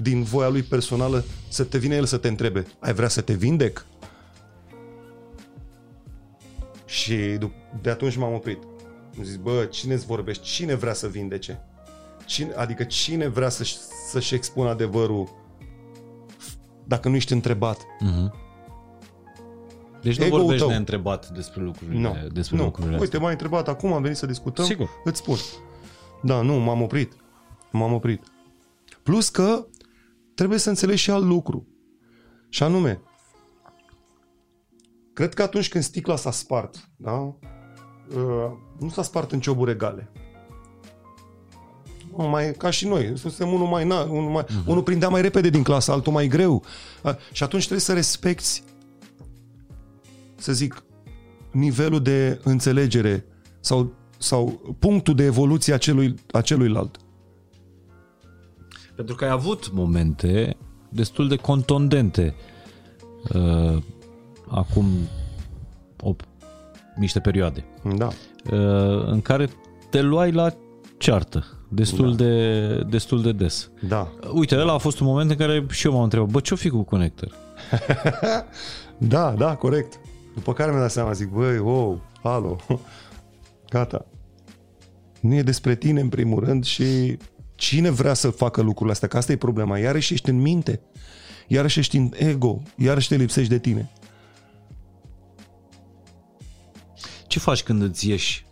din 0.02 0.24
voia 0.24 0.48
lui 0.48 0.62
personală 0.64 1.24
să 1.50 1.64
te 1.64 1.78
vină 1.78 1.94
el 1.96 2.06
să 2.06 2.18
te 2.18 2.28
întrebe, 2.28 2.66
ai 2.80 2.94
vrea 2.94 3.08
să 3.08 3.22
te 3.22 3.34
vindec? 3.34 3.86
Și 6.86 7.16
dup- 7.38 7.82
de 7.82 7.90
atunci 7.90 8.16
m-am 8.16 8.34
oprit. 8.34 8.60
Am 9.18 9.24
zis, 9.24 9.36
bă, 9.36 9.66
cine 9.72 9.94
îți 9.94 10.06
vorbești? 10.06 10.44
Cine 10.44 10.76
vrea 10.76 10.94
să 10.94 11.08
vindece? 11.08 11.60
Cine, 12.26 12.54
adică 12.54 12.84
cine 12.84 13.28
vrea 13.28 13.50
să-și, 13.50 13.78
să-și 14.10 14.36
expună 14.36 14.70
adevărul 14.70 15.30
dacă 16.84 17.10
nu 17.10 17.16
ești 17.16 17.34
întrebat? 17.34 17.78
Uh-huh. 17.82 18.46
Deci 20.02 20.18
nu 20.18 20.26
Ego-ul 20.26 20.40
vorbești 20.40 20.62
tău. 20.64 20.72
neîntrebat 20.72 21.30
despre 21.30 21.62
lucrurile, 21.62 22.00
Nu, 22.00 22.16
despre 22.34 22.58
nu. 22.58 22.64
lucrurile 22.64 22.94
astea. 22.94 23.06
Uite, 23.08 23.18
m-ai 23.18 23.32
întrebat 23.32 23.68
acum, 23.68 23.94
am 23.94 24.02
venit 24.02 24.18
să 24.18 24.26
discutăm, 24.26 24.66
Sigur. 24.66 24.90
îți 25.04 25.18
spun. 25.18 25.36
Da, 26.24 26.42
nu, 26.42 26.54
m-am 26.54 26.82
oprit. 26.82 27.14
M-am 27.72 27.94
oprit. 27.94 28.24
Plus 29.04 29.30
că 29.30 29.66
trebuie 30.38 30.60
să 30.60 30.70
înțelegi 30.70 31.02
și 31.02 31.12
alt 31.12 31.26
lucru. 31.26 31.68
Și 32.50 32.64
anume, 32.64 33.02
cred 35.14 35.34
că 35.34 35.42
atunci 35.42 35.70
când 35.70 35.84
sticla 35.84 36.16
s-a 36.16 36.32
spart, 36.32 36.90
da? 36.96 37.12
Uh, 37.12 38.52
nu 38.80 38.90
s-a 38.90 39.02
spart 39.02 39.32
în 39.32 39.40
cioburi 39.40 39.72
egale. 39.72 40.12
Nu, 42.18 42.28
Mai, 42.28 42.54
ca 42.54 42.70
și 42.70 42.88
noi, 42.88 43.18
suntem 43.18 43.54
unul 43.54 43.68
mai, 43.68 43.86
na, 43.86 44.02
unul, 44.02 44.30
mai 44.30 44.44
uh-huh. 44.44 44.66
unul 44.66 44.84
prindea 44.84 45.10
mai 45.10 45.22
repede 45.22 45.50
din 45.50 45.64
clasă, 45.64 45.92
altul 45.92 46.14
mai 46.14 46.28
greu. 46.28 46.64
A, 47.02 47.18
și 47.32 47.44
atunci 47.44 47.62
trebuie 47.62 47.86
să 47.86 47.94
respecti, 47.94 48.64
să 50.36 50.54
zic, 50.54 50.84
nivelul 51.52 52.02
de 52.02 52.40
înțelegere 52.44 53.26
sau, 53.60 53.94
sau 54.18 54.76
punctul 54.80 55.16
de 55.16 55.24
evoluție 55.24 55.74
a, 55.74 55.78
celui, 55.78 56.16
a 56.32 56.42
celuilalt. 56.42 56.98
Pentru 58.98 59.16
că 59.16 59.24
ai 59.26 59.32
avut 59.32 59.72
momente 59.74 60.58
destul 60.90 61.28
de 61.28 61.36
contondente 61.36 62.36
uh, 63.34 63.78
acum 64.48 64.86
o, 66.02 66.16
niște 66.96 67.20
perioade 67.20 67.66
Da. 67.96 68.08
uh, 68.52 69.06
în 69.06 69.22
care 69.22 69.50
te 69.90 70.02
luai 70.02 70.32
la 70.32 70.54
ceartă 70.98 71.46
destul, 71.70 72.16
Da. 72.16 72.24
de, 72.24 72.82
destul 72.90 73.22
de 73.22 73.32
des. 73.32 73.70
Da. 73.88 74.12
Uite, 74.34 74.56
ăla 74.58 74.74
a 74.74 74.78
fost 74.78 75.00
un 75.00 75.08
moment 75.08 75.30
în 75.30 75.36
care 75.38 75.66
și 75.70 75.88
eu 75.88 75.94
m-am 75.94 76.04
întrebat, 76.04 76.30
bă, 76.30 76.40
ce-o 76.40 76.56
fi 76.56 76.70
cu 76.70 76.82
Connector? 76.84 77.32
Da, 78.98 79.32
da, 79.32 79.56
corect. 79.56 80.00
După 80.34 80.54
care 80.54 80.70
mi-am 80.70 80.82
dat 80.82 80.92
seama, 80.92 81.12
zic, 81.12 81.30
băi, 81.30 81.58
wow, 81.58 82.02
alo, 82.24 82.56
gata. 83.70 84.06
Nu 85.22 85.34
e 85.36 85.42
despre 85.42 85.76
tine 85.76 86.00
în 86.00 86.10
primul 86.10 86.44
rând 86.44 86.64
și 86.64 87.18
cine 87.58 87.90
vrea 87.90 88.14
să 88.14 88.30
facă 88.30 88.62
lucrurile 88.62 88.92
astea, 88.92 89.08
că 89.08 89.18
asta 89.18 89.32
e 89.32 89.36
problema. 89.36 89.78
Iarăși 89.78 90.14
ești 90.14 90.30
în 90.30 90.42
minte, 90.42 90.80
iarăși 91.48 91.80
ești 91.80 91.98
în 91.98 92.12
ego, 92.16 92.62
iarăși 92.76 93.08
te 93.08 93.16
lipsești 93.16 93.50
de 93.50 93.60
tine. 93.60 93.90
Ce 97.28 97.40
faci 97.40 97.64
când 97.64 97.82
îți 97.82 98.10
ieși 98.10 98.46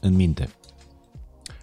în 0.00 0.14
minte? 0.14 0.48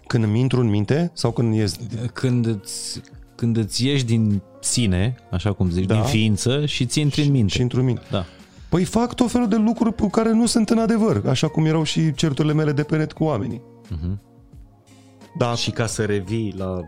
Când 0.06 0.24
îmi 0.24 0.40
intru 0.40 0.60
în 0.60 0.68
minte 0.68 1.10
sau 1.14 1.30
când 1.32 1.54
ies... 1.54 1.76
Când 2.12 2.46
îți, 2.46 3.00
când 3.34 3.56
îți 3.56 3.86
ieși 3.86 4.04
din 4.04 4.42
sine, 4.60 5.14
așa 5.30 5.52
cum 5.52 5.70
zici, 5.70 5.84
Da. 5.86 5.94
din 5.94 6.04
ființă 6.04 6.66
și 6.66 6.86
ți 6.86 7.00
intri 7.00 7.22
în 7.22 7.30
minte. 7.30 7.52
și 7.54 7.60
intru 7.60 7.78
în 7.78 7.84
minte. 7.84 8.02
Da. 8.10 8.24
Păi 8.68 8.84
fac 8.84 9.14
tot 9.14 9.30
felul 9.30 9.48
de 9.48 9.56
lucruri 9.56 9.94
pe 9.94 10.06
care 10.06 10.32
nu 10.32 10.46
sunt 10.46 10.70
în 10.70 10.78
adevăr, 10.78 11.22
așa 11.26 11.48
cum 11.48 11.64
erau 11.66 11.82
și 11.82 12.14
certurile 12.14 12.54
mele 12.54 12.72
de 12.72 12.82
pe 12.82 12.96
net 12.96 13.12
cu 13.12 13.24
oamenii. 13.24 13.62
Mhm. 13.90 14.20
Da, 15.38 15.54
Și 15.54 15.70
ca 15.70 15.86
să 15.86 16.04
revii 16.04 16.52
la 16.56 16.80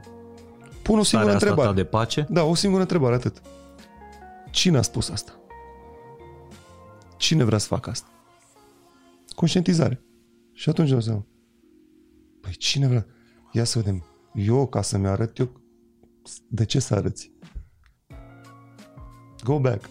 pun 0.82 0.98
o 0.98 1.02
singură 1.02 1.04
starea 1.30 1.34
asta 1.34 1.46
întrebare. 1.46 1.68
ta 1.68 1.74
de 1.74 1.84
pace, 1.84 2.26
Da, 2.30 2.42
o 2.42 2.54
singură 2.54 2.82
întrebare, 2.82 3.14
atât. 3.14 3.42
Cine 4.50 4.78
a 4.78 4.82
spus 4.82 5.08
asta? 5.10 5.40
Cine 7.16 7.44
vrea 7.44 7.58
să 7.58 7.66
facă 7.66 7.90
asta? 7.90 8.08
Conștientizare. 9.34 10.04
Și 10.52 10.68
atunci 10.68 10.90
o 10.90 11.00
să... 11.00 11.18
Păi 12.40 12.52
cine 12.56 12.86
vrea? 12.86 13.06
Ia 13.52 13.64
să 13.64 13.78
vedem. 13.78 14.04
Eu, 14.34 14.66
ca 14.66 14.82
să-mi 14.82 15.06
arăt 15.06 15.38
eu... 15.38 15.50
De 16.48 16.64
ce 16.64 16.78
să 16.78 16.94
arăți? 16.94 17.32
Go 19.44 19.58
back. 19.60 19.88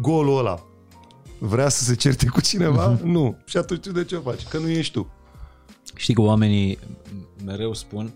Golul 0.00 0.38
ăla. 0.38 0.62
Vrea 1.38 1.68
să 1.68 1.84
se 1.84 1.94
certe 1.94 2.26
cu 2.26 2.40
cineva? 2.40 2.98
Nu. 3.04 3.36
Și 3.44 3.56
atunci 3.56 3.80
tu 3.80 3.92
de 3.92 4.04
ce 4.04 4.16
o 4.16 4.20
faci? 4.20 4.46
Că 4.46 4.58
nu 4.58 4.68
ești 4.68 4.92
tu. 4.92 5.12
Știi 5.94 6.14
că 6.14 6.20
oamenii 6.20 6.78
mereu 7.44 7.74
spun 7.74 8.12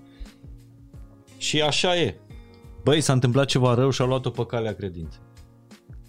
și 1.37 1.61
așa 1.61 1.97
e. 1.97 2.17
Băi, 2.85 3.01
s-a 3.01 3.13
întâmplat 3.13 3.47
ceva 3.47 3.75
rău 3.75 3.91
și 3.91 4.03
a 4.03 4.05
luat-o 4.05 4.31
pe 4.31 4.47
calea 4.47 4.75
credinței. 4.75 5.21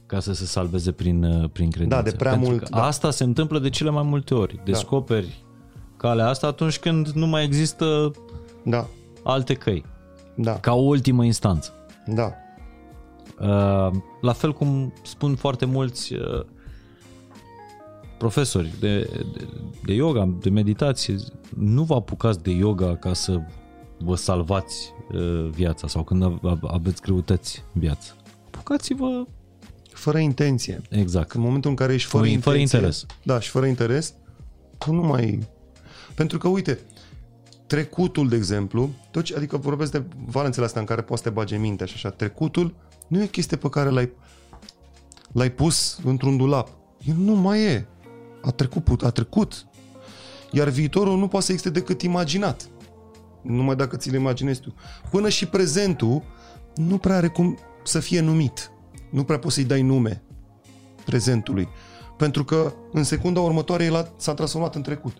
Ca 0.05 0.19
să 0.19 0.33
se 0.33 0.45
salveze 0.45 0.91
prin, 0.91 1.23
uh, 1.23 1.49
prin 1.49 1.69
credință. 1.69 1.95
Da, 1.95 2.01
de 2.01 2.11
prea 2.11 2.31
Pentru 2.31 2.49
mult, 2.49 2.63
Că 2.63 2.69
da. 2.69 2.83
Asta 2.83 3.11
se 3.11 3.23
întâmplă 3.23 3.59
de 3.59 3.69
cele 3.69 3.89
mai 3.89 4.03
multe 4.03 4.33
ori. 4.33 4.59
Descoperi 4.63 5.43
calea 5.97 6.27
asta 6.27 6.47
atunci 6.47 6.79
când 6.79 7.07
nu 7.07 7.27
mai 7.27 7.43
există 7.43 8.11
Da. 8.63 8.87
alte 9.23 9.53
căi. 9.53 9.85
Da. 10.35 10.59
Ca 10.59 10.73
o 10.73 10.81
ultimă 10.81 11.25
instanță. 11.25 11.73
Da. 12.05 12.33
Uh, 13.39 13.91
la 14.21 14.33
fel 14.33 14.53
cum 14.53 14.93
spun 15.03 15.35
foarte 15.35 15.65
mulți 15.65 16.13
uh, 16.13 16.45
profesori 18.17 18.73
de, 18.79 18.99
de, 19.37 19.47
de 19.85 19.93
yoga, 19.93 20.29
de 20.41 20.49
meditație, 20.49 21.15
nu 21.63 21.83
vă 21.83 21.93
apucați 21.93 22.43
de 22.43 22.51
yoga 22.51 22.95
ca 22.95 23.13
să 23.13 23.41
vă 23.99 24.15
salvați 24.15 24.93
uh, 25.11 25.49
viața 25.49 25.87
sau 25.87 26.03
când 26.03 26.23
ave- 26.23 26.67
aveți 26.67 27.01
greutăți 27.01 27.63
în 27.73 27.81
viață. 27.81 28.15
Apucați-vă 28.45 29.25
Fără 29.93 30.17
intenție. 30.17 30.81
exact. 30.89 31.27
Că 31.27 31.37
în 31.37 31.43
momentul 31.43 31.69
în 31.69 31.75
care 31.75 31.93
ești 31.93 32.09
fără, 32.09 32.23
Fără 32.23 32.35
intenție, 32.35 32.77
interes. 32.77 33.05
Da, 33.23 33.39
și 33.39 33.49
fără 33.49 33.65
interes, 33.65 34.13
tu 34.77 34.93
nu 34.93 35.01
mai... 35.01 35.47
Pentru 36.15 36.37
că, 36.37 36.47
uite, 36.47 36.79
trecutul, 37.67 38.29
de 38.29 38.35
exemplu, 38.35 38.89
tot 39.11 39.23
ce, 39.23 39.35
adică 39.35 39.57
vorbesc 39.57 39.91
de 39.91 40.03
valențele 40.25 40.65
astea 40.65 40.81
în 40.81 40.87
care 40.87 41.01
poți 41.01 41.21
să 41.21 41.27
te 41.29 41.33
bage 41.33 41.57
mintea 41.57 41.85
și 41.85 41.93
așa, 41.95 42.09
trecutul 42.09 42.75
nu 43.07 43.19
e 43.19 43.23
o 43.23 43.27
chestie 43.27 43.57
pe 43.57 43.69
care 43.69 43.89
l-ai, 43.89 44.11
l-ai 45.31 45.51
pus 45.51 45.99
într-un 46.03 46.37
dulap. 46.37 46.69
El 47.07 47.15
nu 47.15 47.33
mai 47.35 47.61
e. 47.63 47.87
A 48.41 48.51
trecut, 48.51 49.03
a 49.03 49.09
trecut. 49.09 49.65
Iar 50.55 50.69
viitorul 50.69 51.17
nu 51.17 51.27
poate 51.27 51.45
să 51.45 51.51
existe 51.51 51.79
decât 51.79 52.01
imaginat. 52.01 52.69
Numai 53.41 53.75
dacă 53.75 53.97
ți-l 53.97 54.13
imaginezi 54.13 54.59
tu. 54.59 54.73
Până 55.09 55.29
și 55.29 55.45
prezentul 55.45 56.23
nu 56.75 56.97
prea 56.97 57.15
are 57.15 57.27
cum 57.27 57.57
să 57.83 57.99
fie 57.99 58.19
numit. 58.19 58.71
Nu 59.09 59.23
prea 59.23 59.39
poți 59.39 59.53
să-i 59.55 59.63
dai 59.63 59.81
nume 59.81 60.23
prezentului. 61.05 61.67
Pentru 62.17 62.43
că 62.43 62.73
în 62.91 63.03
secunda 63.03 63.39
următoare 63.39 63.83
el 63.83 63.95
a- 63.95 64.13
s-a 64.17 64.33
transformat 64.33 64.75
în 64.75 64.81
trecut. 64.81 65.15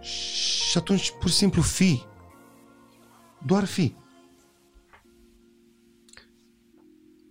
Și 0.00 0.78
atunci 0.78 1.12
pur 1.20 1.28
și 1.28 1.34
simplu 1.36 1.62
fi. 1.62 2.02
Doar 3.46 3.64
fi. 3.64 3.94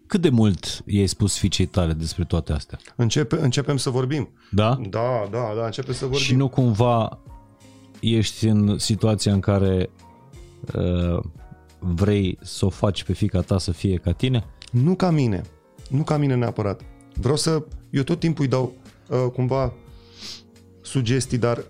Cât 0.07 0.21
de 0.21 0.29
mult 0.29 0.83
i-ai 0.85 1.07
spus 1.07 1.37
fiicei 1.37 1.65
tale 1.65 1.93
despre 1.93 2.23
toate 2.23 2.53
astea? 2.53 2.79
Începe, 2.95 3.39
începem 3.39 3.77
să 3.77 3.89
vorbim. 3.89 4.29
Da? 4.51 4.79
Da, 4.89 5.27
da, 5.31 5.53
da, 5.57 5.65
începem 5.65 5.93
să 5.93 6.05
vorbim. 6.05 6.23
Și 6.23 6.35
nu 6.35 6.47
cumva 6.49 7.19
ești 7.99 8.47
în 8.47 8.77
situația 8.77 9.33
în 9.33 9.39
care 9.39 9.89
uh, 10.75 11.23
vrei 11.79 12.37
să 12.41 12.65
o 12.65 12.69
faci 12.69 13.03
pe 13.03 13.13
fica 13.13 13.41
ta 13.41 13.57
să 13.57 13.71
fie 13.71 13.95
ca 13.95 14.11
tine? 14.11 14.45
Nu 14.71 14.95
ca 14.95 15.09
mine. 15.09 15.41
Nu 15.89 16.03
ca 16.03 16.17
mine 16.17 16.35
neapărat. 16.35 16.81
Vreau 17.13 17.35
să... 17.35 17.63
Eu 17.89 18.03
tot 18.03 18.19
timpul 18.19 18.43
îi 18.43 18.49
dau 18.49 18.73
uh, 19.09 19.31
cumva 19.33 19.73
sugestii, 20.81 21.37
dar 21.37 21.63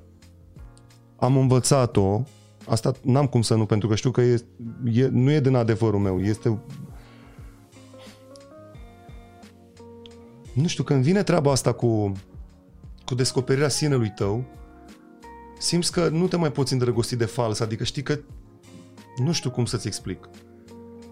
am 1.15 1.37
învățat-o. 1.37 2.21
Asta 2.67 2.91
n-am 3.01 3.27
cum 3.27 3.41
să 3.41 3.55
nu, 3.55 3.65
pentru 3.65 3.87
că 3.87 3.95
știu 3.95 4.11
că 4.11 4.21
e, 4.21 4.45
e, 4.93 5.07
nu 5.07 5.31
e 5.31 5.39
din 5.39 5.55
adevărul 5.55 5.99
meu. 5.99 6.21
Este... 6.21 6.59
Nu 10.61 10.67
știu, 10.67 10.83
când 10.83 11.03
vine 11.03 11.23
treaba 11.23 11.51
asta 11.51 11.73
cu, 11.73 12.11
cu 13.05 13.15
descoperirea 13.15 13.69
sinelui 13.69 14.11
tău, 14.15 14.43
simți 15.59 15.91
că 15.91 16.09
nu 16.09 16.27
te 16.27 16.35
mai 16.35 16.51
poți 16.51 16.73
îndrăgosti 16.73 17.15
de 17.15 17.25
fals, 17.25 17.59
adică 17.59 17.83
știi 17.83 18.03
că 18.03 18.19
nu 19.17 19.31
știu 19.31 19.51
cum 19.51 19.65
să-ți 19.65 19.87
explic. 19.87 20.29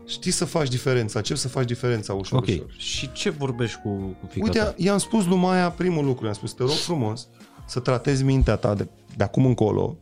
Știi 0.06 0.32
să 0.32 0.46
faci 0.46 0.70
diferența, 0.70 1.18
începi 1.20 1.40
să 1.40 1.48
faci 1.48 1.66
diferența 1.68 2.14
ușor, 2.14 2.40
Ok. 2.40 2.48
ușor. 2.48 2.72
Și 2.78 3.12
ce 3.12 3.30
vorbești 3.30 3.80
cu, 3.82 3.90
cu 3.90 4.26
fica 4.30 4.46
Uite, 4.46 4.60
ta? 4.60 4.74
i-am 4.78 4.98
spus 4.98 5.26
lui 5.26 5.38
Maia 5.38 5.70
primul 5.70 6.06
lucru, 6.06 6.26
i-am 6.26 6.34
spus, 6.34 6.54
te 6.54 6.64
rog 6.64 6.72
frumos 6.72 7.28
să 7.68 7.80
tratezi 7.80 8.24
mintea 8.24 8.56
ta 8.56 8.74
de, 8.76 8.88
de 9.16 9.24
acum 9.24 9.46
încolo 9.46 9.98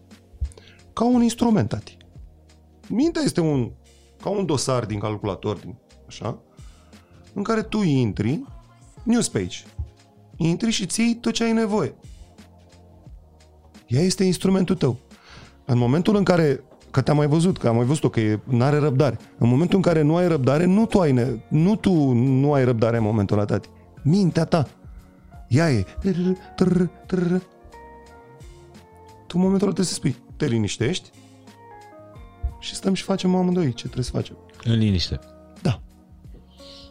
ca 0.93 1.05
un 1.05 1.21
instrument, 1.21 1.69
tati. 1.69 1.97
Mintea 2.87 3.21
este 3.21 3.41
un, 3.41 3.71
ca 4.21 4.29
un 4.29 4.45
dosar 4.45 4.85
din 4.85 4.99
calculator, 4.99 5.57
din, 5.57 5.75
așa, 6.07 6.39
în 7.33 7.43
care 7.43 7.61
tu 7.61 7.81
intri, 7.81 8.43
news 9.03 9.29
page, 9.29 9.57
intri 10.35 10.71
și 10.71 10.85
ții 10.85 11.17
tot 11.21 11.33
ce 11.33 11.43
ai 11.43 11.51
nevoie. 11.51 11.95
Ea 13.87 14.01
este 14.01 14.23
instrumentul 14.23 14.75
tău. 14.75 14.97
În 15.65 15.77
momentul 15.77 16.15
în 16.15 16.23
care, 16.23 16.63
că 16.91 17.01
te-am 17.01 17.17
mai 17.17 17.27
văzut, 17.27 17.57
că 17.57 17.67
am 17.67 17.75
mai 17.75 17.85
văzut-o, 17.85 18.09
că 18.09 18.39
nu 18.43 18.63
are 18.63 18.77
răbdare. 18.77 19.17
În 19.37 19.49
momentul 19.49 19.75
în 19.75 19.81
care 19.81 20.01
nu 20.01 20.15
ai 20.15 20.27
răbdare, 20.27 20.65
nu 20.65 20.85
tu 20.85 20.99
ai, 20.99 21.11
ne, 21.11 21.27
nu 21.47 21.75
tu 21.75 22.11
nu 22.11 22.53
ai 22.53 22.63
răbdare 22.63 22.97
în 22.97 23.03
momentul 23.03 23.37
ăla, 23.37 23.45
tati. 23.45 23.69
Mintea 24.03 24.45
ta. 24.45 24.67
Ea 25.47 25.71
e. 25.71 25.85
Trrr, 25.99 26.29
trrr, 26.55 26.81
trrr. 27.05 27.35
Tu 29.27 29.37
în 29.37 29.41
momentul 29.41 29.67
ăla 29.67 29.73
trebuie 29.73 29.85
să 29.85 29.93
spui, 29.93 30.15
te 30.37 30.45
liniștești 30.45 31.09
și 32.59 32.75
stăm 32.75 32.93
și 32.93 33.03
facem 33.03 33.35
amândoi 33.35 33.73
ce 33.73 33.83
trebuie 33.83 34.03
să 34.03 34.11
facem. 34.11 34.37
În 34.63 34.77
liniște. 34.77 35.19
Da. 35.61 35.81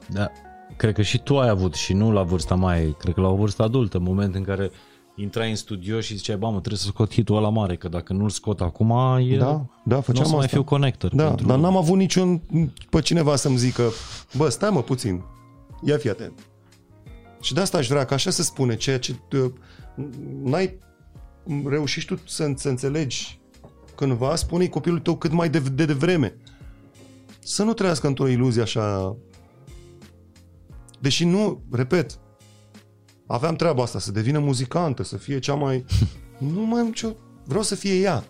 Da. 0.08 0.30
Cred 0.76 0.94
că 0.94 1.02
și 1.02 1.18
tu 1.18 1.38
ai 1.38 1.48
avut 1.48 1.74
și 1.74 1.92
nu 1.92 2.12
la 2.12 2.22
vârsta 2.22 2.54
mai, 2.54 2.96
cred 2.98 3.14
că 3.14 3.20
la 3.20 3.28
o 3.28 3.36
vârstă 3.36 3.62
adultă, 3.62 3.96
în 3.96 4.02
moment 4.02 4.34
în 4.34 4.42
care 4.42 4.70
intrai 5.16 5.50
în 5.50 5.56
studio 5.56 6.00
și 6.00 6.16
ziceai, 6.16 6.36
bă, 6.36 6.46
mă, 6.46 6.58
trebuie 6.58 6.78
să 6.78 6.86
scot 6.86 7.12
hitul 7.12 7.36
ăla 7.36 7.48
mare, 7.48 7.76
că 7.76 7.88
dacă 7.88 8.12
nu-l 8.12 8.30
scot 8.30 8.60
acum, 8.60 8.90
e... 9.30 9.36
Da, 9.36 9.66
da, 9.84 9.94
nu 9.94 9.96
o 9.96 10.00
făceam 10.00 10.24
să 10.24 10.30
mai 10.30 10.44
asta. 10.44 10.56
fiu 10.56 10.64
connector. 10.64 11.14
Da, 11.14 11.26
pentru... 11.26 11.46
dar 11.46 11.58
n-am 11.58 11.76
avut 11.76 11.96
niciun 11.96 12.42
pe 12.90 13.00
cineva 13.00 13.36
să-mi 13.36 13.56
zică 13.56 13.90
bă, 14.36 14.48
stai 14.48 14.70
mă 14.70 14.82
puțin, 14.82 15.22
ia 15.84 15.96
fi 15.96 16.08
atent. 16.08 16.46
Și 17.40 17.54
de 17.54 17.60
asta 17.60 17.78
aș 17.78 17.88
vrea, 17.88 18.04
că 18.04 18.14
așa 18.14 18.30
se 18.30 18.42
spune, 18.42 18.76
ceea 18.76 18.98
ce 18.98 19.16
uh, 19.32 19.52
n-ai 20.42 20.78
reușit 21.64 22.04
tu 22.04 22.18
să, 22.26 22.52
să 22.56 22.68
înțelegi 22.68 23.40
cândva, 23.94 24.36
spune 24.36 24.66
copilul 24.66 24.98
tău 24.98 25.16
cât 25.16 25.32
mai 25.32 25.50
de, 25.50 25.58
de, 25.58 25.84
de 25.84 25.92
vreme. 25.92 26.36
Să 27.38 27.62
nu 27.62 27.72
trăiască 27.72 28.06
într-o 28.06 28.28
iluzie 28.28 28.62
așa... 28.62 29.16
Deși 31.02 31.24
nu, 31.24 31.62
repet, 31.72 32.18
aveam 33.26 33.54
treaba 33.56 33.82
asta, 33.82 33.98
să 33.98 34.12
devină 34.12 34.38
muzicantă, 34.38 35.02
să 35.02 35.16
fie 35.16 35.38
cea 35.38 35.54
mai... 35.54 35.84
nu 36.54 36.60
mai 36.66 36.80
am 36.80 36.86
nicio... 36.86 37.08
Vreau 37.44 37.62
să 37.62 37.74
fie 37.74 37.94
ea. 38.00 38.24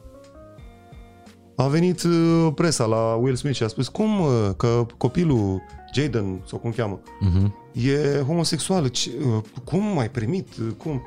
A 1.56 1.66
venit 1.68 2.02
uh, 2.02 2.48
presa 2.54 2.84
la 2.84 3.14
Will 3.14 3.36
Smith 3.36 3.56
și 3.56 3.62
a 3.62 3.66
spus 3.68 3.88
cum 3.88 4.20
uh, 4.20 4.50
că 4.56 4.86
copilul 4.96 5.60
Jaden, 5.94 6.42
sau 6.46 6.58
cum 6.58 6.70
cheamă, 6.72 7.00
Mhm. 7.20 7.54
e 7.72 8.22
homosexual. 8.26 8.88
Ce, 8.88 9.10
uh, 9.26 9.42
cum 9.64 9.98
ai 9.98 10.10
primit? 10.10 10.48
Uh, 10.56 10.66
Cum? 10.76 11.02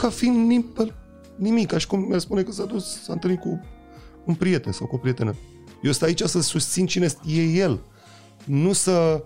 Ca 0.00 0.08
fiind 0.10 0.46
nim- 0.52 0.92
nimic, 1.36 1.66
ca 1.68 1.78
și 1.78 1.86
cum 1.86 2.00
mi-ar 2.00 2.20
spune 2.20 2.42
că 2.42 2.52
s-a 2.52 2.64
dus, 2.64 3.02
s-a 3.02 3.12
întâlnit 3.12 3.40
cu 3.40 3.60
un 4.24 4.34
prieten 4.34 4.72
sau 4.72 4.86
cu 4.86 4.94
o 4.94 4.98
prietenă. 4.98 5.34
Eu 5.82 5.92
sunt 5.92 6.02
aici 6.08 6.20
să 6.22 6.40
susțin 6.40 6.86
cine 6.86 7.08
e 7.26 7.40
el, 7.42 7.80
nu 8.44 8.72
să 8.72 9.24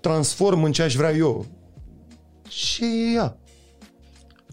transform 0.00 0.62
în 0.62 0.72
ce 0.72 0.82
aș 0.82 0.94
vrea 0.94 1.12
eu. 1.12 1.46
Ce 2.48 2.84
e 2.84 3.14
ea? 3.14 3.36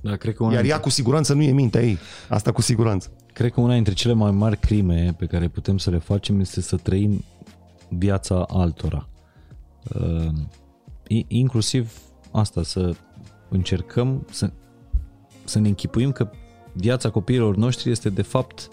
Da, 0.01 0.15
cred 0.15 0.33
că 0.35 0.43
una 0.43 0.51
Iar 0.53 0.61
dintre, 0.61 0.77
ea 0.77 0.83
cu 0.83 0.89
siguranță 0.89 1.33
nu 1.33 1.41
e 1.41 1.51
mintea 1.51 1.81
ei. 1.81 1.97
Asta 2.29 2.51
cu 2.51 2.61
siguranță. 2.61 3.11
cred 3.33 3.51
că 3.51 3.61
una 3.61 3.73
dintre 3.73 3.93
cele 3.93 4.13
mai 4.13 4.31
mari 4.31 4.57
crime 4.57 5.13
pe 5.17 5.25
care 5.25 5.47
putem 5.47 5.77
să 5.77 5.89
le 5.89 5.97
facem 5.97 6.39
este 6.39 6.61
să 6.61 6.75
trăim 6.75 7.23
viața 7.89 8.45
altora. 8.47 9.09
Uh, 9.99 10.27
i- 11.07 11.25
inclusiv 11.27 11.97
asta, 12.31 12.63
să 12.63 12.95
încercăm 13.49 14.27
să, 14.31 14.51
să 15.43 15.59
ne 15.59 15.67
închipuim 15.67 16.11
că 16.11 16.29
viața 16.73 17.09
copiilor 17.09 17.55
noștri 17.55 17.91
este 17.91 18.09
de 18.09 18.21
fapt 18.21 18.69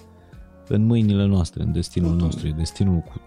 în 0.69 0.85
mâinile 0.87 1.25
noastre, 1.25 1.63
în 1.63 1.73
destinul 1.73 2.15
nostru, 2.17 2.47
e 2.47 2.51
destinul 2.57 2.99
cu 2.99 3.21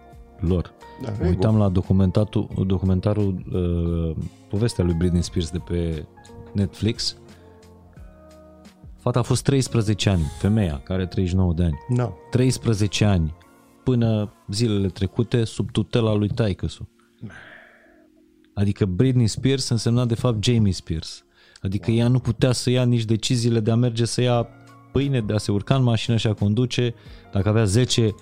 lor. 0.47 0.73
Da, 1.01 1.13
Mă 1.19 1.27
uitam 1.27 1.57
la 1.57 1.69
documentatul, 1.69 2.49
documentarul 2.67 3.43
uh, 3.53 4.25
povestea 4.49 4.83
lui 4.83 4.93
Britney 4.93 5.23
Spears 5.23 5.49
de 5.49 5.57
pe 5.57 6.05
Netflix. 6.51 7.17
Fata 8.97 9.19
a 9.19 9.21
fost 9.21 9.43
13 9.43 10.09
ani, 10.09 10.23
femeia 10.39 10.81
care 10.83 10.99
are 10.99 11.07
39 11.07 11.53
de 11.53 11.63
ani. 11.63 11.77
Da. 11.89 12.13
13 12.29 13.05
ani 13.05 13.35
până 13.83 14.33
zilele 14.47 14.87
trecute 14.87 15.43
sub 15.43 15.71
tutela 15.71 16.13
lui 16.13 16.27
taicăsu. 16.27 16.89
Adică 18.53 18.85
Britney 18.85 19.27
Spears 19.27 19.69
însemna 19.69 20.05
de 20.05 20.15
fapt 20.15 20.43
Jamie 20.43 20.71
Spears. 20.71 21.23
Adică 21.61 21.91
ea 21.91 22.07
nu 22.07 22.19
putea 22.19 22.51
să 22.51 22.69
ia 22.69 22.83
nici 22.83 23.05
deciziile 23.05 23.59
de 23.59 23.71
a 23.71 23.75
merge 23.75 24.05
să 24.05 24.21
ia 24.21 24.47
pâine, 24.91 25.21
de 25.21 25.33
a 25.33 25.37
se 25.37 25.51
urca 25.51 25.75
în 25.75 25.83
mașină 25.83 26.17
și 26.17 26.27
a 26.27 26.33
conduce. 26.33 26.93
Dacă 27.31 27.49
avea 27.49 27.63
10 27.63 28.15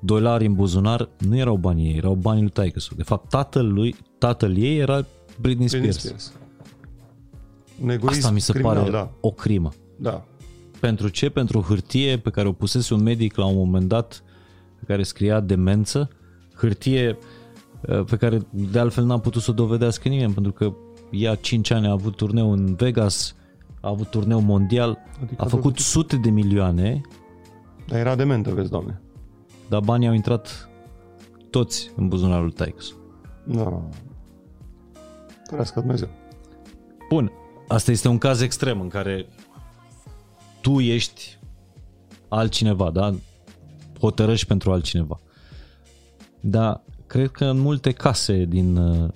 dolari 0.00 0.46
în 0.46 0.54
buzunar, 0.54 1.08
nu 1.18 1.36
erau 1.36 1.56
banii 1.56 1.86
ei, 1.90 1.96
erau 1.96 2.14
banii 2.14 2.42
lui 2.42 2.50
taicăsu. 2.50 2.94
De 2.94 3.02
fapt, 3.02 3.28
tatăl, 3.28 3.72
lui, 3.72 3.94
tatăl 4.18 4.56
ei 4.56 4.78
era 4.78 4.94
Britney 5.40 5.66
Britney 5.68 5.68
Spears. 5.68 5.98
Spears. 5.98 6.32
Un 7.82 7.88
egoism 7.90 8.18
Asta 8.18 8.30
mi 8.30 8.40
se 8.40 8.52
criminal, 8.52 8.76
pare 8.76 8.90
Da. 8.90 9.10
o 9.20 9.30
crimă. 9.30 9.72
da. 9.96 10.24
Pentru 10.80 11.08
ce? 11.08 11.28
Pentru 11.28 11.58
o 11.58 11.62
hârtie 11.62 12.18
pe 12.18 12.30
care 12.30 12.48
o 12.48 12.52
pusese 12.52 12.94
un 12.94 13.02
medic 13.02 13.36
la 13.36 13.44
un 13.46 13.56
moment 13.56 13.88
dat 13.88 14.22
pe 14.78 14.84
care 14.86 15.02
scria 15.02 15.40
demență, 15.40 16.08
hârtie 16.54 17.18
uh, 17.88 18.04
pe 18.04 18.16
care 18.16 18.38
de 18.50 18.78
altfel 18.78 19.04
n-a 19.04 19.18
putut 19.18 19.42
să 19.42 19.50
o 19.50 19.54
dovedească 19.54 20.08
nimeni 20.08 20.32
pentru 20.32 20.52
că 20.52 20.72
ea 21.10 21.34
5 21.34 21.70
ani 21.70 21.86
a 21.86 21.90
avut 21.90 22.16
turneu 22.16 22.52
în 22.52 22.74
Vegas, 22.74 23.34
a 23.80 23.88
avut 23.88 24.06
turneu 24.10 24.40
mondial, 24.40 24.98
Adică 25.22 25.42
a 25.42 25.46
făcut 25.46 25.78
sute 25.78 26.16
de 26.16 26.30
milioane, 26.30 27.00
Dar 27.86 27.98
era 27.98 28.14
dementă, 28.14 28.50
vezi, 28.54 28.70
doamne. 28.70 29.00
Dar 29.68 29.80
banii 29.80 30.08
au 30.08 30.14
intrat 30.14 30.68
toți 31.50 31.90
în 31.96 32.08
buzunarul 32.08 32.50
Tykes. 32.50 32.94
Da. 33.44 33.88
Ferească 35.48 35.80
Dumnezeu. 35.80 36.08
Bun, 37.08 37.32
asta 37.68 37.90
este 37.90 38.08
un 38.08 38.18
caz 38.18 38.40
extrem 38.40 38.80
în 38.80 38.88
care 38.88 39.26
tu 40.60 40.80
ești 40.80 41.38
altcineva, 42.28 42.90
da? 42.90 43.14
Hotărăști 44.00 44.46
pentru 44.46 44.72
altcineva. 44.72 45.20
Dar 46.40 46.82
cred 47.06 47.30
că 47.30 47.44
în 47.44 47.58
multe 47.58 47.92
case 47.92 48.44
din 48.44 48.76
uh, 48.76 49.08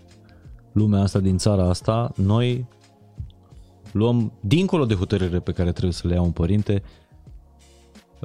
lumea 0.73 1.01
asta, 1.03 1.19
din 1.19 1.39
țara 1.39 1.69
asta, 1.69 2.13
noi 2.17 2.67
luăm, 3.93 4.33
dincolo 4.41 4.85
de 4.85 4.95
hotărârile 4.95 5.41
pe 5.41 5.53
care 5.53 5.71
trebuie 5.71 5.93
să 5.93 6.09
le 6.09 6.15
ia 6.15 6.23
un 6.23 6.31
părinte, 6.31 6.83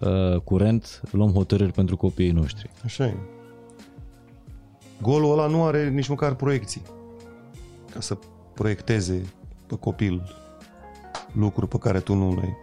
uh, 0.01 0.39
curent, 0.43 1.01
luăm 1.11 1.31
hotărâri 1.31 1.71
pentru 1.71 1.97
copiii 1.97 2.31
noștri. 2.31 2.69
Așa 2.83 3.05
e. 3.05 3.17
Golul 5.01 5.31
ăla 5.31 5.47
nu 5.47 5.63
are 5.63 5.89
nici 5.89 6.07
măcar 6.07 6.33
proiecții. 6.33 6.81
Ca 7.91 7.99
să 7.99 8.17
proiecteze 8.53 9.25
pe 9.67 9.75
copil 9.75 10.23
lucruri 11.31 11.67
pe 11.67 11.77
care 11.77 11.99
tu 11.99 12.13
nu 12.13 12.35
le 12.35 12.41
ai. 12.41 12.55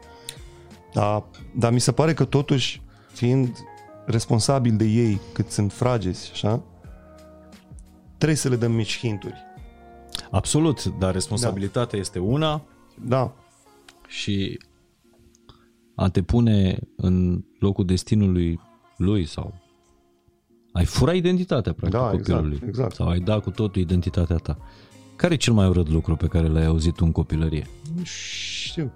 Dar, 0.92 1.24
dar 1.54 1.72
mi 1.72 1.80
se 1.80 1.92
pare 1.92 2.14
că 2.14 2.24
totuși, 2.24 2.82
fiind 3.12 3.58
responsabil 4.06 4.76
de 4.76 4.84
ei 4.84 5.20
cât 5.32 5.50
sunt 5.50 5.72
fragezi, 5.72 6.30
așa, 6.32 6.62
trebuie 8.16 8.38
să 8.38 8.48
le 8.48 8.56
dăm 8.56 8.72
mici 8.72 8.98
hinturi. 8.98 9.50
Absolut, 10.30 10.84
dar 10.84 11.12
responsabilitatea 11.12 11.98
este 11.98 12.18
una, 12.18 12.62
Da, 13.04 13.32
și 14.06 14.58
a 15.94 16.08
te 16.08 16.22
pune 16.22 16.78
în 16.96 17.44
locul 17.58 17.84
destinului 17.86 18.60
lui 18.96 19.24
sau 19.26 19.54
ai 20.72 20.84
fura 20.84 21.12
identitatea 21.12 21.72
practic 21.72 22.00
Da, 22.00 22.06
copilului 22.10 22.50
exact, 22.52 22.66
exact. 22.68 22.94
sau 22.94 23.08
ai 23.08 23.20
da 23.20 23.40
cu 23.40 23.50
totul 23.50 23.82
identitatea 23.82 24.36
ta. 24.36 24.58
Care 25.16 25.34
e 25.34 25.36
cel 25.36 25.52
mai 25.52 25.68
urât 25.68 25.88
lucru 25.88 26.16
pe 26.16 26.26
care 26.26 26.48
l-ai 26.48 26.64
auzit 26.64 26.94
tu 26.94 27.04
în 27.04 27.12
copilărie? 27.12 27.66
nu 27.96 28.02
știu. 28.04 28.92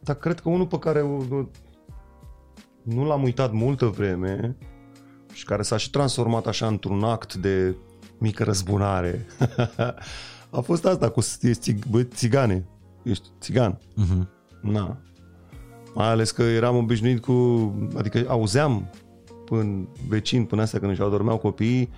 Dar 0.00 0.16
cred 0.16 0.40
că 0.40 0.48
unul 0.48 0.66
pe 0.66 0.78
care 0.78 1.00
o- 1.00 1.46
nu 2.82 3.04
l-am 3.04 3.22
uitat 3.22 3.52
multă 3.52 3.86
vreme 3.86 4.56
și 5.32 5.44
care 5.44 5.62
s-a 5.62 5.76
și 5.76 5.90
transformat 5.90 6.46
așa 6.46 6.66
într-un 6.66 7.04
act 7.04 7.34
de 7.34 7.74
mică 8.18 8.44
răzbunare 8.44 9.26
a 10.50 10.60
fost 10.60 10.84
asta 10.84 11.10
cu 11.10 11.20
ești 11.40 11.72
țig- 11.72 11.86
bă, 11.90 12.02
țigane. 12.02 12.66
Ești 13.02 13.28
țigan. 13.40 13.78
Uh-huh. 13.78 14.26
Na. 14.62 14.98
Mai 15.94 16.06
ales 16.06 16.30
că 16.30 16.42
eram 16.42 16.76
obișnuit 16.76 17.20
cu... 17.20 17.32
Adică 17.96 18.24
auzeam 18.28 18.90
până 19.44 19.88
vecini, 20.08 20.46
până 20.46 20.62
astea 20.62 20.78
când 20.78 20.90
își 20.92 21.02
adormeau 21.02 21.38
copiii, 21.38 21.90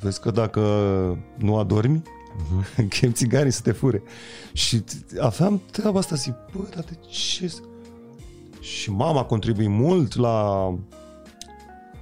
vezi 0.00 0.20
că 0.20 0.30
dacă 0.30 0.60
nu 1.38 1.56
adormi, 1.56 2.02
uh-huh. 2.02 2.88
chem 2.98 3.12
țiganii 3.12 3.52
să 3.52 3.60
te 3.62 3.72
fure. 3.72 4.02
Și 4.52 4.80
t- 4.80 5.18
aveam 5.20 5.62
treaba 5.70 5.98
asta, 5.98 6.14
zic, 6.14 6.34
bă, 6.56 6.62
dar 6.74 6.84
de 6.84 6.98
ce... 7.10 7.48
să-" 7.48 7.62
Și 8.60 8.90
mama 8.90 9.20
a 9.20 9.24
contribuit 9.24 9.68
mult 9.68 10.16
la, 10.16 10.68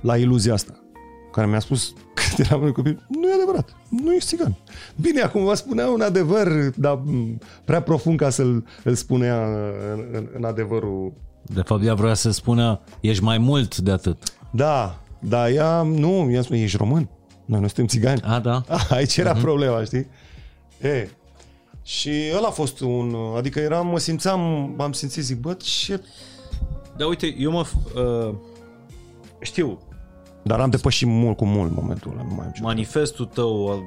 la 0.00 0.16
iluzia 0.16 0.52
asta, 0.52 0.80
care 1.32 1.46
mi-a 1.46 1.58
spus 1.58 1.94
când 2.34 2.46
eram 2.50 2.62
în 2.62 2.72
copil, 2.72 3.06
nu 3.08 3.28
e 3.28 3.34
adevărat, 3.34 3.76
nu 3.88 4.14
ești 4.14 4.28
țigan. 4.28 4.54
Bine, 5.00 5.20
acum 5.20 5.44
vă 5.44 5.54
spunea 5.54 5.88
un 5.88 6.00
adevăr, 6.00 6.48
dar 6.76 6.94
m, 6.94 7.40
prea 7.64 7.82
profund 7.82 8.18
ca 8.18 8.30
să-l 8.30 8.64
îl 8.84 8.94
spunea 8.94 9.46
în, 9.92 10.04
în, 10.12 10.28
în 10.36 10.44
adevărul 10.44 11.12
De 11.42 11.62
fapt, 11.64 11.84
ea 11.84 11.94
vrea 11.94 12.14
să 12.14 12.30
spună, 12.30 12.80
ești 13.00 13.22
mai 13.22 13.38
mult 13.38 13.76
de 13.76 13.90
atât. 13.90 14.22
Da, 14.50 14.98
dar 15.18 15.50
ea, 15.50 15.82
nu, 15.82 16.30
i-am 16.30 16.42
spus, 16.42 16.56
ești 16.56 16.76
român? 16.76 17.08
Noi 17.44 17.60
nu 17.60 17.66
suntem 17.66 17.86
țigani. 17.86 18.20
A, 18.24 18.38
da? 18.38 18.62
Aici 18.96 19.16
era 19.16 19.36
uh-huh. 19.36 19.40
problema, 19.40 19.84
știi? 19.84 20.06
E, 20.80 21.08
și 21.82 22.10
ăla 22.36 22.46
a 22.46 22.50
fost 22.50 22.80
un, 22.80 23.16
adică 23.36 23.60
eram, 23.60 23.86
mă 23.86 23.98
simțeam, 23.98 24.40
m-am 24.76 24.92
simțit, 24.92 25.22
zic, 25.22 25.40
bă, 25.40 25.52
ce... 25.52 26.02
Da, 26.96 27.06
uite, 27.06 27.34
eu 27.38 27.50
mă... 27.50 27.66
Uh, 27.94 28.34
știu, 29.40 29.78
Dar 30.44 30.60
am 30.60 30.70
depășit 30.70 31.08
mult 31.08 31.36
cu 31.36 31.44
mult 31.44 31.72
momentul 31.74 32.10
ăla, 32.10 32.22
nu 32.28 32.34
mai 32.34 32.46
am 32.46 32.52
ce. 32.52 32.62
manifestul 32.62 33.24
tău 33.26 33.68
a, 33.70 33.82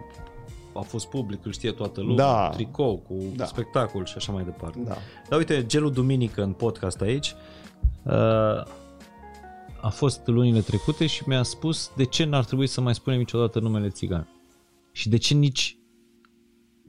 a 0.79 0.81
fost 0.81 1.05
public, 1.07 1.45
îl 1.45 1.51
știe 1.51 1.71
toată 1.71 2.01
lumea, 2.01 2.15
Da. 2.25 2.49
tricou 2.49 2.97
cu 2.97 3.13
Da. 3.35 3.45
spectacol 3.45 4.05
și 4.05 4.13
așa 4.17 4.31
mai 4.31 4.43
departe. 4.43 4.79
Da. 4.85 4.95
Dar 5.29 5.39
uite, 5.39 5.65
Gelu 5.65 5.89
Duminică 5.89 6.43
în 6.43 6.51
podcast 6.51 7.01
aici 7.01 7.35
uh, 8.03 8.13
a 9.81 9.89
fost 9.89 10.21
lunile 10.27 10.59
trecute 10.59 11.05
și 11.05 11.23
mi-a 11.27 11.43
spus 11.43 11.91
de 11.95 12.03
ce 12.05 12.23
n-ar 12.25 12.45
trebui 12.45 12.67
să 12.67 12.81
mai 12.81 12.95
spunem 12.95 13.19
niciodată 13.19 13.59
numele 13.59 13.89
țigan. 13.89 14.27
Și 14.91 15.09
de 15.09 15.17
ce 15.17 15.33
nici 15.33 15.77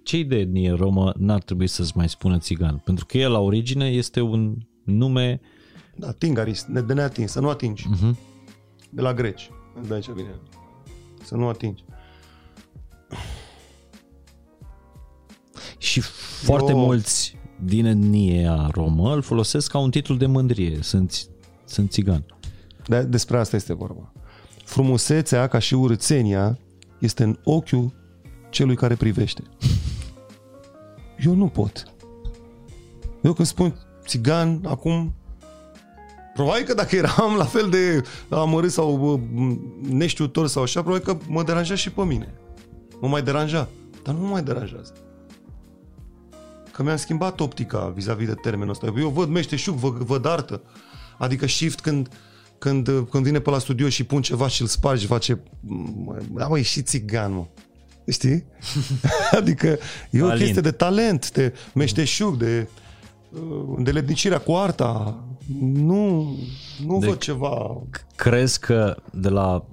ce 0.02 0.22
de 0.22 0.36
etnie 0.36 0.70
romă 0.72 1.12
n-ar 1.16 1.42
trebui 1.42 1.66
să-ți 1.66 1.96
mai 1.96 2.08
spună 2.08 2.38
țigan? 2.38 2.80
Pentru 2.84 3.06
că 3.06 3.18
el 3.18 3.30
la 3.32 3.38
origine 3.38 3.86
este 3.88 4.20
un 4.20 4.54
nume 4.84 5.40
Da, 5.96 6.12
tingaris, 6.12 6.64
de, 6.68 6.80
de 6.80 6.92
neatins, 6.92 7.30
să 7.30 7.40
nu 7.40 7.48
atingi. 7.48 7.84
uh-huh. 7.88 8.14
De 8.90 9.00
la 9.00 9.14
greci. 9.14 9.50
De 9.88 9.94
aici 9.94 10.08
vine. 10.10 10.34
Să 11.24 11.34
nu 11.34 11.48
atingi. 11.48 11.84
și 15.78 16.00
foarte 16.44 16.70
Eu- 16.70 16.78
mulți 16.78 17.36
din 17.64 17.84
etnia 17.86 18.68
romă 18.72 19.14
îl 19.14 19.22
folosesc 19.22 19.70
ca 19.70 19.78
un 19.78 19.90
titlu 19.90 20.14
de 20.14 20.26
mândrie. 20.26 20.78
Sunt, 20.82 21.26
sunt 21.64 21.90
țigan. 21.90 22.24
De, 22.86 23.02
despre 23.02 23.38
asta 23.38 23.56
este 23.56 23.74
vorba. 23.74 24.12
Frumusețea, 24.64 25.46
ca 25.46 25.58
și 25.58 25.74
urățenia, 25.74 26.58
este 26.98 27.22
în 27.22 27.38
ochiul 27.44 27.92
celui 28.50 28.76
care 28.76 28.94
privește. 28.94 29.42
Eu 31.24 31.34
nu 31.34 31.48
pot. 31.48 31.84
Eu 33.22 33.32
când 33.32 33.48
spun 33.48 33.74
țigan, 34.06 34.60
acum 34.64 35.14
Probabil 36.36 36.64
că 36.64 36.74
dacă 36.74 36.96
eram 36.96 37.34
la 37.36 37.44
fel 37.44 37.68
de 37.68 38.02
amărât 38.28 38.72
sau 38.72 38.96
bă, 38.96 39.40
neștiutor 39.94 40.46
sau 40.46 40.62
așa, 40.62 40.82
probabil 40.82 41.04
că 41.04 41.16
mă 41.28 41.42
deranja 41.42 41.74
și 41.74 41.90
pe 41.90 42.02
mine. 42.02 42.34
Mă 43.00 43.08
mai 43.08 43.22
deranja. 43.22 43.68
Dar 44.02 44.14
nu 44.14 44.20
mă 44.20 44.28
mai 44.28 44.42
deranjează. 44.42 44.92
că 46.72 46.82
mi-am 46.82 46.96
schimbat 46.96 47.40
optica 47.40 47.92
vis-a-vis 47.94 48.26
de 48.26 48.34
termenul 48.34 48.70
ăsta. 48.70 48.92
Eu 48.98 49.08
văd 49.08 49.28
meșteșug, 49.28 49.74
văd, 49.74 49.92
văd 49.92 50.26
artă. 50.26 50.62
Adică 51.18 51.46
shift 51.46 51.80
când, 51.80 52.08
când, 52.58 52.88
când 53.10 53.24
vine 53.24 53.38
pe 53.38 53.50
la 53.50 53.58
studio 53.58 53.88
și 53.88 54.04
pun 54.04 54.22
ceva 54.22 54.48
și 54.48 54.60
îl 54.60 54.66
spargi, 54.66 55.06
face... 55.06 55.40
Da, 56.32 56.46
mă, 56.46 56.58
e 56.58 56.62
și 56.62 56.82
țigan, 56.82 57.32
mă. 57.32 57.46
Știi? 58.08 58.44
adică 59.38 59.78
e 60.10 60.22
o 60.22 60.26
Alin. 60.26 60.38
chestie 60.38 60.60
de 60.60 60.70
talent, 60.70 61.30
de 61.30 61.54
meșteșug, 61.74 62.36
de 62.36 62.68
de 63.78 63.90
lednicirea 63.90 64.38
cu 64.38 64.52
arta. 64.52 65.24
Nu, 65.60 66.34
nu 66.86 66.98
De- 66.98 67.06
văd 67.06 67.18
ceva... 67.18 67.76
Crezi 68.16 68.60
că 68.60 68.96
de 69.12 69.28
la 69.28 69.64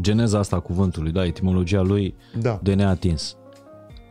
geneza 0.00 0.38
asta 0.38 0.56
a 0.56 0.60
cuvântului, 0.60 1.12
da, 1.12 1.24
etimologia 1.24 1.80
lui, 1.80 2.14
Da. 2.40 2.60
de 2.62 2.74
neatins, 2.74 3.36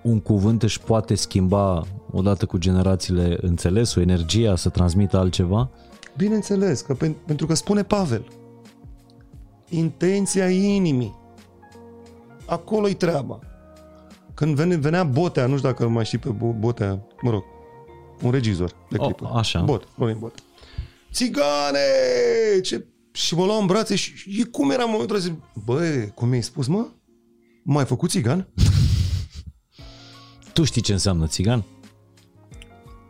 un 0.01 0.19
cuvânt 0.19 0.63
își 0.63 0.79
poate 0.81 1.15
schimba 1.15 1.83
odată 2.11 2.45
cu 2.45 2.57
generațiile 2.57 3.37
înțelesul, 3.41 4.01
energia, 4.01 4.55
să 4.55 4.69
transmită 4.69 5.17
altceva? 5.17 5.69
Bineînțeles, 6.17 6.81
că 6.81 6.93
pen, 6.93 7.15
pentru 7.25 7.45
că 7.47 7.53
spune 7.53 7.83
Pavel, 7.83 8.25
intenția 9.69 10.49
inimii. 10.49 11.15
Acolo-i 12.45 12.93
treaba. 12.93 13.39
Când 14.33 14.55
vene, 14.55 14.75
venea 14.75 15.03
Botea, 15.03 15.45
nu 15.45 15.55
știu 15.57 15.69
dacă 15.69 15.83
îl 15.83 15.89
mai 15.89 16.05
știi 16.05 16.17
pe 16.17 16.29
Bo- 16.35 16.59
Botea, 16.59 16.99
mă 17.21 17.29
rog, 17.29 17.43
un 18.23 18.31
regizor 18.31 18.71
de 18.89 18.95
O, 18.99 19.03
clipuri. 19.05 19.31
așa. 19.33 19.61
Bot, 19.61 19.87
Florin 19.95 20.17
Bot. 20.19 20.33
Țigane! 21.13 21.79
Ce... 22.61 22.85
Și 23.11 23.35
mă 23.35 23.45
luau 23.45 23.59
în 23.59 23.65
brațe 23.65 23.95
și 23.95 24.39
e 24.39 24.43
cum 24.43 24.71
era 24.71 24.83
în 24.83 24.89
momentul 24.91 25.15
ăla? 25.15 25.25
Zic, 25.25 25.33
Băi, 25.65 26.11
cum 26.15 26.27
mi-ai 26.29 26.43
spus, 26.43 26.67
mă? 26.67 26.87
M-ai 27.63 27.85
făcut 27.85 28.09
țigan? 28.09 28.47
Tu 30.53 30.63
știi 30.63 30.81
ce 30.81 30.91
înseamnă 30.91 31.27
țigan? 31.27 31.63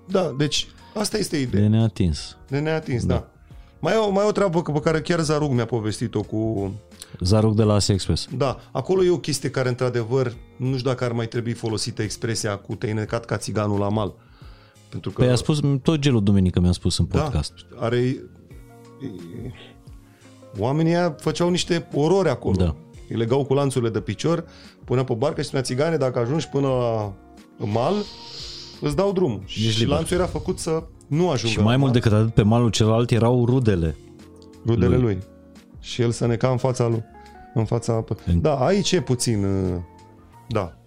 Da, 0.07 0.33
deci 0.37 0.67
asta 0.93 1.17
este 1.17 1.37
ideea. 1.37 1.61
De 1.61 1.67
neatins. 1.67 2.37
De 2.47 2.59
neatins, 2.59 3.05
da. 3.05 3.13
da. 3.13 3.31
Mai 3.79 3.93
e, 3.93 3.97
o, 3.97 4.09
mai 4.09 4.25
e 4.25 4.27
o 4.27 4.31
treabă 4.31 4.61
pe 4.61 4.79
care 4.79 5.01
chiar 5.01 5.19
Zarug 5.19 5.51
mi-a 5.51 5.65
povestit-o 5.65 6.21
cu... 6.21 6.71
Zaruc 7.19 7.55
de 7.55 7.63
la 7.63 7.73
Asia 7.73 7.93
Express. 7.93 8.27
Da, 8.37 8.59
acolo 8.71 9.03
e 9.03 9.09
o 9.09 9.19
chestie 9.19 9.49
care, 9.49 9.69
într-adevăr, 9.69 10.33
nu 10.57 10.77
știu 10.77 10.89
dacă 10.89 11.03
ar 11.03 11.11
mai 11.11 11.27
trebui 11.27 11.53
folosită 11.53 12.01
expresia 12.01 12.57
cu 12.57 12.75
te-ai 12.75 12.93
necat 12.93 13.25
ca 13.25 13.37
țiganul 13.37 13.79
la 13.79 13.89
mal. 13.89 14.15
Pentru 14.93 15.11
că... 15.11 15.21
Păi 15.21 15.31
a 15.31 15.35
spus, 15.35 15.59
tot 15.81 15.99
gelul 15.99 16.23
duminică 16.23 16.59
mi-a 16.59 16.71
spus 16.71 16.97
în 16.97 17.05
da, 17.09 17.19
podcast. 17.21 17.53
are... 17.79 17.97
e- 17.97 18.19
Oamenii 20.57 20.91
ăia 20.91 21.15
făceau 21.19 21.49
niște 21.49 21.87
orori 21.93 22.29
acolo. 22.29 22.55
Da. 22.55 22.75
Îi 23.09 23.15
legau 23.15 23.45
cu 23.45 23.53
lanțurile 23.53 23.89
de 23.89 23.99
picior, 23.99 24.45
punea 24.85 25.03
pe 25.03 25.13
barcă 25.13 25.41
și 25.41 25.47
spunea 25.47 25.63
țigane, 25.63 25.97
dacă 25.97 26.19
ajungi 26.19 26.47
până 26.49 26.67
la 26.67 27.13
mal, 27.65 27.93
îți 28.81 28.95
dau 28.95 29.11
drumul. 29.13 29.41
și 29.45 29.79
liber. 29.79 29.87
lanțul 29.95 30.17
era 30.17 30.25
făcut 30.25 30.59
să 30.59 30.83
nu 31.07 31.29
ajungă 31.29 31.53
Și 31.53 31.57
mai 31.59 31.71
la 31.73 31.77
mult 31.79 31.91
mal. 31.91 32.01
decât 32.01 32.11
atât, 32.11 32.33
pe 32.33 32.41
malul 32.41 32.69
celălalt 32.69 33.11
erau 33.11 33.45
rudele. 33.45 33.95
rudele 34.65 34.95
lui. 34.95 35.01
lui. 35.01 35.17
Și 35.79 36.01
el 36.01 36.11
să 36.11 36.25
neca 36.25 36.49
în 36.49 36.57
fața 36.57 36.87
lui. 36.87 37.03
În 37.53 37.65
fața... 37.65 38.03
În- 38.25 38.41
Da, 38.41 38.55
aici 38.55 38.91
e 38.91 39.01
puțin... 39.01 39.43
uh, 39.45 39.79
Da. 40.47 40.77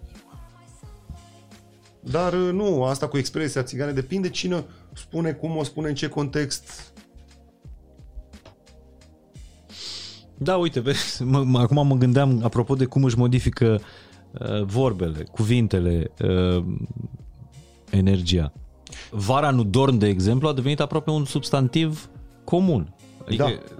Dar 2.11 2.33
uh, 2.33 2.49
nu, 2.51 2.83
asta 2.83 3.07
cu 3.07 3.17
expresia 3.17 3.63
țigane 3.63 3.91
depinde 3.91 4.29
cine 4.29 4.65
spune, 4.93 5.31
cum 5.31 5.57
o 5.57 5.63
spune, 5.63 5.87
în 5.87 5.95
ce 5.95 6.07
context. 6.07 6.93
Da, 10.37 10.57
uite, 10.57 10.79
vezi, 10.79 11.23
mă, 11.31 11.43
mă, 11.43 11.59
acum 11.59 11.87
mă 11.87 11.95
gândeam, 11.95 12.39
apropo 12.43 12.75
de 12.75 12.85
cum 12.85 13.03
își 13.03 13.17
modifică 13.17 13.81
uh, 14.31 14.63
vorbele, 14.63 15.23
cuvintele, 15.31 16.11
uh, 16.21 16.65
energia. 17.89 18.53
Vara 19.11 19.49
nu 19.49 19.63
dorm, 19.63 19.97
de 19.97 20.07
exemplu, 20.07 20.47
a 20.47 20.53
devenit 20.53 20.79
aproape 20.79 21.09
un 21.09 21.25
substantiv 21.25 22.09
comun. 22.43 22.93
Adică, 23.25 23.43
Da. 23.43 23.75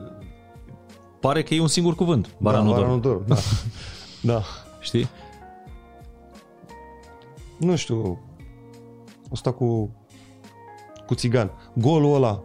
Pare 1.19 1.43
că 1.43 1.53
e 1.53 1.61
un 1.61 1.67
singur 1.67 1.95
cuvânt. 1.95 2.29
Vara 2.37 2.57
da, 2.57 2.63
nu 2.63 2.69
vara 2.69 2.81
dorm. 2.81 2.93
nu 2.93 2.99
dorm. 2.99 3.23
Da. 3.27 3.35
da. 4.33 4.43
Știi? 4.79 5.09
Nu 7.59 7.75
știu. 7.75 8.19
Asta 9.31 9.51
cu 9.51 9.91
cu 11.05 11.15
țigan. 11.15 11.51
Golul 11.75 12.15
ăla 12.15 12.43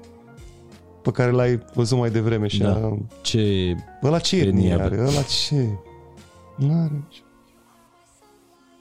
pe 1.03 1.11
care 1.11 1.31
l-ai 1.31 1.65
văzut 1.75 1.99
mai 1.99 2.11
devreme 2.11 2.47
și 2.47 2.59
Da. 2.59 2.75
a, 2.75 2.99
Ce... 3.23 3.75
ăla 4.03 4.19
ce 4.19 4.37
etnie 4.37 4.49
Etnie 4.71 4.73
are? 4.85 4.99
Ăla 4.99 5.23
ce? 5.23 5.69
Nu 6.57 6.73
are 6.81 6.93
nicio- 7.09 7.25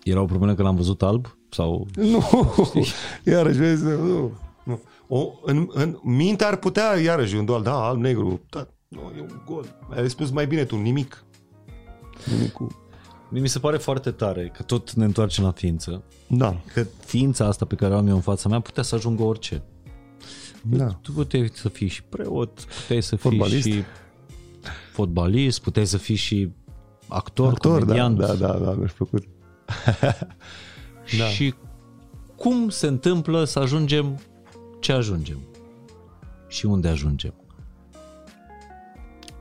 Era 0.03 0.21
o 0.21 0.25
problemă 0.25 0.53
că 0.53 0.61
l-am 0.63 0.75
văzut 0.75 1.01
alb? 1.01 1.37
Sau... 1.49 1.87
Nu, 1.95 2.23
iarăși, 3.33 3.57
vezi, 3.57 3.83
nu. 3.83 4.31
nu. 4.63 4.79
O, 5.07 5.27
în, 5.43 5.69
în 5.73 5.97
minte 6.03 6.43
ar 6.43 6.55
putea, 6.55 6.95
iarăși, 7.03 7.35
un 7.35 7.45
dual, 7.45 7.61
da, 7.61 7.73
alb, 7.87 7.99
negru, 8.01 8.39
da, 8.49 8.67
nu, 8.87 8.99
e 9.17 9.21
un 9.21 9.41
gol. 9.45 9.65
Ai 9.95 10.09
spus 10.09 10.29
mai 10.31 10.47
bine 10.47 10.63
tu, 10.63 10.75
nimic. 10.75 11.23
Nimicul. 12.31 12.67
Mi 13.33 13.47
se 13.47 13.59
pare 13.59 13.77
foarte 13.77 14.11
tare 14.11 14.51
că 14.55 14.63
tot 14.63 14.93
ne 14.93 15.05
întoarcem 15.05 15.43
la 15.43 15.51
ființă. 15.51 16.03
Da, 16.27 16.61
Că 16.73 16.85
ființa 17.05 17.45
asta 17.45 17.65
pe 17.65 17.75
care 17.75 17.93
o 17.93 17.97
am 17.97 18.07
eu 18.07 18.15
în 18.15 18.21
fața 18.21 18.49
mea 18.49 18.59
putea 18.59 18.83
să 18.83 18.95
ajungă 18.95 19.23
orice. 19.23 19.63
da. 20.61 20.87
Tu 20.87 21.11
puteai 21.11 21.51
să 21.53 21.69
fii 21.69 21.87
și 21.87 22.03
preot, 22.03 22.59
puteai 22.81 23.01
să 23.01 23.15
fii 23.15 23.29
Fotbalist. 23.29 23.67
și 23.67 23.83
fotbalist, 24.91 25.61
puteai 25.61 25.85
să 25.87 25.97
fii 25.97 26.15
și 26.15 26.51
actor, 27.07 27.47
Actor, 27.51 27.71
da, 27.71 27.79
comediant. 27.79 28.17
da, 28.17 28.33
da, 28.33 28.53
da, 28.53 28.71
mi-aș 28.71 28.91
plăcut. 28.91 29.23
da. 31.19 31.25
Și 31.25 31.53
cum 32.35 32.69
se 32.69 32.87
întâmplă 32.87 33.43
să 33.43 33.59
ajungem 33.59 34.19
ce 34.79 34.91
ajungem? 34.91 35.37
Și 36.47 36.65
unde 36.65 36.87
ajungem? 36.87 37.33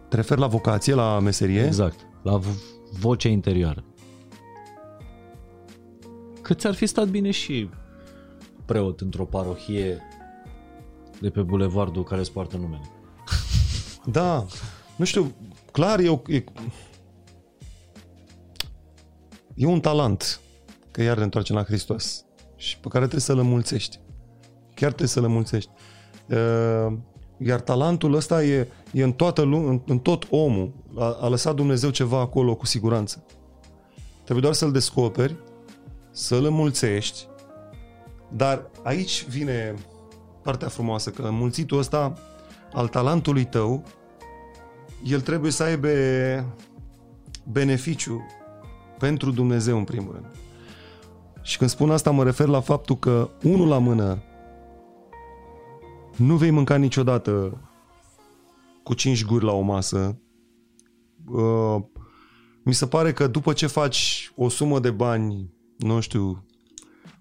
Te 0.09 0.17
referi 0.17 0.41
la 0.41 0.47
vocație, 0.47 0.95
la 0.95 1.19
meserie? 1.21 1.65
Exact, 1.65 2.07
la 2.23 2.39
vo- 2.41 2.79
vocea 2.91 3.29
interioară. 3.29 3.85
Că 6.43 6.55
ți-ar 6.55 6.75
fi 6.75 6.87
stat 6.87 7.09
bine 7.09 7.31
și 7.31 7.69
preot 8.65 9.01
într-o 9.01 9.25
parohie 9.25 10.01
de 11.21 11.31
pe 11.31 11.43
bulevardul 11.43 12.05
care 12.05 12.21
îți 12.21 12.33
poartă 12.33 12.57
numele. 12.57 12.91
Da, 14.13 14.47
nu 14.97 15.05
știu, 15.05 15.35
clar 15.73 15.99
e, 15.99 16.09
o, 16.09 16.21
e, 16.27 16.45
e 19.55 19.67
un 19.67 19.81
talent, 19.81 20.41
că 20.91 21.03
iar 21.03 21.17
ne 21.17 21.23
întoarcem 21.23 21.57
la 21.57 21.65
Hristos 21.65 22.25
și 22.57 22.79
pe 22.79 22.89
care 22.89 23.01
trebuie 23.01 23.21
să-l 23.21 23.39
înmulțești. 23.39 23.99
Chiar 24.75 24.89
trebuie 24.89 25.09
să-l 25.09 25.25
înmulțești. 25.25 25.71
Uh, 26.29 26.97
Iar 27.43 27.61
talentul 27.61 28.15
ăsta 28.15 28.45
e, 28.45 28.69
e 28.93 29.03
în, 29.03 29.13
toată 29.13 29.43
lume, 29.43 29.69
în, 29.69 29.81
în 29.87 29.99
tot 29.99 30.27
omul. 30.31 30.73
A, 30.99 31.17
a 31.21 31.29
lăsat 31.29 31.55
Dumnezeu 31.55 31.91
ceva 31.91 32.21
acolo 32.21 32.55
cu 32.55 32.67
siguranță. 32.67 33.25
Trebuie 34.23 34.41
doar 34.41 34.55
să-l 34.55 34.73
descoperi, 34.73 35.37
să-l 36.11 36.45
înmulțești, 36.45 37.27
dar 38.29 38.71
aici 38.83 39.27
vine 39.29 39.75
partea 40.43 40.69
frumoasă, 40.69 41.11
că 41.11 41.23
înmulțitul 41.23 41.79
ăsta 41.79 42.15
al 42.73 42.89
talentului 42.89 43.45
tău, 43.45 43.83
el 45.05 45.21
trebuie 45.21 45.51
să 45.51 45.63
aibă 45.63 45.89
beneficiu 47.45 48.27
pentru 48.99 49.31
Dumnezeu 49.31 49.77
în 49.77 49.85
primul 49.85 50.13
rând. 50.13 50.27
Și 51.43 51.59
când 51.59 51.71
spun 51.71 51.91
asta 51.91 52.11
mă 52.11 52.25
refer 52.25 52.47
la 52.47 52.61
faptul 52.61 52.99
că 52.99 53.29
unul 53.43 53.69
la 53.69 53.79
mână 53.79 54.23
nu 56.17 56.37
vei 56.37 56.51
mânca 56.51 56.77
niciodată 56.77 57.61
cu 58.83 58.95
cinci 58.95 59.25
guri 59.25 59.45
la 59.45 59.53
o 59.53 59.61
masă. 59.61 60.19
Uh, 61.27 61.77
mi 62.65 62.75
se 62.75 62.87
pare 62.87 63.13
că 63.13 63.27
după 63.27 63.53
ce 63.53 63.67
faci 63.67 64.33
o 64.37 64.49
sumă 64.49 64.81
de 64.81 64.91
bani, 64.91 65.55
nu 65.77 66.01
știu, 66.01 66.45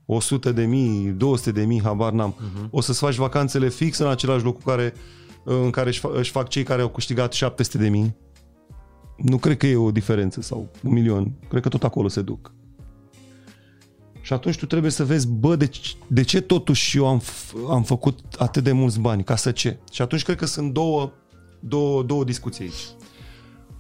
100 0.06 0.52
de 0.52 0.66
mii, 0.66 1.08
200 1.10 1.52
de 1.52 1.66
mii, 1.66 1.82
habar 1.82 2.12
n-am, 2.12 2.34
uh-huh. 2.36 2.70
o 2.70 2.82
să-ți 2.82 3.00
faci 3.00 3.16
vacanțele 3.16 3.70
fix 3.70 3.98
în 3.98 4.08
același 4.08 4.44
loc 4.44 4.56
cu 4.56 4.64
care, 4.64 4.94
în 5.44 5.70
care 5.70 5.90
își, 5.90 6.00
fa- 6.00 6.14
își 6.14 6.32
fac 6.32 6.48
cei 6.48 6.64
care 6.64 6.82
au 6.82 6.90
câștigat 6.90 7.34
700 7.34 7.78
de 7.78 7.90
mii. 7.90 8.16
Nu 9.18 9.38
cred 9.38 9.58
că 9.58 9.68
e 9.68 9.76
o 9.76 9.92
diferență 9.92 10.42
sau 10.42 10.72
un 10.84 10.92
milion. 10.94 11.34
Cred 11.50 11.62
că 11.62 11.70
tot 11.70 11.84
acolo 11.84 12.08
se 12.08 12.22
duc. 12.22 12.54
Și 14.22 14.34
atunci 14.34 14.58
tu 14.58 14.66
trebuie 14.66 14.92
să 14.92 15.06
vezi, 15.06 15.28
bă, 15.28 15.56
de, 15.56 15.68
ce- 15.68 15.96
de 16.08 16.22
ce 16.22 16.42
totuși 16.42 16.98
eu 16.98 17.08
am, 17.08 17.22
f- 17.22 17.70
am 17.70 17.84
făcut 17.84 18.20
atât 18.38 18.64
de 18.64 18.72
mulți 18.72 19.00
bani? 19.00 19.24
Ca 19.24 19.36
să 19.36 19.52
ce? 19.52 19.80
Și 19.92 20.02
atunci 20.02 20.24
cred 20.24 20.38
că 20.38 20.46
sunt 20.46 20.74
două, 20.74 21.12
două, 21.60 22.04
două 22.04 22.24
discuții 22.24 22.64
aici. 22.64 22.88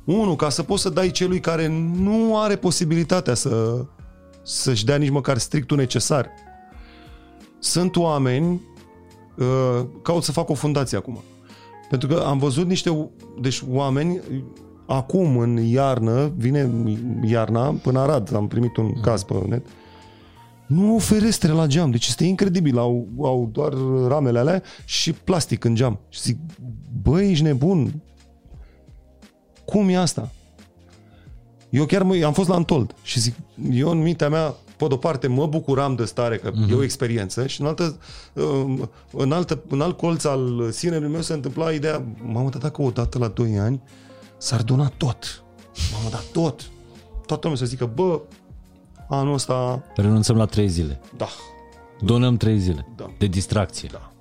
Unu, 0.03 0.35
ca 0.35 0.49
să 0.49 0.63
poți 0.63 0.81
să 0.81 0.89
dai 0.89 1.11
celui 1.11 1.39
care 1.39 1.67
nu 1.95 2.39
are 2.39 2.55
posibilitatea 2.55 3.33
să, 3.33 3.85
să-și 4.43 4.85
dea 4.85 4.95
nici 4.95 5.09
măcar 5.09 5.37
strictul 5.37 5.77
necesar. 5.77 6.29
Sunt 7.59 7.95
oameni, 7.95 8.61
uh, 9.37 9.85
caut 10.01 10.23
să 10.23 10.31
fac 10.31 10.49
o 10.49 10.53
fundație 10.53 10.97
acum. 10.97 11.19
Pentru 11.89 12.07
că 12.07 12.23
am 12.25 12.37
văzut 12.37 12.67
niște 12.67 13.09
deci 13.41 13.63
oameni, 13.69 14.21
acum 14.85 15.37
în 15.37 15.57
iarnă, 15.57 16.31
vine 16.35 16.71
iarna 17.23 17.73
până 17.73 17.99
Arad, 17.99 18.35
am 18.35 18.47
primit 18.47 18.77
un 18.77 19.01
caz 19.01 19.23
pe 19.23 19.33
net, 19.47 19.65
Nu 20.69 20.91
au 20.91 20.97
ferestre 20.97 21.51
la 21.51 21.65
geam, 21.65 21.91
deci 21.91 22.07
este 22.07 22.23
incredibil. 22.23 22.77
Au, 22.77 23.07
au 23.21 23.49
doar 23.51 23.73
ramele 24.07 24.39
alea 24.39 24.63
și 24.85 25.13
plastic 25.13 25.63
în 25.63 25.75
geam. 25.75 25.99
Și 26.09 26.21
zic, 26.21 26.37
băi, 27.01 27.29
ești 27.31 27.43
nebun. 27.43 28.01
Cum 29.65 29.89
e 29.89 29.97
asta? 29.97 30.31
Eu 31.69 31.85
chiar 31.85 32.03
mă, 32.03 32.23
am 32.25 32.33
fost 32.33 32.49
la 32.49 32.55
Antold 32.55 32.95
și 33.01 33.19
zic, 33.19 33.35
eu 33.71 33.89
în 33.89 34.01
mintea 34.01 34.29
mea, 34.29 34.55
pe 34.77 34.85
de-o 34.87 34.97
parte, 34.97 35.27
mă 35.27 35.47
bucuram 35.47 35.95
de 35.95 36.05
stare, 36.05 36.37
că 36.37 36.51
uh-huh. 36.51 36.71
e 36.71 36.73
o 36.73 36.83
experiență 36.83 37.47
și 37.47 37.61
în, 37.61 37.67
altă, 37.67 37.97
în, 39.11 39.31
altă, 39.31 39.63
în 39.69 39.81
alt 39.81 39.97
colț 39.97 40.23
al 40.23 40.71
sinelui 40.71 41.09
meu 41.09 41.21
se 41.21 41.33
întâmpla 41.33 41.71
ideea, 41.71 42.03
mamă, 42.21 42.49
dar 42.49 42.61
dacă 42.61 42.81
odată 42.81 43.17
la 43.17 43.27
2 43.27 43.59
ani 43.59 43.81
s-ar 44.37 44.61
dona 44.61 44.91
tot. 44.97 45.43
Mamă, 45.93 46.09
dar 46.09 46.23
tot. 46.31 46.69
Toată 47.25 47.41
lumea 47.41 47.57
să 47.57 47.65
zică, 47.65 47.91
bă, 47.93 48.21
anul 49.09 49.33
ăsta... 49.33 49.83
Renunțăm 49.95 50.35
la 50.37 50.45
3 50.45 50.67
zile. 50.67 50.99
Da. 51.17 51.27
Donăm 52.01 52.37
3 52.37 52.59
zile. 52.59 52.87
Da. 52.95 53.11
De 53.17 53.25
distracție. 53.27 53.89
Da. 53.91 54.11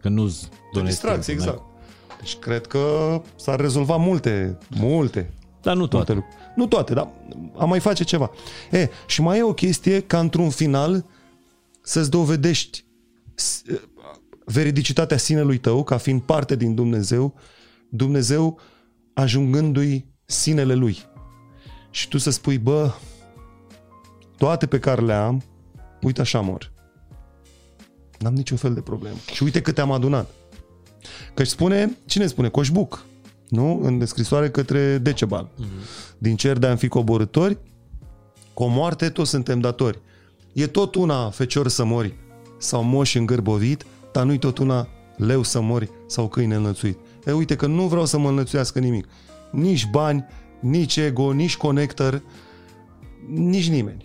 Că 0.00 0.08
nu 0.08 0.26
De 0.72 0.82
distracție, 0.82 1.32
exact. 1.32 1.62
Deci 2.18 2.36
cred 2.36 2.66
că 2.66 2.82
s-ar 3.36 3.60
rezolva 3.60 3.96
multe, 3.96 4.58
multe. 4.68 5.32
Dar 5.62 5.76
nu 5.76 5.86
toate. 5.86 6.12
multe 6.12 6.12
lucruri. 6.12 6.52
Nu 6.56 6.66
toate, 6.66 6.94
dar 6.94 7.08
am 7.58 7.68
mai 7.68 7.80
face 7.80 8.04
ceva. 8.04 8.30
E, 8.70 8.88
și 9.06 9.20
mai 9.22 9.38
e 9.38 9.42
o 9.42 9.52
chestie 9.54 10.00
ca 10.00 10.18
într-un 10.18 10.50
final 10.50 11.04
să-ți 11.82 12.10
dovedești 12.10 12.84
s- 13.34 13.62
veridicitatea 14.44 15.16
sinelui 15.16 15.58
tău 15.58 15.84
ca 15.84 15.96
fiind 15.96 16.20
parte 16.22 16.56
din 16.56 16.74
Dumnezeu, 16.74 17.34
Dumnezeu 17.88 18.58
ajungându-i 19.14 20.06
sinele 20.24 20.74
lui. 20.74 20.98
Și 21.90 22.08
tu 22.08 22.18
să 22.18 22.30
spui, 22.30 22.58
bă, 22.58 22.90
toate 24.38 24.66
pe 24.66 24.78
care 24.78 25.00
le 25.00 25.12
am, 25.12 25.42
uite 26.02 26.20
așa 26.20 26.40
mor. 26.40 26.72
N-am 28.18 28.34
niciun 28.34 28.56
fel 28.56 28.74
de 28.74 28.80
problemă. 28.80 29.16
Și 29.32 29.42
uite 29.42 29.60
cât 29.60 29.78
am 29.78 29.92
adunat. 29.92 30.30
Că 31.34 31.42
își 31.42 31.50
spune, 31.50 31.96
cine 32.06 32.26
spune? 32.26 32.48
Coșbuc. 32.48 33.04
Nu? 33.48 33.80
În 33.82 33.98
descrisoare 33.98 34.50
către 34.50 34.98
Decebal. 34.98 35.48
Mm-hmm. 35.48 36.18
Din 36.18 36.36
cer 36.36 36.58
de-am 36.58 36.76
fi 36.76 36.88
coborători, 36.88 37.58
cu 38.54 38.62
o 38.62 38.66
moarte 38.66 39.08
toți 39.08 39.30
suntem 39.30 39.60
datori. 39.60 40.00
E 40.52 40.66
tot 40.66 40.94
una 40.94 41.30
fecior 41.30 41.68
să 41.68 41.84
mori 41.84 42.14
sau 42.58 42.82
moș 42.82 43.14
îngârbovit, 43.14 43.86
dar 44.12 44.24
nu-i 44.24 44.38
tot 44.38 44.58
una 44.58 44.88
leu 45.16 45.42
să 45.42 45.60
mori 45.60 45.90
sau 46.06 46.28
câine 46.28 46.54
înlățuit. 46.54 46.98
E, 47.26 47.32
uite 47.32 47.56
că 47.56 47.66
nu 47.66 47.86
vreau 47.86 48.06
să 48.06 48.18
mă 48.18 48.28
înlățuiască 48.28 48.78
nimic. 48.78 49.08
Nici 49.50 49.86
bani, 49.90 50.24
nici 50.60 50.96
ego, 50.96 51.32
nici 51.32 51.56
conector, 51.56 52.22
nici 53.28 53.68
nimeni. 53.68 54.04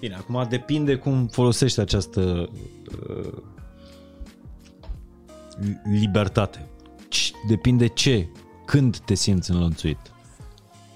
Bine, 0.00 0.14
acum 0.14 0.46
depinde 0.48 0.94
cum 0.94 1.26
folosești 1.26 1.80
această 1.80 2.48
uh, 3.18 3.32
libertate. 6.00 6.66
Depinde 7.48 7.86
ce, 7.86 8.28
când 8.66 8.96
te 8.98 9.14
simți 9.14 9.50
înlănțuit. 9.50 9.98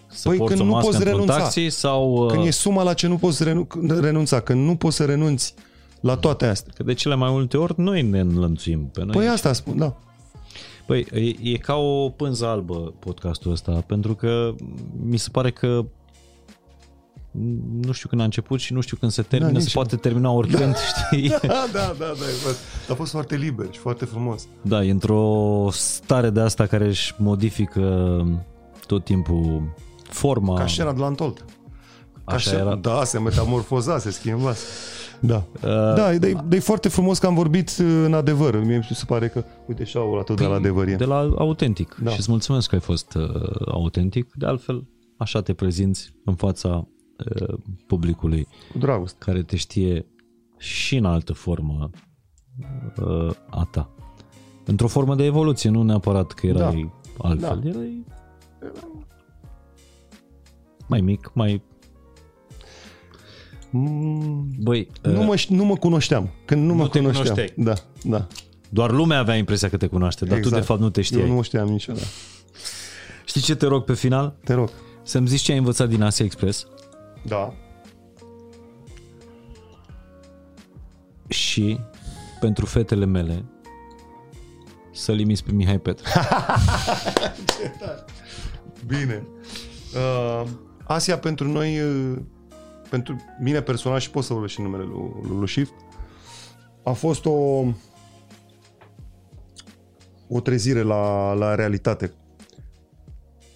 Să 0.06 0.28
Păi 0.28 0.36
porți 0.36 0.54
când 0.54 0.64
o 0.66 0.70
nu 0.70 0.74
mască 0.76 0.86
poți 0.90 0.98
într-un 0.98 1.18
renunța. 1.20 1.42
taxi 1.42 1.68
sau... 1.68 2.12
uh, 2.24 2.32
Când 2.32 2.46
e 2.46 2.50
suma 2.50 2.82
la 2.82 2.94
ce 2.94 3.06
nu 3.06 3.16
poți 3.16 3.44
renu- 3.44 3.66
renunța, 4.00 4.40
când 4.40 4.66
nu 4.66 4.76
poți 4.76 4.96
să 4.96 5.04
renunți 5.04 5.54
la 6.00 6.16
toate 6.16 6.46
astea. 6.46 6.72
Că 6.76 6.82
de 6.82 6.92
cele 6.94 7.14
mai 7.14 7.30
multe 7.30 7.56
ori 7.56 7.74
noi 7.76 8.02
ne 8.02 8.20
înlănțuim 8.20 8.86
pe 8.92 9.04
noi. 9.04 9.14
Păi 9.16 9.28
asta 9.28 9.52
spun, 9.52 9.76
da. 9.78 9.96
Păi, 10.86 11.06
e, 11.12 11.50
e 11.52 11.56
ca 11.56 11.74
o 11.74 12.08
pânză 12.08 12.46
albă 12.46 12.94
podcastul 12.98 13.50
ăsta, 13.52 13.84
pentru 13.86 14.14
că 14.14 14.54
mi 15.04 15.16
se 15.16 15.28
pare 15.32 15.50
că 15.50 15.84
nu 17.82 17.92
știu 17.92 18.08
când 18.08 18.20
a 18.20 18.24
început 18.24 18.60
și 18.60 18.72
nu 18.72 18.80
știu 18.80 18.96
când 18.96 19.12
se 19.12 19.22
termină, 19.22 19.52
Da, 19.52 19.58
se 19.58 19.64
nici 19.64 19.74
poate 19.74 19.96
termina 19.96 20.30
oricând, 20.30 20.74
știi? 20.76 21.28
Da, 21.28 21.38
da, 21.72 21.94
da, 21.98 22.04
da. 22.04 22.04
e 22.04 22.32
fost- 22.42 22.58
A 22.90 22.94
fost 22.94 23.10
foarte 23.10 23.36
liber 23.36 23.66
și 23.70 23.78
foarte 23.78 24.04
frumos. 24.04 24.46
Da, 24.62 24.84
e 24.84 24.90
într-o 24.90 25.68
stare 25.70 26.30
de 26.30 26.40
asta 26.40 26.66
care 26.66 26.86
își 26.86 27.14
modifică 27.18 28.24
tot 28.86 29.04
timpul 29.04 29.74
forma. 30.02 30.54
Ca 30.58 30.66
scena 30.66 30.92
de 30.92 30.98
la 31.00 31.06
Antold. 31.06 31.44
Ca 32.24 32.34
Așa 32.34 32.50
scena- 32.50 32.60
era. 32.60 32.74
Da, 32.74 33.04
se 33.04 33.18
metamorfoza, 33.18 33.98
se 33.98 34.10
schimba. 34.10 34.52
Da. 35.20 35.44
Uh, 35.54 35.94
Da, 35.94 36.12
e, 36.12 36.36
e 36.50 36.58
foarte 36.58 36.88
frumos 36.88 37.18
că 37.18 37.26
am 37.26 37.34
vorbit 37.34 37.68
uh, 37.80 38.02
în 38.04 38.14
adevăr. 38.14 38.64
Mie 38.64 38.76
mi 38.76 38.96
se 38.96 39.04
pare 39.06 39.28
că, 39.28 39.44
uite, 39.66 39.84
și 39.84 39.96
au 39.96 40.18
atât 40.18 40.36
de 40.36 40.44
la 40.44 40.54
adevărie. 40.54 40.94
De 40.96 41.04
la 41.04 41.30
autentic. 41.38 41.96
Da. 42.02 42.10
Și 42.10 42.18
îți 42.18 42.30
mulțumesc 42.30 42.68
că 42.68 42.74
ai 42.74 42.80
fost 42.80 43.14
uh, 43.14 43.24
autentic. 43.68 44.32
De 44.34 44.46
altfel, 44.46 44.84
așa 45.16 45.42
te 45.42 45.52
prezinți 45.52 46.12
în 46.24 46.34
fața 46.34 46.68
uh, 46.68 46.84
publicului 47.86 48.46
Cu 48.72 48.78
dragoste. 48.78 49.16
care 49.24 49.42
te 49.42 49.56
știe 49.56 50.06
și 50.58 50.96
în 50.96 51.04
altă 51.04 51.32
formă 51.32 51.90
uh, 53.00 53.30
a 53.50 53.68
ta. 53.70 53.90
Într-o 54.64 54.86
formă 54.88 55.14
de 55.14 55.24
evoluție, 55.24 55.70
nu 55.70 55.82
neapărat 55.82 56.32
că 56.32 56.46
erai 56.46 56.92
altfel. 57.18 57.60
Da. 57.62 57.68
Erai 57.68 58.04
mai 60.88 61.00
mic, 61.00 61.30
mai... 61.34 61.62
Mm, 63.70 64.50
Băi, 64.60 64.88
nu, 65.02 65.20
uh, 65.20 65.26
mă, 65.26 65.36
ș- 65.36 65.48
nu 65.48 65.64
mă 65.64 65.76
cunoșteam. 65.76 66.30
Când 66.44 66.66
nu, 66.66 66.74
mă 66.74 66.88
te 66.88 66.98
cunoșteam. 66.98 67.34
cunoșteai. 67.34 67.64
Da, 67.64 67.74
da. 68.02 68.26
doar 68.68 68.90
lumea 68.90 69.18
avea 69.18 69.36
impresia 69.36 69.68
că 69.68 69.76
te 69.76 69.86
cunoaște, 69.86 70.24
dar 70.24 70.32
tu 70.34 70.38
Exact. 70.44 70.60
de 70.60 70.66
fapt 70.66 70.80
nu 70.80 70.90
te 70.90 71.00
știai. 71.00 71.28
Eu 71.28 71.34
nu 71.34 71.42
știam 71.42 71.68
niciodată. 71.68 72.04
Știi 73.24 73.40
ce 73.40 73.54
te 73.54 73.66
rog 73.66 73.84
pe 73.84 73.94
final? 73.94 74.36
Te 74.44 74.52
rog. 74.54 74.70
Să-mi 75.02 75.26
zici 75.26 75.40
ce 75.40 75.52
ai 75.52 75.58
învățat 75.58 75.88
din 75.88 76.02
Asia 76.02 76.24
Express 76.24 76.66
Da. 77.22 77.54
și 81.32 81.80
pentru 82.40 82.66
fetele 82.66 83.04
mele 83.04 83.44
să 84.92 85.12
limiți 85.12 85.44
pe 85.44 85.52
Mihai 85.52 85.78
Petru. 85.78 86.08
Bine. 88.86 89.26
Uh, 89.94 90.48
Asia 90.84 91.18
pentru 91.18 91.48
noi, 91.48 91.80
uh, 91.80 92.18
pentru 92.90 93.16
mine 93.40 93.62
personal 93.62 93.98
și 93.98 94.10
pot 94.10 94.24
să 94.24 94.32
vorbesc 94.32 94.54
și 94.54 94.60
în 94.60 94.66
numele 94.66 94.84
lui, 94.84 95.10
lui, 95.22 95.38
lui 95.38 95.48
Shift, 95.48 95.72
a 96.82 96.92
fost 96.92 97.24
o 97.24 97.64
o 100.28 100.40
trezire 100.40 100.82
la, 100.82 101.32
la 101.32 101.54
realitate 101.54 102.12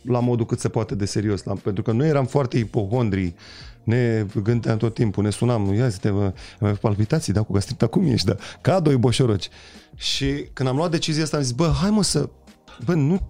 la 0.07 0.21
modul 0.21 0.47
cât 0.47 0.61
se 0.61 0.69
poate 0.69 0.95
de 0.95 1.05
serios. 1.05 1.43
La, 1.43 1.55
pentru 1.63 1.83
că 1.83 1.93
noi 1.93 2.09
eram 2.09 2.27
foarte 2.27 2.59
ipohondri, 2.59 3.35
ne 3.83 4.27
gândeam 4.43 4.77
tot 4.77 4.95
timpul, 4.95 5.25
ne 5.25 5.31
sunam, 5.31 5.75
ia 5.75 5.89
zi 5.89 6.07
mă, 6.07 6.33
am 6.61 6.79
palpitații, 6.81 7.33
da, 7.33 7.43
cu 7.43 7.53
gastrita, 7.53 7.87
cum 7.87 8.07
ești, 8.07 8.27
da, 8.27 8.37
ca 8.61 8.81
doi 8.81 8.97
boșoroci. 8.97 9.49
Și 9.97 10.49
când 10.53 10.69
am 10.69 10.77
luat 10.77 10.91
decizia 10.91 11.23
asta, 11.23 11.37
am 11.37 11.43
zis, 11.43 11.53
bă, 11.53 11.73
hai 11.81 11.91
mă 11.91 12.03
să, 12.03 12.29
bă, 12.85 12.95
nu, 12.95 13.21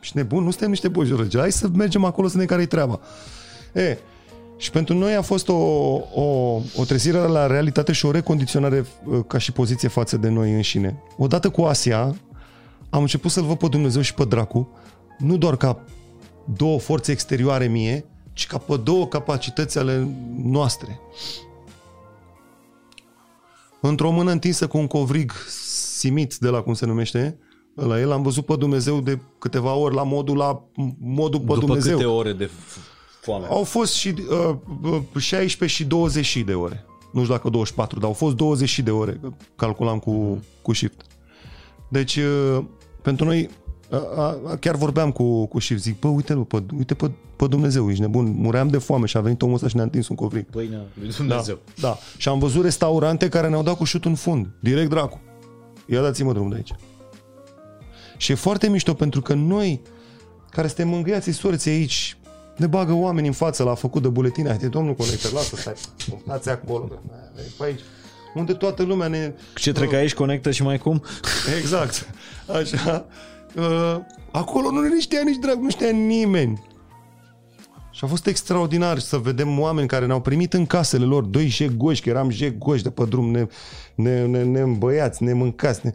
ești 0.00 0.16
nebun, 0.16 0.44
nu 0.44 0.50
suntem 0.50 0.70
niște 0.70 0.88
boșoroci, 0.88 1.36
hai 1.36 1.52
să 1.52 1.68
mergem 1.72 2.04
acolo 2.04 2.28
să 2.28 2.36
ne 2.36 2.44
care-i 2.44 2.66
treaba. 2.66 3.00
E, 3.72 3.98
și 4.56 4.70
pentru 4.70 4.94
noi 4.94 5.14
a 5.14 5.22
fost 5.22 5.48
o, 5.48 5.54
o, 6.14 6.60
o 6.76 6.84
trezire 6.86 7.18
la 7.18 7.46
realitate 7.46 7.92
și 7.92 8.06
o 8.06 8.10
recondiționare 8.10 8.86
uh, 9.04 9.20
ca 9.26 9.38
și 9.38 9.52
poziție 9.52 9.88
față 9.88 10.16
de 10.16 10.28
noi 10.28 10.52
înșine. 10.52 11.02
Odată 11.16 11.50
cu 11.50 11.62
Asia, 11.62 12.14
am 12.90 13.00
început 13.00 13.30
să-L 13.30 13.44
văd 13.44 13.58
pe 13.58 13.68
Dumnezeu 13.68 14.02
și 14.02 14.14
pe 14.14 14.24
Dracu, 14.24 14.68
nu 15.18 15.36
doar 15.36 15.56
ca 15.56 15.84
două 16.56 16.78
forțe 16.78 17.12
exterioare 17.12 17.66
mie, 17.66 18.04
ci 18.32 18.46
ca 18.46 18.58
pe 18.58 18.76
două 18.76 19.06
capacități 19.06 19.78
ale 19.78 20.08
noastre. 20.42 21.00
Într-o 23.80 24.10
mână 24.10 24.30
întinsă 24.30 24.66
cu 24.66 24.78
un 24.78 24.86
covrig 24.86 25.32
simit 25.98 26.36
de 26.36 26.48
la 26.48 26.60
cum 26.60 26.74
se 26.74 26.86
numește, 26.86 27.38
la 27.74 28.00
el 28.00 28.12
am 28.12 28.22
văzut 28.22 28.44
pe 28.44 28.56
Dumnezeu 28.56 29.00
de 29.00 29.18
câteva 29.38 29.74
ori 29.74 29.94
la 29.94 30.02
modul 30.02 30.36
la 30.36 30.64
modul 30.98 31.40
pe 31.40 31.46
După 31.46 31.58
Dumnezeu. 31.58 31.96
câte 31.96 32.08
ore 32.08 32.32
de 32.32 32.50
foame? 33.20 33.46
Au 33.46 33.64
fost 33.64 33.94
și 33.94 34.14
uh, 34.30 34.54
uh, 35.14 35.20
16 35.20 35.82
și 35.82 35.88
20 35.88 36.42
de 36.44 36.54
ore. 36.54 36.84
Nu 37.12 37.20
știu 37.20 37.34
dacă 37.34 37.48
24, 37.48 37.98
dar 37.98 38.08
au 38.08 38.14
fost 38.14 38.36
20 38.36 38.78
de 38.78 38.90
ore, 38.90 39.18
că 39.20 39.32
calculam 39.56 39.98
cu, 39.98 40.42
cu 40.62 40.72
shift. 40.72 41.04
Deci, 41.88 42.16
uh, 42.16 42.64
pentru 43.02 43.24
noi, 43.24 43.48
a, 43.90 43.96
a, 44.16 44.56
chiar 44.60 44.74
vorbeam 44.76 45.12
cu, 45.12 45.46
cu 45.46 45.58
shift, 45.60 45.82
zic, 45.82 45.98
bă, 45.98 46.08
uite, 46.08 46.34
pe, 46.34 46.62
uite 46.76 46.94
pe, 46.94 47.10
pe 47.36 47.46
Dumnezeu, 47.46 47.90
ești 47.90 48.00
nebun, 48.00 48.34
muream 48.38 48.68
de 48.68 48.78
foame 48.78 49.06
și 49.06 49.16
a 49.16 49.20
venit 49.20 49.42
omul 49.42 49.54
ăsta 49.54 49.68
și 49.68 49.74
ne-a 49.74 49.84
întins 49.84 50.08
un 50.08 50.16
covrig. 50.16 50.46
Pâinea 50.46 50.82
lui 50.94 51.08
Da, 51.08 51.14
Dumnezeu. 51.16 51.58
da. 51.80 51.98
Și 52.16 52.28
am 52.28 52.38
văzut 52.38 52.62
restaurante 52.62 53.28
care 53.28 53.48
ne-au 53.48 53.62
dat 53.62 53.76
cu 53.76 53.84
șut 53.84 54.04
în 54.04 54.14
fund. 54.14 54.46
Direct 54.60 54.88
dracu. 54.90 55.20
Ia 55.86 56.00
dați-mă 56.02 56.32
drumul 56.32 56.50
de 56.50 56.56
aici. 56.56 56.72
Și 58.16 58.32
e 58.32 58.34
foarte 58.34 58.68
mișto 58.68 58.94
pentru 58.94 59.20
că 59.20 59.34
noi, 59.34 59.80
care 60.50 60.66
suntem 60.66 60.88
mângâiați 60.88 61.30
sorții 61.30 61.70
aici, 61.70 62.16
ne 62.56 62.66
bagă 62.66 62.92
oameni 62.92 63.26
în 63.26 63.32
față 63.32 63.62
la 63.62 63.74
făcut 63.74 64.02
de 64.02 64.08
buletine. 64.08 64.48
Haide, 64.48 64.66
domnul 64.68 64.94
conector, 64.94 65.32
lasă, 65.32 65.56
stai. 65.56 65.74
Dați 66.26 66.48
acolo. 66.48 66.88
Pe 67.58 67.64
aici. 67.64 67.80
Unde 68.34 68.52
toată 68.52 68.82
lumea 68.82 69.08
ne... 69.08 69.32
Ce 69.54 69.72
trec 69.72 69.92
aici, 69.92 70.14
conectă 70.14 70.50
și 70.50 70.62
mai 70.62 70.78
cum? 70.78 71.02
Exact. 71.58 72.10
Așa. 72.60 73.06
Uh, 73.56 73.96
acolo 74.30 74.70
nu 74.70 74.80
ne 74.80 75.00
știa 75.00 75.22
nici 75.24 75.38
drag, 75.38 75.58
nu 75.60 75.70
știa 75.70 75.90
nimeni. 75.90 76.66
Și 77.90 78.04
a 78.04 78.06
fost 78.06 78.26
extraordinar 78.26 78.98
să 78.98 79.16
vedem 79.16 79.58
oameni 79.58 79.88
care 79.88 80.06
ne-au 80.06 80.20
primit 80.20 80.52
în 80.52 80.66
casele 80.66 81.04
lor, 81.04 81.22
doi 81.22 81.46
jegoși, 81.46 82.02
că 82.02 82.08
eram 82.08 82.30
jegoși 82.30 82.82
de 82.82 82.90
pe 82.90 83.04
drum, 83.04 83.30
ne, 83.30 83.46
ne, 83.94 84.26
ne, 84.26 84.42
ne 84.42 84.60
îmbăiați, 84.60 85.22
ne 85.22 85.32
mâncați, 85.32 85.80
ne... 85.82 85.94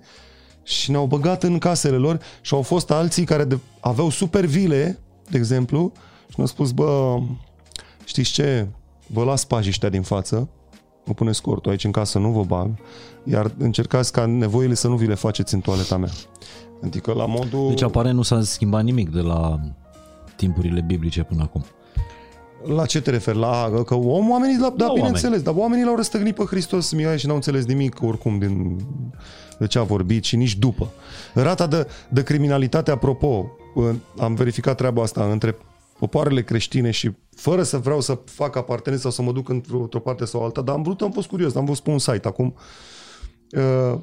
și 0.63 0.91
ne-au 0.91 1.05
băgat 1.05 1.43
în 1.43 1.57
casele 1.57 1.97
lor 1.97 2.19
și 2.41 2.53
au 2.53 2.61
fost 2.61 2.91
alții 2.91 3.25
care 3.25 3.43
de, 3.43 3.57
aveau 3.80 4.09
super 4.09 4.45
vile, 4.45 4.99
de 5.30 5.38
exemplu, 5.38 5.91
și 6.27 6.34
ne-au 6.35 6.47
spus, 6.47 6.71
bă, 6.71 7.19
știți 8.05 8.31
ce, 8.31 8.67
vă 9.07 9.23
las 9.23 9.45
pașii 9.45 9.69
ăștia 9.69 9.89
din 9.89 10.01
față, 10.01 10.49
mă 11.05 11.13
puneți 11.13 11.41
cortul 11.41 11.71
aici 11.71 11.84
în 11.84 11.91
casă, 11.91 12.19
nu 12.19 12.30
vă 12.30 12.43
bag, 12.43 12.69
iar 13.23 13.51
încercați 13.57 14.11
ca 14.11 14.25
nevoile 14.25 14.73
să 14.73 14.88
nu 14.88 14.95
vi 14.95 15.07
le 15.07 15.15
faceți 15.15 15.53
în 15.53 15.59
toaleta 15.59 15.97
mea. 15.97 16.11
Adică 16.84 17.14
la 17.14 17.26
modul... 17.26 17.68
Deci 17.68 17.81
apare 17.81 18.11
nu 18.11 18.22
s-a 18.22 18.41
schimbat 18.41 18.84
nimic 18.84 19.11
de 19.11 19.22
la 19.22 19.60
timpurile 20.35 20.81
biblice 20.81 21.23
până 21.23 21.41
acum. 21.41 21.64
La 22.76 22.85
ce 22.85 23.01
te 23.01 23.10
referi? 23.10 23.38
La 23.38 23.72
că 23.85 23.95
om, 23.95 24.30
oamenii, 24.30 24.57
la, 24.60 24.73
da, 24.77 24.85
La 24.85 24.93
bineînțeles, 24.93 25.23
oameni. 25.23 25.43
dar 25.43 25.53
oamenii 25.57 25.85
l-au 25.85 25.95
răstăgnit 25.95 26.35
pe 26.35 26.43
Hristos 26.43 26.91
Mihai 26.91 27.19
și 27.19 27.26
n-au 27.26 27.35
înțeles 27.35 27.65
nimic 27.65 28.01
oricum 28.01 28.39
din 28.39 28.77
de 29.60 29.68
ce 29.68 29.80
a 29.80 29.84
vorbit 29.84 30.23
și 30.23 30.35
nici 30.35 30.57
după. 30.57 30.91
Rata 31.34 31.68
de, 31.68 31.88
de 32.10 32.23
criminalitate, 32.23 32.91
apropo, 32.91 33.51
am 34.18 34.34
verificat 34.34 34.77
treaba 34.77 35.01
asta 35.01 35.31
între 35.31 35.57
popoarele 35.99 36.43
creștine 36.43 36.91
și 36.91 37.11
fără 37.35 37.64
să 37.64 37.77
vreau 37.77 38.01
să 38.01 38.19
fac 38.26 38.55
apartenență 38.55 39.10
sau 39.10 39.11
să 39.11 39.22
mă 39.22 39.31
duc 39.31 39.49
într-o, 39.49 39.80
într-o 39.80 39.99
parte 39.99 40.26
sau 40.26 40.43
alta, 40.43 40.61
dar 40.61 40.76
am 40.76 40.81
vrut, 40.81 41.01
am 41.01 41.11
fost 41.11 41.27
curios, 41.27 41.55
am 41.55 41.65
văzut 41.65 41.84
pe 41.84 41.89
un 41.89 41.99
site 41.99 42.27
acum. 42.27 42.55
Uh, 43.51 43.99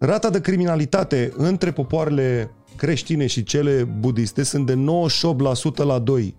rata 0.00 0.30
de 0.30 0.40
criminalitate 0.40 1.32
între 1.36 1.70
popoarele 1.72 2.50
creștine 2.76 3.26
și 3.26 3.42
cele 3.42 3.84
budiste 3.84 4.42
sunt 4.42 4.66
de 4.66 4.74
98% 4.74 4.78
la 5.76 5.98
2. 5.98 6.34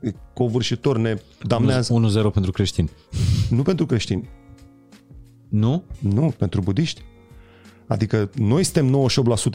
E 0.00 0.12
Covârșitor 0.34 0.98
ne 0.98 1.16
damnează. 1.42 1.94
1-0 2.28 2.32
pentru 2.32 2.50
creștini. 2.50 2.90
Nu 3.50 3.62
pentru 3.62 3.86
creștini, 3.86 4.28
Nu? 5.48 5.82
nu, 5.98 6.34
pentru 6.38 6.60
budiști. 6.60 7.02
Adică 7.86 8.30
noi 8.34 8.64
suntem 8.64 9.06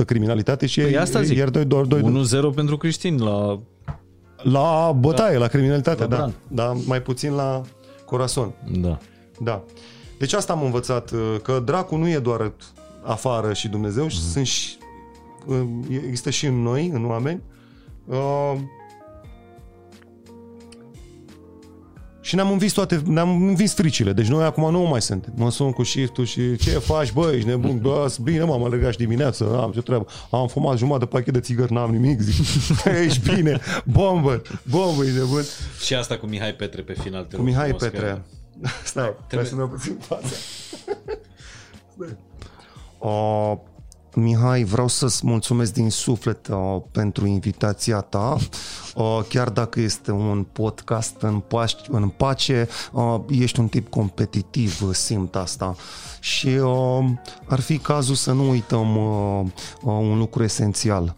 98% 0.03 0.05
criminalitate 0.05 0.65
și 0.65 0.79
Păi 0.81 0.89
ei, 0.89 0.97
asta 0.97 1.21
zic. 1.21 1.37
iar 1.37 1.49
doi, 1.49 1.65
doar 1.65 1.85
doi, 1.85 2.01
1-0 2.51 2.55
pentru 2.55 2.77
creștini 2.77 3.19
la... 3.19 3.59
la 4.43 4.91
bătaie, 4.99 5.37
la 5.37 5.47
criminalitate, 5.47 6.01
La 6.01 6.07
da. 6.07 6.15
Bran. 6.15 6.33
Da, 6.47 6.73
mai 6.85 7.01
puțin 7.01 7.31
la 7.33 7.61
corazon. 8.05 8.53
Da. 8.71 8.97
Da. 9.39 9.63
Deci 10.21 10.33
asta 10.33 10.53
am 10.53 10.63
învățat, 10.63 11.11
uh, 11.11 11.35
că 11.43 11.61
dracu 11.65 11.95
nu 11.95 12.09
e 12.09 12.19
doar 12.19 12.51
afară 13.03 13.53
și 13.53 13.67
Dumnezeu, 13.67 14.03
Mhm. 14.05 14.13
mm. 14.15 14.31
sunt 14.31 14.45
și, 14.45 14.77
uh, 15.45 15.61
există 16.05 16.29
și 16.29 16.45
în 16.45 16.61
noi, 16.61 16.89
în 16.93 17.05
oameni. 17.05 17.41
Uh, 18.05 18.53
și 22.21 22.35
ne-am 22.35 22.51
învins 22.51 22.71
toate, 22.71 23.01
ne-am 23.05 23.29
învins 23.47 23.73
fricile, 23.73 24.13
deci 24.13 24.27
noi 24.27 24.43
acum 24.43 24.71
nu 24.71 24.81
mai 24.81 25.01
suntem. 25.01 25.33
Mă 25.35 25.51
sun 25.51 25.71
cu 25.71 25.83
shift 25.83 26.15
și 26.23 26.55
ce 26.57 26.69
faci, 26.69 27.11
bă, 27.13 27.31
ești 27.35 27.47
nebun, 27.47 27.77
bă, 27.79 28.05
sunt 28.09 28.25
bine, 28.25 28.43
mă, 28.43 28.53
am 28.53 28.63
alergat 28.63 28.91
și 28.91 28.97
dimineață, 28.97 29.59
am 29.61 29.71
ce 29.71 29.81
treabă, 29.81 30.05
am 30.29 30.47
fumat 30.47 30.77
jumătate 30.77 31.05
de 31.05 31.11
pachet 31.11 31.33
de 31.33 31.39
țigări, 31.39 31.73
n-am 31.73 31.91
nimic, 31.91 32.19
zic, 32.19 32.45
ești 33.05 33.33
bine, 33.35 33.59
bombă, 33.85 34.41
bombă, 34.63 35.03
ești 35.03 35.17
nebun. 35.17 35.43
Și 35.83 35.93
asta 35.93 36.17
cu 36.17 36.25
Mihai 36.25 36.53
Petre 36.53 36.81
pe 36.81 36.93
final. 36.93 37.23
Te 37.23 37.35
Cu 37.35 37.41
Mihai 37.41 37.73
Petre. 37.73 38.21
Stai, 38.83 39.15
trebuie 39.27 39.49
să-mi 39.49 39.59
iau 39.59 39.69
puțin 39.69 39.97
fața. 39.99 40.27
Stai. 41.95 42.17
Uh, 42.99 43.53
Mihai, 44.15 44.63
vreau 44.63 44.87
să-ți 44.87 45.25
mulțumesc 45.25 45.73
din 45.73 45.89
suflet 45.89 46.47
uh, 46.47 46.77
pentru 46.91 47.25
invitația 47.25 47.99
ta. 47.99 48.37
Uh, 48.95 49.19
chiar 49.29 49.49
dacă 49.49 49.79
este 49.79 50.11
un 50.11 50.43
podcast 50.43 51.21
în, 51.21 51.39
pace, 51.39 51.75
în 51.89 52.09
pace, 52.09 52.67
uh, 52.91 53.19
ești 53.29 53.59
un 53.59 53.67
tip 53.67 53.89
competitiv, 53.89 54.81
uh, 54.81 54.95
simt 54.95 55.35
asta. 55.35 55.75
Și 56.19 56.47
uh, 56.47 57.05
ar 57.45 57.59
fi 57.59 57.77
cazul 57.77 58.15
să 58.15 58.31
nu 58.31 58.49
uităm 58.49 58.95
uh, 58.95 59.45
uh, 59.81 59.93
un 59.93 60.17
lucru 60.17 60.43
esențial. 60.43 61.15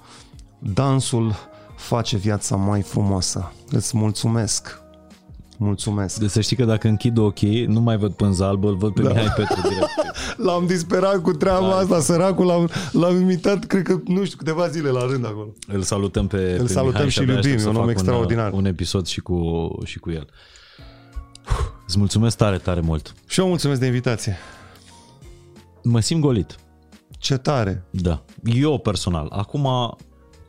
Dansul 0.60 1.36
face 1.76 2.18
viața 2.18 2.56
mai 2.56 2.82
frumoasă. 2.82 3.52
Îți 3.70 3.98
mulțumesc. 3.98 4.83
Mulțumesc. 5.58 6.20
De 6.20 6.28
să 6.28 6.42
știi 6.42 6.56
că 6.56 6.66
dacă 6.66 6.88
închid 6.88 7.18
ochii, 7.18 7.66
nu 7.66 7.80
mai 7.80 7.98
văd 7.98 8.14
pânza 8.14 8.48
albă, 8.48 8.68
îl 8.68 8.76
văd 8.76 8.94
pe 8.94 9.02
da. 9.02 9.10
Mihai 9.10 9.34
Petre 9.36 9.62
direct. 9.62 9.88
L-am 10.46 10.66
disperat 10.66 11.22
cu 11.22 11.32
treaba 11.32 11.68
Da. 11.68 11.76
asta, 11.76 12.00
săracul, 12.00 12.46
l-am, 12.46 12.70
l-am 12.92 13.22
imitat, 13.22 13.66
cred 13.66 13.84
că, 13.84 14.00
nu 14.06 14.24
știu, 14.24 14.38
câteva 14.38 14.68
zile 14.68 14.90
la 14.90 15.06
rând 15.06 15.26
acolo. 15.26 15.54
Îl 15.68 15.82
salutăm 15.82 16.28
pe, 16.28 16.38
pe 16.38 16.68
salutăm 16.68 16.92
Mihai 16.94 17.10
și 17.10 17.20
abia 17.20 17.34
iubim, 17.34 17.52
aștept 17.52 17.60
e 17.60 17.64
să 17.64 17.70
un 17.70 17.76
om 17.76 17.82
fac 17.82 17.92
extraordinar. 17.92 18.52
Un, 18.52 18.58
un 18.58 18.66
episod 18.66 19.06
și 19.06 19.22
cu, 19.22 19.68
și 19.86 20.00
cu 20.00 20.12
el. 20.12 20.28
Îți 21.88 21.98
mulțumesc 21.98 22.38
tare, 22.38 22.58
tare 22.58 22.80
mult. 22.80 23.14
Și 23.28 23.40
eu 23.40 23.48
mulțumesc 23.48 23.80
de 23.80 23.86
invitație. 23.86 24.38
Mă 25.84 26.00
simt 26.00 26.22
golit. 26.22 26.56
Ce 27.20 27.38
tare. 27.38 27.86
Da. 27.90 28.24
Eu 28.44 28.78
personal. 28.78 29.28
Acum, 29.32 29.68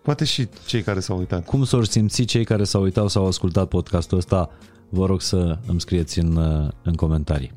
Poate 0.03 0.25
și 0.25 0.49
cei 0.67 0.83
care 0.83 1.01
s-au 1.01 1.19
uitat. 1.19 1.45
cum 1.45 1.65
s-au 1.65 1.83
simțit 1.83 2.29
cei 2.29 2.45
care 2.45 2.65
s-au 2.65 2.83
uitat 2.83 3.09
sau 3.09 3.23
au 3.23 3.29
ascultat 3.29 3.69
podcastul 3.69 4.19
ăsta, 4.19 4.51
vă 4.95 5.07
rog 5.07 5.21
să 5.21 5.59
îmi 5.67 5.81
scrieți 5.81 6.19
în, 6.19 6.37
în 6.83 6.95
comentarii. 6.95 7.53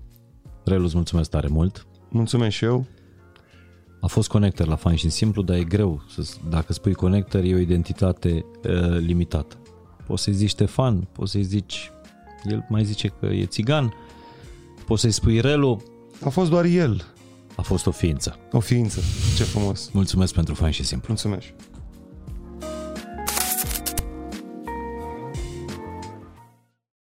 Relu, 0.64 0.84
îți 0.84 0.96
mulțumesc 0.96 1.30
tare 1.30 1.48
mult. 1.48 1.88
Mulțumesc 2.10 2.56
și 2.56 2.66
eu. 2.66 2.86
A 4.02 4.08
fost 4.08 4.28
Connector 4.28 4.68
la 4.68 4.76
fain 4.76 4.96
și 4.96 5.10
simplu, 5.10 5.42
dar 5.42 5.58
e 5.58 5.64
greu. 5.64 6.04
Să, 6.10 6.36
dacă 6.50 6.74
spui 6.74 6.94
Connector, 6.94 7.44
e 7.44 7.54
o 7.54 7.58
identitate 7.58 8.46
uh, 8.64 8.98
limitată. 8.98 9.56
Poți 10.06 10.24
să-i 10.24 10.34
zici 10.34 10.50
Ștefan, 10.50 11.08
poți 11.12 11.32
să-i 11.32 11.44
zici... 11.44 11.92
El 12.44 12.66
mai 12.70 12.86
zice 12.86 13.08
că 13.08 13.26
e 13.26 13.46
țigan, 13.46 13.94
poți 14.86 15.02
să-i 15.02 15.12
spui 15.12 15.40
Relu, 15.40 15.82
A 16.26 16.30
fost 16.30 16.50
doar 16.50 16.66
el, 16.66 17.06
a 17.56 17.62
fost 17.62 17.88
o 17.88 17.92
ființă. 17.92 18.40
o 18.52 18.60
ființă. 18.60 19.00
Ce 19.36 19.44
frumos. 19.44 19.90
Mulțumesc 19.94 20.34
pentru 20.34 20.54
fain 20.54 20.72
și 20.72 20.84
simplu. 20.84 21.08
Mulțumesc. 21.08 21.48